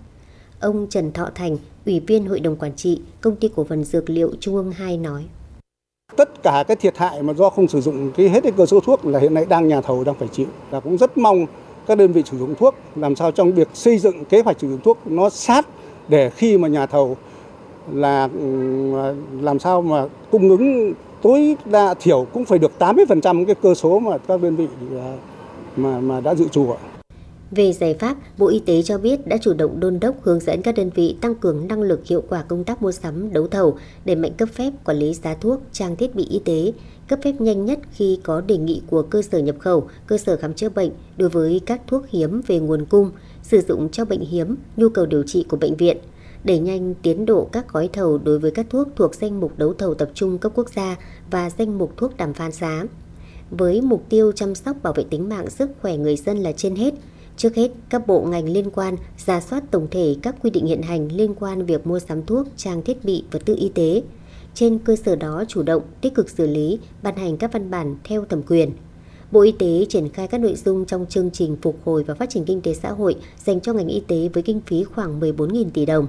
Ông 0.61 0.87
Trần 0.89 1.11
Thọ 1.11 1.29
Thành, 1.35 1.57
Ủy 1.85 1.99
viên 1.99 2.25
Hội 2.25 2.39
đồng 2.39 2.55
Quản 2.55 2.75
trị, 2.75 3.01
Công 3.21 3.35
ty 3.35 3.49
Cổ 3.55 3.63
phần 3.63 3.83
Dược 3.83 4.09
liệu 4.09 4.31
Trung 4.39 4.55
ương 4.55 4.71
2 4.71 4.97
nói. 4.97 5.25
Tất 6.15 6.43
cả 6.43 6.63
cái 6.67 6.77
thiệt 6.77 6.97
hại 6.97 7.23
mà 7.23 7.33
do 7.33 7.49
không 7.49 7.67
sử 7.67 7.81
dụng 7.81 8.11
cái 8.17 8.29
hết 8.29 8.43
cái 8.43 8.51
cơ 8.51 8.65
số 8.65 8.79
thuốc 8.79 9.05
là 9.05 9.19
hiện 9.19 9.33
nay 9.33 9.45
đang 9.49 9.67
nhà 9.67 9.81
thầu 9.81 10.03
đang 10.03 10.15
phải 10.15 10.27
chịu. 10.27 10.45
Và 10.69 10.79
cũng 10.79 10.97
rất 10.97 11.17
mong 11.17 11.45
các 11.87 11.97
đơn 11.97 12.11
vị 12.11 12.23
sử 12.25 12.37
dụng 12.37 12.55
thuốc 12.55 12.75
làm 12.95 13.15
sao 13.15 13.31
trong 13.31 13.51
việc 13.51 13.67
xây 13.73 13.97
dựng 13.97 14.25
kế 14.25 14.41
hoạch 14.41 14.59
sử 14.59 14.69
dụng 14.69 14.79
thuốc 14.83 14.97
nó 15.05 15.29
sát 15.29 15.67
để 16.07 16.29
khi 16.29 16.57
mà 16.57 16.67
nhà 16.67 16.85
thầu 16.85 17.17
là 17.93 18.29
làm 19.41 19.59
sao 19.59 19.81
mà 19.81 20.05
cung 20.31 20.49
ứng 20.49 20.93
tối 21.21 21.57
đa 21.65 21.93
thiểu 21.93 22.25
cũng 22.33 22.45
phải 22.45 22.59
được 22.59 22.71
80% 22.79 23.45
cái 23.45 23.55
cơ 23.55 23.73
số 23.73 23.99
mà 23.99 24.17
các 24.17 24.41
đơn 24.41 24.55
vị 24.55 24.67
à, 24.99 25.17
mà 25.75 25.99
mà 25.99 26.21
đã 26.21 26.35
dự 26.35 26.47
trù 26.47 26.71
ạ. 26.71 26.90
Về 27.51 27.73
giải 27.73 27.93
pháp, 27.93 28.17
Bộ 28.37 28.47
Y 28.47 28.59
tế 28.59 28.81
cho 28.81 28.97
biết 28.97 29.27
đã 29.27 29.37
chủ 29.41 29.53
động 29.53 29.79
đôn 29.79 29.99
đốc 29.99 30.23
hướng 30.23 30.39
dẫn 30.39 30.61
các 30.61 30.75
đơn 30.75 30.89
vị 30.95 31.15
tăng 31.21 31.35
cường 31.35 31.67
năng 31.67 31.81
lực 31.81 32.05
hiệu 32.05 32.23
quả 32.29 32.43
công 32.43 32.63
tác 32.63 32.81
mua 32.81 32.91
sắm, 32.91 33.33
đấu 33.33 33.47
thầu, 33.47 33.77
để 34.05 34.15
mạnh 34.15 34.33
cấp 34.37 34.49
phép 34.53 34.73
quản 34.83 34.97
lý 34.97 35.13
giá 35.13 35.35
thuốc, 35.35 35.61
trang 35.71 35.95
thiết 35.95 36.15
bị 36.15 36.27
y 36.29 36.39
tế, 36.39 36.73
cấp 37.07 37.19
phép 37.23 37.33
nhanh 37.39 37.65
nhất 37.65 37.79
khi 37.91 38.19
có 38.23 38.41
đề 38.41 38.57
nghị 38.57 38.81
của 38.89 39.01
cơ 39.01 39.21
sở 39.21 39.39
nhập 39.39 39.55
khẩu, 39.59 39.87
cơ 40.07 40.17
sở 40.17 40.37
khám 40.37 40.53
chữa 40.53 40.69
bệnh 40.69 40.91
đối 41.17 41.29
với 41.29 41.61
các 41.65 41.81
thuốc 41.87 42.09
hiếm 42.09 42.41
về 42.47 42.59
nguồn 42.59 42.85
cung, 42.85 43.11
sử 43.43 43.61
dụng 43.61 43.89
cho 43.89 44.05
bệnh 44.05 44.21
hiếm, 44.21 44.55
nhu 44.77 44.89
cầu 44.89 45.05
điều 45.05 45.23
trị 45.23 45.45
của 45.49 45.57
bệnh 45.57 45.75
viện, 45.75 45.97
đẩy 46.43 46.59
nhanh 46.59 46.93
tiến 47.01 47.25
độ 47.25 47.49
các 47.51 47.73
gói 47.73 47.89
thầu 47.93 48.17
đối 48.17 48.39
với 48.39 48.51
các 48.51 48.65
thuốc 48.69 48.87
thuộc 48.95 49.15
danh 49.15 49.39
mục 49.39 49.57
đấu 49.57 49.73
thầu 49.73 49.93
tập 49.93 50.09
trung 50.13 50.37
cấp 50.37 50.51
quốc 50.55 50.69
gia 50.75 50.95
và 51.31 51.49
danh 51.49 51.77
mục 51.77 51.97
thuốc 51.97 52.17
đàm 52.17 52.33
phán 52.33 52.51
giá. 52.51 52.83
Với 53.51 53.81
mục 53.81 54.03
tiêu 54.09 54.31
chăm 54.31 54.55
sóc 54.55 54.77
bảo 54.83 54.93
vệ 54.93 55.03
tính 55.09 55.29
mạng 55.29 55.49
sức 55.49 55.69
khỏe 55.81 55.97
người 55.97 56.15
dân 56.15 56.37
là 56.37 56.51
trên 56.51 56.75
hết, 56.75 56.93
Trước 57.41 57.55
hết, 57.55 57.71
các 57.89 58.07
bộ 58.07 58.21
ngành 58.21 58.49
liên 58.49 58.69
quan 58.69 58.97
ra 59.25 59.41
soát 59.41 59.63
tổng 59.71 59.87
thể 59.91 60.15
các 60.21 60.35
quy 60.43 60.49
định 60.49 60.65
hiện 60.65 60.81
hành 60.81 61.09
liên 61.11 61.35
quan 61.35 61.65
việc 61.65 61.87
mua 61.87 61.99
sắm 61.99 62.25
thuốc, 62.25 62.47
trang 62.57 62.81
thiết 62.81 63.05
bị, 63.05 63.23
vật 63.31 63.41
tư 63.45 63.55
y 63.59 63.69
tế. 63.69 64.03
Trên 64.53 64.79
cơ 64.79 64.95
sở 64.95 65.15
đó 65.15 65.43
chủ 65.47 65.63
động, 65.63 65.83
tích 66.01 66.15
cực 66.15 66.29
xử 66.29 66.47
lý, 66.47 66.79
ban 67.03 67.15
hành 67.15 67.37
các 67.37 67.53
văn 67.53 67.71
bản 67.71 67.95
theo 68.03 68.25
thẩm 68.25 68.41
quyền. 68.43 68.71
Bộ 69.31 69.41
Y 69.41 69.51
tế 69.51 69.85
triển 69.89 70.09
khai 70.09 70.27
các 70.27 70.41
nội 70.41 70.55
dung 70.55 70.85
trong 70.85 71.05
chương 71.05 71.31
trình 71.31 71.57
phục 71.61 71.77
hồi 71.83 72.03
và 72.03 72.13
phát 72.13 72.29
triển 72.29 72.45
kinh 72.45 72.61
tế 72.61 72.73
xã 72.73 72.91
hội 72.91 73.15
dành 73.45 73.61
cho 73.61 73.73
ngành 73.73 73.87
y 73.87 73.99
tế 73.99 74.29
với 74.33 74.43
kinh 74.43 74.61
phí 74.65 74.83
khoảng 74.83 75.19
14.000 75.19 75.65
tỷ 75.73 75.85
đồng. 75.85 76.07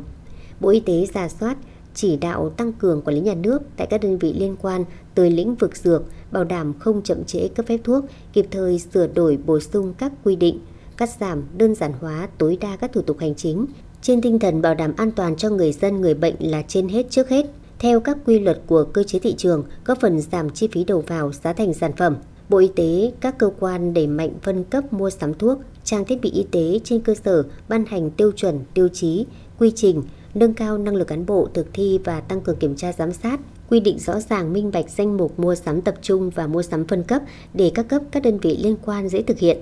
Bộ 0.60 0.68
Y 0.68 0.80
tế 0.80 1.06
ra 1.14 1.28
soát, 1.28 1.56
chỉ 1.94 2.16
đạo 2.16 2.50
tăng 2.50 2.72
cường 2.72 3.02
quản 3.02 3.16
lý 3.16 3.20
nhà 3.20 3.34
nước 3.34 3.62
tại 3.76 3.86
các 3.90 4.02
đơn 4.02 4.18
vị 4.18 4.32
liên 4.32 4.56
quan 4.62 4.84
tới 5.14 5.30
lĩnh 5.30 5.54
vực 5.54 5.76
dược, 5.76 6.02
bảo 6.32 6.44
đảm 6.44 6.72
không 6.78 7.02
chậm 7.02 7.24
trễ 7.24 7.48
cấp 7.48 7.66
phép 7.66 7.78
thuốc, 7.84 8.04
kịp 8.32 8.46
thời 8.50 8.78
sửa 8.78 9.06
đổi 9.06 9.38
bổ 9.46 9.60
sung 9.60 9.94
các 9.98 10.12
quy 10.24 10.36
định, 10.36 10.59
cắt 11.03 11.11
giảm, 11.20 11.43
đơn 11.59 11.74
giản 11.74 11.93
hóa 12.01 12.29
tối 12.39 12.59
đa 12.61 12.77
các 12.77 12.93
thủ 12.93 13.03
tục 13.03 13.19
hành 13.19 13.35
chính, 13.35 13.66
trên 14.03 14.20
tinh 14.20 14.39
thần 14.39 14.62
bảo 14.62 14.74
đảm 14.74 14.93
an 14.97 15.11
toàn 15.11 15.37
cho 15.37 15.51
người 15.51 15.73
dân 15.73 16.01
người 16.01 16.15
bệnh 16.15 16.35
là 16.39 16.62
trên 16.69 16.89
hết 16.89 17.07
trước 17.11 17.29
hết, 17.29 17.47
theo 17.79 18.01
các 18.01 18.19
quy 18.27 18.39
luật 18.39 18.61
của 18.66 18.85
cơ 18.85 19.03
chế 19.03 19.19
thị 19.19 19.35
trường, 19.39 19.65
góp 19.85 20.01
phần 20.01 20.20
giảm 20.20 20.51
chi 20.51 20.69
phí 20.73 20.85
đầu 20.85 21.01
vào 21.07 21.33
giá 21.33 21.53
thành 21.53 21.74
sản 21.74 21.93
phẩm. 21.97 22.16
Bộ 22.49 22.59
Y 22.59 22.69
tế, 22.77 23.12
các 23.20 23.39
cơ 23.39 23.51
quan 23.61 23.95
đẩy 23.95 24.07
mạnh 24.07 24.31
phân 24.43 24.65
cấp 24.65 24.93
mua 24.93 25.11
sắm 25.11 25.35
thuốc, 25.35 25.59
trang 25.85 26.05
thiết 26.05 26.20
bị 26.20 26.31
y 26.31 26.47
tế 26.51 26.81
trên 26.85 27.01
cơ 27.01 27.15
sở 27.24 27.43
ban 27.69 27.85
hành 27.85 28.11
tiêu 28.11 28.33
chuẩn, 28.33 28.61
tiêu 28.74 28.89
chí, 28.89 29.27
quy 29.59 29.73
trình, 29.74 30.03
nâng 30.35 30.55
cao 30.55 30.79
năng 30.79 30.97
lực 30.97 31.09
cán 31.09 31.27
bộ 31.27 31.49
thực 31.55 31.66
thi 31.73 31.99
và 32.05 32.20
tăng 32.20 32.41
cường 32.41 32.57
kiểm 32.57 32.77
tra 32.77 32.93
giám 32.93 33.12
sát, 33.12 33.41
quy 33.70 33.81
định 33.81 33.99
rõ 33.99 34.20
ràng 34.20 34.53
minh 34.53 34.70
bạch 34.73 34.91
danh 34.91 35.16
mục 35.16 35.39
mua 35.39 35.55
sắm 35.55 35.81
tập 35.81 35.95
trung 36.03 36.31
và 36.31 36.47
mua 36.47 36.62
sắm 36.62 36.87
phân 36.87 37.03
cấp 37.03 37.23
để 37.55 37.73
các 37.74 37.89
cấp 37.89 38.03
các 38.11 38.23
đơn 38.23 38.39
vị 38.39 38.59
liên 38.62 38.77
quan 38.85 39.09
dễ 39.09 39.23
thực 39.23 39.39
hiện. 39.39 39.59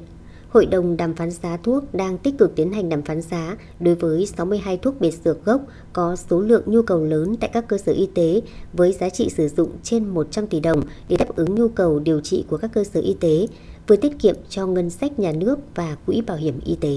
Hội 0.51 0.67
đồng 0.67 0.97
đàm 0.97 1.15
phán 1.15 1.31
giá 1.31 1.57
thuốc 1.57 1.95
đang 1.95 2.19
tích 2.19 2.39
cực 2.39 2.55
tiến 2.57 2.73
hành 2.73 2.89
đàm 2.89 3.03
phán 3.03 3.23
giá 3.23 3.57
đối 3.81 3.95
với 3.95 4.27
62 4.27 4.77
thuốc 4.77 5.01
biệt 5.01 5.15
dược 5.25 5.45
gốc 5.45 5.61
có 5.93 6.17
số 6.17 6.41
lượng 6.41 6.63
nhu 6.67 6.83
cầu 6.83 7.05
lớn 7.05 7.37
tại 7.41 7.51
các 7.53 7.69
cơ 7.69 7.79
sở 7.79 7.93
y 7.93 8.09
tế 8.15 8.41
với 8.73 8.93
giá 8.93 9.09
trị 9.09 9.31
sử 9.37 9.49
dụng 9.49 9.71
trên 9.83 10.09
100 10.09 10.47
tỷ 10.47 10.61
đồng 10.61 10.83
để 11.09 11.17
đáp 11.17 11.37
ứng 11.37 11.55
nhu 11.55 11.69
cầu 11.69 11.99
điều 11.99 12.21
trị 12.21 12.45
của 12.49 12.57
các 12.57 12.71
cơ 12.75 12.85
sở 12.85 13.01
y 13.01 13.17
tế, 13.21 13.47
vừa 13.87 13.97
tiết 13.97 14.19
kiệm 14.19 14.35
cho 14.49 14.67
ngân 14.67 14.91
sách 14.91 15.19
nhà 15.19 15.33
nước 15.33 15.59
và 15.75 15.97
quỹ 16.07 16.21
bảo 16.27 16.37
hiểm 16.37 16.61
y 16.65 16.77
tế. 16.81 16.95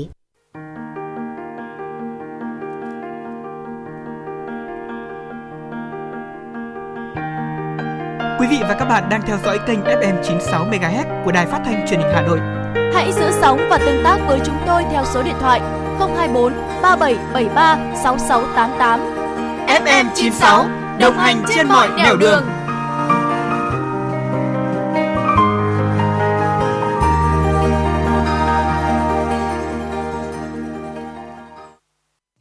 Quý 8.39 8.47
vị 8.49 8.57
và 8.61 8.75
các 8.79 8.85
bạn 8.85 9.09
đang 9.09 9.21
theo 9.27 9.37
dõi 9.45 9.59
kênh 9.67 9.79
FM 9.79 10.23
96 10.23 10.65
MHz 10.65 11.25
của 11.25 11.31
Đài 11.31 11.45
Phát 11.45 11.61
thanh 11.65 11.85
Truyền 11.87 11.99
hình 11.99 12.09
Hà 12.13 12.21
Nội. 12.21 12.62
Hãy 12.93 13.11
giữ 13.11 13.31
sóng 13.41 13.67
và 13.69 13.77
tương 13.77 14.03
tác 14.03 14.17
với 14.27 14.39
chúng 14.45 14.57
tôi 14.67 14.83
theo 14.91 15.03
số 15.05 15.23
điện 15.23 15.35
thoại 15.41 15.61
024 15.99 16.53
3773 16.81 17.77
6688. 18.03 18.99
FM 19.67 20.05
96 20.15 20.65
đồng 20.99 21.17
hành 21.17 21.43
trên 21.55 21.67
mọi 21.67 21.89
nẻo 21.97 22.15
đường. 22.15 22.19
đường. 22.19 22.62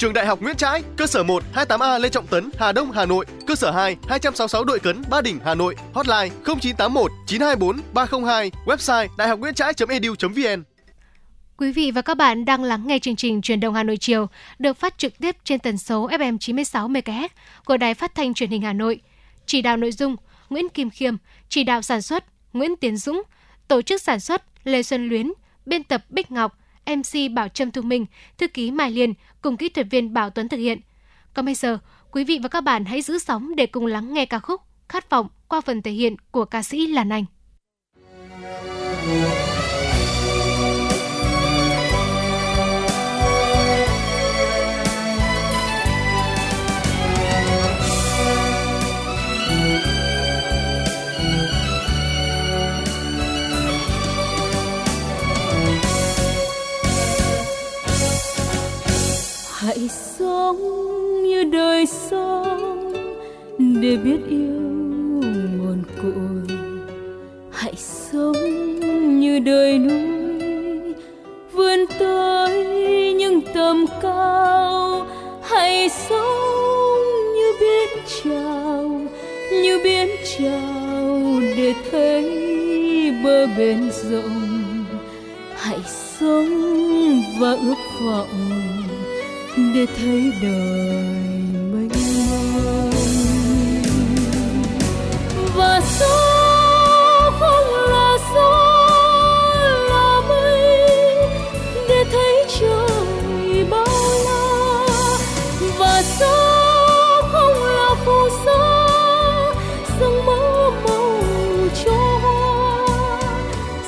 Trường 0.00 0.12
Đại 0.12 0.26
học 0.26 0.42
Nguyễn 0.42 0.56
Trãi, 0.56 0.82
cơ 0.96 1.06
sở 1.06 1.22
1 1.22 1.42
28A 1.54 1.98
Lê 1.98 2.08
Trọng 2.08 2.26
Tấn, 2.26 2.50
Hà 2.58 2.72
Đông, 2.72 2.92
Hà 2.92 3.06
Nội, 3.06 3.26
cơ 3.46 3.54
sở 3.54 3.70
2 3.70 3.96
266 4.08 4.64
Đội 4.64 4.78
Cấn, 4.78 5.02
Ba 5.10 5.20
Đình, 5.20 5.38
Hà 5.44 5.54
Nội, 5.54 5.76
hotline 5.94 6.28
0981 6.44 7.10
924 7.26 7.80
302, 7.94 8.50
website 8.66 9.08
đạihocnguyentrai.edu.vn. 9.18 10.62
Quý 11.56 11.72
vị 11.72 11.90
và 11.90 12.02
các 12.02 12.16
bạn 12.16 12.44
đang 12.44 12.64
lắng 12.64 12.86
nghe 12.86 12.98
chương 12.98 13.16
trình 13.16 13.42
Truyền 13.42 13.60
động 13.60 13.74
Hà 13.74 13.82
Nội 13.82 13.96
chiều 13.96 14.26
được 14.58 14.76
phát 14.76 14.98
trực 14.98 15.18
tiếp 15.18 15.36
trên 15.44 15.60
tần 15.60 15.78
số 15.78 16.08
FM 16.08 16.38
96 16.38 16.88
MHz 16.88 17.28
của 17.64 17.76
Đài 17.76 17.94
Phát 17.94 18.14
thanh 18.14 18.34
Truyền 18.34 18.50
hình 18.50 18.62
Hà 18.62 18.72
Nội. 18.72 19.00
Chỉ 19.46 19.62
đạo 19.62 19.76
nội 19.76 19.92
dung 19.92 20.16
Nguyễn 20.50 20.68
Kim 20.68 20.90
Khiêm, 20.90 21.16
chỉ 21.48 21.64
đạo 21.64 21.82
sản 21.82 22.02
xuất 22.02 22.24
Nguyễn 22.52 22.76
Tiến 22.76 22.96
Dũng, 22.96 23.22
tổ 23.68 23.82
chức 23.82 24.02
sản 24.02 24.20
xuất 24.20 24.42
Lê 24.64 24.82
Xuân 24.82 25.08
Luyến, 25.08 25.32
biên 25.66 25.84
tập 25.84 26.04
Bích 26.08 26.30
Ngọc, 26.30 26.59
MC 26.86 27.32
Bảo 27.34 27.48
Trâm 27.48 27.70
Thu 27.70 27.82
Minh, 27.82 28.06
thư 28.38 28.48
ký 28.48 28.70
Mai 28.70 28.90
Liên 28.90 29.14
cùng 29.42 29.56
kỹ 29.56 29.68
thuật 29.68 29.86
viên 29.90 30.14
Bảo 30.14 30.30
Tuấn 30.30 30.48
thực 30.48 30.56
hiện. 30.56 30.80
Còn 31.34 31.44
bây 31.44 31.54
giờ, 31.54 31.78
quý 32.10 32.24
vị 32.24 32.38
và 32.42 32.48
các 32.48 32.60
bạn 32.60 32.84
hãy 32.84 33.02
giữ 33.02 33.18
sóng 33.18 33.56
để 33.56 33.66
cùng 33.66 33.86
lắng 33.86 34.14
nghe 34.14 34.26
ca 34.26 34.38
khúc 34.38 34.60
Khát 34.90 35.10
vọng 35.10 35.28
qua 35.48 35.60
phần 35.60 35.82
thể 35.82 35.90
hiện 35.90 36.16
của 36.30 36.44
ca 36.44 36.62
sĩ 36.62 36.86
Lan 36.86 37.12
Anh. 37.12 37.24
Hãy 59.60 59.88
sống 59.88 60.56
như 61.22 61.44
đời 61.44 61.86
sống 61.86 62.92
để 63.58 63.96
biết 63.96 64.18
yêu 64.28 64.60
nguồn 65.58 65.82
cội. 66.02 66.56
Hãy 67.50 67.74
sống 67.76 68.32
như 69.20 69.38
đời 69.38 69.78
núi, 69.78 70.94
vươn 71.52 71.78
tới 71.98 72.64
những 73.14 73.40
tầm 73.54 73.86
cao. 74.02 75.06
Hãy 75.42 75.88
sống 75.88 76.98
như 77.34 77.52
biển 77.60 78.04
trào 78.24 79.00
như 79.62 79.80
biển 79.84 80.08
trào 80.38 81.20
để 81.56 81.74
thấy 81.90 82.24
bờ 83.24 83.46
bên 83.58 83.90
rộng. 84.10 84.74
Hãy 85.54 85.78
sống 86.18 87.22
và 87.40 87.50
ước 87.50 87.78
vọng 88.06 88.69
để 89.74 89.86
thấy 89.96 90.32
đời 90.42 91.42
mênh 91.72 91.88
mông 92.16 92.90
và 95.56 95.80
gió 96.00 97.30
không 97.40 97.90
là 97.90 98.18
gió 98.34 98.50
là 99.88 100.20
mây 100.28 100.62
để 101.88 102.04
thấy 102.12 102.44
trời 102.60 103.64
bao 103.70 103.86
la. 104.24 105.18
Và 105.78 106.02
gió 106.20 106.36
không 107.32 107.64
là 107.64 107.94
phù 108.04 108.28
sa 108.44 108.62
sương 109.98 110.26
mơ 110.26 110.70
màu 110.84 111.22
cho 111.84 112.18
hoa. 112.22 112.84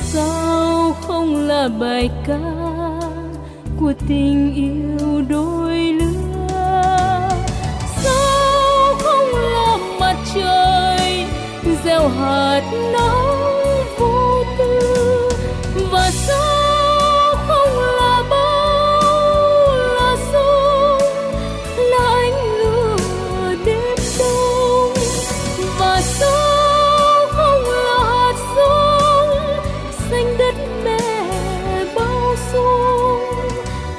Sao 0.01 0.97
không 1.01 1.37
là 1.37 1.69
bài 1.69 2.11
ca 2.27 2.41
của 3.81 3.93
tình 4.09 4.55
yêu 4.55 5.23
đôi 5.29 5.62
gieo 11.85 12.09
hạt 12.09 12.63
nắng 12.93 13.85
vô 13.99 14.45
tư. 14.59 15.29
Và 15.91 16.11
sao 16.11 17.35
không 17.49 17.79
là 17.79 18.23
bao 18.31 19.77
là 19.77 20.17
sông, 20.33 21.03
là 21.77 22.21
ánh 22.23 22.59
lửa 22.59 23.55
đêm 23.65 23.97
đông? 24.19 24.95
Và 25.79 26.01
sao 26.01 27.27
không 27.31 27.63
là 27.71 27.99
hạt 28.05 28.35
giống, 28.57 29.37
xanh 30.11 30.39
đất 30.39 30.55
mẹ 30.85 31.01
bao 31.97 32.35
dung 32.53 33.21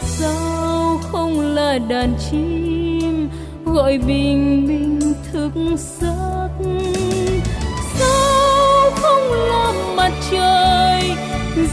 sao 0.01 0.99
không 1.11 1.39
là 1.39 1.79
đàn 1.89 2.15
chim 2.31 3.29
gọi 3.65 3.97
bình 3.97 4.62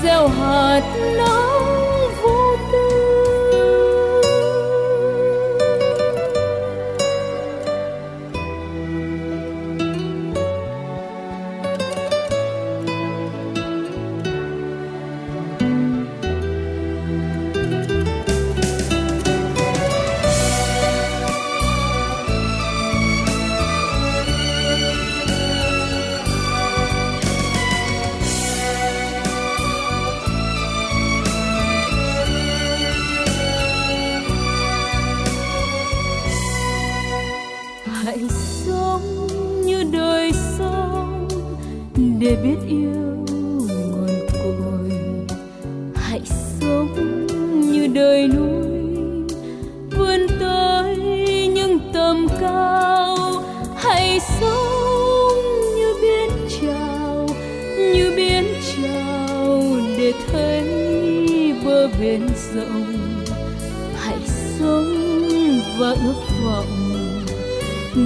gieo 0.02 0.28
hạt 0.28 0.82
nắng 1.16 1.40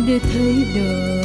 để 0.06 0.18
thấy 0.18 0.66
đời. 0.74 1.23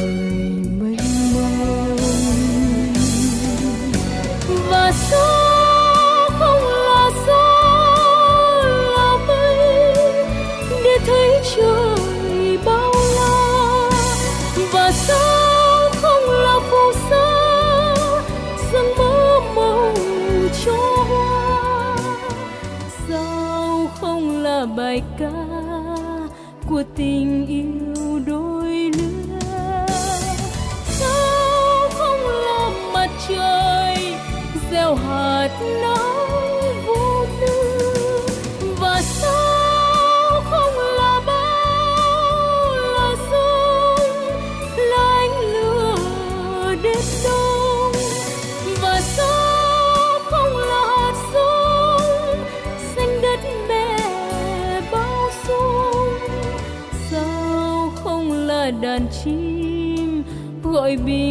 Gọi 60.90 60.98
bình 60.98 61.29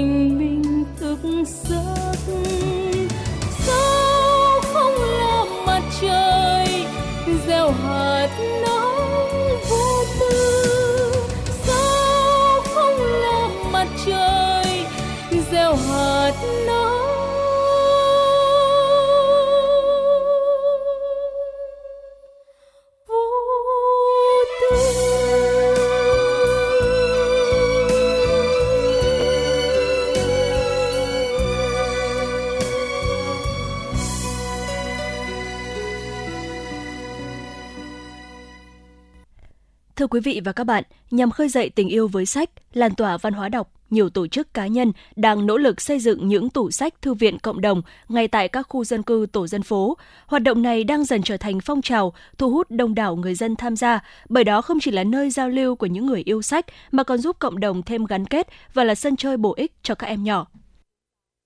Thưa 39.99 40.07
quý 40.07 40.20
vị 40.20 40.41
và 40.45 40.53
các 40.53 40.65
bạn, 40.65 40.85
nhằm 41.11 41.31
khơi 41.31 41.49
dậy 41.49 41.70
tình 41.70 41.89
yêu 41.89 42.09
với 42.09 42.27
sách, 42.27 42.51
lan 42.73 42.95
tỏa 42.95 43.16
văn 43.16 43.33
hóa 43.33 43.49
đọc, 43.49 43.73
nhiều 43.91 44.11
tổ 44.11 44.27
chức 44.27 44.55
cá 44.55 44.66
nhân 44.66 44.93
đang 45.16 45.47
nỗ 45.47 45.57
lực 45.57 45.81
xây 45.81 45.99
dựng 45.99 46.29
những 46.29 46.51
tủ 46.51 46.70
sách 46.70 47.03
thư 47.03 47.15
viện 47.15 47.39
cộng 47.39 47.61
đồng 47.61 47.83
ngay 48.09 48.29
tại 48.29 48.49
các 48.49 48.66
khu 48.69 48.85
dân 48.85 49.03
cư 49.03 49.27
tổ 49.33 49.47
dân 49.47 49.62
phố. 49.62 49.97
Hoạt 50.27 50.43
động 50.43 50.62
này 50.62 50.85
đang 50.85 51.05
dần 51.05 51.23
trở 51.23 51.37
thành 51.37 51.61
phong 51.61 51.83
trào, 51.83 52.12
thu 52.39 52.51
hút 52.51 52.70
đông 52.70 52.95
đảo 52.95 53.16
người 53.16 53.35
dân 53.35 53.57
tham 53.57 53.77
gia, 53.77 54.01
bởi 54.29 54.45
đó 54.45 54.62
không 54.62 54.81
chỉ 54.81 54.91
là 54.91 55.05
nơi 55.05 55.31
giao 55.31 55.49
lưu 55.49 55.75
của 55.75 55.87
những 55.87 56.07
người 56.07 56.23
yêu 56.25 56.43
sách 56.43 56.66
mà 56.91 57.03
còn 57.03 57.19
giúp 57.19 57.37
cộng 57.39 57.61
đồng 57.61 57.83
thêm 57.83 58.05
gắn 58.05 58.27
kết 58.27 58.49
và 58.75 58.85
là 58.85 58.95
sân 58.95 59.16
chơi 59.16 59.37
bổ 59.37 59.55
ích 59.57 59.73
cho 59.83 59.95
các 59.95 60.07
em 60.07 60.25
nhỏ. 60.25 60.47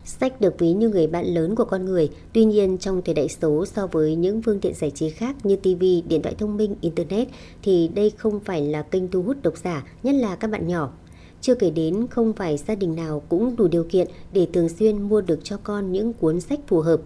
Sách 0.05 0.41
được 0.41 0.59
ví 0.59 0.73
như 0.73 0.89
người 0.89 1.07
bạn 1.07 1.27
lớn 1.27 1.55
của 1.55 1.65
con 1.65 1.85
người, 1.85 2.11
tuy 2.33 2.45
nhiên 2.45 2.79
trong 2.79 3.03
thời 3.05 3.15
đại 3.15 3.29
số 3.29 3.67
so 3.67 3.87
với 3.87 4.15
những 4.15 4.43
phương 4.43 4.61
tiện 4.61 4.75
giải 4.75 4.91
trí 4.91 5.11
khác 5.11 5.47
như 5.47 5.57
TV, 5.57 5.85
điện 6.09 6.23
thoại 6.23 6.35
thông 6.39 6.57
minh, 6.57 6.75
Internet 6.81 7.29
thì 7.63 7.89
đây 7.95 8.11
không 8.11 8.41
phải 8.41 8.63
là 8.63 8.83
kênh 8.83 9.09
thu 9.09 9.23
hút 9.23 9.37
độc 9.43 9.57
giả, 9.65 9.87
nhất 10.03 10.15
là 10.15 10.37
các 10.37 10.51
bạn 10.51 10.69
nhỏ. 10.69 10.93
Chưa 11.41 11.55
kể 11.55 11.71
đến 11.71 12.07
không 12.11 12.33
phải 12.33 12.57
gia 12.57 12.75
đình 12.75 12.95
nào 12.95 13.23
cũng 13.29 13.57
đủ 13.57 13.69
điều 13.69 13.85
kiện 13.85 14.09
để 14.33 14.47
thường 14.53 14.69
xuyên 14.69 15.03
mua 15.03 15.21
được 15.21 15.41
cho 15.43 15.57
con 15.63 15.93
những 15.93 16.13
cuốn 16.13 16.41
sách 16.41 16.61
phù 16.67 16.81
hợp. 16.81 17.01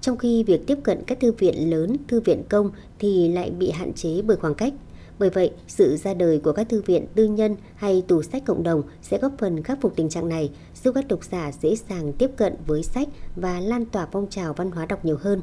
Trong 0.00 0.16
khi 0.16 0.44
việc 0.44 0.66
tiếp 0.66 0.78
cận 0.82 1.02
các 1.06 1.20
thư 1.20 1.32
viện 1.32 1.70
lớn, 1.70 1.96
thư 2.08 2.20
viện 2.20 2.42
công 2.48 2.70
thì 2.98 3.28
lại 3.28 3.50
bị 3.50 3.70
hạn 3.70 3.92
chế 3.92 4.22
bởi 4.22 4.36
khoảng 4.36 4.54
cách. 4.54 4.74
Bởi 5.18 5.30
vậy, 5.30 5.50
sự 5.68 5.96
ra 5.96 6.14
đời 6.14 6.38
của 6.38 6.52
các 6.52 6.68
thư 6.68 6.82
viện 6.82 7.06
tư 7.14 7.24
nhân 7.24 7.56
hay 7.74 8.02
tủ 8.08 8.22
sách 8.22 8.44
cộng 8.44 8.62
đồng 8.62 8.82
sẽ 9.02 9.18
góp 9.18 9.32
phần 9.38 9.62
khắc 9.62 9.80
phục 9.80 9.96
tình 9.96 10.08
trạng 10.08 10.28
này, 10.28 10.50
giúp 10.84 10.92
các 10.94 11.08
độc 11.08 11.24
giả 11.24 11.50
dễ 11.60 11.76
dàng 11.88 12.12
tiếp 12.12 12.30
cận 12.36 12.56
với 12.66 12.82
sách 12.82 13.08
và 13.36 13.60
lan 13.60 13.84
tỏa 13.84 14.06
phong 14.12 14.26
trào 14.30 14.52
văn 14.52 14.70
hóa 14.70 14.86
đọc 14.86 15.04
nhiều 15.04 15.16
hơn. 15.20 15.42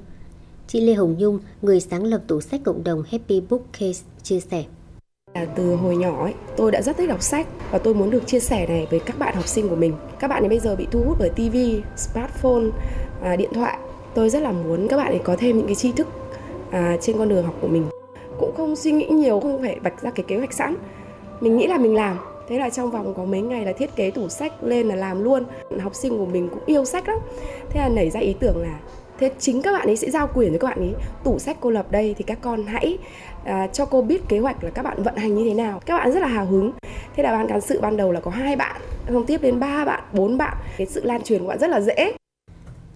Chị 0.67 0.81
Lê 0.81 0.93
Hồng 0.93 1.15
Nhung, 1.19 1.39
người 1.61 1.79
sáng 1.79 2.03
lập 2.03 2.21
tủ 2.27 2.41
sách 2.41 2.61
cộng 2.63 2.83
đồng 2.83 3.03
Happy 3.11 3.41
Bookcase, 3.41 4.03
chia 4.23 4.39
sẻ. 4.39 4.63
À, 5.33 5.45
từ 5.55 5.75
hồi 5.75 5.95
nhỏ 5.95 6.23
ấy, 6.23 6.33
tôi 6.57 6.71
đã 6.71 6.81
rất 6.81 6.97
thích 6.97 7.09
đọc 7.09 7.21
sách 7.21 7.47
và 7.71 7.77
tôi 7.77 7.93
muốn 7.93 8.09
được 8.09 8.27
chia 8.27 8.39
sẻ 8.39 8.67
này 8.67 8.87
với 8.89 8.99
các 8.99 9.19
bạn 9.19 9.35
học 9.35 9.47
sinh 9.47 9.69
của 9.69 9.75
mình. 9.75 9.93
Các 10.19 10.27
bạn 10.27 10.43
ấy 10.43 10.49
bây 10.49 10.59
giờ 10.59 10.75
bị 10.75 10.87
thu 10.91 11.03
hút 11.05 11.17
bởi 11.19 11.29
TV, 11.29 11.57
smartphone, 11.97 12.65
à, 13.21 13.35
điện 13.35 13.49
thoại. 13.53 13.79
Tôi 14.13 14.29
rất 14.29 14.39
là 14.39 14.51
muốn 14.51 14.87
các 14.87 14.97
bạn 14.97 15.07
ấy 15.07 15.21
có 15.23 15.35
thêm 15.39 15.57
những 15.57 15.65
cái 15.65 15.75
tri 15.75 15.91
thức 15.91 16.07
à, 16.71 16.97
trên 17.01 17.17
con 17.17 17.29
đường 17.29 17.45
học 17.45 17.55
của 17.61 17.67
mình. 17.67 17.85
Cũng 18.39 18.53
không 18.57 18.75
suy 18.75 18.91
nghĩ 18.91 19.05
nhiều, 19.05 19.39
không 19.39 19.61
phải 19.61 19.79
vạch 19.79 20.01
ra 20.01 20.11
cái 20.11 20.25
kế 20.27 20.37
hoạch 20.37 20.53
sẵn. 20.53 20.75
Mình 21.41 21.57
nghĩ 21.57 21.67
là 21.67 21.77
mình 21.77 21.95
làm. 21.95 22.17
Thế 22.49 22.57
là 22.57 22.69
trong 22.69 22.91
vòng 22.91 23.13
có 23.17 23.26
mấy 23.26 23.41
ngày 23.41 23.65
là 23.65 23.73
thiết 23.73 23.95
kế 23.95 24.11
tủ 24.11 24.30
sách 24.30 24.63
lên 24.63 24.88
là 24.88 24.95
làm 24.95 25.23
luôn. 25.23 25.43
Học 25.80 25.95
sinh 25.95 26.17
của 26.17 26.26
mình 26.26 26.49
cũng 26.49 26.65
yêu 26.65 26.85
sách 26.85 27.07
lắm. 27.07 27.17
Thế 27.69 27.80
là 27.80 27.89
nảy 27.89 28.09
ra 28.09 28.19
ý 28.19 28.35
tưởng 28.39 28.57
là 28.57 28.80
thế 29.19 29.31
chính 29.39 29.61
các 29.61 29.71
bạn 29.71 29.88
ấy 29.88 29.95
sẽ 29.95 30.09
giao 30.09 30.30
quyền 30.34 30.51
cho 30.53 30.59
các 30.59 30.67
bạn 30.67 30.80
ấy 30.80 30.93
tủ 31.23 31.39
sách 31.39 31.57
cô 31.59 31.69
lập 31.69 31.91
đây 31.91 32.15
thì 32.17 32.23
các 32.23 32.39
con 32.41 32.65
hãy 32.65 32.97
à, 33.43 33.67
cho 33.67 33.85
cô 33.85 34.01
biết 34.01 34.21
kế 34.30 34.39
hoạch 34.39 34.63
là 34.63 34.69
các 34.69 34.84
bạn 34.84 35.03
vận 35.03 35.15
hành 35.15 35.35
như 35.35 35.43
thế 35.43 35.53
nào 35.53 35.81
các 35.85 35.97
bạn 35.97 36.11
rất 36.11 36.19
là 36.19 36.27
hào 36.27 36.45
hứng 36.45 36.71
thế 37.15 37.23
là 37.23 37.31
ban 37.31 37.47
cán 37.47 37.61
sự 37.61 37.81
ban 37.81 37.97
đầu 37.97 38.11
là 38.11 38.19
có 38.19 38.31
hai 38.31 38.55
bạn 38.55 38.81
không 39.07 39.26
tiếp 39.26 39.41
đến 39.41 39.59
ba 39.59 39.85
bạn 39.85 40.03
bốn 40.13 40.38
bạn 40.38 40.57
cái 40.77 40.88
sự 40.88 41.03
lan 41.03 41.21
truyền 41.23 41.41
của 41.41 41.47
bạn 41.47 41.59
rất 41.59 41.69
là 41.69 41.81
dễ 41.81 42.13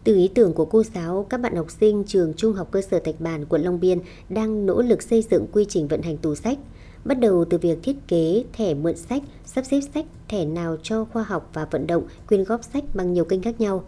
từ 0.04 0.16
ý 0.16 0.32
tưởng 0.36 0.54
của 0.54 0.66
cô 0.66 0.84
giáo, 0.96 1.26
các 1.30 1.38
bạn 1.38 1.56
học 1.56 1.72
sinh 1.80 2.04
trường 2.08 2.34
Trung 2.38 2.54
học 2.54 2.68
cơ 2.72 2.82
sở 2.82 3.00
Thạch 3.00 3.20
Bàn, 3.20 3.46
quận 3.46 3.62
Long 3.62 3.80
Biên 3.80 4.00
đang 4.30 4.66
nỗ 4.66 4.82
lực 4.82 5.02
xây 5.02 5.24
dựng 5.32 5.46
quy 5.54 5.66
trình 5.70 5.88
vận 5.88 6.02
hành 6.02 6.18
tủ 6.18 6.36
sách. 6.36 6.58
Bắt 7.06 7.20
đầu 7.20 7.46
từ 7.46 7.58
việc 7.58 7.80
thiết 7.84 7.96
kế 8.08 8.44
thẻ 8.54 8.74
mượn 8.74 8.96
sách, 8.98 9.24
sắp 9.46 9.66
xếp 9.66 9.82
sách, 9.94 10.06
thẻ 10.28 10.46
nào 10.46 10.78
cho 10.84 11.06
khoa 11.06 11.24
học 11.24 11.50
và 11.54 11.66
vận 11.72 11.88
động, 11.88 12.04
quyên 12.28 12.44
góp 12.44 12.64
sách 12.64 12.84
bằng 12.94 13.14
nhiều 13.14 13.26
kênh 13.26 13.42
khác 13.42 13.62
nhau. 13.62 13.84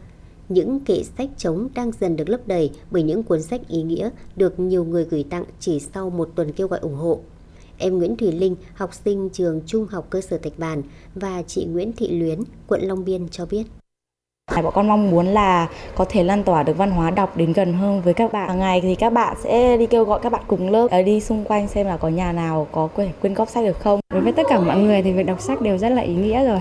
Những 0.50 0.80
kệ 0.80 1.04
sách 1.18 1.30
trống 1.38 1.70
đang 1.76 1.92
dần 2.00 2.16
được 2.16 2.30
lấp 2.30 2.48
đầy 2.48 2.72
bởi 2.92 3.04
những 3.04 3.24
cuốn 3.24 3.42
sách 3.42 3.62
ý 3.68 3.84
nghĩa 3.84 4.10
được 4.36 4.60
nhiều 4.60 4.84
người 4.84 5.06
gửi 5.06 5.26
tặng 5.30 5.44
chỉ 5.60 5.80
sau 5.80 6.10
một 6.10 6.30
tuần 6.36 6.52
kêu 6.52 6.68
gọi 6.68 6.80
ủng 6.80 6.96
hộ. 6.96 7.20
Em 7.78 7.98
Nguyễn 7.98 8.18
Thùy 8.18 8.32
Linh, 8.32 8.56
học 8.74 8.94
sinh 9.06 9.30
trường 9.30 9.62
Trung 9.66 9.88
học 9.88 10.08
cơ 10.10 10.22
sở 10.22 10.38
Thạch 10.38 10.60
Bàn 10.60 10.84
và 11.16 11.42
chị 11.48 11.66
Nguyễn 11.66 11.94
Thị 11.94 12.20
Luyến, 12.20 12.40
quận 12.68 12.82
Long 12.82 13.06
Biên 13.06 13.30
cho 13.30 13.46
biết. 13.46 13.64
Bọn 14.64 14.74
con 14.74 14.88
mong 14.88 15.12
muốn 15.12 15.26
là 15.26 15.68
có 15.96 16.06
thể 16.10 16.24
lan 16.24 16.44
tỏa 16.44 16.64
được 16.64 16.78
văn 16.78 16.92
hóa 16.92 17.12
đọc 17.12 17.38
đến 17.38 17.54
gần 17.54 17.74
hơn 17.74 18.02
với 18.02 18.14
các 18.14 18.34
bạn. 18.34 18.50
Hàng 18.50 18.60
ngày 18.60 18.82
thì 18.82 18.96
các 18.96 19.14
bạn 19.14 19.38
sẽ 19.44 19.78
đi 19.78 19.86
kêu 19.86 20.04
gọi 20.04 20.20
các 20.24 20.32
bạn 20.32 20.42
cùng 20.48 20.72
lớp 20.72 20.88
ờ, 20.92 21.02
đi 21.02 21.22
xung 21.22 21.44
quanh 21.44 21.68
xem 21.68 21.88
là 21.88 21.98
có 21.98 22.08
nhà 22.08 22.32
nào 22.32 22.68
có 22.72 22.88
quyển 22.88 23.10
quyên 23.22 23.34
góp 23.34 23.50
sách 23.50 23.66
được 23.66 23.80
không. 23.80 24.00
Đối 24.14 24.22
với 24.22 24.34
tất 24.34 24.44
cả 24.50 24.60
mọi 24.60 24.78
người 24.78 25.02
thì 25.02 25.12
việc 25.12 25.26
đọc 25.26 25.42
sách 25.42 25.62
đều 25.62 25.78
rất 25.78 25.90
là 25.90 26.02
ý 26.02 26.14
nghĩa 26.14 26.46
rồi. 26.48 26.60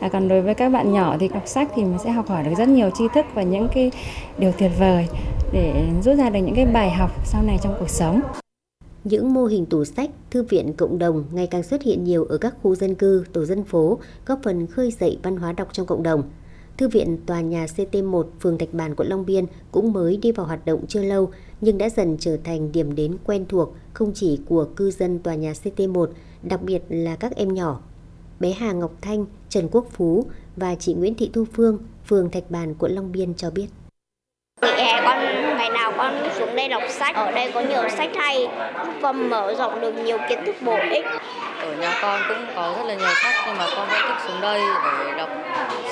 À, 0.00 0.08
còn 0.08 0.28
đối 0.28 0.42
với 0.42 0.54
các 0.54 0.68
bạn 0.68 0.92
nhỏ 0.92 1.16
thì 1.20 1.28
đọc 1.28 1.42
sách 1.46 1.68
thì 1.74 1.82
mình 1.84 1.98
sẽ 2.04 2.10
học 2.10 2.28
hỏi 2.28 2.44
được 2.44 2.50
rất 2.58 2.68
nhiều 2.68 2.90
tri 2.90 3.04
thức 3.14 3.26
và 3.34 3.42
những 3.42 3.68
cái 3.74 3.90
điều 4.38 4.52
tuyệt 4.52 4.70
vời 4.78 5.06
để 5.52 5.86
rút 6.02 6.16
ra 6.18 6.30
được 6.30 6.40
những 6.40 6.54
cái 6.54 6.66
bài 6.66 6.90
học 6.90 7.10
sau 7.24 7.42
này 7.42 7.58
trong 7.62 7.74
cuộc 7.80 7.90
sống. 7.90 8.20
Những 9.04 9.34
mô 9.34 9.44
hình 9.44 9.66
tủ 9.66 9.84
sách, 9.84 10.10
thư 10.30 10.42
viện 10.42 10.72
cộng 10.72 10.98
đồng 10.98 11.24
ngày 11.32 11.46
càng 11.46 11.62
xuất 11.62 11.82
hiện 11.82 12.04
nhiều 12.04 12.24
ở 12.24 12.38
các 12.38 12.54
khu 12.62 12.74
dân 12.74 12.94
cư, 12.94 13.24
tổ 13.32 13.44
dân 13.44 13.64
phố, 13.64 13.98
góp 14.26 14.38
phần 14.44 14.66
khơi 14.66 14.90
dậy 15.00 15.18
văn 15.22 15.36
hóa 15.36 15.52
đọc 15.52 15.68
trong 15.72 15.86
cộng 15.86 16.02
đồng. 16.02 16.22
Thư 16.78 16.88
viện 16.88 17.18
tòa 17.26 17.40
nhà 17.40 17.66
CT1 17.76 18.24
phường 18.40 18.58
Thạch 18.58 18.72
Bàn 18.72 18.94
quận 18.94 19.08
Long 19.08 19.26
Biên 19.26 19.44
cũng 19.72 19.92
mới 19.92 20.16
đi 20.16 20.32
vào 20.32 20.46
hoạt 20.46 20.66
động 20.66 20.86
chưa 20.88 21.02
lâu 21.02 21.30
nhưng 21.60 21.78
đã 21.78 21.88
dần 21.88 22.16
trở 22.20 22.36
thành 22.44 22.72
điểm 22.72 22.94
đến 22.94 23.16
quen 23.24 23.46
thuộc 23.48 23.74
không 23.92 24.12
chỉ 24.14 24.40
của 24.48 24.64
cư 24.64 24.90
dân 24.90 25.18
tòa 25.18 25.34
nhà 25.34 25.52
CT1, 25.52 26.06
đặc 26.42 26.62
biệt 26.62 26.82
là 26.88 27.16
các 27.16 27.36
em 27.36 27.54
nhỏ. 27.54 27.80
Bé 28.40 28.50
Hà 28.50 28.72
Ngọc 28.72 28.92
Thanh, 29.00 29.26
Trần 29.48 29.68
Quốc 29.72 29.86
Phú 29.90 30.24
và 30.56 30.74
chị 30.74 30.94
Nguyễn 30.94 31.14
Thị 31.14 31.30
Thu 31.32 31.44
Phương, 31.52 31.78
phường 32.06 32.30
Thạch 32.30 32.50
Bàn 32.50 32.74
quận 32.74 32.92
Long 32.92 33.12
Biên 33.12 33.34
cho 33.34 33.50
biết. 33.50 33.66
Hè 34.62 35.00
con 35.04 35.18
ngày 35.58 35.70
nào 35.70 35.92
con 35.96 36.14
xuống 36.38 36.56
đây 36.56 36.68
đọc 36.68 36.82
sách, 36.90 37.16
ở 37.16 37.30
đây 37.30 37.50
có 37.54 37.60
nhiều 37.60 37.88
sách 37.96 38.10
hay, 38.16 38.46
và 39.00 39.12
mở 39.12 39.54
rộng 39.58 39.80
được 39.80 39.92
nhiều 40.04 40.18
kiến 40.28 40.38
thức 40.46 40.54
bổ 40.64 40.76
ích. 40.92 41.04
Ở 41.68 41.76
nhà 41.76 41.98
con 42.02 42.20
cũng 42.28 42.46
có 42.54 42.74
rất 42.76 42.84
là 42.86 42.94
nhiều 42.94 43.14
sách 43.22 43.34
nhưng 43.46 43.56
mà 43.56 43.66
con 43.76 43.88
vẫn 43.88 44.00
thích 44.08 44.28
xuống 44.28 44.40
đây 44.40 44.60
để 45.04 45.16
đọc 45.16 45.28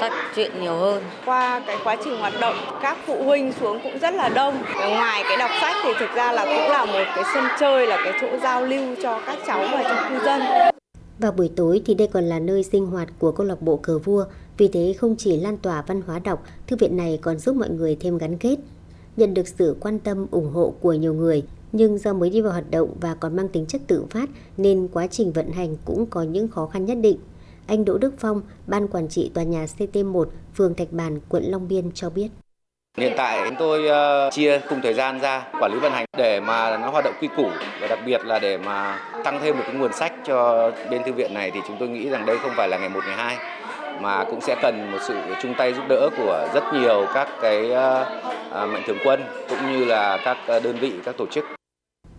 sách 0.01 0.13
truyện 0.37 0.51
nhiều 0.61 0.75
hơn. 0.75 1.03
Qua 1.25 1.63
cái 1.67 1.77
quá 1.85 1.97
trình 2.05 2.19
hoạt 2.19 2.33
động, 2.41 2.55
các 2.83 2.99
phụ 3.07 3.23
huynh 3.25 3.53
xuống 3.61 3.81
cũng 3.83 3.99
rất 3.99 4.15
là 4.15 4.29
đông. 4.29 4.63
Ngoài 4.75 5.23
cái 5.29 5.37
đọc 5.37 5.51
sách 5.61 5.77
thì 5.85 5.91
thực 5.99 6.15
ra 6.15 6.33
là 6.33 6.45
cũng 6.45 6.73
là 6.73 6.85
một 6.85 7.05
cái 7.15 7.25
sân 7.35 7.45
chơi, 7.61 7.87
là 7.87 7.99
cái 8.05 8.13
chỗ 8.21 8.39
giao 8.43 8.63
lưu 8.63 8.95
cho 9.03 9.21
các 9.27 9.39
cháu 9.47 9.59
và 9.73 9.83
cho 9.83 10.09
cư 10.09 10.25
dân. 10.25 10.43
Vào 11.19 11.33
buổi 11.33 11.51
tối 11.57 11.83
thì 11.87 11.95
đây 11.95 12.09
còn 12.13 12.25
là 12.25 12.39
nơi 12.39 12.63
sinh 12.63 12.87
hoạt 12.87 13.09
của 13.19 13.33
câu 13.33 13.47
lạc 13.47 13.63
bộ 13.63 13.77
cờ 13.77 13.99
vua, 13.99 14.25
vì 14.59 14.69
thế 14.69 14.95
không 14.99 15.17
chỉ 15.19 15.37
lan 15.37 15.57
tỏa 15.57 15.83
văn 15.87 16.03
hóa 16.07 16.19
đọc, 16.25 16.43
thư 16.67 16.77
viện 16.77 16.97
này 16.97 17.19
còn 17.23 17.39
giúp 17.39 17.57
mọi 17.57 17.69
người 17.69 17.97
thêm 18.01 18.19
gắn 18.19 18.39
kết. 18.39 18.57
Nhận 19.17 19.35
được 19.35 19.49
sự 19.49 19.77
quan 19.81 19.99
tâm 19.99 20.27
ủng 20.31 20.53
hộ 20.55 20.75
của 20.81 20.93
nhiều 20.93 21.15
người, 21.15 21.43
nhưng 21.73 21.99
do 21.99 22.13
mới 22.13 22.31
đi 22.31 22.41
vào 22.41 22.53
hoạt 22.53 22.71
động 22.71 22.97
và 23.01 23.15
còn 23.15 23.37
mang 23.37 23.49
tính 23.49 23.67
chất 23.67 23.81
tự 23.87 24.05
phát 24.11 24.29
nên 24.57 24.89
quá 24.93 25.07
trình 25.07 25.33
vận 25.33 25.51
hành 25.51 25.77
cũng 25.85 26.07
có 26.07 26.23
những 26.23 26.49
khó 26.49 26.67
khăn 26.67 26.85
nhất 26.85 26.99
định. 27.01 27.19
Anh 27.67 27.85
Đỗ 27.85 27.99
Đức 27.99 28.15
Phong, 28.19 28.43
ban 28.67 28.89
quản 28.89 29.09
trị 29.09 29.31
tòa 29.35 29.45
nhà 29.45 29.67
CT1, 29.79 30.25
phường 30.55 30.75
Thạch 30.75 30.93
Bàn, 30.93 31.21
quận 31.29 31.45
Long 31.47 31.69
Biên 31.69 31.91
cho 31.95 32.11
biết. 32.11 32.29
Hiện 32.99 33.13
tại 33.17 33.41
chúng 33.45 33.57
tôi 33.59 33.89
ờ, 33.89 34.31
chia 34.33 34.61
cùng 34.69 34.81
thời 34.83 34.95
gian 34.95 35.21
ra 35.21 35.47
quản 35.61 35.73
lý 35.73 35.79
vận 35.79 35.93
hành 35.93 36.05
để 36.17 36.41
mà 36.41 36.79
nó 36.79 36.91
hoạt 36.91 37.05
động 37.05 37.15
quy 37.21 37.29
củ 37.37 37.49
và 37.81 37.87
đặc 37.87 37.99
biệt 38.07 38.25
là 38.25 38.39
để 38.39 38.59
mà 38.59 38.99
tăng 39.25 39.41
thêm 39.43 39.57
một 39.59 39.63
cái 39.67 39.75
nguồn 39.75 39.93
sách 39.93 40.13
cho 40.27 40.71
bên 40.91 41.03
thư 41.07 41.13
viện 41.13 41.35
này 41.35 41.51
thì 41.51 41.61
chúng 41.69 41.77
tôi 41.81 41.89
nghĩ 41.89 42.09
rằng 42.09 42.27
đây 42.27 42.39
không 42.39 42.53
phải 42.57 42.69
là 42.69 42.79
ngày 42.79 42.89
một 42.89 43.01
ngày 43.07 43.17
hai 43.17 43.37
mà 44.01 44.25
cũng 44.25 44.41
sẽ 44.41 44.57
cần 44.63 44.91
một 44.93 44.99
sự 45.09 45.15
chung 45.43 45.55
tay 45.59 45.75
giúp 45.75 45.83
đỡ 45.89 46.11
của 46.17 46.49
rất 46.55 46.65
nhiều 46.73 47.07
các 47.15 47.29
cái 47.43 47.73
ờ, 47.73 48.21
ờ, 48.51 48.67
mạnh 48.67 48.83
thường 48.87 48.99
quân 49.05 49.21
cũng 49.49 49.73
như 49.73 49.85
là 49.85 50.19
các 50.25 50.37
ờ, 50.47 50.61
đơn 50.61 50.77
vị 50.81 50.93
các 51.05 51.17
tổ 51.19 51.27
chức 51.27 51.45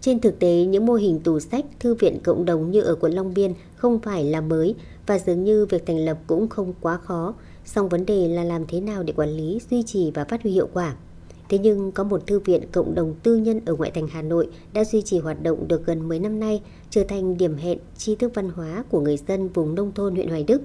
trên 0.02 0.20
thực 0.20 0.40
tế, 0.40 0.66
những 0.66 0.86
mô 0.86 0.94
hình 0.94 1.20
tủ 1.20 1.40
sách, 1.40 1.66
thư 1.80 1.94
viện 1.94 2.20
cộng 2.24 2.46
đồng 2.46 2.72
như 2.72 2.82
ở 2.82 2.96
quận 2.96 3.14
Long 3.14 3.34
Biên 3.34 3.54
không 3.76 4.00
phải 4.00 4.24
là 4.24 4.42
mới 4.42 4.76
và 5.08 5.20
dường 5.20 5.44
như 5.44 5.66
việc 5.66 5.86
thành 5.86 6.06
lập 6.06 6.18
cũng 6.28 6.48
không 6.48 6.74
quá 6.82 6.98
khó. 6.98 7.34
Song 7.66 7.90
vấn 7.90 8.06
đề 8.06 8.28
là 8.28 8.44
làm 8.44 8.66
thế 8.68 8.82
nào 8.82 9.04
để 9.04 9.14
quản 9.14 9.30
lý, 9.30 9.60
duy 9.70 9.84
trì 9.84 10.12
và 10.12 10.26
phát 10.26 10.44
huy 10.44 10.52
hiệu 10.52 10.70
quả. 10.74 10.96
Thế 11.50 11.58
nhưng 11.58 11.92
có 11.92 12.04
một 12.04 12.28
thư 12.28 12.40
viện 12.40 12.62
cộng 12.72 12.96
đồng 12.96 13.16
tư 13.24 13.36
nhân 13.38 13.62
ở 13.66 13.76
ngoại 13.76 13.92
thành 13.92 14.08
Hà 14.08 14.22
Nội 14.22 14.50
đã 14.74 14.84
duy 14.84 15.02
trì 15.02 15.20
hoạt 15.20 15.44
động 15.44 15.68
được 15.68 15.86
gần 15.86 16.08
10 16.08 16.20
năm 16.20 16.40
nay, 16.40 16.62
trở 16.90 17.04
thành 17.04 17.38
điểm 17.38 17.58
hẹn 17.58 17.78
tri 17.98 18.16
thức 18.16 18.32
văn 18.36 18.50
hóa 18.50 18.84
của 18.90 19.00
người 19.00 19.18
dân 19.18 19.50
vùng 19.50 19.76
nông 19.76 19.92
thôn 19.92 20.16
huyện 20.16 20.30
Hoài 20.30 20.44
Đức. 20.44 20.62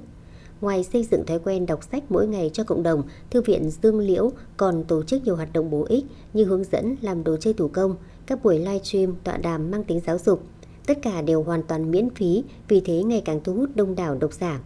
Ngoài 0.63 0.85
xây 0.85 1.05
dựng 1.05 1.27
thói 1.27 1.39
quen 1.39 1.67
đọc 1.67 1.81
sách 1.93 2.05
mỗi 2.09 2.27
ngày 2.27 2.51
cho 2.53 2.65
cộng 2.65 2.83
đồng, 2.83 3.03
Thư 3.31 3.43
viện 3.43 3.71
Dương 3.83 3.99
Liễu 3.99 4.33
còn 4.57 4.85
tổ 4.85 5.03
chức 5.03 5.25
nhiều 5.25 5.37
hoạt 5.37 5.53
động 5.53 5.71
bổ 5.71 5.85
ích 5.89 6.05
như 6.33 6.45
hướng 6.45 6.65
dẫn 6.65 6.97
làm 7.01 7.25
đồ 7.25 7.37
chơi 7.37 7.55
thủ 7.55 7.69
công, 7.69 7.97
các 8.27 8.45
buổi 8.45 8.59
live 8.59 8.79
stream 8.79 9.15
tọa 9.25 9.37
đàm 9.37 9.71
mang 9.71 9.85
tính 9.85 10.01
giáo 10.07 10.19
dục. 10.19 10.43
Tất 10.87 10.99
cả 11.03 11.23
đều 11.23 11.43
hoàn 11.43 11.63
toàn 11.63 11.91
miễn 11.91 12.11
phí, 12.11 12.45
vì 12.69 12.81
thế 12.81 13.03
ngày 13.03 13.23
càng 13.25 13.41
thu 13.45 13.55
hút 13.55 13.71
đông 13.75 13.95
đảo 13.95 14.15
độc 14.15 14.33
giả. 14.33 14.61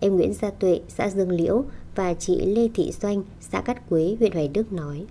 Em 0.00 0.16
Nguyễn 0.16 0.32
Gia 0.32 0.50
Tuệ, 0.50 0.80
xã 0.88 1.08
Dương 1.08 1.30
Liễu 1.30 1.64
và 1.94 2.14
chị 2.14 2.40
Lê 2.46 2.68
Thị 2.74 2.92
Doanh, 3.00 3.22
xã 3.40 3.60
Cát 3.60 3.88
Quế, 3.88 4.16
huyện 4.18 4.32
Hoài 4.32 4.48
Đức 4.48 4.72
nói. 4.72 5.06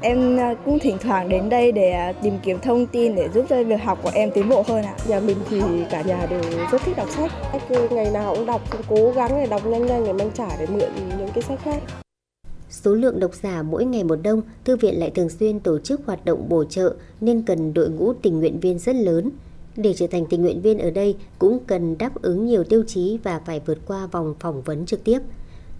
Em 0.00 0.36
à, 0.36 0.54
cũng 0.64 0.78
thỉnh 0.78 0.96
thoảng 1.00 1.28
đến 1.28 1.48
đây 1.48 1.72
để 1.72 1.90
à, 1.90 2.12
tìm 2.12 2.34
kiếm 2.42 2.58
thông 2.60 2.86
tin 2.86 3.14
để 3.14 3.28
giúp 3.34 3.46
cho 3.48 3.64
việc 3.64 3.82
học 3.82 3.98
của 4.02 4.10
em 4.14 4.30
tiến 4.34 4.48
bộ 4.48 4.62
hơn 4.66 4.84
ạ. 4.84 4.94
Nhà 5.08 5.20
mình 5.20 5.36
thì 5.50 5.60
cả 5.90 6.02
nhà 6.02 6.26
đều 6.30 6.42
rất 6.72 6.82
thích 6.82 6.96
đọc 6.96 7.10
sách. 7.10 7.30
Ngày 7.90 8.10
nào 8.10 8.34
cũng 8.36 8.46
đọc, 8.46 8.60
cũng 8.70 8.80
cố 8.88 9.10
gắng 9.10 9.30
để 9.34 9.46
đọc 9.46 9.66
nhanh 9.66 9.86
nhanh 9.86 10.04
để 10.04 10.12
mang 10.12 10.30
trả 10.34 10.56
để 10.58 10.66
mượn 10.66 10.90
những 11.18 11.28
cái 11.34 11.42
sách 11.42 11.58
khác. 11.62 11.82
Số 12.70 12.94
lượng 12.94 13.20
độc 13.20 13.34
giả 13.34 13.62
mỗi 13.62 13.84
ngày 13.84 14.04
một 14.04 14.18
đông, 14.22 14.42
thư 14.64 14.76
viện 14.76 15.00
lại 15.00 15.10
thường 15.10 15.28
xuyên 15.28 15.60
tổ 15.60 15.78
chức 15.78 16.00
hoạt 16.06 16.24
động 16.24 16.48
bổ 16.48 16.64
trợ 16.64 16.94
nên 17.20 17.42
cần 17.42 17.74
đội 17.74 17.90
ngũ 17.90 18.12
tình 18.12 18.38
nguyện 18.38 18.60
viên 18.60 18.78
rất 18.78 18.96
lớn. 18.96 19.30
Để 19.76 19.94
trở 19.94 20.06
thành 20.06 20.26
tình 20.26 20.42
nguyện 20.42 20.62
viên 20.62 20.78
ở 20.78 20.90
đây 20.90 21.16
cũng 21.38 21.58
cần 21.66 21.98
đáp 21.98 22.22
ứng 22.22 22.46
nhiều 22.46 22.64
tiêu 22.64 22.84
chí 22.86 23.18
và 23.22 23.40
phải 23.46 23.60
vượt 23.66 23.78
qua 23.86 24.06
vòng 24.06 24.34
phỏng 24.40 24.62
vấn 24.62 24.86
trực 24.86 25.04
tiếp. 25.04 25.18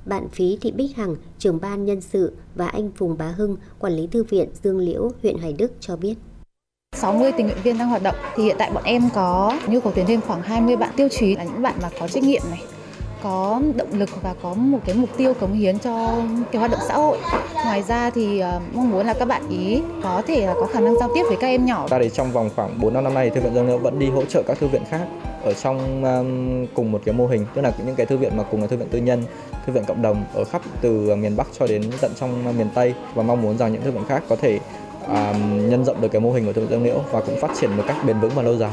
Bạn 0.07 0.29
Phí 0.29 0.59
Thị 0.61 0.71
Bích 0.71 0.97
Hằng, 0.97 1.17
trưởng 1.39 1.61
ban 1.61 1.85
nhân 1.85 2.01
sự 2.01 2.33
và 2.55 2.67
anh 2.69 2.91
Phùng 2.97 3.19
Bá 3.19 3.27
Hưng, 3.27 3.57
quản 3.79 3.93
lý 3.93 4.07
thư 4.07 4.25
viện 4.25 4.49
Dương 4.63 4.79
Liễu, 4.79 5.11
huyện 5.23 5.39
Hoài 5.39 5.53
Đức 5.53 5.73
cho 5.81 5.97
biết. 5.97 6.15
60 6.97 7.33
tình 7.37 7.47
nguyện 7.47 7.59
viên 7.63 7.79
đang 7.79 7.89
hoạt 7.89 8.03
động 8.03 8.15
thì 8.37 8.43
hiện 8.43 8.57
tại 8.59 8.71
bọn 8.75 8.85
em 8.85 9.09
có 9.15 9.59
nhu 9.67 9.81
cầu 9.81 9.93
tuyển 9.97 10.07
thêm 10.07 10.21
khoảng 10.21 10.43
20 10.43 10.77
bạn 10.77 10.91
tiêu 10.97 11.09
chí 11.09 11.37
là 11.37 11.45
những 11.45 11.63
bạn 11.63 11.75
mà 11.83 11.91
có 12.01 12.09
trách 12.09 12.23
nhiệm 12.23 12.43
này, 12.51 12.63
có 13.23 13.63
động 13.77 13.93
lực 13.93 14.09
và 14.23 14.35
có 14.43 14.55
một 14.55 14.79
cái 14.85 14.95
mục 14.95 15.11
tiêu 15.17 15.35
cống 15.35 15.53
hiến 15.53 15.79
cho 15.79 16.17
cái 16.53 16.61
hoạt 16.61 16.71
động 16.71 16.81
xã 16.89 16.95
hội. 16.95 17.19
Ngoài 17.55 17.83
ra 17.83 18.11
thì 18.11 18.43
uh, 18.43 18.75
mong 18.75 18.91
muốn 18.91 19.07
là 19.07 19.15
các 19.15 19.25
bạn 19.25 19.49
ý 19.49 19.83
có 20.03 20.23
thể 20.27 20.47
là 20.47 20.55
có 20.55 20.67
khả 20.67 20.81
năng 20.81 20.99
giao 20.99 21.11
tiếp 21.15 21.23
với 21.29 21.37
các 21.41 21.47
em 21.47 21.67
nhỏ. 21.67 21.89
Ta 21.89 21.99
thì 21.99 22.11
trong 22.15 22.33
vòng 22.33 22.51
khoảng 22.57 22.81
4 22.81 22.95
năm 22.95 23.05
năm 23.05 23.15
nay 23.15 23.31
thư 23.31 23.41
viện 23.41 23.55
Dương 23.55 23.67
Liễu 23.67 23.79
vẫn 23.79 23.99
đi 23.99 24.11
hỗ 24.11 24.25
trợ 24.25 24.43
các 24.47 24.59
thư 24.59 24.67
viện 24.67 24.83
khác 24.91 25.07
ở 25.45 25.53
trong 25.53 26.05
um, 26.05 26.67
cùng 26.75 26.93
một 26.93 27.03
cái 27.05 27.15
mô 27.15 27.27
hình, 27.27 27.47
tức 27.55 27.63
là 27.63 27.73
những 27.87 27.97
cái 27.97 28.07
thư 28.07 28.17
viện 28.17 28.37
mà 28.37 28.43
cùng 28.51 28.61
là 28.61 28.67
thư 28.67 28.77
viện 28.77 28.89
tư 28.91 28.99
nhân, 28.99 29.23
thư 29.67 29.73
viện 29.73 29.85
cộng 29.87 30.03
đồng 30.03 30.25
ở 30.35 30.45
khắp 30.45 30.63
từ 30.81 31.09
à, 31.09 31.17
miền 31.17 31.37
Bắc 31.37 31.47
cho 31.59 31.67
đến 31.67 31.83
tận 32.01 32.13
trong 32.21 32.47
à, 32.47 32.53
miền 32.53 32.69
Tây 32.75 32.95
và 33.15 33.23
mong 33.23 33.43
muốn 33.43 33.59
rằng 33.59 33.73
những 33.73 33.83
thư 33.83 33.91
viện 33.91 34.05
khác 34.09 34.25
có 34.29 34.37
thể 34.37 34.59
um, 35.07 35.69
nhân 35.69 35.85
rộng 35.85 36.01
được 36.01 36.09
cái 36.13 36.21
mô 36.21 36.33
hình 36.33 36.47
của 36.47 36.53
thư 36.53 36.61
viện 36.61 36.71
Dương 36.71 36.85
Liễu 36.85 37.01
và 37.11 37.21
cũng 37.21 37.41
phát 37.41 37.51
triển 37.61 37.77
một 37.77 37.85
cách 37.87 37.97
bền 38.07 38.21
vững 38.21 38.33
và 38.35 38.43
lâu 38.43 38.57
dài. 38.57 38.73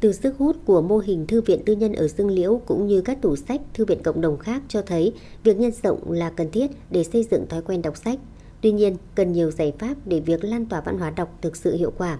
Từ 0.00 0.12
sức 0.12 0.34
hút 0.38 0.56
của 0.64 0.82
mô 0.82 0.98
hình 0.98 1.26
thư 1.26 1.40
viện 1.40 1.60
tư 1.66 1.76
nhân 1.76 1.92
ở 1.92 2.08
Dương 2.08 2.30
Liễu 2.30 2.60
cũng 2.66 2.86
như 2.86 3.00
các 3.00 3.22
tủ 3.22 3.36
sách, 3.36 3.60
thư 3.74 3.84
viện 3.84 4.02
cộng 4.02 4.20
đồng 4.20 4.38
khác 4.38 4.62
cho 4.68 4.82
thấy 4.82 5.12
việc 5.44 5.58
nhân 5.58 5.72
rộng 5.82 6.12
là 6.12 6.30
cần 6.30 6.50
thiết 6.50 6.70
để 6.90 7.04
xây 7.04 7.26
dựng 7.30 7.46
thói 7.48 7.62
quen 7.62 7.82
đọc 7.82 7.96
sách. 7.96 8.18
Tuy 8.60 8.72
nhiên, 8.72 8.96
cần 9.14 9.32
nhiều 9.32 9.50
giải 9.50 9.72
pháp 9.78 9.94
để 10.04 10.20
việc 10.20 10.44
lan 10.44 10.66
tỏa 10.66 10.80
văn 10.80 10.98
hóa 10.98 11.10
đọc 11.10 11.38
thực 11.42 11.56
sự 11.56 11.76
hiệu 11.76 11.92
quả. 11.98 12.18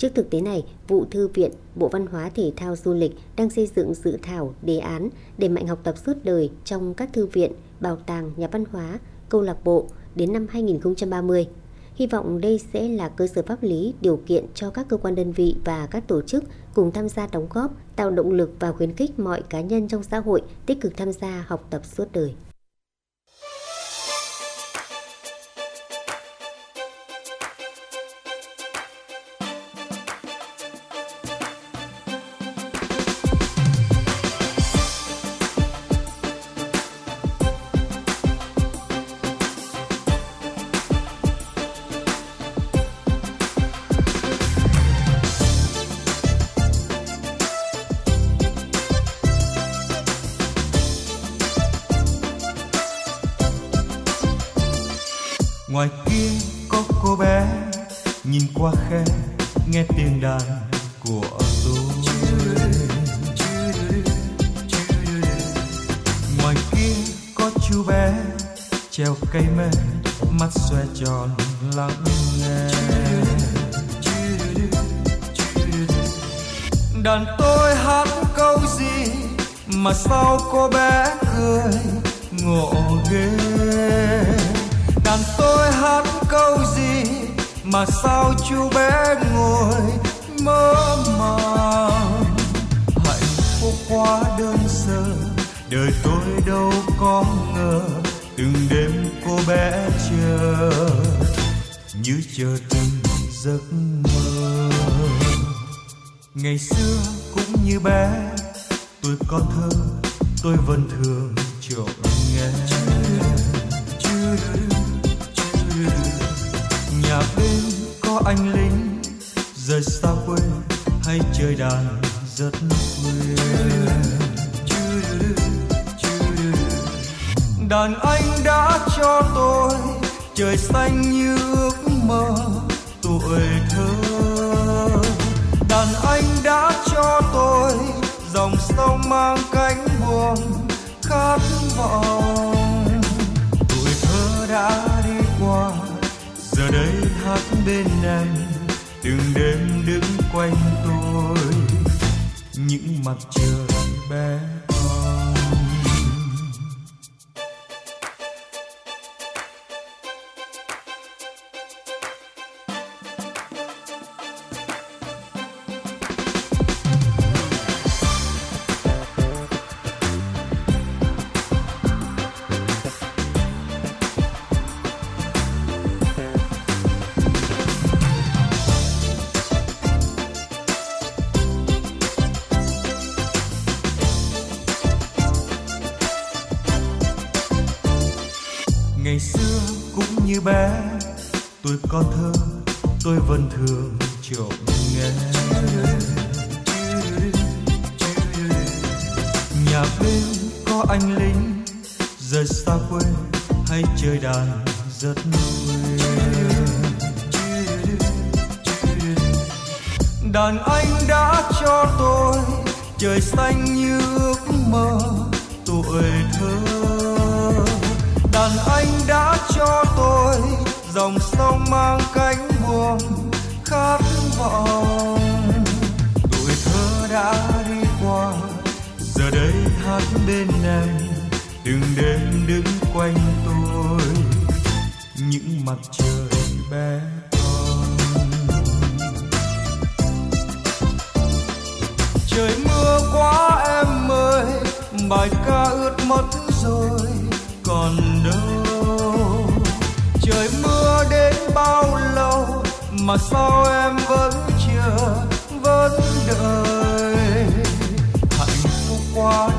Trước 0.00 0.14
thực 0.14 0.30
tế 0.30 0.40
này, 0.40 0.64
vụ 0.88 1.04
thư 1.10 1.28
viện, 1.28 1.50
Bộ 1.74 1.88
Văn 1.88 2.06
hóa 2.06 2.30
Thể 2.34 2.52
thao 2.56 2.76
Du 2.76 2.94
lịch 2.94 3.12
đang 3.36 3.50
xây 3.50 3.68
dựng 3.76 3.94
dự 3.94 4.18
thảo 4.22 4.54
đề 4.62 4.78
án 4.78 5.08
để 5.38 5.48
mạnh 5.48 5.66
học 5.66 5.78
tập 5.84 5.94
suốt 6.06 6.12
đời 6.24 6.50
trong 6.64 6.94
các 6.94 7.10
thư 7.12 7.26
viện, 7.26 7.52
bảo 7.80 7.96
tàng, 7.96 8.32
nhà 8.36 8.48
văn 8.52 8.64
hóa, 8.64 8.98
câu 9.28 9.42
lạc 9.42 9.64
bộ 9.64 9.86
đến 10.14 10.32
năm 10.32 10.46
2030. 10.50 11.48
Hy 11.94 12.06
vọng 12.06 12.40
đây 12.40 12.60
sẽ 12.72 12.88
là 12.88 13.08
cơ 13.08 13.26
sở 13.26 13.42
pháp 13.42 13.62
lý, 13.62 13.94
điều 14.00 14.20
kiện 14.26 14.46
cho 14.54 14.70
các 14.70 14.86
cơ 14.88 14.96
quan 14.96 15.14
đơn 15.14 15.32
vị 15.32 15.56
và 15.64 15.86
các 15.86 16.08
tổ 16.08 16.22
chức 16.22 16.44
cùng 16.74 16.92
tham 16.92 17.08
gia 17.08 17.26
đóng 17.26 17.46
góp, 17.50 17.72
tạo 17.96 18.10
động 18.10 18.32
lực 18.32 18.50
và 18.60 18.72
khuyến 18.72 18.92
khích 18.92 19.18
mọi 19.18 19.42
cá 19.42 19.60
nhân 19.60 19.88
trong 19.88 20.02
xã 20.02 20.18
hội 20.18 20.42
tích 20.66 20.80
cực 20.80 20.96
tham 20.96 21.12
gia 21.12 21.44
học 21.48 21.66
tập 21.70 21.82
suốt 21.84 22.12
đời. 22.12 22.34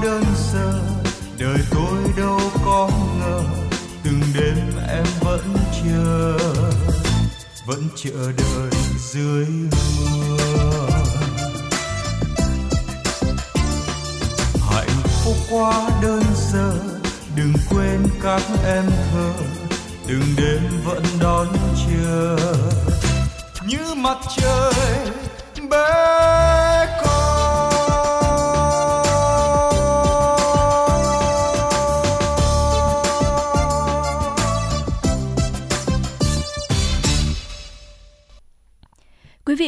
Đơn 0.01 0.23
sơ, 0.35 0.73
đời 1.39 1.57
tôi 1.71 1.97
đâu 2.17 2.39
có 2.65 2.89
ngờ, 3.19 3.43
từng 4.03 4.21
đêm 4.33 4.57
em 4.89 5.05
vẫn 5.21 5.55
chờ 5.83 6.37
vẫn 7.65 7.87
chờ 7.95 8.31
đợi 8.37 8.71
dưới 9.13 9.45
mưa. 9.47 10.87
Hạnh 14.71 15.01
phúc 15.23 15.35
quá 15.49 15.89
đơn 16.01 16.23
sơ, 16.35 16.73
đừng 17.35 17.53
quên 17.69 18.07
các 18.23 18.41
em 18.65 18.85
thơ, 19.11 19.31
từng 20.07 20.23
đêm 20.37 20.61
vẫn 20.85 21.03
đón 21.19 21.47
chờ. 21.87 22.37
Như 23.65 23.93
mặt 23.95 24.17
trời 24.37 24.73
bên 25.69 26.50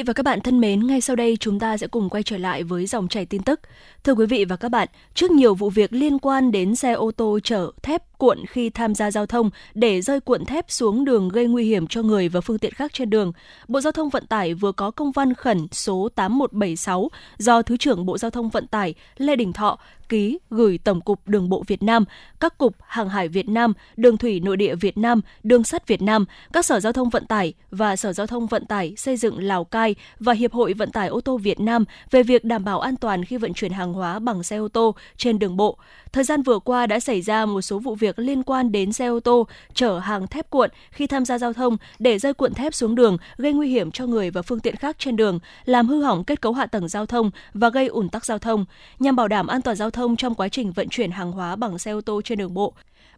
vị 0.03 0.07
và 0.07 0.13
các 0.13 0.23
bạn 0.23 0.41
thân 0.41 0.59
mến, 0.59 0.87
ngay 0.87 1.01
sau 1.01 1.15
đây 1.15 1.37
chúng 1.39 1.59
ta 1.59 1.77
sẽ 1.77 1.87
cùng 1.87 2.09
quay 2.09 2.23
trở 2.23 2.37
lại 2.37 2.63
với 2.63 2.85
dòng 2.85 3.07
chảy 3.07 3.25
tin 3.25 3.43
tức. 3.43 3.59
Thưa 4.03 4.13
quý 4.13 4.25
vị 4.25 4.45
và 4.45 4.55
các 4.55 4.69
bạn, 4.69 4.87
trước 5.13 5.31
nhiều 5.31 5.55
vụ 5.55 5.69
việc 5.69 5.93
liên 5.93 6.19
quan 6.19 6.51
đến 6.51 6.75
xe 6.75 6.91
ô 6.93 7.11
tô 7.11 7.39
chở 7.43 7.71
thép 7.83 8.12
cuộn 8.23 8.45
khi 8.45 8.69
tham 8.69 8.95
gia 8.95 9.11
giao 9.11 9.25
thông 9.25 9.49
để 9.73 10.01
rơi 10.01 10.19
cuộn 10.19 10.45
thép 10.45 10.65
xuống 10.71 11.05
đường 11.05 11.29
gây 11.29 11.47
nguy 11.47 11.65
hiểm 11.65 11.87
cho 11.87 12.01
người 12.01 12.29
và 12.29 12.41
phương 12.41 12.57
tiện 12.57 12.73
khác 12.73 12.93
trên 12.93 13.09
đường, 13.09 13.31
Bộ 13.67 13.81
Giao 13.81 13.91
thông 13.91 14.09
Vận 14.09 14.27
tải 14.27 14.53
vừa 14.53 14.71
có 14.71 14.91
công 14.91 15.11
văn 15.11 15.33
khẩn 15.33 15.67
số 15.71 16.09
8176 16.15 17.09
do 17.37 17.61
Thứ 17.61 17.77
trưởng 17.77 18.05
Bộ 18.05 18.17
Giao 18.17 18.31
thông 18.31 18.49
Vận 18.49 18.67
tải 18.67 18.93
Lê 19.17 19.35
Đình 19.35 19.53
Thọ 19.53 19.79
ký 20.13 20.39
gửi 20.49 20.79
Tổng 20.83 21.01
cục 21.01 21.27
Đường 21.27 21.49
bộ 21.49 21.63
Việt 21.67 21.83
Nam, 21.83 22.05
các 22.39 22.57
cục 22.57 22.75
Hàng 22.87 23.09
hải 23.09 23.27
Việt 23.27 23.49
Nam, 23.49 23.73
Đường 23.97 24.17
thủy 24.17 24.39
nội 24.39 24.57
địa 24.57 24.75
Việt 24.75 24.97
Nam, 24.97 25.21
Đường 25.43 25.63
sắt 25.63 25.87
Việt 25.87 26.01
Nam, 26.01 26.25
các 26.53 26.65
Sở 26.65 26.79
Giao 26.79 26.93
thông 26.93 27.09
Vận 27.09 27.25
tải 27.25 27.53
và 27.71 27.95
Sở 27.95 28.13
Giao 28.13 28.27
thông 28.27 28.47
Vận 28.47 28.65
tải 28.65 28.93
xây 28.97 29.17
dựng 29.17 29.43
Lào 29.43 29.63
Cai 29.63 29.95
và 30.19 30.33
Hiệp 30.33 30.53
hội 30.53 30.73
Vận 30.73 30.91
tải 30.91 31.07
ô 31.07 31.21
tô 31.21 31.37
Việt 31.37 31.59
Nam 31.59 31.85
về 32.11 32.23
việc 32.23 32.43
đảm 32.43 32.63
bảo 32.63 32.79
an 32.79 32.95
toàn 32.95 33.25
khi 33.25 33.37
vận 33.37 33.53
chuyển 33.53 33.71
hàng 33.71 33.93
hóa 33.93 34.19
bằng 34.19 34.43
xe 34.43 34.57
ô 34.57 34.67
tô 34.67 34.95
trên 35.17 35.39
đường 35.39 35.57
bộ. 35.57 35.77
Thời 36.11 36.23
gian 36.23 36.41
vừa 36.41 36.59
qua 36.59 36.87
đã 36.87 36.99
xảy 36.99 37.21
ra 37.21 37.45
một 37.45 37.61
số 37.61 37.79
vụ 37.79 37.95
việc 37.95 38.12
liên 38.15 38.43
quan 38.43 38.71
đến 38.71 38.93
xe 38.93 39.07
ô 39.07 39.19
tô 39.19 39.47
chở 39.73 39.99
hàng 39.99 40.27
thép 40.27 40.49
cuộn 40.49 40.69
khi 40.91 41.07
tham 41.07 41.25
gia 41.25 41.37
giao 41.37 41.53
thông 41.53 41.77
để 41.99 42.19
rơi 42.19 42.33
cuộn 42.33 42.53
thép 42.53 42.73
xuống 42.73 42.95
đường 42.95 43.17
gây 43.37 43.53
nguy 43.53 43.69
hiểm 43.69 43.91
cho 43.91 44.05
người 44.05 44.31
và 44.31 44.41
phương 44.41 44.59
tiện 44.59 44.75
khác 44.75 44.95
trên 44.99 45.15
đường, 45.15 45.39
làm 45.65 45.87
hư 45.87 46.03
hỏng 46.03 46.23
kết 46.23 46.41
cấu 46.41 46.53
hạ 46.53 46.65
tầng 46.65 46.87
giao 46.87 47.05
thông 47.05 47.31
và 47.53 47.69
gây 47.69 47.87
ủn 47.87 48.09
tắc 48.09 48.25
giao 48.25 48.39
thông. 48.39 48.65
Nhằm 48.99 49.15
bảo 49.15 49.27
đảm 49.27 49.47
an 49.47 49.61
toàn 49.61 49.77
giao 49.77 49.89
thông 49.89 50.15
trong 50.15 50.35
quá 50.35 50.47
trình 50.49 50.71
vận 50.71 50.89
chuyển 50.89 51.11
hàng 51.11 51.31
hóa 51.31 51.55
bằng 51.55 51.79
xe 51.79 51.91
ô 51.91 52.01
tô 52.01 52.21
trên 52.21 52.37
đường 52.37 52.53
bộ, 52.53 52.73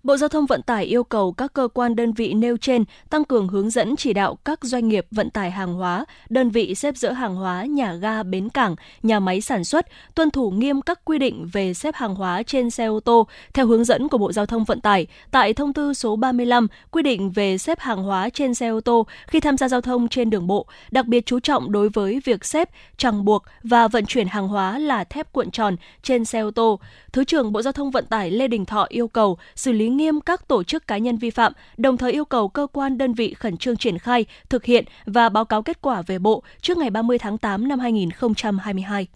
Bộ 0.06 0.18
Giao 0.18 0.30
thông 0.30 0.46
Vận 0.46 0.62
tải 0.62 0.86
yêu 0.86 1.04
cầu 1.04 1.32
các 1.32 1.54
cơ 1.54 1.68
quan 1.74 1.96
đơn 1.96 2.14
vị 2.14 2.34
nêu 2.34 2.58
trên 2.58 2.84
tăng 3.10 3.24
cường 3.24 3.48
hướng 3.48 3.70
dẫn 3.70 3.96
chỉ 3.96 4.14
đạo 4.14 4.38
các 4.46 4.60
doanh 4.64 4.88
nghiệp 4.88 5.06
vận 5.12 5.30
tải 5.30 5.52
hàng 5.52 5.74
hóa, 5.74 6.06
đơn 6.30 6.50
vị 6.50 6.76
xếp 6.76 6.98
dỡ 6.98 7.12
hàng 7.12 7.36
hóa, 7.36 7.66
nhà 7.66 7.94
ga, 7.94 8.24
bến 8.24 8.50
cảng, 8.50 8.76
nhà 9.04 9.20
máy 9.20 9.42
sản 9.42 9.64
xuất 9.64 9.86
tuân 10.16 10.32
thủ 10.32 10.52
nghiêm 10.52 10.82
các 10.82 11.06
quy 11.06 11.18
định 11.18 11.50
về 11.54 11.74
xếp 11.74 11.96
hàng 11.96 12.16
hóa 12.16 12.44
trên 12.44 12.70
xe 12.70 12.86
ô 12.86 13.00
tô 13.00 13.28
theo 13.54 13.68
hướng 13.68 13.84
dẫn 13.84 14.08
của 14.10 14.18
Bộ 14.18 14.32
Giao 14.32 14.46
thông 14.46 14.64
Vận 14.64 14.82
tải 14.82 15.08
tại 15.32 15.54
thông 15.54 15.74
tư 15.74 15.94
số 15.94 16.16
35 16.16 16.68
quy 16.92 17.04
định 17.04 17.32
về 17.32 17.58
xếp 17.58 17.80
hàng 17.80 18.04
hóa 18.04 18.30
trên 18.30 18.54
xe 18.54 18.68
ô 18.68 18.82
tô 18.82 19.08
khi 19.28 19.40
tham 19.40 19.58
gia 19.58 19.68
giao 19.70 19.82
thông 19.82 20.08
trên 20.08 20.30
đường 20.30 20.48
bộ, 20.48 20.66
đặc 20.92 21.06
biệt 21.06 21.26
chú 21.26 21.40
trọng 21.40 21.72
đối 21.72 21.90
với 21.90 22.22
việc 22.26 22.46
xếp, 22.46 22.70
chẳng 22.98 23.26
buộc 23.26 23.44
và 23.64 23.88
vận 23.88 24.06
chuyển 24.06 24.28
hàng 24.28 24.48
hóa 24.48 24.80
là 24.80 25.04
thép 25.04 25.32
cuộn 25.32 25.52
tròn 25.52 25.76
trên 26.04 26.26
xe 26.26 26.40
ô 26.40 26.52
tô. 26.52 26.80
Thứ 27.14 27.24
trưởng 27.24 27.52
Bộ 27.52 27.62
Giao 27.62 27.74
thông 27.74 27.92
Vận 27.92 28.06
tải 28.06 28.32
Lê 28.32 28.48
Đình 28.48 28.66
Thọ 28.66 28.86
yêu 28.90 29.08
cầu 29.08 29.38
xử 29.56 29.72
lý 29.72 29.95
nghiêm 29.98 30.22
các 30.22 30.48
tổ 30.48 30.64
chức 30.64 30.88
cá 30.88 30.98
nhân 30.98 31.18
vi 31.18 31.30
phạm, 31.30 31.54
đồng 31.78 31.98
thời 31.98 32.12
yêu 32.12 32.26
cầu 32.26 32.48
cơ 32.48 32.68
quan 32.74 32.98
đơn 32.98 33.14
vị 33.14 33.34
khẩn 33.34 33.58
trương 33.58 33.78
triển 33.78 33.98
khai, 33.98 34.26
thực 34.50 34.66
hiện 34.66 34.86
và 35.06 35.30
báo 35.30 35.46
cáo 35.46 35.62
kết 35.62 35.82
quả 35.82 36.02
về 36.02 36.20
Bộ 36.20 36.44
trước 36.62 36.78
ngày 36.78 36.90
30 36.90 37.18
tháng 37.18 37.38
8 37.38 37.68
năm 37.68 37.80
2022. 37.80 39.08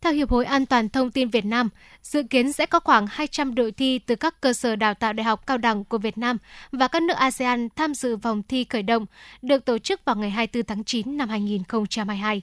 Theo 0.00 0.12
Hiệp 0.12 0.30
hội 0.30 0.44
An 0.44 0.66
toàn 0.66 0.88
Thông 0.88 1.10
tin 1.10 1.28
Việt 1.28 1.44
Nam, 1.44 1.68
dự 2.02 2.22
kiến 2.22 2.52
sẽ 2.52 2.66
có 2.66 2.80
khoảng 2.80 3.06
200 3.10 3.54
đội 3.54 3.72
thi 3.72 3.98
từ 3.98 4.14
các 4.14 4.40
cơ 4.40 4.52
sở 4.52 4.76
đào 4.76 4.94
tạo 4.94 5.12
đại 5.12 5.24
học 5.24 5.46
cao 5.46 5.58
đẳng 5.58 5.84
của 5.84 5.98
Việt 5.98 6.18
Nam 6.18 6.38
và 6.72 6.88
các 6.88 7.02
nước 7.02 7.16
ASEAN 7.16 7.68
tham 7.76 7.94
dự 7.94 8.16
vòng 8.16 8.42
thi 8.42 8.64
khởi 8.64 8.82
động, 8.82 9.06
được 9.42 9.64
tổ 9.64 9.78
chức 9.78 10.04
vào 10.04 10.16
ngày 10.16 10.30
24 10.30 10.66
tháng 10.66 10.84
9 10.84 11.16
năm 11.16 11.28
2022. 11.28 12.42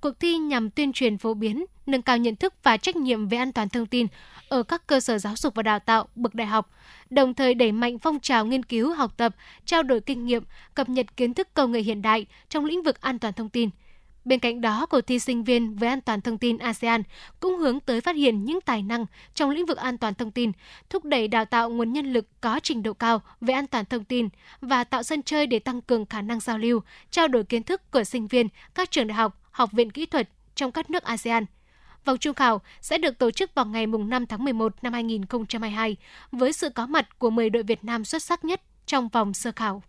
Cuộc 0.00 0.20
thi 0.20 0.36
nhằm 0.36 0.70
tuyên 0.70 0.92
truyền 0.92 1.18
phổ 1.18 1.34
biến, 1.34 1.64
nâng 1.86 2.02
cao 2.02 2.16
nhận 2.18 2.36
thức 2.36 2.54
và 2.62 2.76
trách 2.76 2.96
nhiệm 2.96 3.28
về 3.28 3.38
an 3.38 3.52
toàn 3.52 3.68
thông 3.68 3.86
tin 3.86 4.06
ở 4.48 4.62
các 4.62 4.86
cơ 4.86 5.00
sở 5.00 5.18
giáo 5.18 5.36
dục 5.36 5.54
và 5.54 5.62
đào 5.62 5.78
tạo 5.78 6.08
bậc 6.14 6.34
đại 6.34 6.46
học, 6.46 6.70
đồng 7.10 7.34
thời 7.34 7.54
đẩy 7.54 7.72
mạnh 7.72 7.98
phong 7.98 8.20
trào 8.20 8.46
nghiên 8.46 8.62
cứu, 8.62 8.92
học 8.92 9.16
tập, 9.16 9.34
trao 9.64 9.82
đổi 9.82 10.00
kinh 10.00 10.26
nghiệm, 10.26 10.42
cập 10.74 10.88
nhật 10.88 11.16
kiến 11.16 11.34
thức 11.34 11.54
công 11.54 11.72
nghệ 11.72 11.80
hiện 11.80 12.02
đại 12.02 12.26
trong 12.48 12.64
lĩnh 12.64 12.82
vực 12.82 13.00
an 13.00 13.18
toàn 13.18 13.32
thông 13.32 13.48
tin. 13.48 13.70
Bên 14.24 14.38
cạnh 14.38 14.60
đó, 14.60 14.86
cuộc 14.86 15.00
thi 15.00 15.18
sinh 15.18 15.44
viên 15.44 15.76
về 15.76 15.88
an 15.88 16.00
toàn 16.00 16.20
thông 16.20 16.38
tin 16.38 16.58
ASEAN 16.58 17.02
cũng 17.40 17.56
hướng 17.56 17.80
tới 17.80 18.00
phát 18.00 18.16
hiện 18.16 18.44
những 18.44 18.60
tài 18.60 18.82
năng 18.82 19.06
trong 19.34 19.50
lĩnh 19.50 19.66
vực 19.66 19.78
an 19.78 19.98
toàn 19.98 20.14
thông 20.14 20.30
tin, 20.30 20.52
thúc 20.90 21.04
đẩy 21.04 21.28
đào 21.28 21.44
tạo 21.44 21.70
nguồn 21.70 21.92
nhân 21.92 22.12
lực 22.12 22.26
có 22.40 22.60
trình 22.62 22.82
độ 22.82 22.92
cao 22.92 23.22
về 23.40 23.54
an 23.54 23.66
toàn 23.66 23.84
thông 23.84 24.04
tin 24.04 24.28
và 24.60 24.84
tạo 24.84 25.02
sân 25.02 25.22
chơi 25.22 25.46
để 25.46 25.58
tăng 25.58 25.82
cường 25.82 26.06
khả 26.06 26.22
năng 26.22 26.40
giao 26.40 26.58
lưu, 26.58 26.80
trao 27.10 27.28
đổi 27.28 27.44
kiến 27.44 27.62
thức 27.62 27.90
của 27.90 28.04
sinh 28.04 28.26
viên 28.26 28.48
các 28.74 28.90
trường 28.90 29.06
đại 29.06 29.14
học, 29.14 29.40
học 29.58 29.72
viện 29.72 29.90
kỹ 29.90 30.06
thuật 30.06 30.28
trong 30.54 30.72
các 30.72 30.90
nước 30.90 31.02
ASEAN– 31.02 31.44
Vòng 32.04 32.18
trung 32.18 32.34
khảo 32.34 32.60
sẽ 32.80 32.98
được 32.98 33.18
tổ 33.18 33.30
chức 33.30 33.54
vào 33.54 33.66
ngày 33.66 33.86
5 33.86 34.26
tháng 34.26 34.44
11 34.44 34.74
năm 34.82 34.92
2022 34.92 35.96
với 36.32 36.52
sự 36.52 36.70
có 36.70 36.86
mặt 36.86 37.18
của 37.18 37.30
10 37.30 37.50
đội 37.50 37.62
Việt 37.62 37.84
Nam 37.84 38.04
xuất 38.04 38.22
sắc 38.22 38.44
nhất 38.44 38.60
trong 38.86 39.08
vòng 39.08 39.34
sơ 39.34 39.52
khảo. 39.56 39.82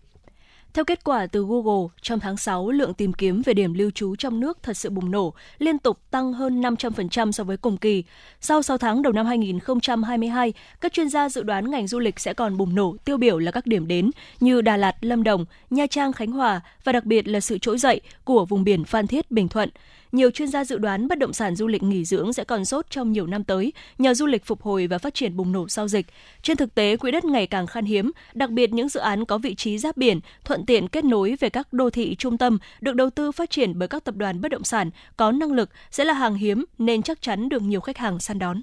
Theo 0.74 0.86
kết 0.86 1.04
quả 1.04 1.28
từ 1.28 1.46
Google, 1.50 1.88
trong 2.02 2.20
tháng 2.20 2.38
6, 2.38 2.72
lượng 2.72 2.94
tìm 2.94 3.14
kiếm 3.14 3.42
về 3.46 3.54
điểm 3.54 3.74
lưu 3.74 3.92
trú 3.92 4.16
trong 4.16 4.40
nước 4.40 4.58
thật 4.64 4.78
sự 4.78 4.90
bùng 4.90 5.12
nổ, 5.12 5.34
liên 5.58 5.80
tục 5.80 6.00
tăng 6.12 6.34
hơn 6.34 6.62
500% 6.62 7.32
so 7.32 7.44
với 7.44 7.58
cùng 7.58 7.78
kỳ. 7.78 8.04
Sau 8.42 8.62
6 8.62 8.78
tháng 8.78 9.02
đầu 9.02 9.14
năm 9.14 9.26
2022, 9.26 10.54
các 10.82 10.94
chuyên 10.94 11.10
gia 11.10 11.30
dự 11.30 11.44
đoán 11.44 11.72
ngành 11.72 11.88
du 11.88 12.00
lịch 12.00 12.20
sẽ 12.20 12.34
còn 12.34 12.58
bùng 12.58 12.76
nổ 12.76 12.96
tiêu 13.06 13.18
biểu 13.18 13.40
là 13.40 13.52
các 13.52 13.66
điểm 13.68 13.88
đến 13.88 14.12
như 14.40 14.62
Đà 14.62 14.78
Lạt, 14.78 14.96
Lâm 15.02 15.24
Đồng, 15.24 15.46
Nha 15.70 15.88
Trang, 15.88 16.14
Khánh 16.14 16.32
Hòa 16.32 16.62
và 16.84 16.92
đặc 16.92 17.06
biệt 17.06 17.28
là 17.28 17.40
sự 17.40 17.58
trỗi 17.58 17.78
dậy 17.78 18.02
của 18.24 18.46
vùng 18.46 18.64
biển 18.64 18.84
Phan 18.84 19.08
Thiết, 19.08 19.32
Bình 19.32 19.48
Thuận. 19.48 19.70
Nhiều 20.12 20.32
chuyên 20.32 20.48
gia 20.48 20.64
dự 20.64 20.78
đoán 20.78 21.08
bất 21.08 21.20
động 21.20 21.34
sản 21.34 21.56
du 21.56 21.68
lịch 21.68 21.84
nghỉ 21.84 22.06
dưỡng 22.06 22.34
sẽ 22.34 22.44
còn 22.44 22.66
sốt 22.66 22.90
trong 22.90 23.12
nhiều 23.12 23.28
năm 23.28 23.44
tới 23.44 23.74
nhờ 23.98 24.14
du 24.14 24.26
lịch 24.26 24.46
phục 24.46 24.62
hồi 24.62 24.88
và 24.88 24.98
phát 24.98 25.14
triển 25.14 25.38
bùng 25.38 25.52
nổ 25.52 25.68
sau 25.68 25.88
dịch. 25.88 26.06
Trên 26.42 26.58
thực 26.58 26.76
tế, 26.76 26.98
quỹ 26.98 27.12
đất 27.12 27.26
ngày 27.26 27.48
càng 27.48 27.68
khan 27.68 27.86
hiếm, 27.86 28.12
đặc 28.34 28.50
biệt 28.50 28.74
những 28.74 28.90
dự 28.90 29.00
án 29.00 29.26
có 29.26 29.38
vị 29.38 29.56
trí 29.56 29.78
giáp 29.78 29.98
biển, 29.98 30.20
thuận 30.44 30.66
tiện 30.66 30.88
kết 30.88 31.06
nối 31.06 31.36
về 31.40 31.50
các 31.50 31.74
đô 31.74 31.90
thị 31.90 32.16
trung 32.16 32.38
tâm 32.38 32.58
được 32.82 32.96
đầu 32.96 33.10
tư 33.10 33.32
phát 33.32 33.50
triển 33.50 33.80
bởi 33.80 33.88
các 33.88 34.04
tập 34.04 34.16
đoàn 34.16 34.42
bất 34.42 34.50
động 34.50 34.64
sản 34.64 34.90
có 35.18 35.32
năng 35.32 35.52
lực 35.52 35.70
sẽ 35.92 36.04
là 36.04 36.14
hàng 36.14 36.36
hiếm 36.36 36.66
nên 36.78 37.02
chắc 37.02 37.22
chắn 37.22 37.50
được 37.50 37.62
nhiều 37.62 37.82
khách 37.82 37.98
hàng 37.98 38.20
săn 38.20 38.40
đón. 38.40 38.62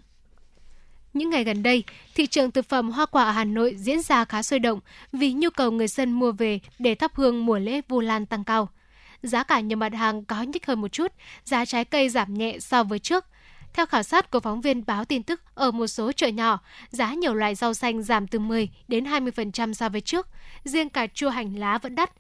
Những 1.14 1.31
ngày 1.31 1.44
gần 1.44 1.62
đây, 1.62 1.85
thị 2.14 2.27
trường 2.27 2.51
thực 2.51 2.68
phẩm 2.68 2.90
hoa 2.90 3.06
quả 3.06 3.24
ở 3.24 3.31
Hà 3.31 3.44
Nội 3.44 3.74
diễn 3.78 4.02
ra 4.02 4.24
khá 4.24 4.43
sôi 4.43 4.59
động 4.59 4.81
vì 5.12 5.32
nhu 5.32 5.51
cầu 5.51 5.70
người 5.70 5.89
dân 5.89 6.12
mua 6.12 6.32
về 6.32 6.60
để 6.78 6.94
thắp 6.94 7.14
hương 7.14 7.47
mùa 7.47 7.59
lễ 7.59 7.81
Vu 7.89 8.01
Lan 8.01 8.27
tăng 8.27 8.44
cao 8.44 8.68
giá 9.23 9.43
cả 9.43 9.61
nhiều 9.61 9.79
mặt 9.79 9.95
hàng 9.95 10.25
có 10.25 10.43
nhích 10.43 10.67
hơn 10.67 10.81
một 10.81 10.89
chút, 10.89 11.13
giá 11.45 11.65
trái 11.65 11.85
cây 11.85 12.09
giảm 12.09 12.35
nhẹ 12.35 12.59
so 12.61 12.83
với 12.83 12.99
trước. 12.99 13.25
Theo 13.73 13.87
khảo 13.87 14.03
sát 14.03 14.31
của 14.31 14.41
phóng 14.41 14.61
viên 14.61 14.87
báo 14.87 15.05
tin 15.05 15.23
tức 15.23 15.41
ở 15.55 15.71
một 15.71 15.87
số 15.87 16.13
chợ 16.13 16.29
nhỏ, 16.29 16.59
giá 16.91 17.15
nhiều 17.15 17.35
loại 17.35 17.55
rau 17.55 17.75
xanh 17.75 18.03
giảm 18.03 18.27
từ 18.27 18.39
10 18.39 18.69
đến 18.89 19.05
20% 19.05 19.73
so 19.73 19.89
với 19.89 20.01
trước, 20.01 20.29
riêng 20.65 20.89
cà 20.89 21.07
chua 21.07 21.29
hành 21.29 21.59
lá 21.59 21.79
vẫn 21.79 21.95
đắt. 21.95 22.11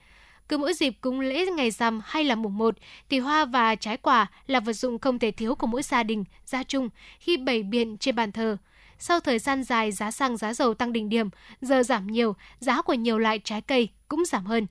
Cứ 0.48 0.58
mỗi 0.58 0.74
dịp 0.74 0.90
cúng 1.00 1.20
lễ 1.20 1.46
ngày 1.46 1.70
rằm 1.70 2.00
hay 2.04 2.24
là 2.24 2.34
mùng 2.34 2.58
1 2.58 2.74
thì 3.08 3.18
hoa 3.18 3.44
và 3.44 3.74
trái 3.74 3.96
quả 3.96 4.26
là 4.46 4.60
vật 4.60 4.72
dụng 4.72 4.98
không 4.98 5.18
thể 5.18 5.30
thiếu 5.30 5.54
của 5.54 5.66
mỗi 5.66 5.82
gia 5.82 6.02
đình, 6.02 6.24
gia 6.46 6.62
chung 6.62 6.88
khi 7.20 7.36
bày 7.36 7.62
biện 7.62 7.96
trên 7.98 8.16
bàn 8.16 8.32
thờ. 8.32 8.56
Sau 8.98 9.20
thời 9.20 9.38
gian 9.38 9.64
dài 9.64 9.92
giá 9.92 10.10
xăng 10.10 10.36
giá 10.36 10.54
dầu 10.54 10.74
tăng 10.74 10.92
đỉnh 10.92 11.08
điểm, 11.08 11.28
giờ 11.60 11.82
giảm 11.82 12.06
nhiều, 12.06 12.36
giá 12.58 12.82
của 12.82 12.94
nhiều 12.94 13.18
loại 13.18 13.38
trái 13.38 13.60
cây 13.60 13.88
cũng 14.08 14.24
giảm 14.24 14.46
hơn. 14.46 14.66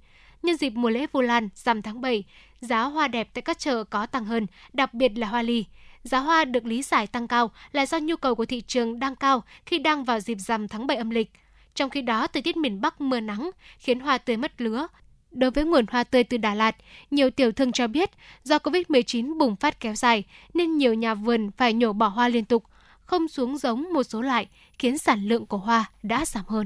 Nhân 0.46 0.58
dịp 0.58 0.70
mùa 0.70 0.90
lễ 0.90 1.06
Vu 1.12 1.22
Lan 1.22 1.50
rằm 1.56 1.82
tháng 1.82 2.02
7, 2.02 2.24
giá 2.62 2.84
hoa 2.84 3.08
đẹp 3.08 3.30
tại 3.34 3.42
các 3.42 3.60
chợ 3.60 3.84
có 3.84 4.06
tăng 4.06 4.26
hơn, 4.26 4.48
đặc 4.74 4.94
biệt 4.94 5.18
là 5.18 5.28
hoa 5.28 5.42
ly. 5.42 5.66
Giá 6.04 6.20
hoa 6.20 6.46
được 6.46 6.66
lý 6.66 6.82
giải 6.82 7.08
tăng 7.08 7.28
cao 7.28 7.52
là 7.72 7.86
do 7.86 7.98
nhu 8.00 8.16
cầu 8.16 8.36
của 8.36 8.46
thị 8.46 8.62
trường 8.62 9.00
đang 9.00 9.16
cao 9.16 9.44
khi 9.66 9.78
đang 9.78 10.04
vào 10.04 10.20
dịp 10.20 10.36
rằm 10.36 10.68
tháng 10.68 10.88
7 10.88 10.98
âm 10.98 11.10
lịch. 11.10 11.32
Trong 11.76 11.90
khi 11.90 12.02
đó, 12.02 12.28
thời 12.28 12.42
tiết 12.42 12.58
miền 12.58 12.82
Bắc 12.82 13.02
mưa 13.02 13.20
nắng 13.20 13.52
khiến 13.80 14.00
hoa 14.00 14.18
tươi 14.18 14.38
mất 14.38 14.62
lứa. 14.62 14.88
Đối 15.32 15.52
với 15.52 15.66
nguồn 15.66 15.86
hoa 15.88 16.04
tươi 16.04 16.24
từ 16.24 16.38
Đà 16.38 16.56
Lạt, 16.56 16.76
nhiều 17.12 17.30
tiểu 17.30 17.52
thương 17.52 17.72
cho 17.72 17.88
biết 17.88 18.10
do 18.44 18.58
Covid-19 18.58 19.38
bùng 19.38 19.56
phát 19.56 19.80
kéo 19.80 19.96
dài 19.96 20.24
nên 20.54 20.78
nhiều 20.78 20.94
nhà 20.94 21.14
vườn 21.14 21.52
phải 21.58 21.74
nhổ 21.74 21.94
bỏ 21.94 22.08
hoa 22.08 22.28
liên 22.28 22.46
tục, 22.46 22.64
không 23.06 23.28
xuống 23.28 23.58
giống 23.58 23.94
một 23.94 24.04
số 24.04 24.22
loại, 24.22 24.48
khiến 24.80 24.98
sản 24.98 25.28
lượng 25.28 25.46
của 25.46 25.58
hoa 25.58 25.86
đã 26.04 26.26
giảm 26.26 26.44
hơn. 26.48 26.66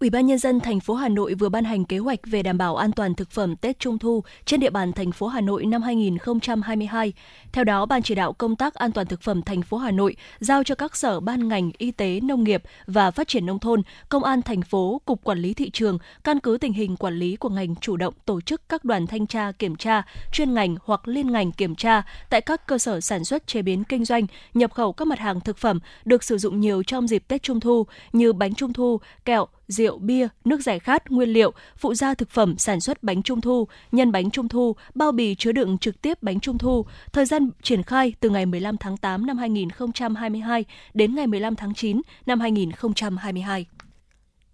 Ủy 0.00 0.10
ban 0.10 0.26
nhân 0.26 0.38
dân 0.38 0.60
thành 0.60 0.80
phố 0.80 0.94
Hà 0.94 1.08
Nội 1.08 1.34
vừa 1.34 1.48
ban 1.48 1.64
hành 1.64 1.84
kế 1.84 1.98
hoạch 1.98 2.20
về 2.26 2.42
đảm 2.42 2.58
bảo 2.58 2.76
an 2.76 2.92
toàn 2.92 3.14
thực 3.14 3.30
phẩm 3.30 3.56
Tết 3.56 3.78
Trung 3.78 3.98
thu 3.98 4.24
trên 4.44 4.60
địa 4.60 4.70
bàn 4.70 4.92
thành 4.92 5.12
phố 5.12 5.26
Hà 5.26 5.40
Nội 5.40 5.66
năm 5.66 5.82
2022. 5.82 7.12
Theo 7.52 7.64
đó, 7.64 7.86
Ban 7.86 8.02
chỉ 8.02 8.14
đạo 8.14 8.32
công 8.32 8.56
tác 8.56 8.74
an 8.74 8.92
toàn 8.92 9.06
thực 9.06 9.22
phẩm 9.22 9.42
thành 9.42 9.62
phố 9.62 9.76
Hà 9.76 9.90
Nội 9.90 10.16
giao 10.38 10.64
cho 10.64 10.74
các 10.74 10.96
sở 10.96 11.20
ban 11.20 11.48
ngành 11.48 11.70
y 11.78 11.90
tế, 11.90 12.20
nông 12.20 12.44
nghiệp 12.44 12.62
và 12.86 13.10
phát 13.10 13.28
triển 13.28 13.46
nông 13.46 13.58
thôn, 13.58 13.82
công 14.08 14.24
an 14.24 14.42
thành 14.42 14.62
phố, 14.62 15.00
cục 15.04 15.24
quản 15.24 15.38
lý 15.38 15.54
thị 15.54 15.70
trường 15.70 15.98
căn 16.24 16.40
cứ 16.40 16.58
tình 16.60 16.72
hình 16.72 16.96
quản 16.96 17.14
lý 17.14 17.36
của 17.36 17.48
ngành 17.48 17.74
chủ 17.76 17.96
động 17.96 18.14
tổ 18.24 18.40
chức 18.40 18.62
các 18.68 18.84
đoàn 18.84 19.06
thanh 19.06 19.26
tra 19.26 19.52
kiểm 19.52 19.76
tra 19.76 20.02
chuyên 20.32 20.54
ngành 20.54 20.76
hoặc 20.84 21.08
liên 21.08 21.32
ngành 21.32 21.52
kiểm 21.52 21.74
tra 21.74 22.02
tại 22.30 22.40
các 22.40 22.66
cơ 22.66 22.78
sở 22.78 23.00
sản 23.00 23.24
xuất 23.24 23.46
chế 23.46 23.62
biến 23.62 23.84
kinh 23.84 24.04
doanh, 24.04 24.26
nhập 24.54 24.74
khẩu 24.74 24.92
các 24.92 25.04
mặt 25.04 25.18
hàng 25.18 25.40
thực 25.40 25.58
phẩm 25.58 25.80
được 26.04 26.24
sử 26.24 26.38
dụng 26.38 26.60
nhiều 26.60 26.82
trong 26.82 27.08
dịp 27.08 27.24
Tết 27.28 27.42
Trung 27.42 27.60
thu 27.60 27.86
như 28.12 28.32
bánh 28.32 28.54
trung 28.54 28.72
thu, 28.72 29.00
kẹo, 29.24 29.46
rượu, 29.70 29.98
bia, 29.98 30.28
nước 30.44 30.60
giải 30.60 30.78
khát, 30.78 31.10
nguyên 31.10 31.28
liệu, 31.28 31.52
phụ 31.76 31.94
gia 31.94 32.14
thực 32.14 32.30
phẩm 32.30 32.58
sản 32.58 32.80
xuất 32.80 33.02
bánh 33.02 33.22
trung 33.22 33.40
thu, 33.40 33.68
nhân 33.92 34.12
bánh 34.12 34.30
trung 34.30 34.48
thu, 34.48 34.76
bao 34.94 35.12
bì 35.12 35.34
chứa 35.34 35.52
đựng 35.52 35.78
trực 35.78 36.02
tiếp 36.02 36.22
bánh 36.22 36.40
trung 36.40 36.58
thu. 36.58 36.86
Thời 37.12 37.24
gian 37.24 37.50
triển 37.62 37.82
khai 37.82 38.14
từ 38.20 38.30
ngày 38.30 38.46
15 38.46 38.76
tháng 38.76 38.96
8 38.96 39.26
năm 39.26 39.38
2022 39.38 40.64
đến 40.94 41.14
ngày 41.14 41.26
15 41.26 41.56
tháng 41.56 41.74
9 41.74 42.00
năm 42.26 42.40
2022. 42.40 43.66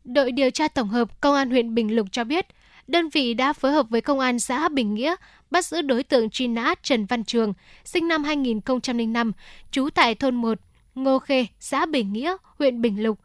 Đội 0.04 0.32
điều 0.32 0.50
tra 0.50 0.68
tổng 0.68 0.88
hợp 0.88 1.20
Công 1.20 1.34
an 1.34 1.50
huyện 1.50 1.74
Bình 1.74 1.96
Lục 1.96 2.06
cho 2.12 2.24
biết, 2.24 2.46
đơn 2.86 3.08
vị 3.08 3.34
đã 3.34 3.52
phối 3.52 3.72
hợp 3.72 3.86
với 3.90 4.00
Công 4.00 4.18
an 4.18 4.40
xã 4.40 4.68
Bình 4.68 4.94
Nghĩa 4.94 5.14
bắt 5.50 5.66
giữ 5.66 5.82
đối 5.82 6.02
tượng 6.02 6.30
truy 6.30 6.48
nã 6.48 6.74
Trần 6.82 7.06
Văn 7.06 7.24
Trường, 7.24 7.52
sinh 7.84 8.08
năm 8.08 8.24
2005, 8.24 9.32
trú 9.70 9.88
tại 9.94 10.14
thôn 10.14 10.34
1, 10.34 10.58
Ngô 10.94 11.18
Khê, 11.18 11.46
xã 11.60 11.86
Bình 11.86 12.12
Nghĩa, 12.12 12.36
huyện 12.58 12.80
Bình 12.80 13.02
Lục. 13.02 13.18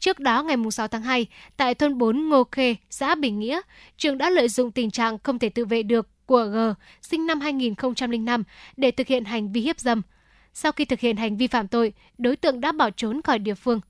Trước 0.00 0.18
đó 0.18 0.42
ngày 0.42 0.56
6 0.70 0.88
tháng 0.88 1.02
2, 1.02 1.26
tại 1.56 1.74
thôn 1.74 1.98
4 1.98 2.28
Ngô 2.28 2.44
Khê, 2.44 2.76
xã 2.90 3.14
Bình 3.14 3.38
Nghĩa, 3.38 3.60
Trường 3.96 4.18
đã 4.18 4.30
lợi 4.30 4.48
dụng 4.48 4.72
tình 4.72 4.90
trạng 4.90 5.18
không 5.18 5.38
thể 5.38 5.48
tự 5.48 5.64
vệ 5.64 5.82
được 5.82 6.08
của 6.26 6.44
G, 6.44 6.56
sinh 7.02 7.26
năm 7.26 7.40
2005, 7.40 8.44
để 8.76 8.90
thực 8.90 9.06
hiện 9.06 9.24
hành 9.24 9.52
vi 9.52 9.60
hiếp 9.60 9.80
dâm. 9.80 10.02
Sau 10.54 10.72
khi 10.72 10.84
thực 10.84 11.00
hiện 11.00 11.16
hành 11.16 11.36
vi 11.36 11.46
phạm 11.46 11.68
tội, 11.68 11.92
đối 12.18 12.36
tượng 12.36 12.60
đã 12.60 12.72
bỏ 12.72 12.90
trốn 12.90 13.22
khỏi 13.22 13.38
địa 13.38 13.54
phương. 13.54 13.80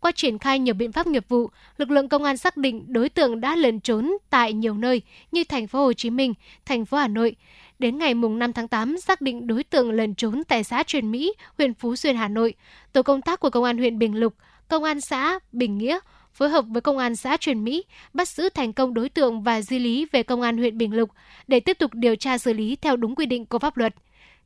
Qua 0.00 0.12
triển 0.12 0.38
khai 0.38 0.58
nhiều 0.58 0.74
biện 0.74 0.92
pháp 0.92 1.06
nghiệp 1.06 1.24
vụ, 1.28 1.50
lực 1.76 1.90
lượng 1.90 2.08
công 2.08 2.24
an 2.24 2.36
xác 2.36 2.56
định 2.56 2.84
đối 2.88 3.08
tượng 3.08 3.40
đã 3.40 3.56
lẩn 3.56 3.80
trốn 3.80 4.12
tại 4.30 4.52
nhiều 4.52 4.74
nơi 4.74 5.02
như 5.32 5.44
thành 5.44 5.66
phố 5.66 5.84
Hồ 5.84 5.92
Chí 5.92 6.10
Minh, 6.10 6.34
thành 6.64 6.84
phố 6.84 6.96
Hà 6.96 7.08
Nội. 7.08 7.36
Đến 7.78 7.98
ngày 7.98 8.14
mùng 8.14 8.38
5 8.38 8.52
tháng 8.52 8.68
8 8.68 8.98
xác 8.98 9.20
định 9.20 9.46
đối 9.46 9.64
tượng 9.64 9.90
lẩn 9.90 10.14
trốn 10.14 10.42
tại 10.48 10.64
xã 10.64 10.82
Truyền 10.82 11.10
Mỹ, 11.10 11.32
huyện 11.58 11.74
Phú 11.74 11.96
Xuyên, 11.96 12.16
Hà 12.16 12.28
Nội. 12.28 12.54
Tổ 12.92 13.02
công 13.02 13.22
tác 13.22 13.40
của 13.40 13.50
công 13.50 13.64
an 13.64 13.78
huyện 13.78 13.98
Bình 13.98 14.14
Lục, 14.14 14.34
công 14.68 14.84
an 14.84 15.00
xã 15.00 15.38
Bình 15.52 15.78
Nghĩa 15.78 15.98
phối 16.32 16.48
hợp 16.48 16.64
với 16.68 16.80
công 16.80 16.98
an 16.98 17.16
xã 17.16 17.36
Truyền 17.36 17.64
Mỹ 17.64 17.84
bắt 18.14 18.28
giữ 18.28 18.48
thành 18.48 18.72
công 18.72 18.94
đối 18.94 19.08
tượng 19.08 19.42
và 19.42 19.60
di 19.60 19.78
lý 19.78 20.06
về 20.12 20.22
công 20.22 20.42
an 20.42 20.58
huyện 20.58 20.78
Bình 20.78 20.94
Lục 20.94 21.10
để 21.46 21.60
tiếp 21.60 21.78
tục 21.78 21.90
điều 21.94 22.16
tra 22.16 22.38
xử 22.38 22.52
lý 22.52 22.76
theo 22.76 22.96
đúng 22.96 23.14
quy 23.14 23.26
định 23.26 23.46
của 23.46 23.58
pháp 23.58 23.76
luật. 23.76 23.94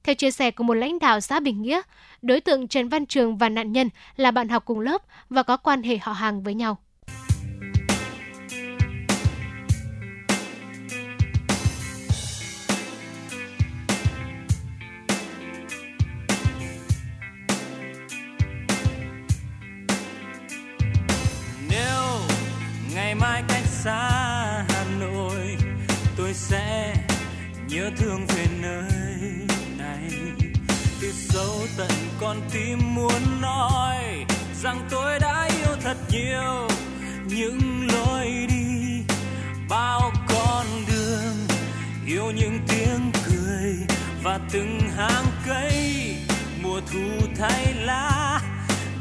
Theo 0.02 0.14
chia 0.14 0.30
sẻ 0.30 0.50
của 0.50 0.64
một 0.64 0.74
lãnh 0.74 0.98
đạo 0.98 1.20
xã 1.20 1.40
Bình 1.40 1.62
Nghĩa, 1.62 1.80
đối 2.22 2.40
tượng 2.40 2.68
Trần 2.68 2.88
Văn 2.88 3.06
Trường 3.06 3.36
và 3.36 3.48
nạn 3.48 3.72
nhân 3.72 3.88
là 4.16 4.30
bạn 4.30 4.48
học 4.48 4.64
cùng 4.64 4.80
lớp 4.80 5.02
và 5.30 5.42
có 5.42 5.56
quan 5.56 5.82
hệ 5.82 5.98
họ 5.98 6.12
hàng 6.12 6.42
với 6.42 6.54
nhau. 6.54 6.78
Xa 23.84 24.64
Hà 24.68 24.84
Nội, 24.98 25.56
tôi 26.16 26.34
sẽ 26.34 26.94
nhớ 27.68 27.90
thương 27.96 28.26
về 28.26 28.46
nơi 28.60 28.90
này. 29.78 30.10
Từ 31.00 31.12
sâu 31.12 31.66
tận 31.76 31.90
con 32.20 32.36
tim 32.52 32.94
muốn 32.94 33.40
nói 33.40 33.96
rằng 34.62 34.88
tôi 34.90 35.18
đã 35.18 35.48
yêu 35.58 35.76
thật 35.82 35.96
nhiều. 36.10 36.68
Những 37.24 37.88
lối 37.92 38.46
đi 38.48 39.02
bao 39.68 40.12
con 40.28 40.66
đường 40.88 41.36
yêu 42.06 42.30
những 42.30 42.58
tiếng 42.68 43.12
cười 43.26 43.74
và 44.22 44.38
từng 44.52 44.80
hàng 44.96 45.26
cây. 45.46 46.14
Mùa 46.62 46.80
thu 46.92 47.26
thay 47.38 47.74
lá 47.74 48.40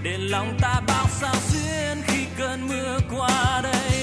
để 0.04 0.18
lòng 0.18 0.58
ta 0.62 0.82
bao 0.88 1.08
sao 1.10 1.36
duyên 1.52 2.04
khi 2.08 2.26
cơn 2.38 2.68
mưa 2.68 3.00
qua 3.10 3.62
đây 3.64 3.99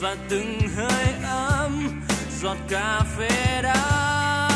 và 0.00 0.16
từng 0.28 0.60
hơi 0.76 1.14
ấm 1.24 2.02
giọt 2.42 2.56
cà 2.68 3.00
phê 3.16 3.62
đá 3.62 4.49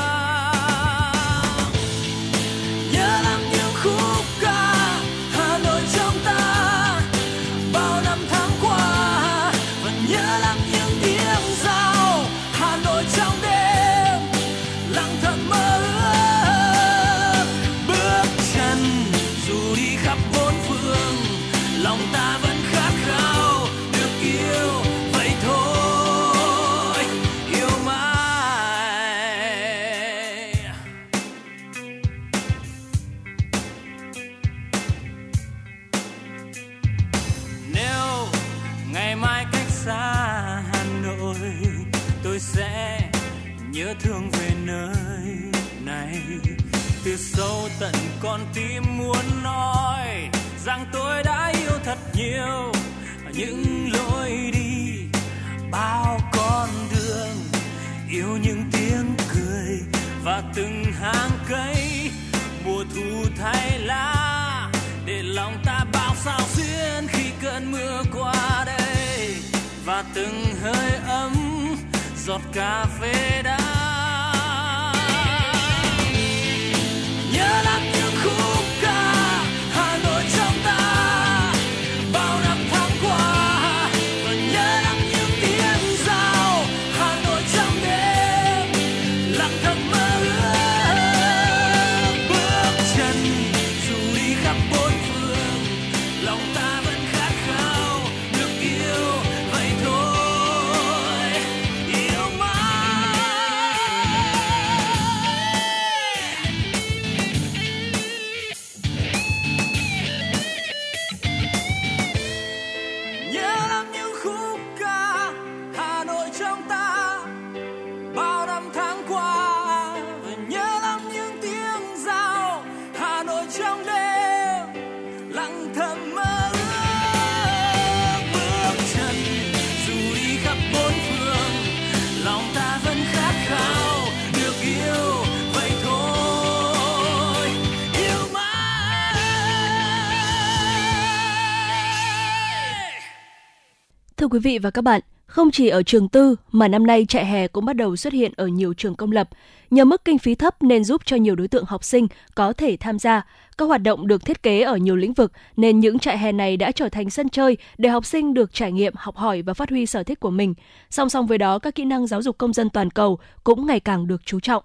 quý 144.35 144.41
vị 144.41 144.59
và 144.59 144.71
các 144.71 144.83
bạn, 144.83 145.01
không 145.27 145.51
chỉ 145.51 145.69
ở 145.69 145.83
trường 145.83 146.09
tư 146.09 146.37
mà 146.53 146.69
năm 146.69 146.87
nay 146.87 147.07
trại 147.09 147.27
hè 147.27 147.49
cũng 147.49 147.65
bắt 147.65 147.77
đầu 147.77 147.97
xuất 147.97 148.13
hiện 148.13 148.33
ở 148.37 148.47
nhiều 148.47 148.75
trường 148.75 148.95
công 148.95 149.13
lập. 149.13 149.29
Nhờ 149.71 149.85
mức 149.85 150.05
kinh 150.05 150.19
phí 150.19 150.35
thấp 150.35 150.63
nên 150.63 150.85
giúp 150.85 151.03
cho 151.05 151.17
nhiều 151.17 151.37
đối 151.37 151.49
tượng 151.49 151.65
học 151.65 151.85
sinh 151.85 152.09
có 152.35 152.53
thể 152.53 152.77
tham 152.81 152.99
gia. 152.99 153.27
Các 153.59 153.65
hoạt 153.65 153.83
động 153.83 154.07
được 154.07 154.25
thiết 154.25 154.43
kế 154.43 154.63
ở 154.63 154.77
nhiều 154.77 154.97
lĩnh 154.97 155.13
vực 155.13 155.33
nên 155.57 155.81
những 155.81 155.99
trại 155.99 156.19
hè 156.19 156.33
này 156.33 156.57
đã 156.57 156.73
trở 156.73 156.89
thành 156.89 157.11
sân 157.11 157.29
chơi 157.29 157.57
để 157.79 157.89
học 157.89 158.07
sinh 158.07 158.35
được 158.35 158.55
trải 158.55 158.73
nghiệm, 158.73 158.93
học 158.97 159.17
hỏi 159.17 159.43
và 159.43 159.55
phát 159.55 159.71
huy 159.71 159.87
sở 159.87 160.03
thích 160.03 160.21
của 160.21 160.31
mình. 160.31 160.55
Song 160.91 161.09
song 161.09 161.27
với 161.27 161.39
đó, 161.39 161.59
các 161.59 161.75
kỹ 161.75 161.85
năng 161.85 162.07
giáo 162.07 162.23
dục 162.23 162.39
công 162.39 162.53
dân 162.53 162.71
toàn 162.71 162.91
cầu 162.91 163.19
cũng 163.45 163.67
ngày 163.67 163.81
càng 163.81 164.07
được 164.07 164.21
chú 164.25 164.41
trọng. 164.41 164.63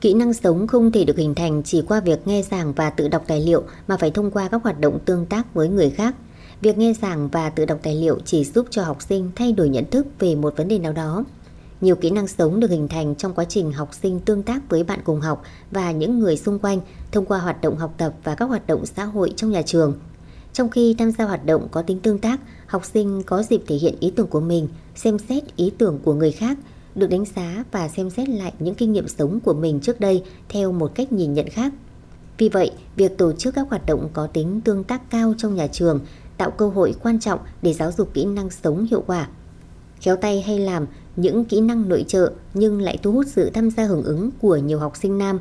Kỹ 0.00 0.14
năng 0.14 0.34
sống 0.34 0.66
không 0.66 0.92
thể 0.92 1.04
được 1.04 1.16
hình 1.16 1.34
thành 1.34 1.62
chỉ 1.64 1.82
qua 1.88 2.00
việc 2.00 2.26
nghe 2.26 2.42
giảng 2.42 2.72
và 2.72 2.90
tự 2.90 3.08
đọc 3.08 3.24
tài 3.26 3.40
liệu 3.40 3.62
mà 3.88 3.96
phải 3.96 4.10
thông 4.10 4.30
qua 4.30 4.48
các 4.48 4.62
hoạt 4.62 4.80
động 4.80 4.98
tương 5.04 5.26
tác 5.26 5.54
với 5.54 5.68
người 5.68 5.90
khác. 5.90 6.14
Việc 6.60 6.78
nghe 6.78 6.92
giảng 6.92 7.28
và 7.28 7.50
tự 7.50 7.64
đọc 7.64 7.78
tài 7.82 7.94
liệu 7.94 8.18
chỉ 8.24 8.44
giúp 8.44 8.66
cho 8.70 8.84
học 8.84 9.02
sinh 9.02 9.30
thay 9.36 9.52
đổi 9.52 9.68
nhận 9.68 9.90
thức 9.90 10.06
về 10.18 10.34
một 10.34 10.56
vấn 10.56 10.68
đề 10.68 10.78
nào 10.78 10.92
đó. 10.92 11.24
Nhiều 11.80 11.96
kỹ 11.96 12.10
năng 12.10 12.28
sống 12.28 12.60
được 12.60 12.70
hình 12.70 12.88
thành 12.88 13.14
trong 13.14 13.34
quá 13.34 13.44
trình 13.44 13.72
học 13.72 13.94
sinh 14.02 14.20
tương 14.20 14.42
tác 14.42 14.68
với 14.68 14.84
bạn 14.84 15.00
cùng 15.04 15.20
học 15.20 15.42
và 15.70 15.92
những 15.92 16.18
người 16.18 16.36
xung 16.36 16.58
quanh 16.58 16.80
thông 17.12 17.24
qua 17.24 17.38
hoạt 17.38 17.60
động 17.60 17.76
học 17.76 17.94
tập 17.96 18.14
và 18.24 18.34
các 18.34 18.44
hoạt 18.44 18.66
động 18.66 18.86
xã 18.86 19.04
hội 19.04 19.32
trong 19.36 19.50
nhà 19.50 19.62
trường. 19.62 19.94
Trong 20.52 20.70
khi 20.70 20.94
tham 20.98 21.10
gia 21.10 21.24
hoạt 21.24 21.46
động 21.46 21.68
có 21.70 21.82
tính 21.82 22.00
tương 22.00 22.18
tác, 22.18 22.40
học 22.66 22.84
sinh 22.84 23.22
có 23.22 23.42
dịp 23.42 23.62
thể 23.66 23.76
hiện 23.76 23.94
ý 24.00 24.10
tưởng 24.10 24.26
của 24.26 24.40
mình, 24.40 24.68
xem 24.94 25.18
xét 25.18 25.56
ý 25.56 25.70
tưởng 25.78 25.98
của 26.04 26.14
người 26.14 26.32
khác, 26.32 26.58
được 26.94 27.06
đánh 27.06 27.24
giá 27.36 27.64
và 27.72 27.88
xem 27.88 28.10
xét 28.10 28.28
lại 28.28 28.52
những 28.58 28.74
kinh 28.74 28.92
nghiệm 28.92 29.08
sống 29.08 29.40
của 29.40 29.54
mình 29.54 29.80
trước 29.80 30.00
đây 30.00 30.22
theo 30.48 30.72
một 30.72 30.94
cách 30.94 31.12
nhìn 31.12 31.34
nhận 31.34 31.48
khác. 31.48 31.72
Vì 32.38 32.48
vậy, 32.48 32.70
việc 32.96 33.18
tổ 33.18 33.32
chức 33.32 33.54
các 33.54 33.66
hoạt 33.70 33.86
động 33.86 34.08
có 34.12 34.26
tính 34.26 34.60
tương 34.60 34.84
tác 34.84 35.10
cao 35.10 35.34
trong 35.38 35.54
nhà 35.54 35.66
trường 35.66 36.00
tạo 36.40 36.50
cơ 36.50 36.68
hội 36.68 36.94
quan 37.02 37.20
trọng 37.20 37.40
để 37.62 37.72
giáo 37.72 37.92
dục 37.92 38.14
kỹ 38.14 38.24
năng 38.24 38.50
sống 38.50 38.86
hiệu 38.90 39.04
quả. 39.06 39.28
Khéo 40.00 40.16
tay 40.16 40.42
hay 40.42 40.58
làm 40.58 40.86
những 41.16 41.44
kỹ 41.44 41.60
năng 41.60 41.88
nội 41.88 42.04
trợ 42.08 42.32
nhưng 42.54 42.80
lại 42.80 42.98
thu 43.02 43.12
hút 43.12 43.26
sự 43.28 43.50
tham 43.50 43.70
gia 43.70 43.84
hưởng 43.84 44.02
ứng 44.02 44.30
của 44.40 44.56
nhiều 44.56 44.78
học 44.78 44.96
sinh 44.96 45.18
nam. 45.18 45.38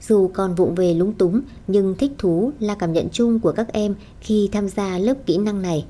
Dù 0.00 0.30
còn 0.34 0.54
vụng 0.54 0.74
về 0.74 0.94
lúng 0.94 1.12
túng 1.12 1.40
nhưng 1.66 1.94
thích 1.94 2.12
thú 2.18 2.50
là 2.60 2.74
cảm 2.74 2.92
nhận 2.92 3.08
chung 3.12 3.40
của 3.40 3.52
các 3.52 3.72
em 3.72 3.94
khi 4.20 4.48
tham 4.52 4.68
gia 4.68 4.98
lớp 4.98 5.14
kỹ 5.26 5.38
năng 5.38 5.62
này. 5.62 5.86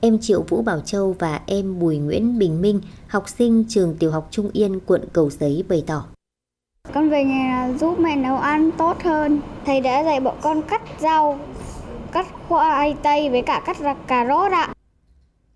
Em 0.00 0.18
Triệu 0.18 0.42
Vũ 0.42 0.62
Bảo 0.62 0.80
Châu 0.80 1.16
và 1.18 1.40
em 1.46 1.78
Bùi 1.78 1.96
Nguyễn 1.96 2.38
Bình 2.38 2.60
Minh, 2.62 2.80
học 3.08 3.28
sinh 3.28 3.64
trường 3.68 3.96
tiểu 3.98 4.10
học 4.10 4.28
Trung 4.30 4.50
Yên, 4.52 4.80
quận 4.86 5.04
Cầu 5.12 5.30
Giấy 5.30 5.64
bày 5.68 5.84
tỏ. 5.86 6.04
Con 6.94 7.10
về 7.10 7.24
nhà 7.24 7.74
giúp 7.80 7.98
mẹ 7.98 8.16
nấu 8.16 8.36
ăn 8.36 8.70
tốt 8.78 8.96
hơn. 9.02 9.40
Thầy 9.66 9.80
đã 9.80 10.04
dạy 10.04 10.20
bọn 10.20 10.36
con 10.42 10.62
cắt 10.62 10.82
rau, 11.00 11.38
khoai 12.48 12.94
tây 13.02 13.30
với 13.30 13.42
cả 13.42 13.62
cắt 13.66 13.76
cà 14.08 14.26
rốt 14.28 14.52
ạ. 14.52 14.74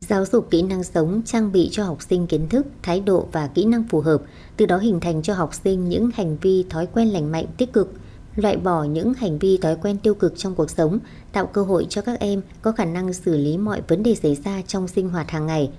Giáo 0.00 0.24
dục 0.24 0.50
kỹ 0.50 0.62
năng 0.62 0.84
sống 0.84 1.22
trang 1.24 1.52
bị 1.52 1.68
cho 1.72 1.84
học 1.84 2.02
sinh 2.02 2.26
kiến 2.26 2.48
thức, 2.48 2.66
thái 2.82 3.00
độ 3.00 3.26
và 3.32 3.46
kỹ 3.46 3.64
năng 3.64 3.84
phù 3.88 4.00
hợp, 4.00 4.22
từ 4.56 4.66
đó 4.66 4.78
hình 4.78 5.00
thành 5.00 5.22
cho 5.22 5.34
học 5.34 5.54
sinh 5.64 5.88
những 5.88 6.10
hành 6.14 6.36
vi 6.42 6.64
thói 6.70 6.86
quen 6.86 7.08
lành 7.08 7.32
mạnh 7.32 7.46
tích 7.56 7.72
cực, 7.72 7.92
loại 8.36 8.56
bỏ 8.56 8.84
những 8.84 9.14
hành 9.14 9.38
vi 9.38 9.58
thói 9.62 9.76
quen 9.76 9.98
tiêu 9.98 10.14
cực 10.14 10.34
trong 10.36 10.54
cuộc 10.54 10.70
sống, 10.70 10.98
tạo 11.32 11.46
cơ 11.46 11.62
hội 11.62 11.86
cho 11.88 12.02
các 12.02 12.20
em 12.20 12.42
có 12.62 12.72
khả 12.72 12.84
năng 12.84 13.12
xử 13.12 13.36
lý 13.36 13.56
mọi 13.56 13.82
vấn 13.88 14.02
đề 14.02 14.14
xảy 14.14 14.34
ra 14.34 14.62
trong 14.66 14.88
sinh 14.88 15.08
hoạt 15.08 15.30
hàng 15.30 15.46
ngày. 15.46 15.70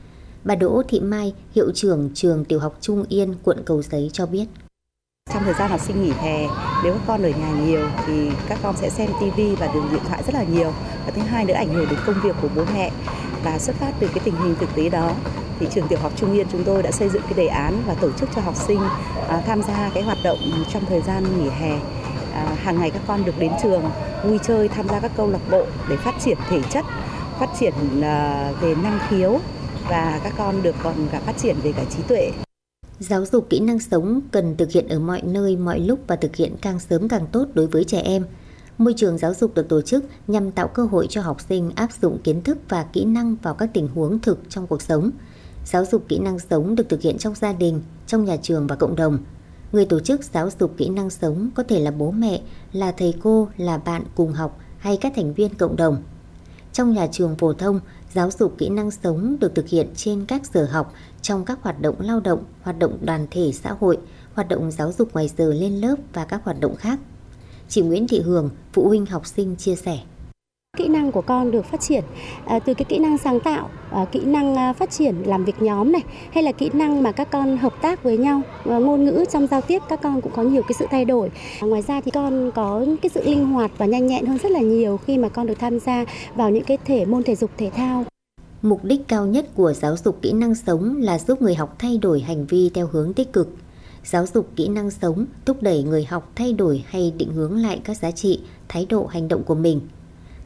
Bà 0.43 0.55
Đỗ 0.55 0.81
Thị 0.87 0.99
Mai, 0.99 1.33
hiệu 1.55 1.71
trưởng 1.71 2.09
trường 2.13 2.45
tiểu 2.45 2.59
học 2.59 2.77
Trung 2.81 3.05
Yên, 3.09 3.33
quận 3.43 3.57
Cầu 3.65 3.81
Giấy 3.81 4.09
cho 4.13 4.25
biết. 4.25 4.45
Trong 5.33 5.43
thời 5.43 5.53
gian 5.53 5.69
học 5.69 5.79
sinh 5.79 6.03
nghỉ 6.03 6.11
hè, 6.21 6.47
nếu 6.83 6.93
các 6.93 7.01
con 7.07 7.23
ở 7.23 7.29
nhà 7.29 7.49
nhiều 7.49 7.87
thì 8.05 8.29
các 8.47 8.59
con 8.63 8.75
sẽ 8.77 8.89
xem 8.89 9.09
TV 9.19 9.39
và 9.59 9.69
dùng 9.73 9.91
điện 9.91 10.01
thoại 10.07 10.23
rất 10.25 10.35
là 10.35 10.43
nhiều. 10.43 10.73
Và 11.05 11.11
thứ 11.15 11.21
hai 11.21 11.45
nữa 11.45 11.53
ảnh 11.53 11.73
hưởng 11.73 11.89
đến 11.89 11.99
công 12.05 12.21
việc 12.23 12.35
của 12.41 12.47
bố 12.55 12.63
mẹ. 12.73 12.91
Và 13.43 13.59
xuất 13.59 13.75
phát 13.75 13.91
từ 13.99 14.07
cái 14.07 14.19
tình 14.23 14.35
hình 14.35 14.55
thực 14.59 14.75
tế 14.75 14.89
đó 14.89 15.11
thì 15.59 15.67
trường 15.71 15.87
tiểu 15.87 15.99
học 16.01 16.11
Trung 16.15 16.33
Yên 16.33 16.47
chúng 16.51 16.63
tôi 16.63 16.83
đã 16.83 16.91
xây 16.91 17.09
dựng 17.09 17.21
cái 17.21 17.33
đề 17.33 17.47
án 17.47 17.83
và 17.87 17.93
tổ 17.93 18.11
chức 18.11 18.29
cho 18.35 18.41
học 18.41 18.55
sinh 18.55 18.79
à, 19.29 19.41
tham 19.45 19.63
gia 19.63 19.89
cái 19.93 20.03
hoạt 20.03 20.17
động 20.23 20.37
trong 20.73 20.85
thời 20.85 21.01
gian 21.01 21.23
nghỉ 21.39 21.49
hè. 21.49 21.71
À, 22.33 22.45
hàng 22.63 22.79
ngày 22.79 22.91
các 22.91 23.01
con 23.07 23.25
được 23.25 23.39
đến 23.39 23.51
trường 23.63 23.83
vui 24.23 24.39
chơi, 24.43 24.67
tham 24.67 24.89
gia 24.89 24.99
các 24.99 25.11
câu 25.17 25.29
lạc 25.29 25.51
bộ 25.51 25.65
để 25.89 25.97
phát 25.97 26.15
triển 26.19 26.37
thể 26.49 26.61
chất, 26.69 26.85
phát 27.39 27.49
triển 27.59 27.73
à, 28.01 28.51
về 28.61 28.75
năng 28.75 28.99
khiếu 29.09 29.39
và 29.89 30.19
các 30.23 30.33
con 30.37 30.61
được 30.61 30.75
còn 30.83 30.93
cả 31.11 31.19
phát 31.25 31.37
triển 31.37 31.55
về 31.63 31.71
cả 31.71 31.83
trí 31.89 32.03
tuệ. 32.07 32.31
Giáo 32.99 33.25
dục 33.25 33.47
kỹ 33.49 33.59
năng 33.59 33.79
sống 33.79 34.21
cần 34.31 34.57
thực 34.57 34.71
hiện 34.71 34.87
ở 34.87 34.99
mọi 34.99 35.21
nơi, 35.21 35.57
mọi 35.57 35.79
lúc 35.79 35.99
và 36.07 36.15
thực 36.15 36.35
hiện 36.35 36.55
càng 36.61 36.79
sớm 36.79 37.07
càng 37.07 37.27
tốt 37.31 37.47
đối 37.53 37.67
với 37.67 37.83
trẻ 37.83 38.01
em. 38.01 38.25
Môi 38.77 38.93
trường 38.97 39.17
giáo 39.17 39.33
dục 39.33 39.55
được 39.55 39.69
tổ 39.69 39.81
chức 39.81 40.05
nhằm 40.27 40.51
tạo 40.51 40.67
cơ 40.67 40.85
hội 40.85 41.07
cho 41.09 41.21
học 41.21 41.41
sinh 41.49 41.71
áp 41.75 41.89
dụng 42.01 42.17
kiến 42.23 42.41
thức 42.41 42.57
và 42.69 42.83
kỹ 42.83 43.05
năng 43.05 43.35
vào 43.35 43.53
các 43.53 43.69
tình 43.73 43.87
huống 43.87 44.19
thực 44.19 44.39
trong 44.49 44.67
cuộc 44.67 44.81
sống. 44.81 45.11
Giáo 45.65 45.85
dục 45.85 46.05
kỹ 46.07 46.19
năng 46.19 46.39
sống 46.39 46.75
được 46.75 46.89
thực 46.89 47.01
hiện 47.01 47.17
trong 47.17 47.35
gia 47.35 47.53
đình, 47.53 47.81
trong 48.07 48.25
nhà 48.25 48.37
trường 48.41 48.67
và 48.67 48.75
cộng 48.75 48.95
đồng. 48.95 49.17
Người 49.71 49.85
tổ 49.85 49.99
chức 49.99 50.23
giáo 50.23 50.49
dục 50.59 50.73
kỹ 50.77 50.89
năng 50.89 51.09
sống 51.09 51.49
có 51.55 51.63
thể 51.63 51.79
là 51.79 51.91
bố 51.91 52.11
mẹ, 52.11 52.41
là 52.73 52.91
thầy 52.91 53.13
cô, 53.23 53.47
là 53.57 53.77
bạn 53.77 54.03
cùng 54.15 54.33
học 54.33 54.59
hay 54.77 54.97
các 54.97 55.13
thành 55.15 55.33
viên 55.33 55.55
cộng 55.55 55.75
đồng. 55.75 56.03
Trong 56.73 56.93
nhà 56.93 57.07
trường 57.11 57.35
phổ 57.35 57.53
thông, 57.53 57.79
giáo 58.13 58.31
dục 58.31 58.55
kỹ 58.57 58.69
năng 58.69 58.91
sống 58.91 59.37
được 59.39 59.55
thực 59.55 59.67
hiện 59.67 59.87
trên 59.95 60.25
các 60.25 60.41
giờ 60.53 60.67
học 60.71 60.93
trong 61.21 61.45
các 61.45 61.59
hoạt 61.61 61.81
động 61.81 61.95
lao 61.99 62.19
động, 62.19 62.43
hoạt 62.61 62.79
động 62.79 62.97
đoàn 63.01 63.27
thể 63.31 63.51
xã 63.51 63.71
hội, 63.79 63.97
hoạt 64.33 64.47
động 64.47 64.71
giáo 64.71 64.91
dục 64.91 65.13
ngoài 65.13 65.29
giờ 65.37 65.53
lên 65.53 65.73
lớp 65.73 65.95
và 66.13 66.25
các 66.25 66.41
hoạt 66.43 66.59
động 66.59 66.75
khác. 66.75 66.99
Chị 67.67 67.81
Nguyễn 67.81 68.07
Thị 68.07 68.21
Hường, 68.21 68.49
phụ 68.73 68.87
huynh 68.87 69.05
học 69.05 69.27
sinh 69.27 69.55
chia 69.55 69.75
sẻ. 69.75 69.99
Kỹ 70.77 70.87
năng 70.87 71.11
của 71.11 71.21
con 71.21 71.51
được 71.51 71.65
phát 71.65 71.81
triển 71.81 72.03
à, 72.45 72.59
từ 72.59 72.73
cái 72.73 72.85
kỹ 72.85 72.99
năng 72.99 73.17
sáng 73.17 73.39
tạo 73.39 73.69
à, 73.91 74.05
kỹ 74.11 74.19
năng 74.25 74.55
à, 74.55 74.73
phát 74.73 74.91
triển 74.91 75.15
làm 75.25 75.45
việc 75.45 75.61
nhóm 75.61 75.91
này 75.91 76.01
hay 76.33 76.43
là 76.43 76.51
kỹ 76.51 76.69
năng 76.73 77.03
mà 77.03 77.11
các 77.11 77.31
con 77.31 77.57
hợp 77.57 77.73
tác 77.81 78.03
với 78.03 78.17
nhau 78.17 78.41
à, 78.65 78.77
ngôn 78.77 79.05
ngữ 79.05 79.25
trong 79.31 79.47
giao 79.47 79.61
tiếp 79.61 79.81
các 79.89 80.01
con 80.01 80.21
cũng 80.21 80.31
có 80.35 80.43
nhiều 80.43 80.61
cái 80.61 80.73
sự 80.79 80.85
thay 80.91 81.05
đổi. 81.05 81.31
À, 81.61 81.67
ngoài 81.67 81.81
ra 81.81 82.01
thì 82.01 82.11
con 82.11 82.51
có 82.55 82.85
cái 83.01 83.09
sự 83.13 83.23
linh 83.23 83.45
hoạt 83.45 83.71
và 83.77 83.85
nhanh 83.85 84.07
nhẹn 84.07 84.25
hơn 84.25 84.37
rất 84.37 84.51
là 84.51 84.59
nhiều 84.59 84.97
khi 84.97 85.17
mà 85.17 85.29
con 85.29 85.47
được 85.47 85.59
tham 85.59 85.79
gia 85.79 86.05
vào 86.35 86.49
những 86.49 86.63
cái 86.63 86.77
thể 86.85 87.05
môn 87.05 87.23
thể 87.23 87.35
dục 87.35 87.51
thể 87.57 87.71
thao. 87.75 88.05
Mục 88.61 88.83
đích 88.83 89.07
cao 89.07 89.25
nhất 89.25 89.45
của 89.55 89.73
giáo 89.73 89.95
dục 89.97 90.19
kỹ 90.21 90.31
năng 90.31 90.55
sống 90.55 90.97
là 90.97 91.19
giúp 91.19 91.41
người 91.41 91.55
học 91.55 91.75
thay 91.79 91.97
đổi 91.97 92.19
hành 92.19 92.45
vi 92.45 92.69
theo 92.73 92.87
hướng 92.87 93.13
tích 93.13 93.33
cực. 93.33 93.49
Giáo 94.05 94.25
dục 94.33 94.47
kỹ 94.55 94.67
năng 94.67 94.91
sống 94.91 95.25
thúc 95.45 95.57
đẩy 95.61 95.83
người 95.83 96.05
học 96.05 96.31
thay 96.35 96.53
đổi 96.53 96.83
hay 96.87 97.13
định 97.17 97.33
hướng 97.33 97.57
lại 97.57 97.81
các 97.83 97.97
giá 97.97 98.11
trị, 98.11 98.39
thái 98.67 98.85
độ 98.85 99.05
hành 99.05 99.27
động 99.27 99.43
của 99.43 99.55
mình. 99.55 99.81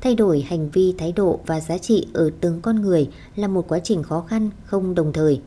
Thay 0.01 0.15
đổi 0.15 0.41
hành 0.41 0.69
vi, 0.69 0.93
thái 0.97 1.11
độ 1.11 1.39
và 1.45 1.59
giá 1.59 1.77
trị 1.77 2.07
ở 2.13 2.29
từng 2.41 2.61
con 2.61 2.81
người 2.81 3.09
là 3.35 3.47
một 3.47 3.67
quá 3.67 3.79
trình 3.83 4.03
khó 4.03 4.21
khăn, 4.21 4.49
không 4.65 4.95
đồng 4.95 5.13
thời. 5.13 5.41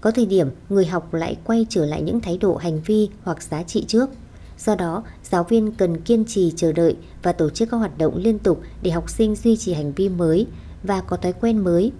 Có 0.00 0.10
thời 0.10 0.26
điểm 0.26 0.48
người 0.68 0.86
học 0.86 1.14
lại 1.14 1.36
quay 1.44 1.66
trở 1.68 1.86
lại 1.86 2.02
những 2.02 2.20
thái 2.20 2.38
độ 2.38 2.56
hành 2.56 2.80
vi 2.86 3.08
hoặc 3.22 3.42
giá 3.42 3.62
trị 3.62 3.84
trước. 3.88 4.10
Do 4.58 4.74
đó, 4.74 5.04
giáo 5.22 5.44
viên 5.44 5.72
cần 5.72 6.00
kiên 6.00 6.24
trì 6.24 6.52
chờ 6.56 6.72
đợi 6.72 6.96
và 7.22 7.32
tổ 7.32 7.50
chức 7.50 7.70
các 7.70 7.76
hoạt 7.76 7.98
động 7.98 8.16
liên 8.16 8.38
tục 8.38 8.60
để 8.82 8.90
học 8.90 9.10
sinh 9.10 9.36
duy 9.36 9.56
trì 9.56 9.72
hành 9.72 9.92
vi 9.92 10.08
mới 10.08 10.46
và 10.82 11.00
có 11.00 11.16
thói 11.16 11.32
quen 11.32 11.58
mới, 11.58 11.92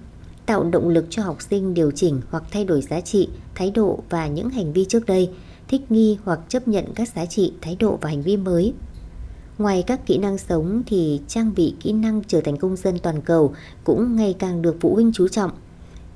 tạo 0.47 0.65
động 0.65 0.89
lực 0.89 1.07
cho 1.11 1.23
học 1.23 1.43
sinh 1.51 1.75
điều 1.75 1.91
chỉnh 1.91 2.21
hoặc 2.31 2.45
thay 2.51 2.65
đổi 2.65 2.83
giá 2.83 3.01
trị, 3.01 3.29
thái 3.55 3.71
độ 3.71 3.99
và 4.11 4.27
những 4.27 4.51
hành 4.51 4.73
vi 4.73 4.85
trước 4.85 5.07
đây, 5.07 5.31
thích 5.69 5.93
nghi 5.93 6.19
hoặc 6.25 6.41
chấp 6.49 6.69
nhận 6.69 6.85
các 6.95 7.09
giá 7.09 7.27
trị, 7.27 7.53
thái 7.61 7.77
độ 7.81 7.99
và 8.01 8.11
hành 8.11 8.23
vi 8.23 8.37
mới. 8.37 8.75
Ngoài 9.59 9.85
các 9.87 10.07
kỹ 10.07 10.19
năng 10.19 10.39
sống 10.39 10.83
thì 10.87 11.21
trang 11.29 11.53
bị 11.57 11.75
kỹ 11.81 11.93
năng 11.93 12.23
trở 12.27 12.41
thành 12.41 12.57
công 12.57 12.77
dân 12.77 12.99
toàn 12.99 13.21
cầu 13.21 13.55
cũng 13.85 14.17
ngày 14.17 14.35
càng 14.39 14.63
được 14.63 14.77
phụ 14.81 14.95
huynh 14.95 15.13
chú 15.13 15.29
trọng. 15.29 15.51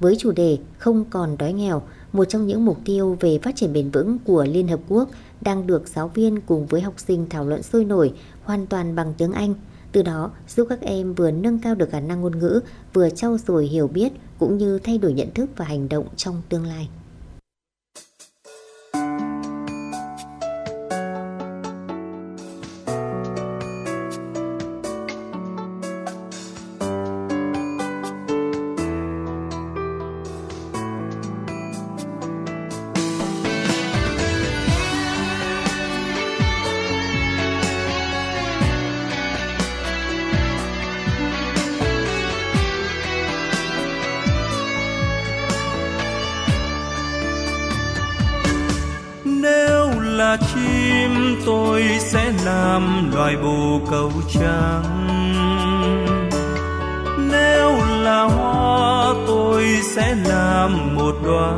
Với 0.00 0.16
chủ 0.18 0.32
đề 0.32 0.58
không 0.78 1.04
còn 1.10 1.38
đói 1.38 1.52
nghèo, 1.52 1.82
một 2.12 2.24
trong 2.24 2.46
những 2.46 2.64
mục 2.64 2.78
tiêu 2.84 3.16
về 3.20 3.38
phát 3.42 3.56
triển 3.56 3.72
bền 3.72 3.90
vững 3.90 4.18
của 4.24 4.44
Liên 4.44 4.68
Hợp 4.68 4.80
Quốc 4.88 5.08
đang 5.40 5.66
được 5.66 5.88
giáo 5.88 6.08
viên 6.08 6.40
cùng 6.40 6.66
với 6.66 6.80
học 6.80 6.94
sinh 6.96 7.26
thảo 7.30 7.44
luận 7.44 7.62
sôi 7.62 7.84
nổi 7.84 8.12
hoàn 8.44 8.66
toàn 8.66 8.94
bằng 8.94 9.14
tiếng 9.18 9.32
Anh– 9.32 9.54
từ 9.96 10.02
đó 10.02 10.30
giúp 10.48 10.66
các 10.68 10.80
em 10.80 11.14
vừa 11.14 11.30
nâng 11.30 11.58
cao 11.58 11.74
được 11.74 11.90
khả 11.90 12.00
năng 12.00 12.20
ngôn 12.20 12.38
ngữ, 12.38 12.60
vừa 12.92 13.10
trau 13.10 13.38
dồi 13.38 13.66
hiểu 13.66 13.88
biết 13.88 14.12
cũng 14.38 14.58
như 14.58 14.78
thay 14.78 14.98
đổi 14.98 15.12
nhận 15.12 15.30
thức 15.34 15.50
và 15.56 15.64
hành 15.64 15.88
động 15.88 16.06
trong 16.16 16.42
tương 16.48 16.66
lai. 16.66 16.88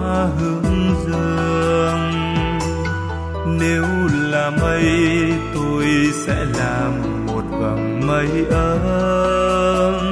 Hướng 0.08 0.94
dương. 1.06 2.12
Nếu 3.58 3.84
là 4.30 4.50
mây, 4.50 4.84
tôi 5.54 5.86
sẽ 6.26 6.44
làm 6.58 6.92
một 7.26 7.42
vầng 7.50 8.06
mây 8.06 8.44
ấm. 8.50 10.04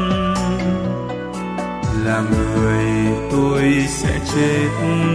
Là 2.05 2.23
người, 2.31 2.85
tôi 3.33 3.87
sẽ 3.89 4.21
chết 4.35 4.69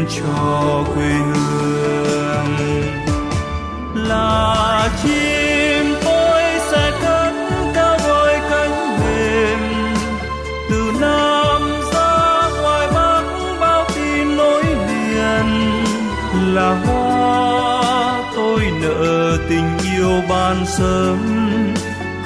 cho 0.10 0.84
quê 0.96 1.10
hương. 1.10 2.56
Là 3.96 4.90
chim 5.04 5.41
hoa 20.52 20.58
ban 20.58 20.66
sớm 20.66 21.18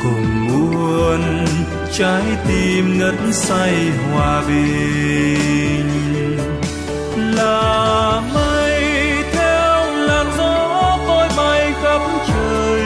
cùng 0.03 0.47
muôn 0.47 1.45
trái 1.91 2.23
tim 2.47 2.99
ngất 2.99 3.15
say 3.31 3.73
hòa 4.11 4.43
bình. 4.47 5.89
Là 7.35 8.21
mây 8.33 8.83
theo 9.33 9.91
làn 9.91 10.27
gió 10.37 10.97
tôi 11.07 11.27
bay 11.37 11.73
khắp 11.83 12.01
trời, 12.27 12.83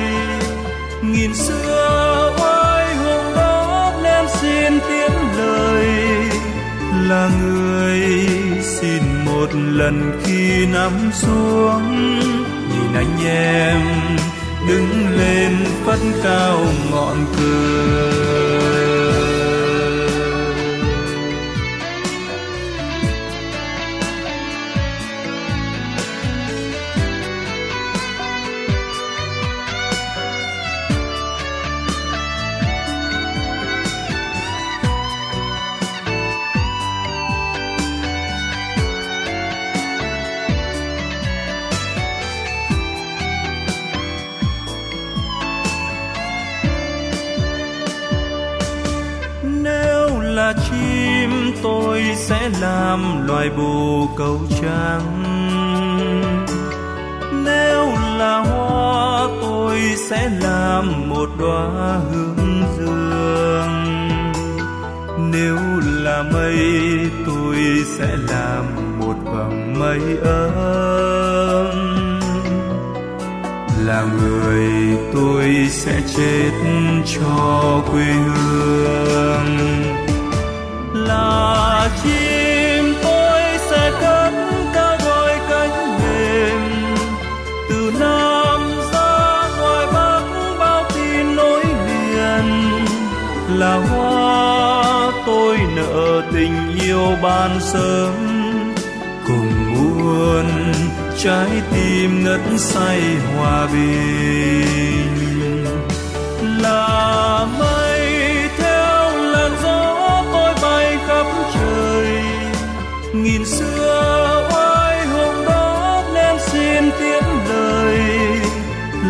nghìn 1.01 1.35
xưa 1.35 2.33
oai 2.39 2.95
hùng 2.95 3.35
đó 3.35 3.93
nên 4.03 4.25
xin 4.41 4.79
tiếng 4.87 5.37
lời. 5.37 5.87
Là 7.07 7.29
người 7.41 8.01
xin 8.61 9.03
một 9.25 9.47
lần 9.53 10.19
khi 10.23 10.65
nắm 10.65 11.11
xuống, 11.13 12.19
nhìn 12.69 12.93
anh 12.95 13.25
em 13.25 14.08
đứng 14.69 15.17
lên 15.17 15.57
phất 15.85 15.99
cao 16.23 16.65
ngọn 16.91 17.25
cờ. 17.37 18.88
Sẽ 52.89 53.27
loài 53.27 53.49
bồ 53.57 54.07
câu 54.17 54.39
trắng. 54.61 55.23
Nếu 57.45 57.85
là 58.17 58.37
hoa, 58.39 59.27
tôi 59.41 59.79
sẽ 60.09 60.29
làm 60.41 61.09
một 61.09 61.29
đóa 61.39 61.99
hương 62.11 62.63
dương. 62.77 63.69
Nếu 65.31 65.57
là 66.03 66.23
mây, 66.33 66.57
tôi 67.25 67.57
sẽ 67.97 68.17
làm 68.29 68.65
một 68.99 69.15
vòng 69.25 69.79
mây 69.79 70.17
ấm. 70.23 71.65
Là 73.85 74.05
người 74.21 74.97
tôi 75.13 75.67
sẽ 75.69 76.01
chết 76.17 76.51
cho 77.05 77.81
quê 77.91 78.03
hương. 78.03 78.48
Ban 97.21 97.59
sớm 97.59 98.13
cùng 99.27 99.73
muôn 99.73 100.45
trái 101.17 101.49
tim 101.71 102.23
ngất 102.23 102.41
say 102.57 103.01
hòa 103.35 103.67
bình. 103.73 105.15
Là 106.61 107.47
mây 107.59 108.01
theo 108.57 109.17
làn 109.17 109.51
gió 109.63 110.23
tôi 110.33 110.53
bay 110.61 110.97
khắp 111.07 111.25
trời. 111.53 112.23
Nghìn 113.13 113.45
xưa 113.45 114.47
oai 114.51 115.07
hùng 115.07 115.45
đó 115.45 116.03
nên 116.13 116.35
xin 116.39 116.91
tiếng 116.99 117.23
lời. 117.49 117.99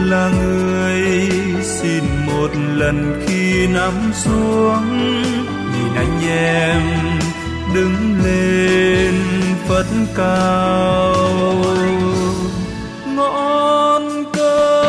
Là 0.06 0.30
người 0.42 1.02
xin 1.64 2.04
một 2.28 2.50
lần 2.76 3.22
khi 3.28 3.68
nắm 3.68 3.94
xuống, 4.14 5.14
nhìn 5.74 5.96
anh 5.96 6.28
em 6.30 7.09
cao 10.16 11.14
ngọn 13.06 14.24
cờ 14.34 14.86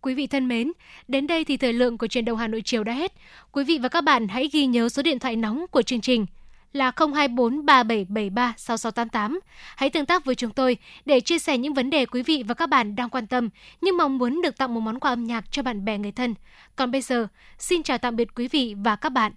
Quý 0.00 0.14
vị 0.14 0.26
thân 0.26 0.48
mến, 0.48 0.72
đến 1.08 1.26
đây 1.26 1.44
thì 1.44 1.56
thời 1.56 1.72
lượng 1.72 1.98
của 1.98 2.06
truyền 2.06 2.24
động 2.24 2.38
Hà 2.38 2.46
Nội 2.48 2.62
chiều 2.64 2.84
đã 2.84 2.92
hết. 2.92 3.12
Quý 3.52 3.64
vị 3.64 3.78
và 3.82 3.88
các 3.88 4.04
bạn 4.04 4.28
hãy 4.28 4.48
ghi 4.52 4.66
nhớ 4.66 4.88
số 4.88 5.02
điện 5.02 5.18
thoại 5.18 5.36
nóng 5.36 5.66
của 5.70 5.82
chương 5.82 6.00
trình 6.00 6.26
là 6.74 6.92
024 6.96 7.66
3773 7.66 8.54
6688. 8.56 9.40
Hãy 9.76 9.90
tương 9.90 10.06
tác 10.06 10.24
với 10.24 10.34
chúng 10.34 10.50
tôi 10.50 10.76
để 11.04 11.20
chia 11.20 11.38
sẻ 11.38 11.58
những 11.58 11.74
vấn 11.74 11.90
đề 11.90 12.06
quý 12.06 12.22
vị 12.22 12.44
và 12.48 12.54
các 12.54 12.68
bạn 12.68 12.96
đang 12.96 13.10
quan 13.10 13.26
tâm, 13.26 13.48
nhưng 13.80 13.96
mong 13.96 14.18
muốn 14.18 14.42
được 14.42 14.58
tặng 14.58 14.74
một 14.74 14.80
món 14.80 15.00
quà 15.00 15.12
âm 15.12 15.24
nhạc 15.24 15.44
cho 15.50 15.62
bạn 15.62 15.84
bè 15.84 15.98
người 15.98 16.12
thân. 16.12 16.34
Còn 16.76 16.90
bây 16.90 17.00
giờ, 17.00 17.26
xin 17.58 17.82
chào 17.82 17.98
tạm 17.98 18.16
biệt 18.16 18.28
quý 18.34 18.48
vị 18.48 18.74
và 18.84 18.96
các 18.96 19.08
bạn. 19.08 19.32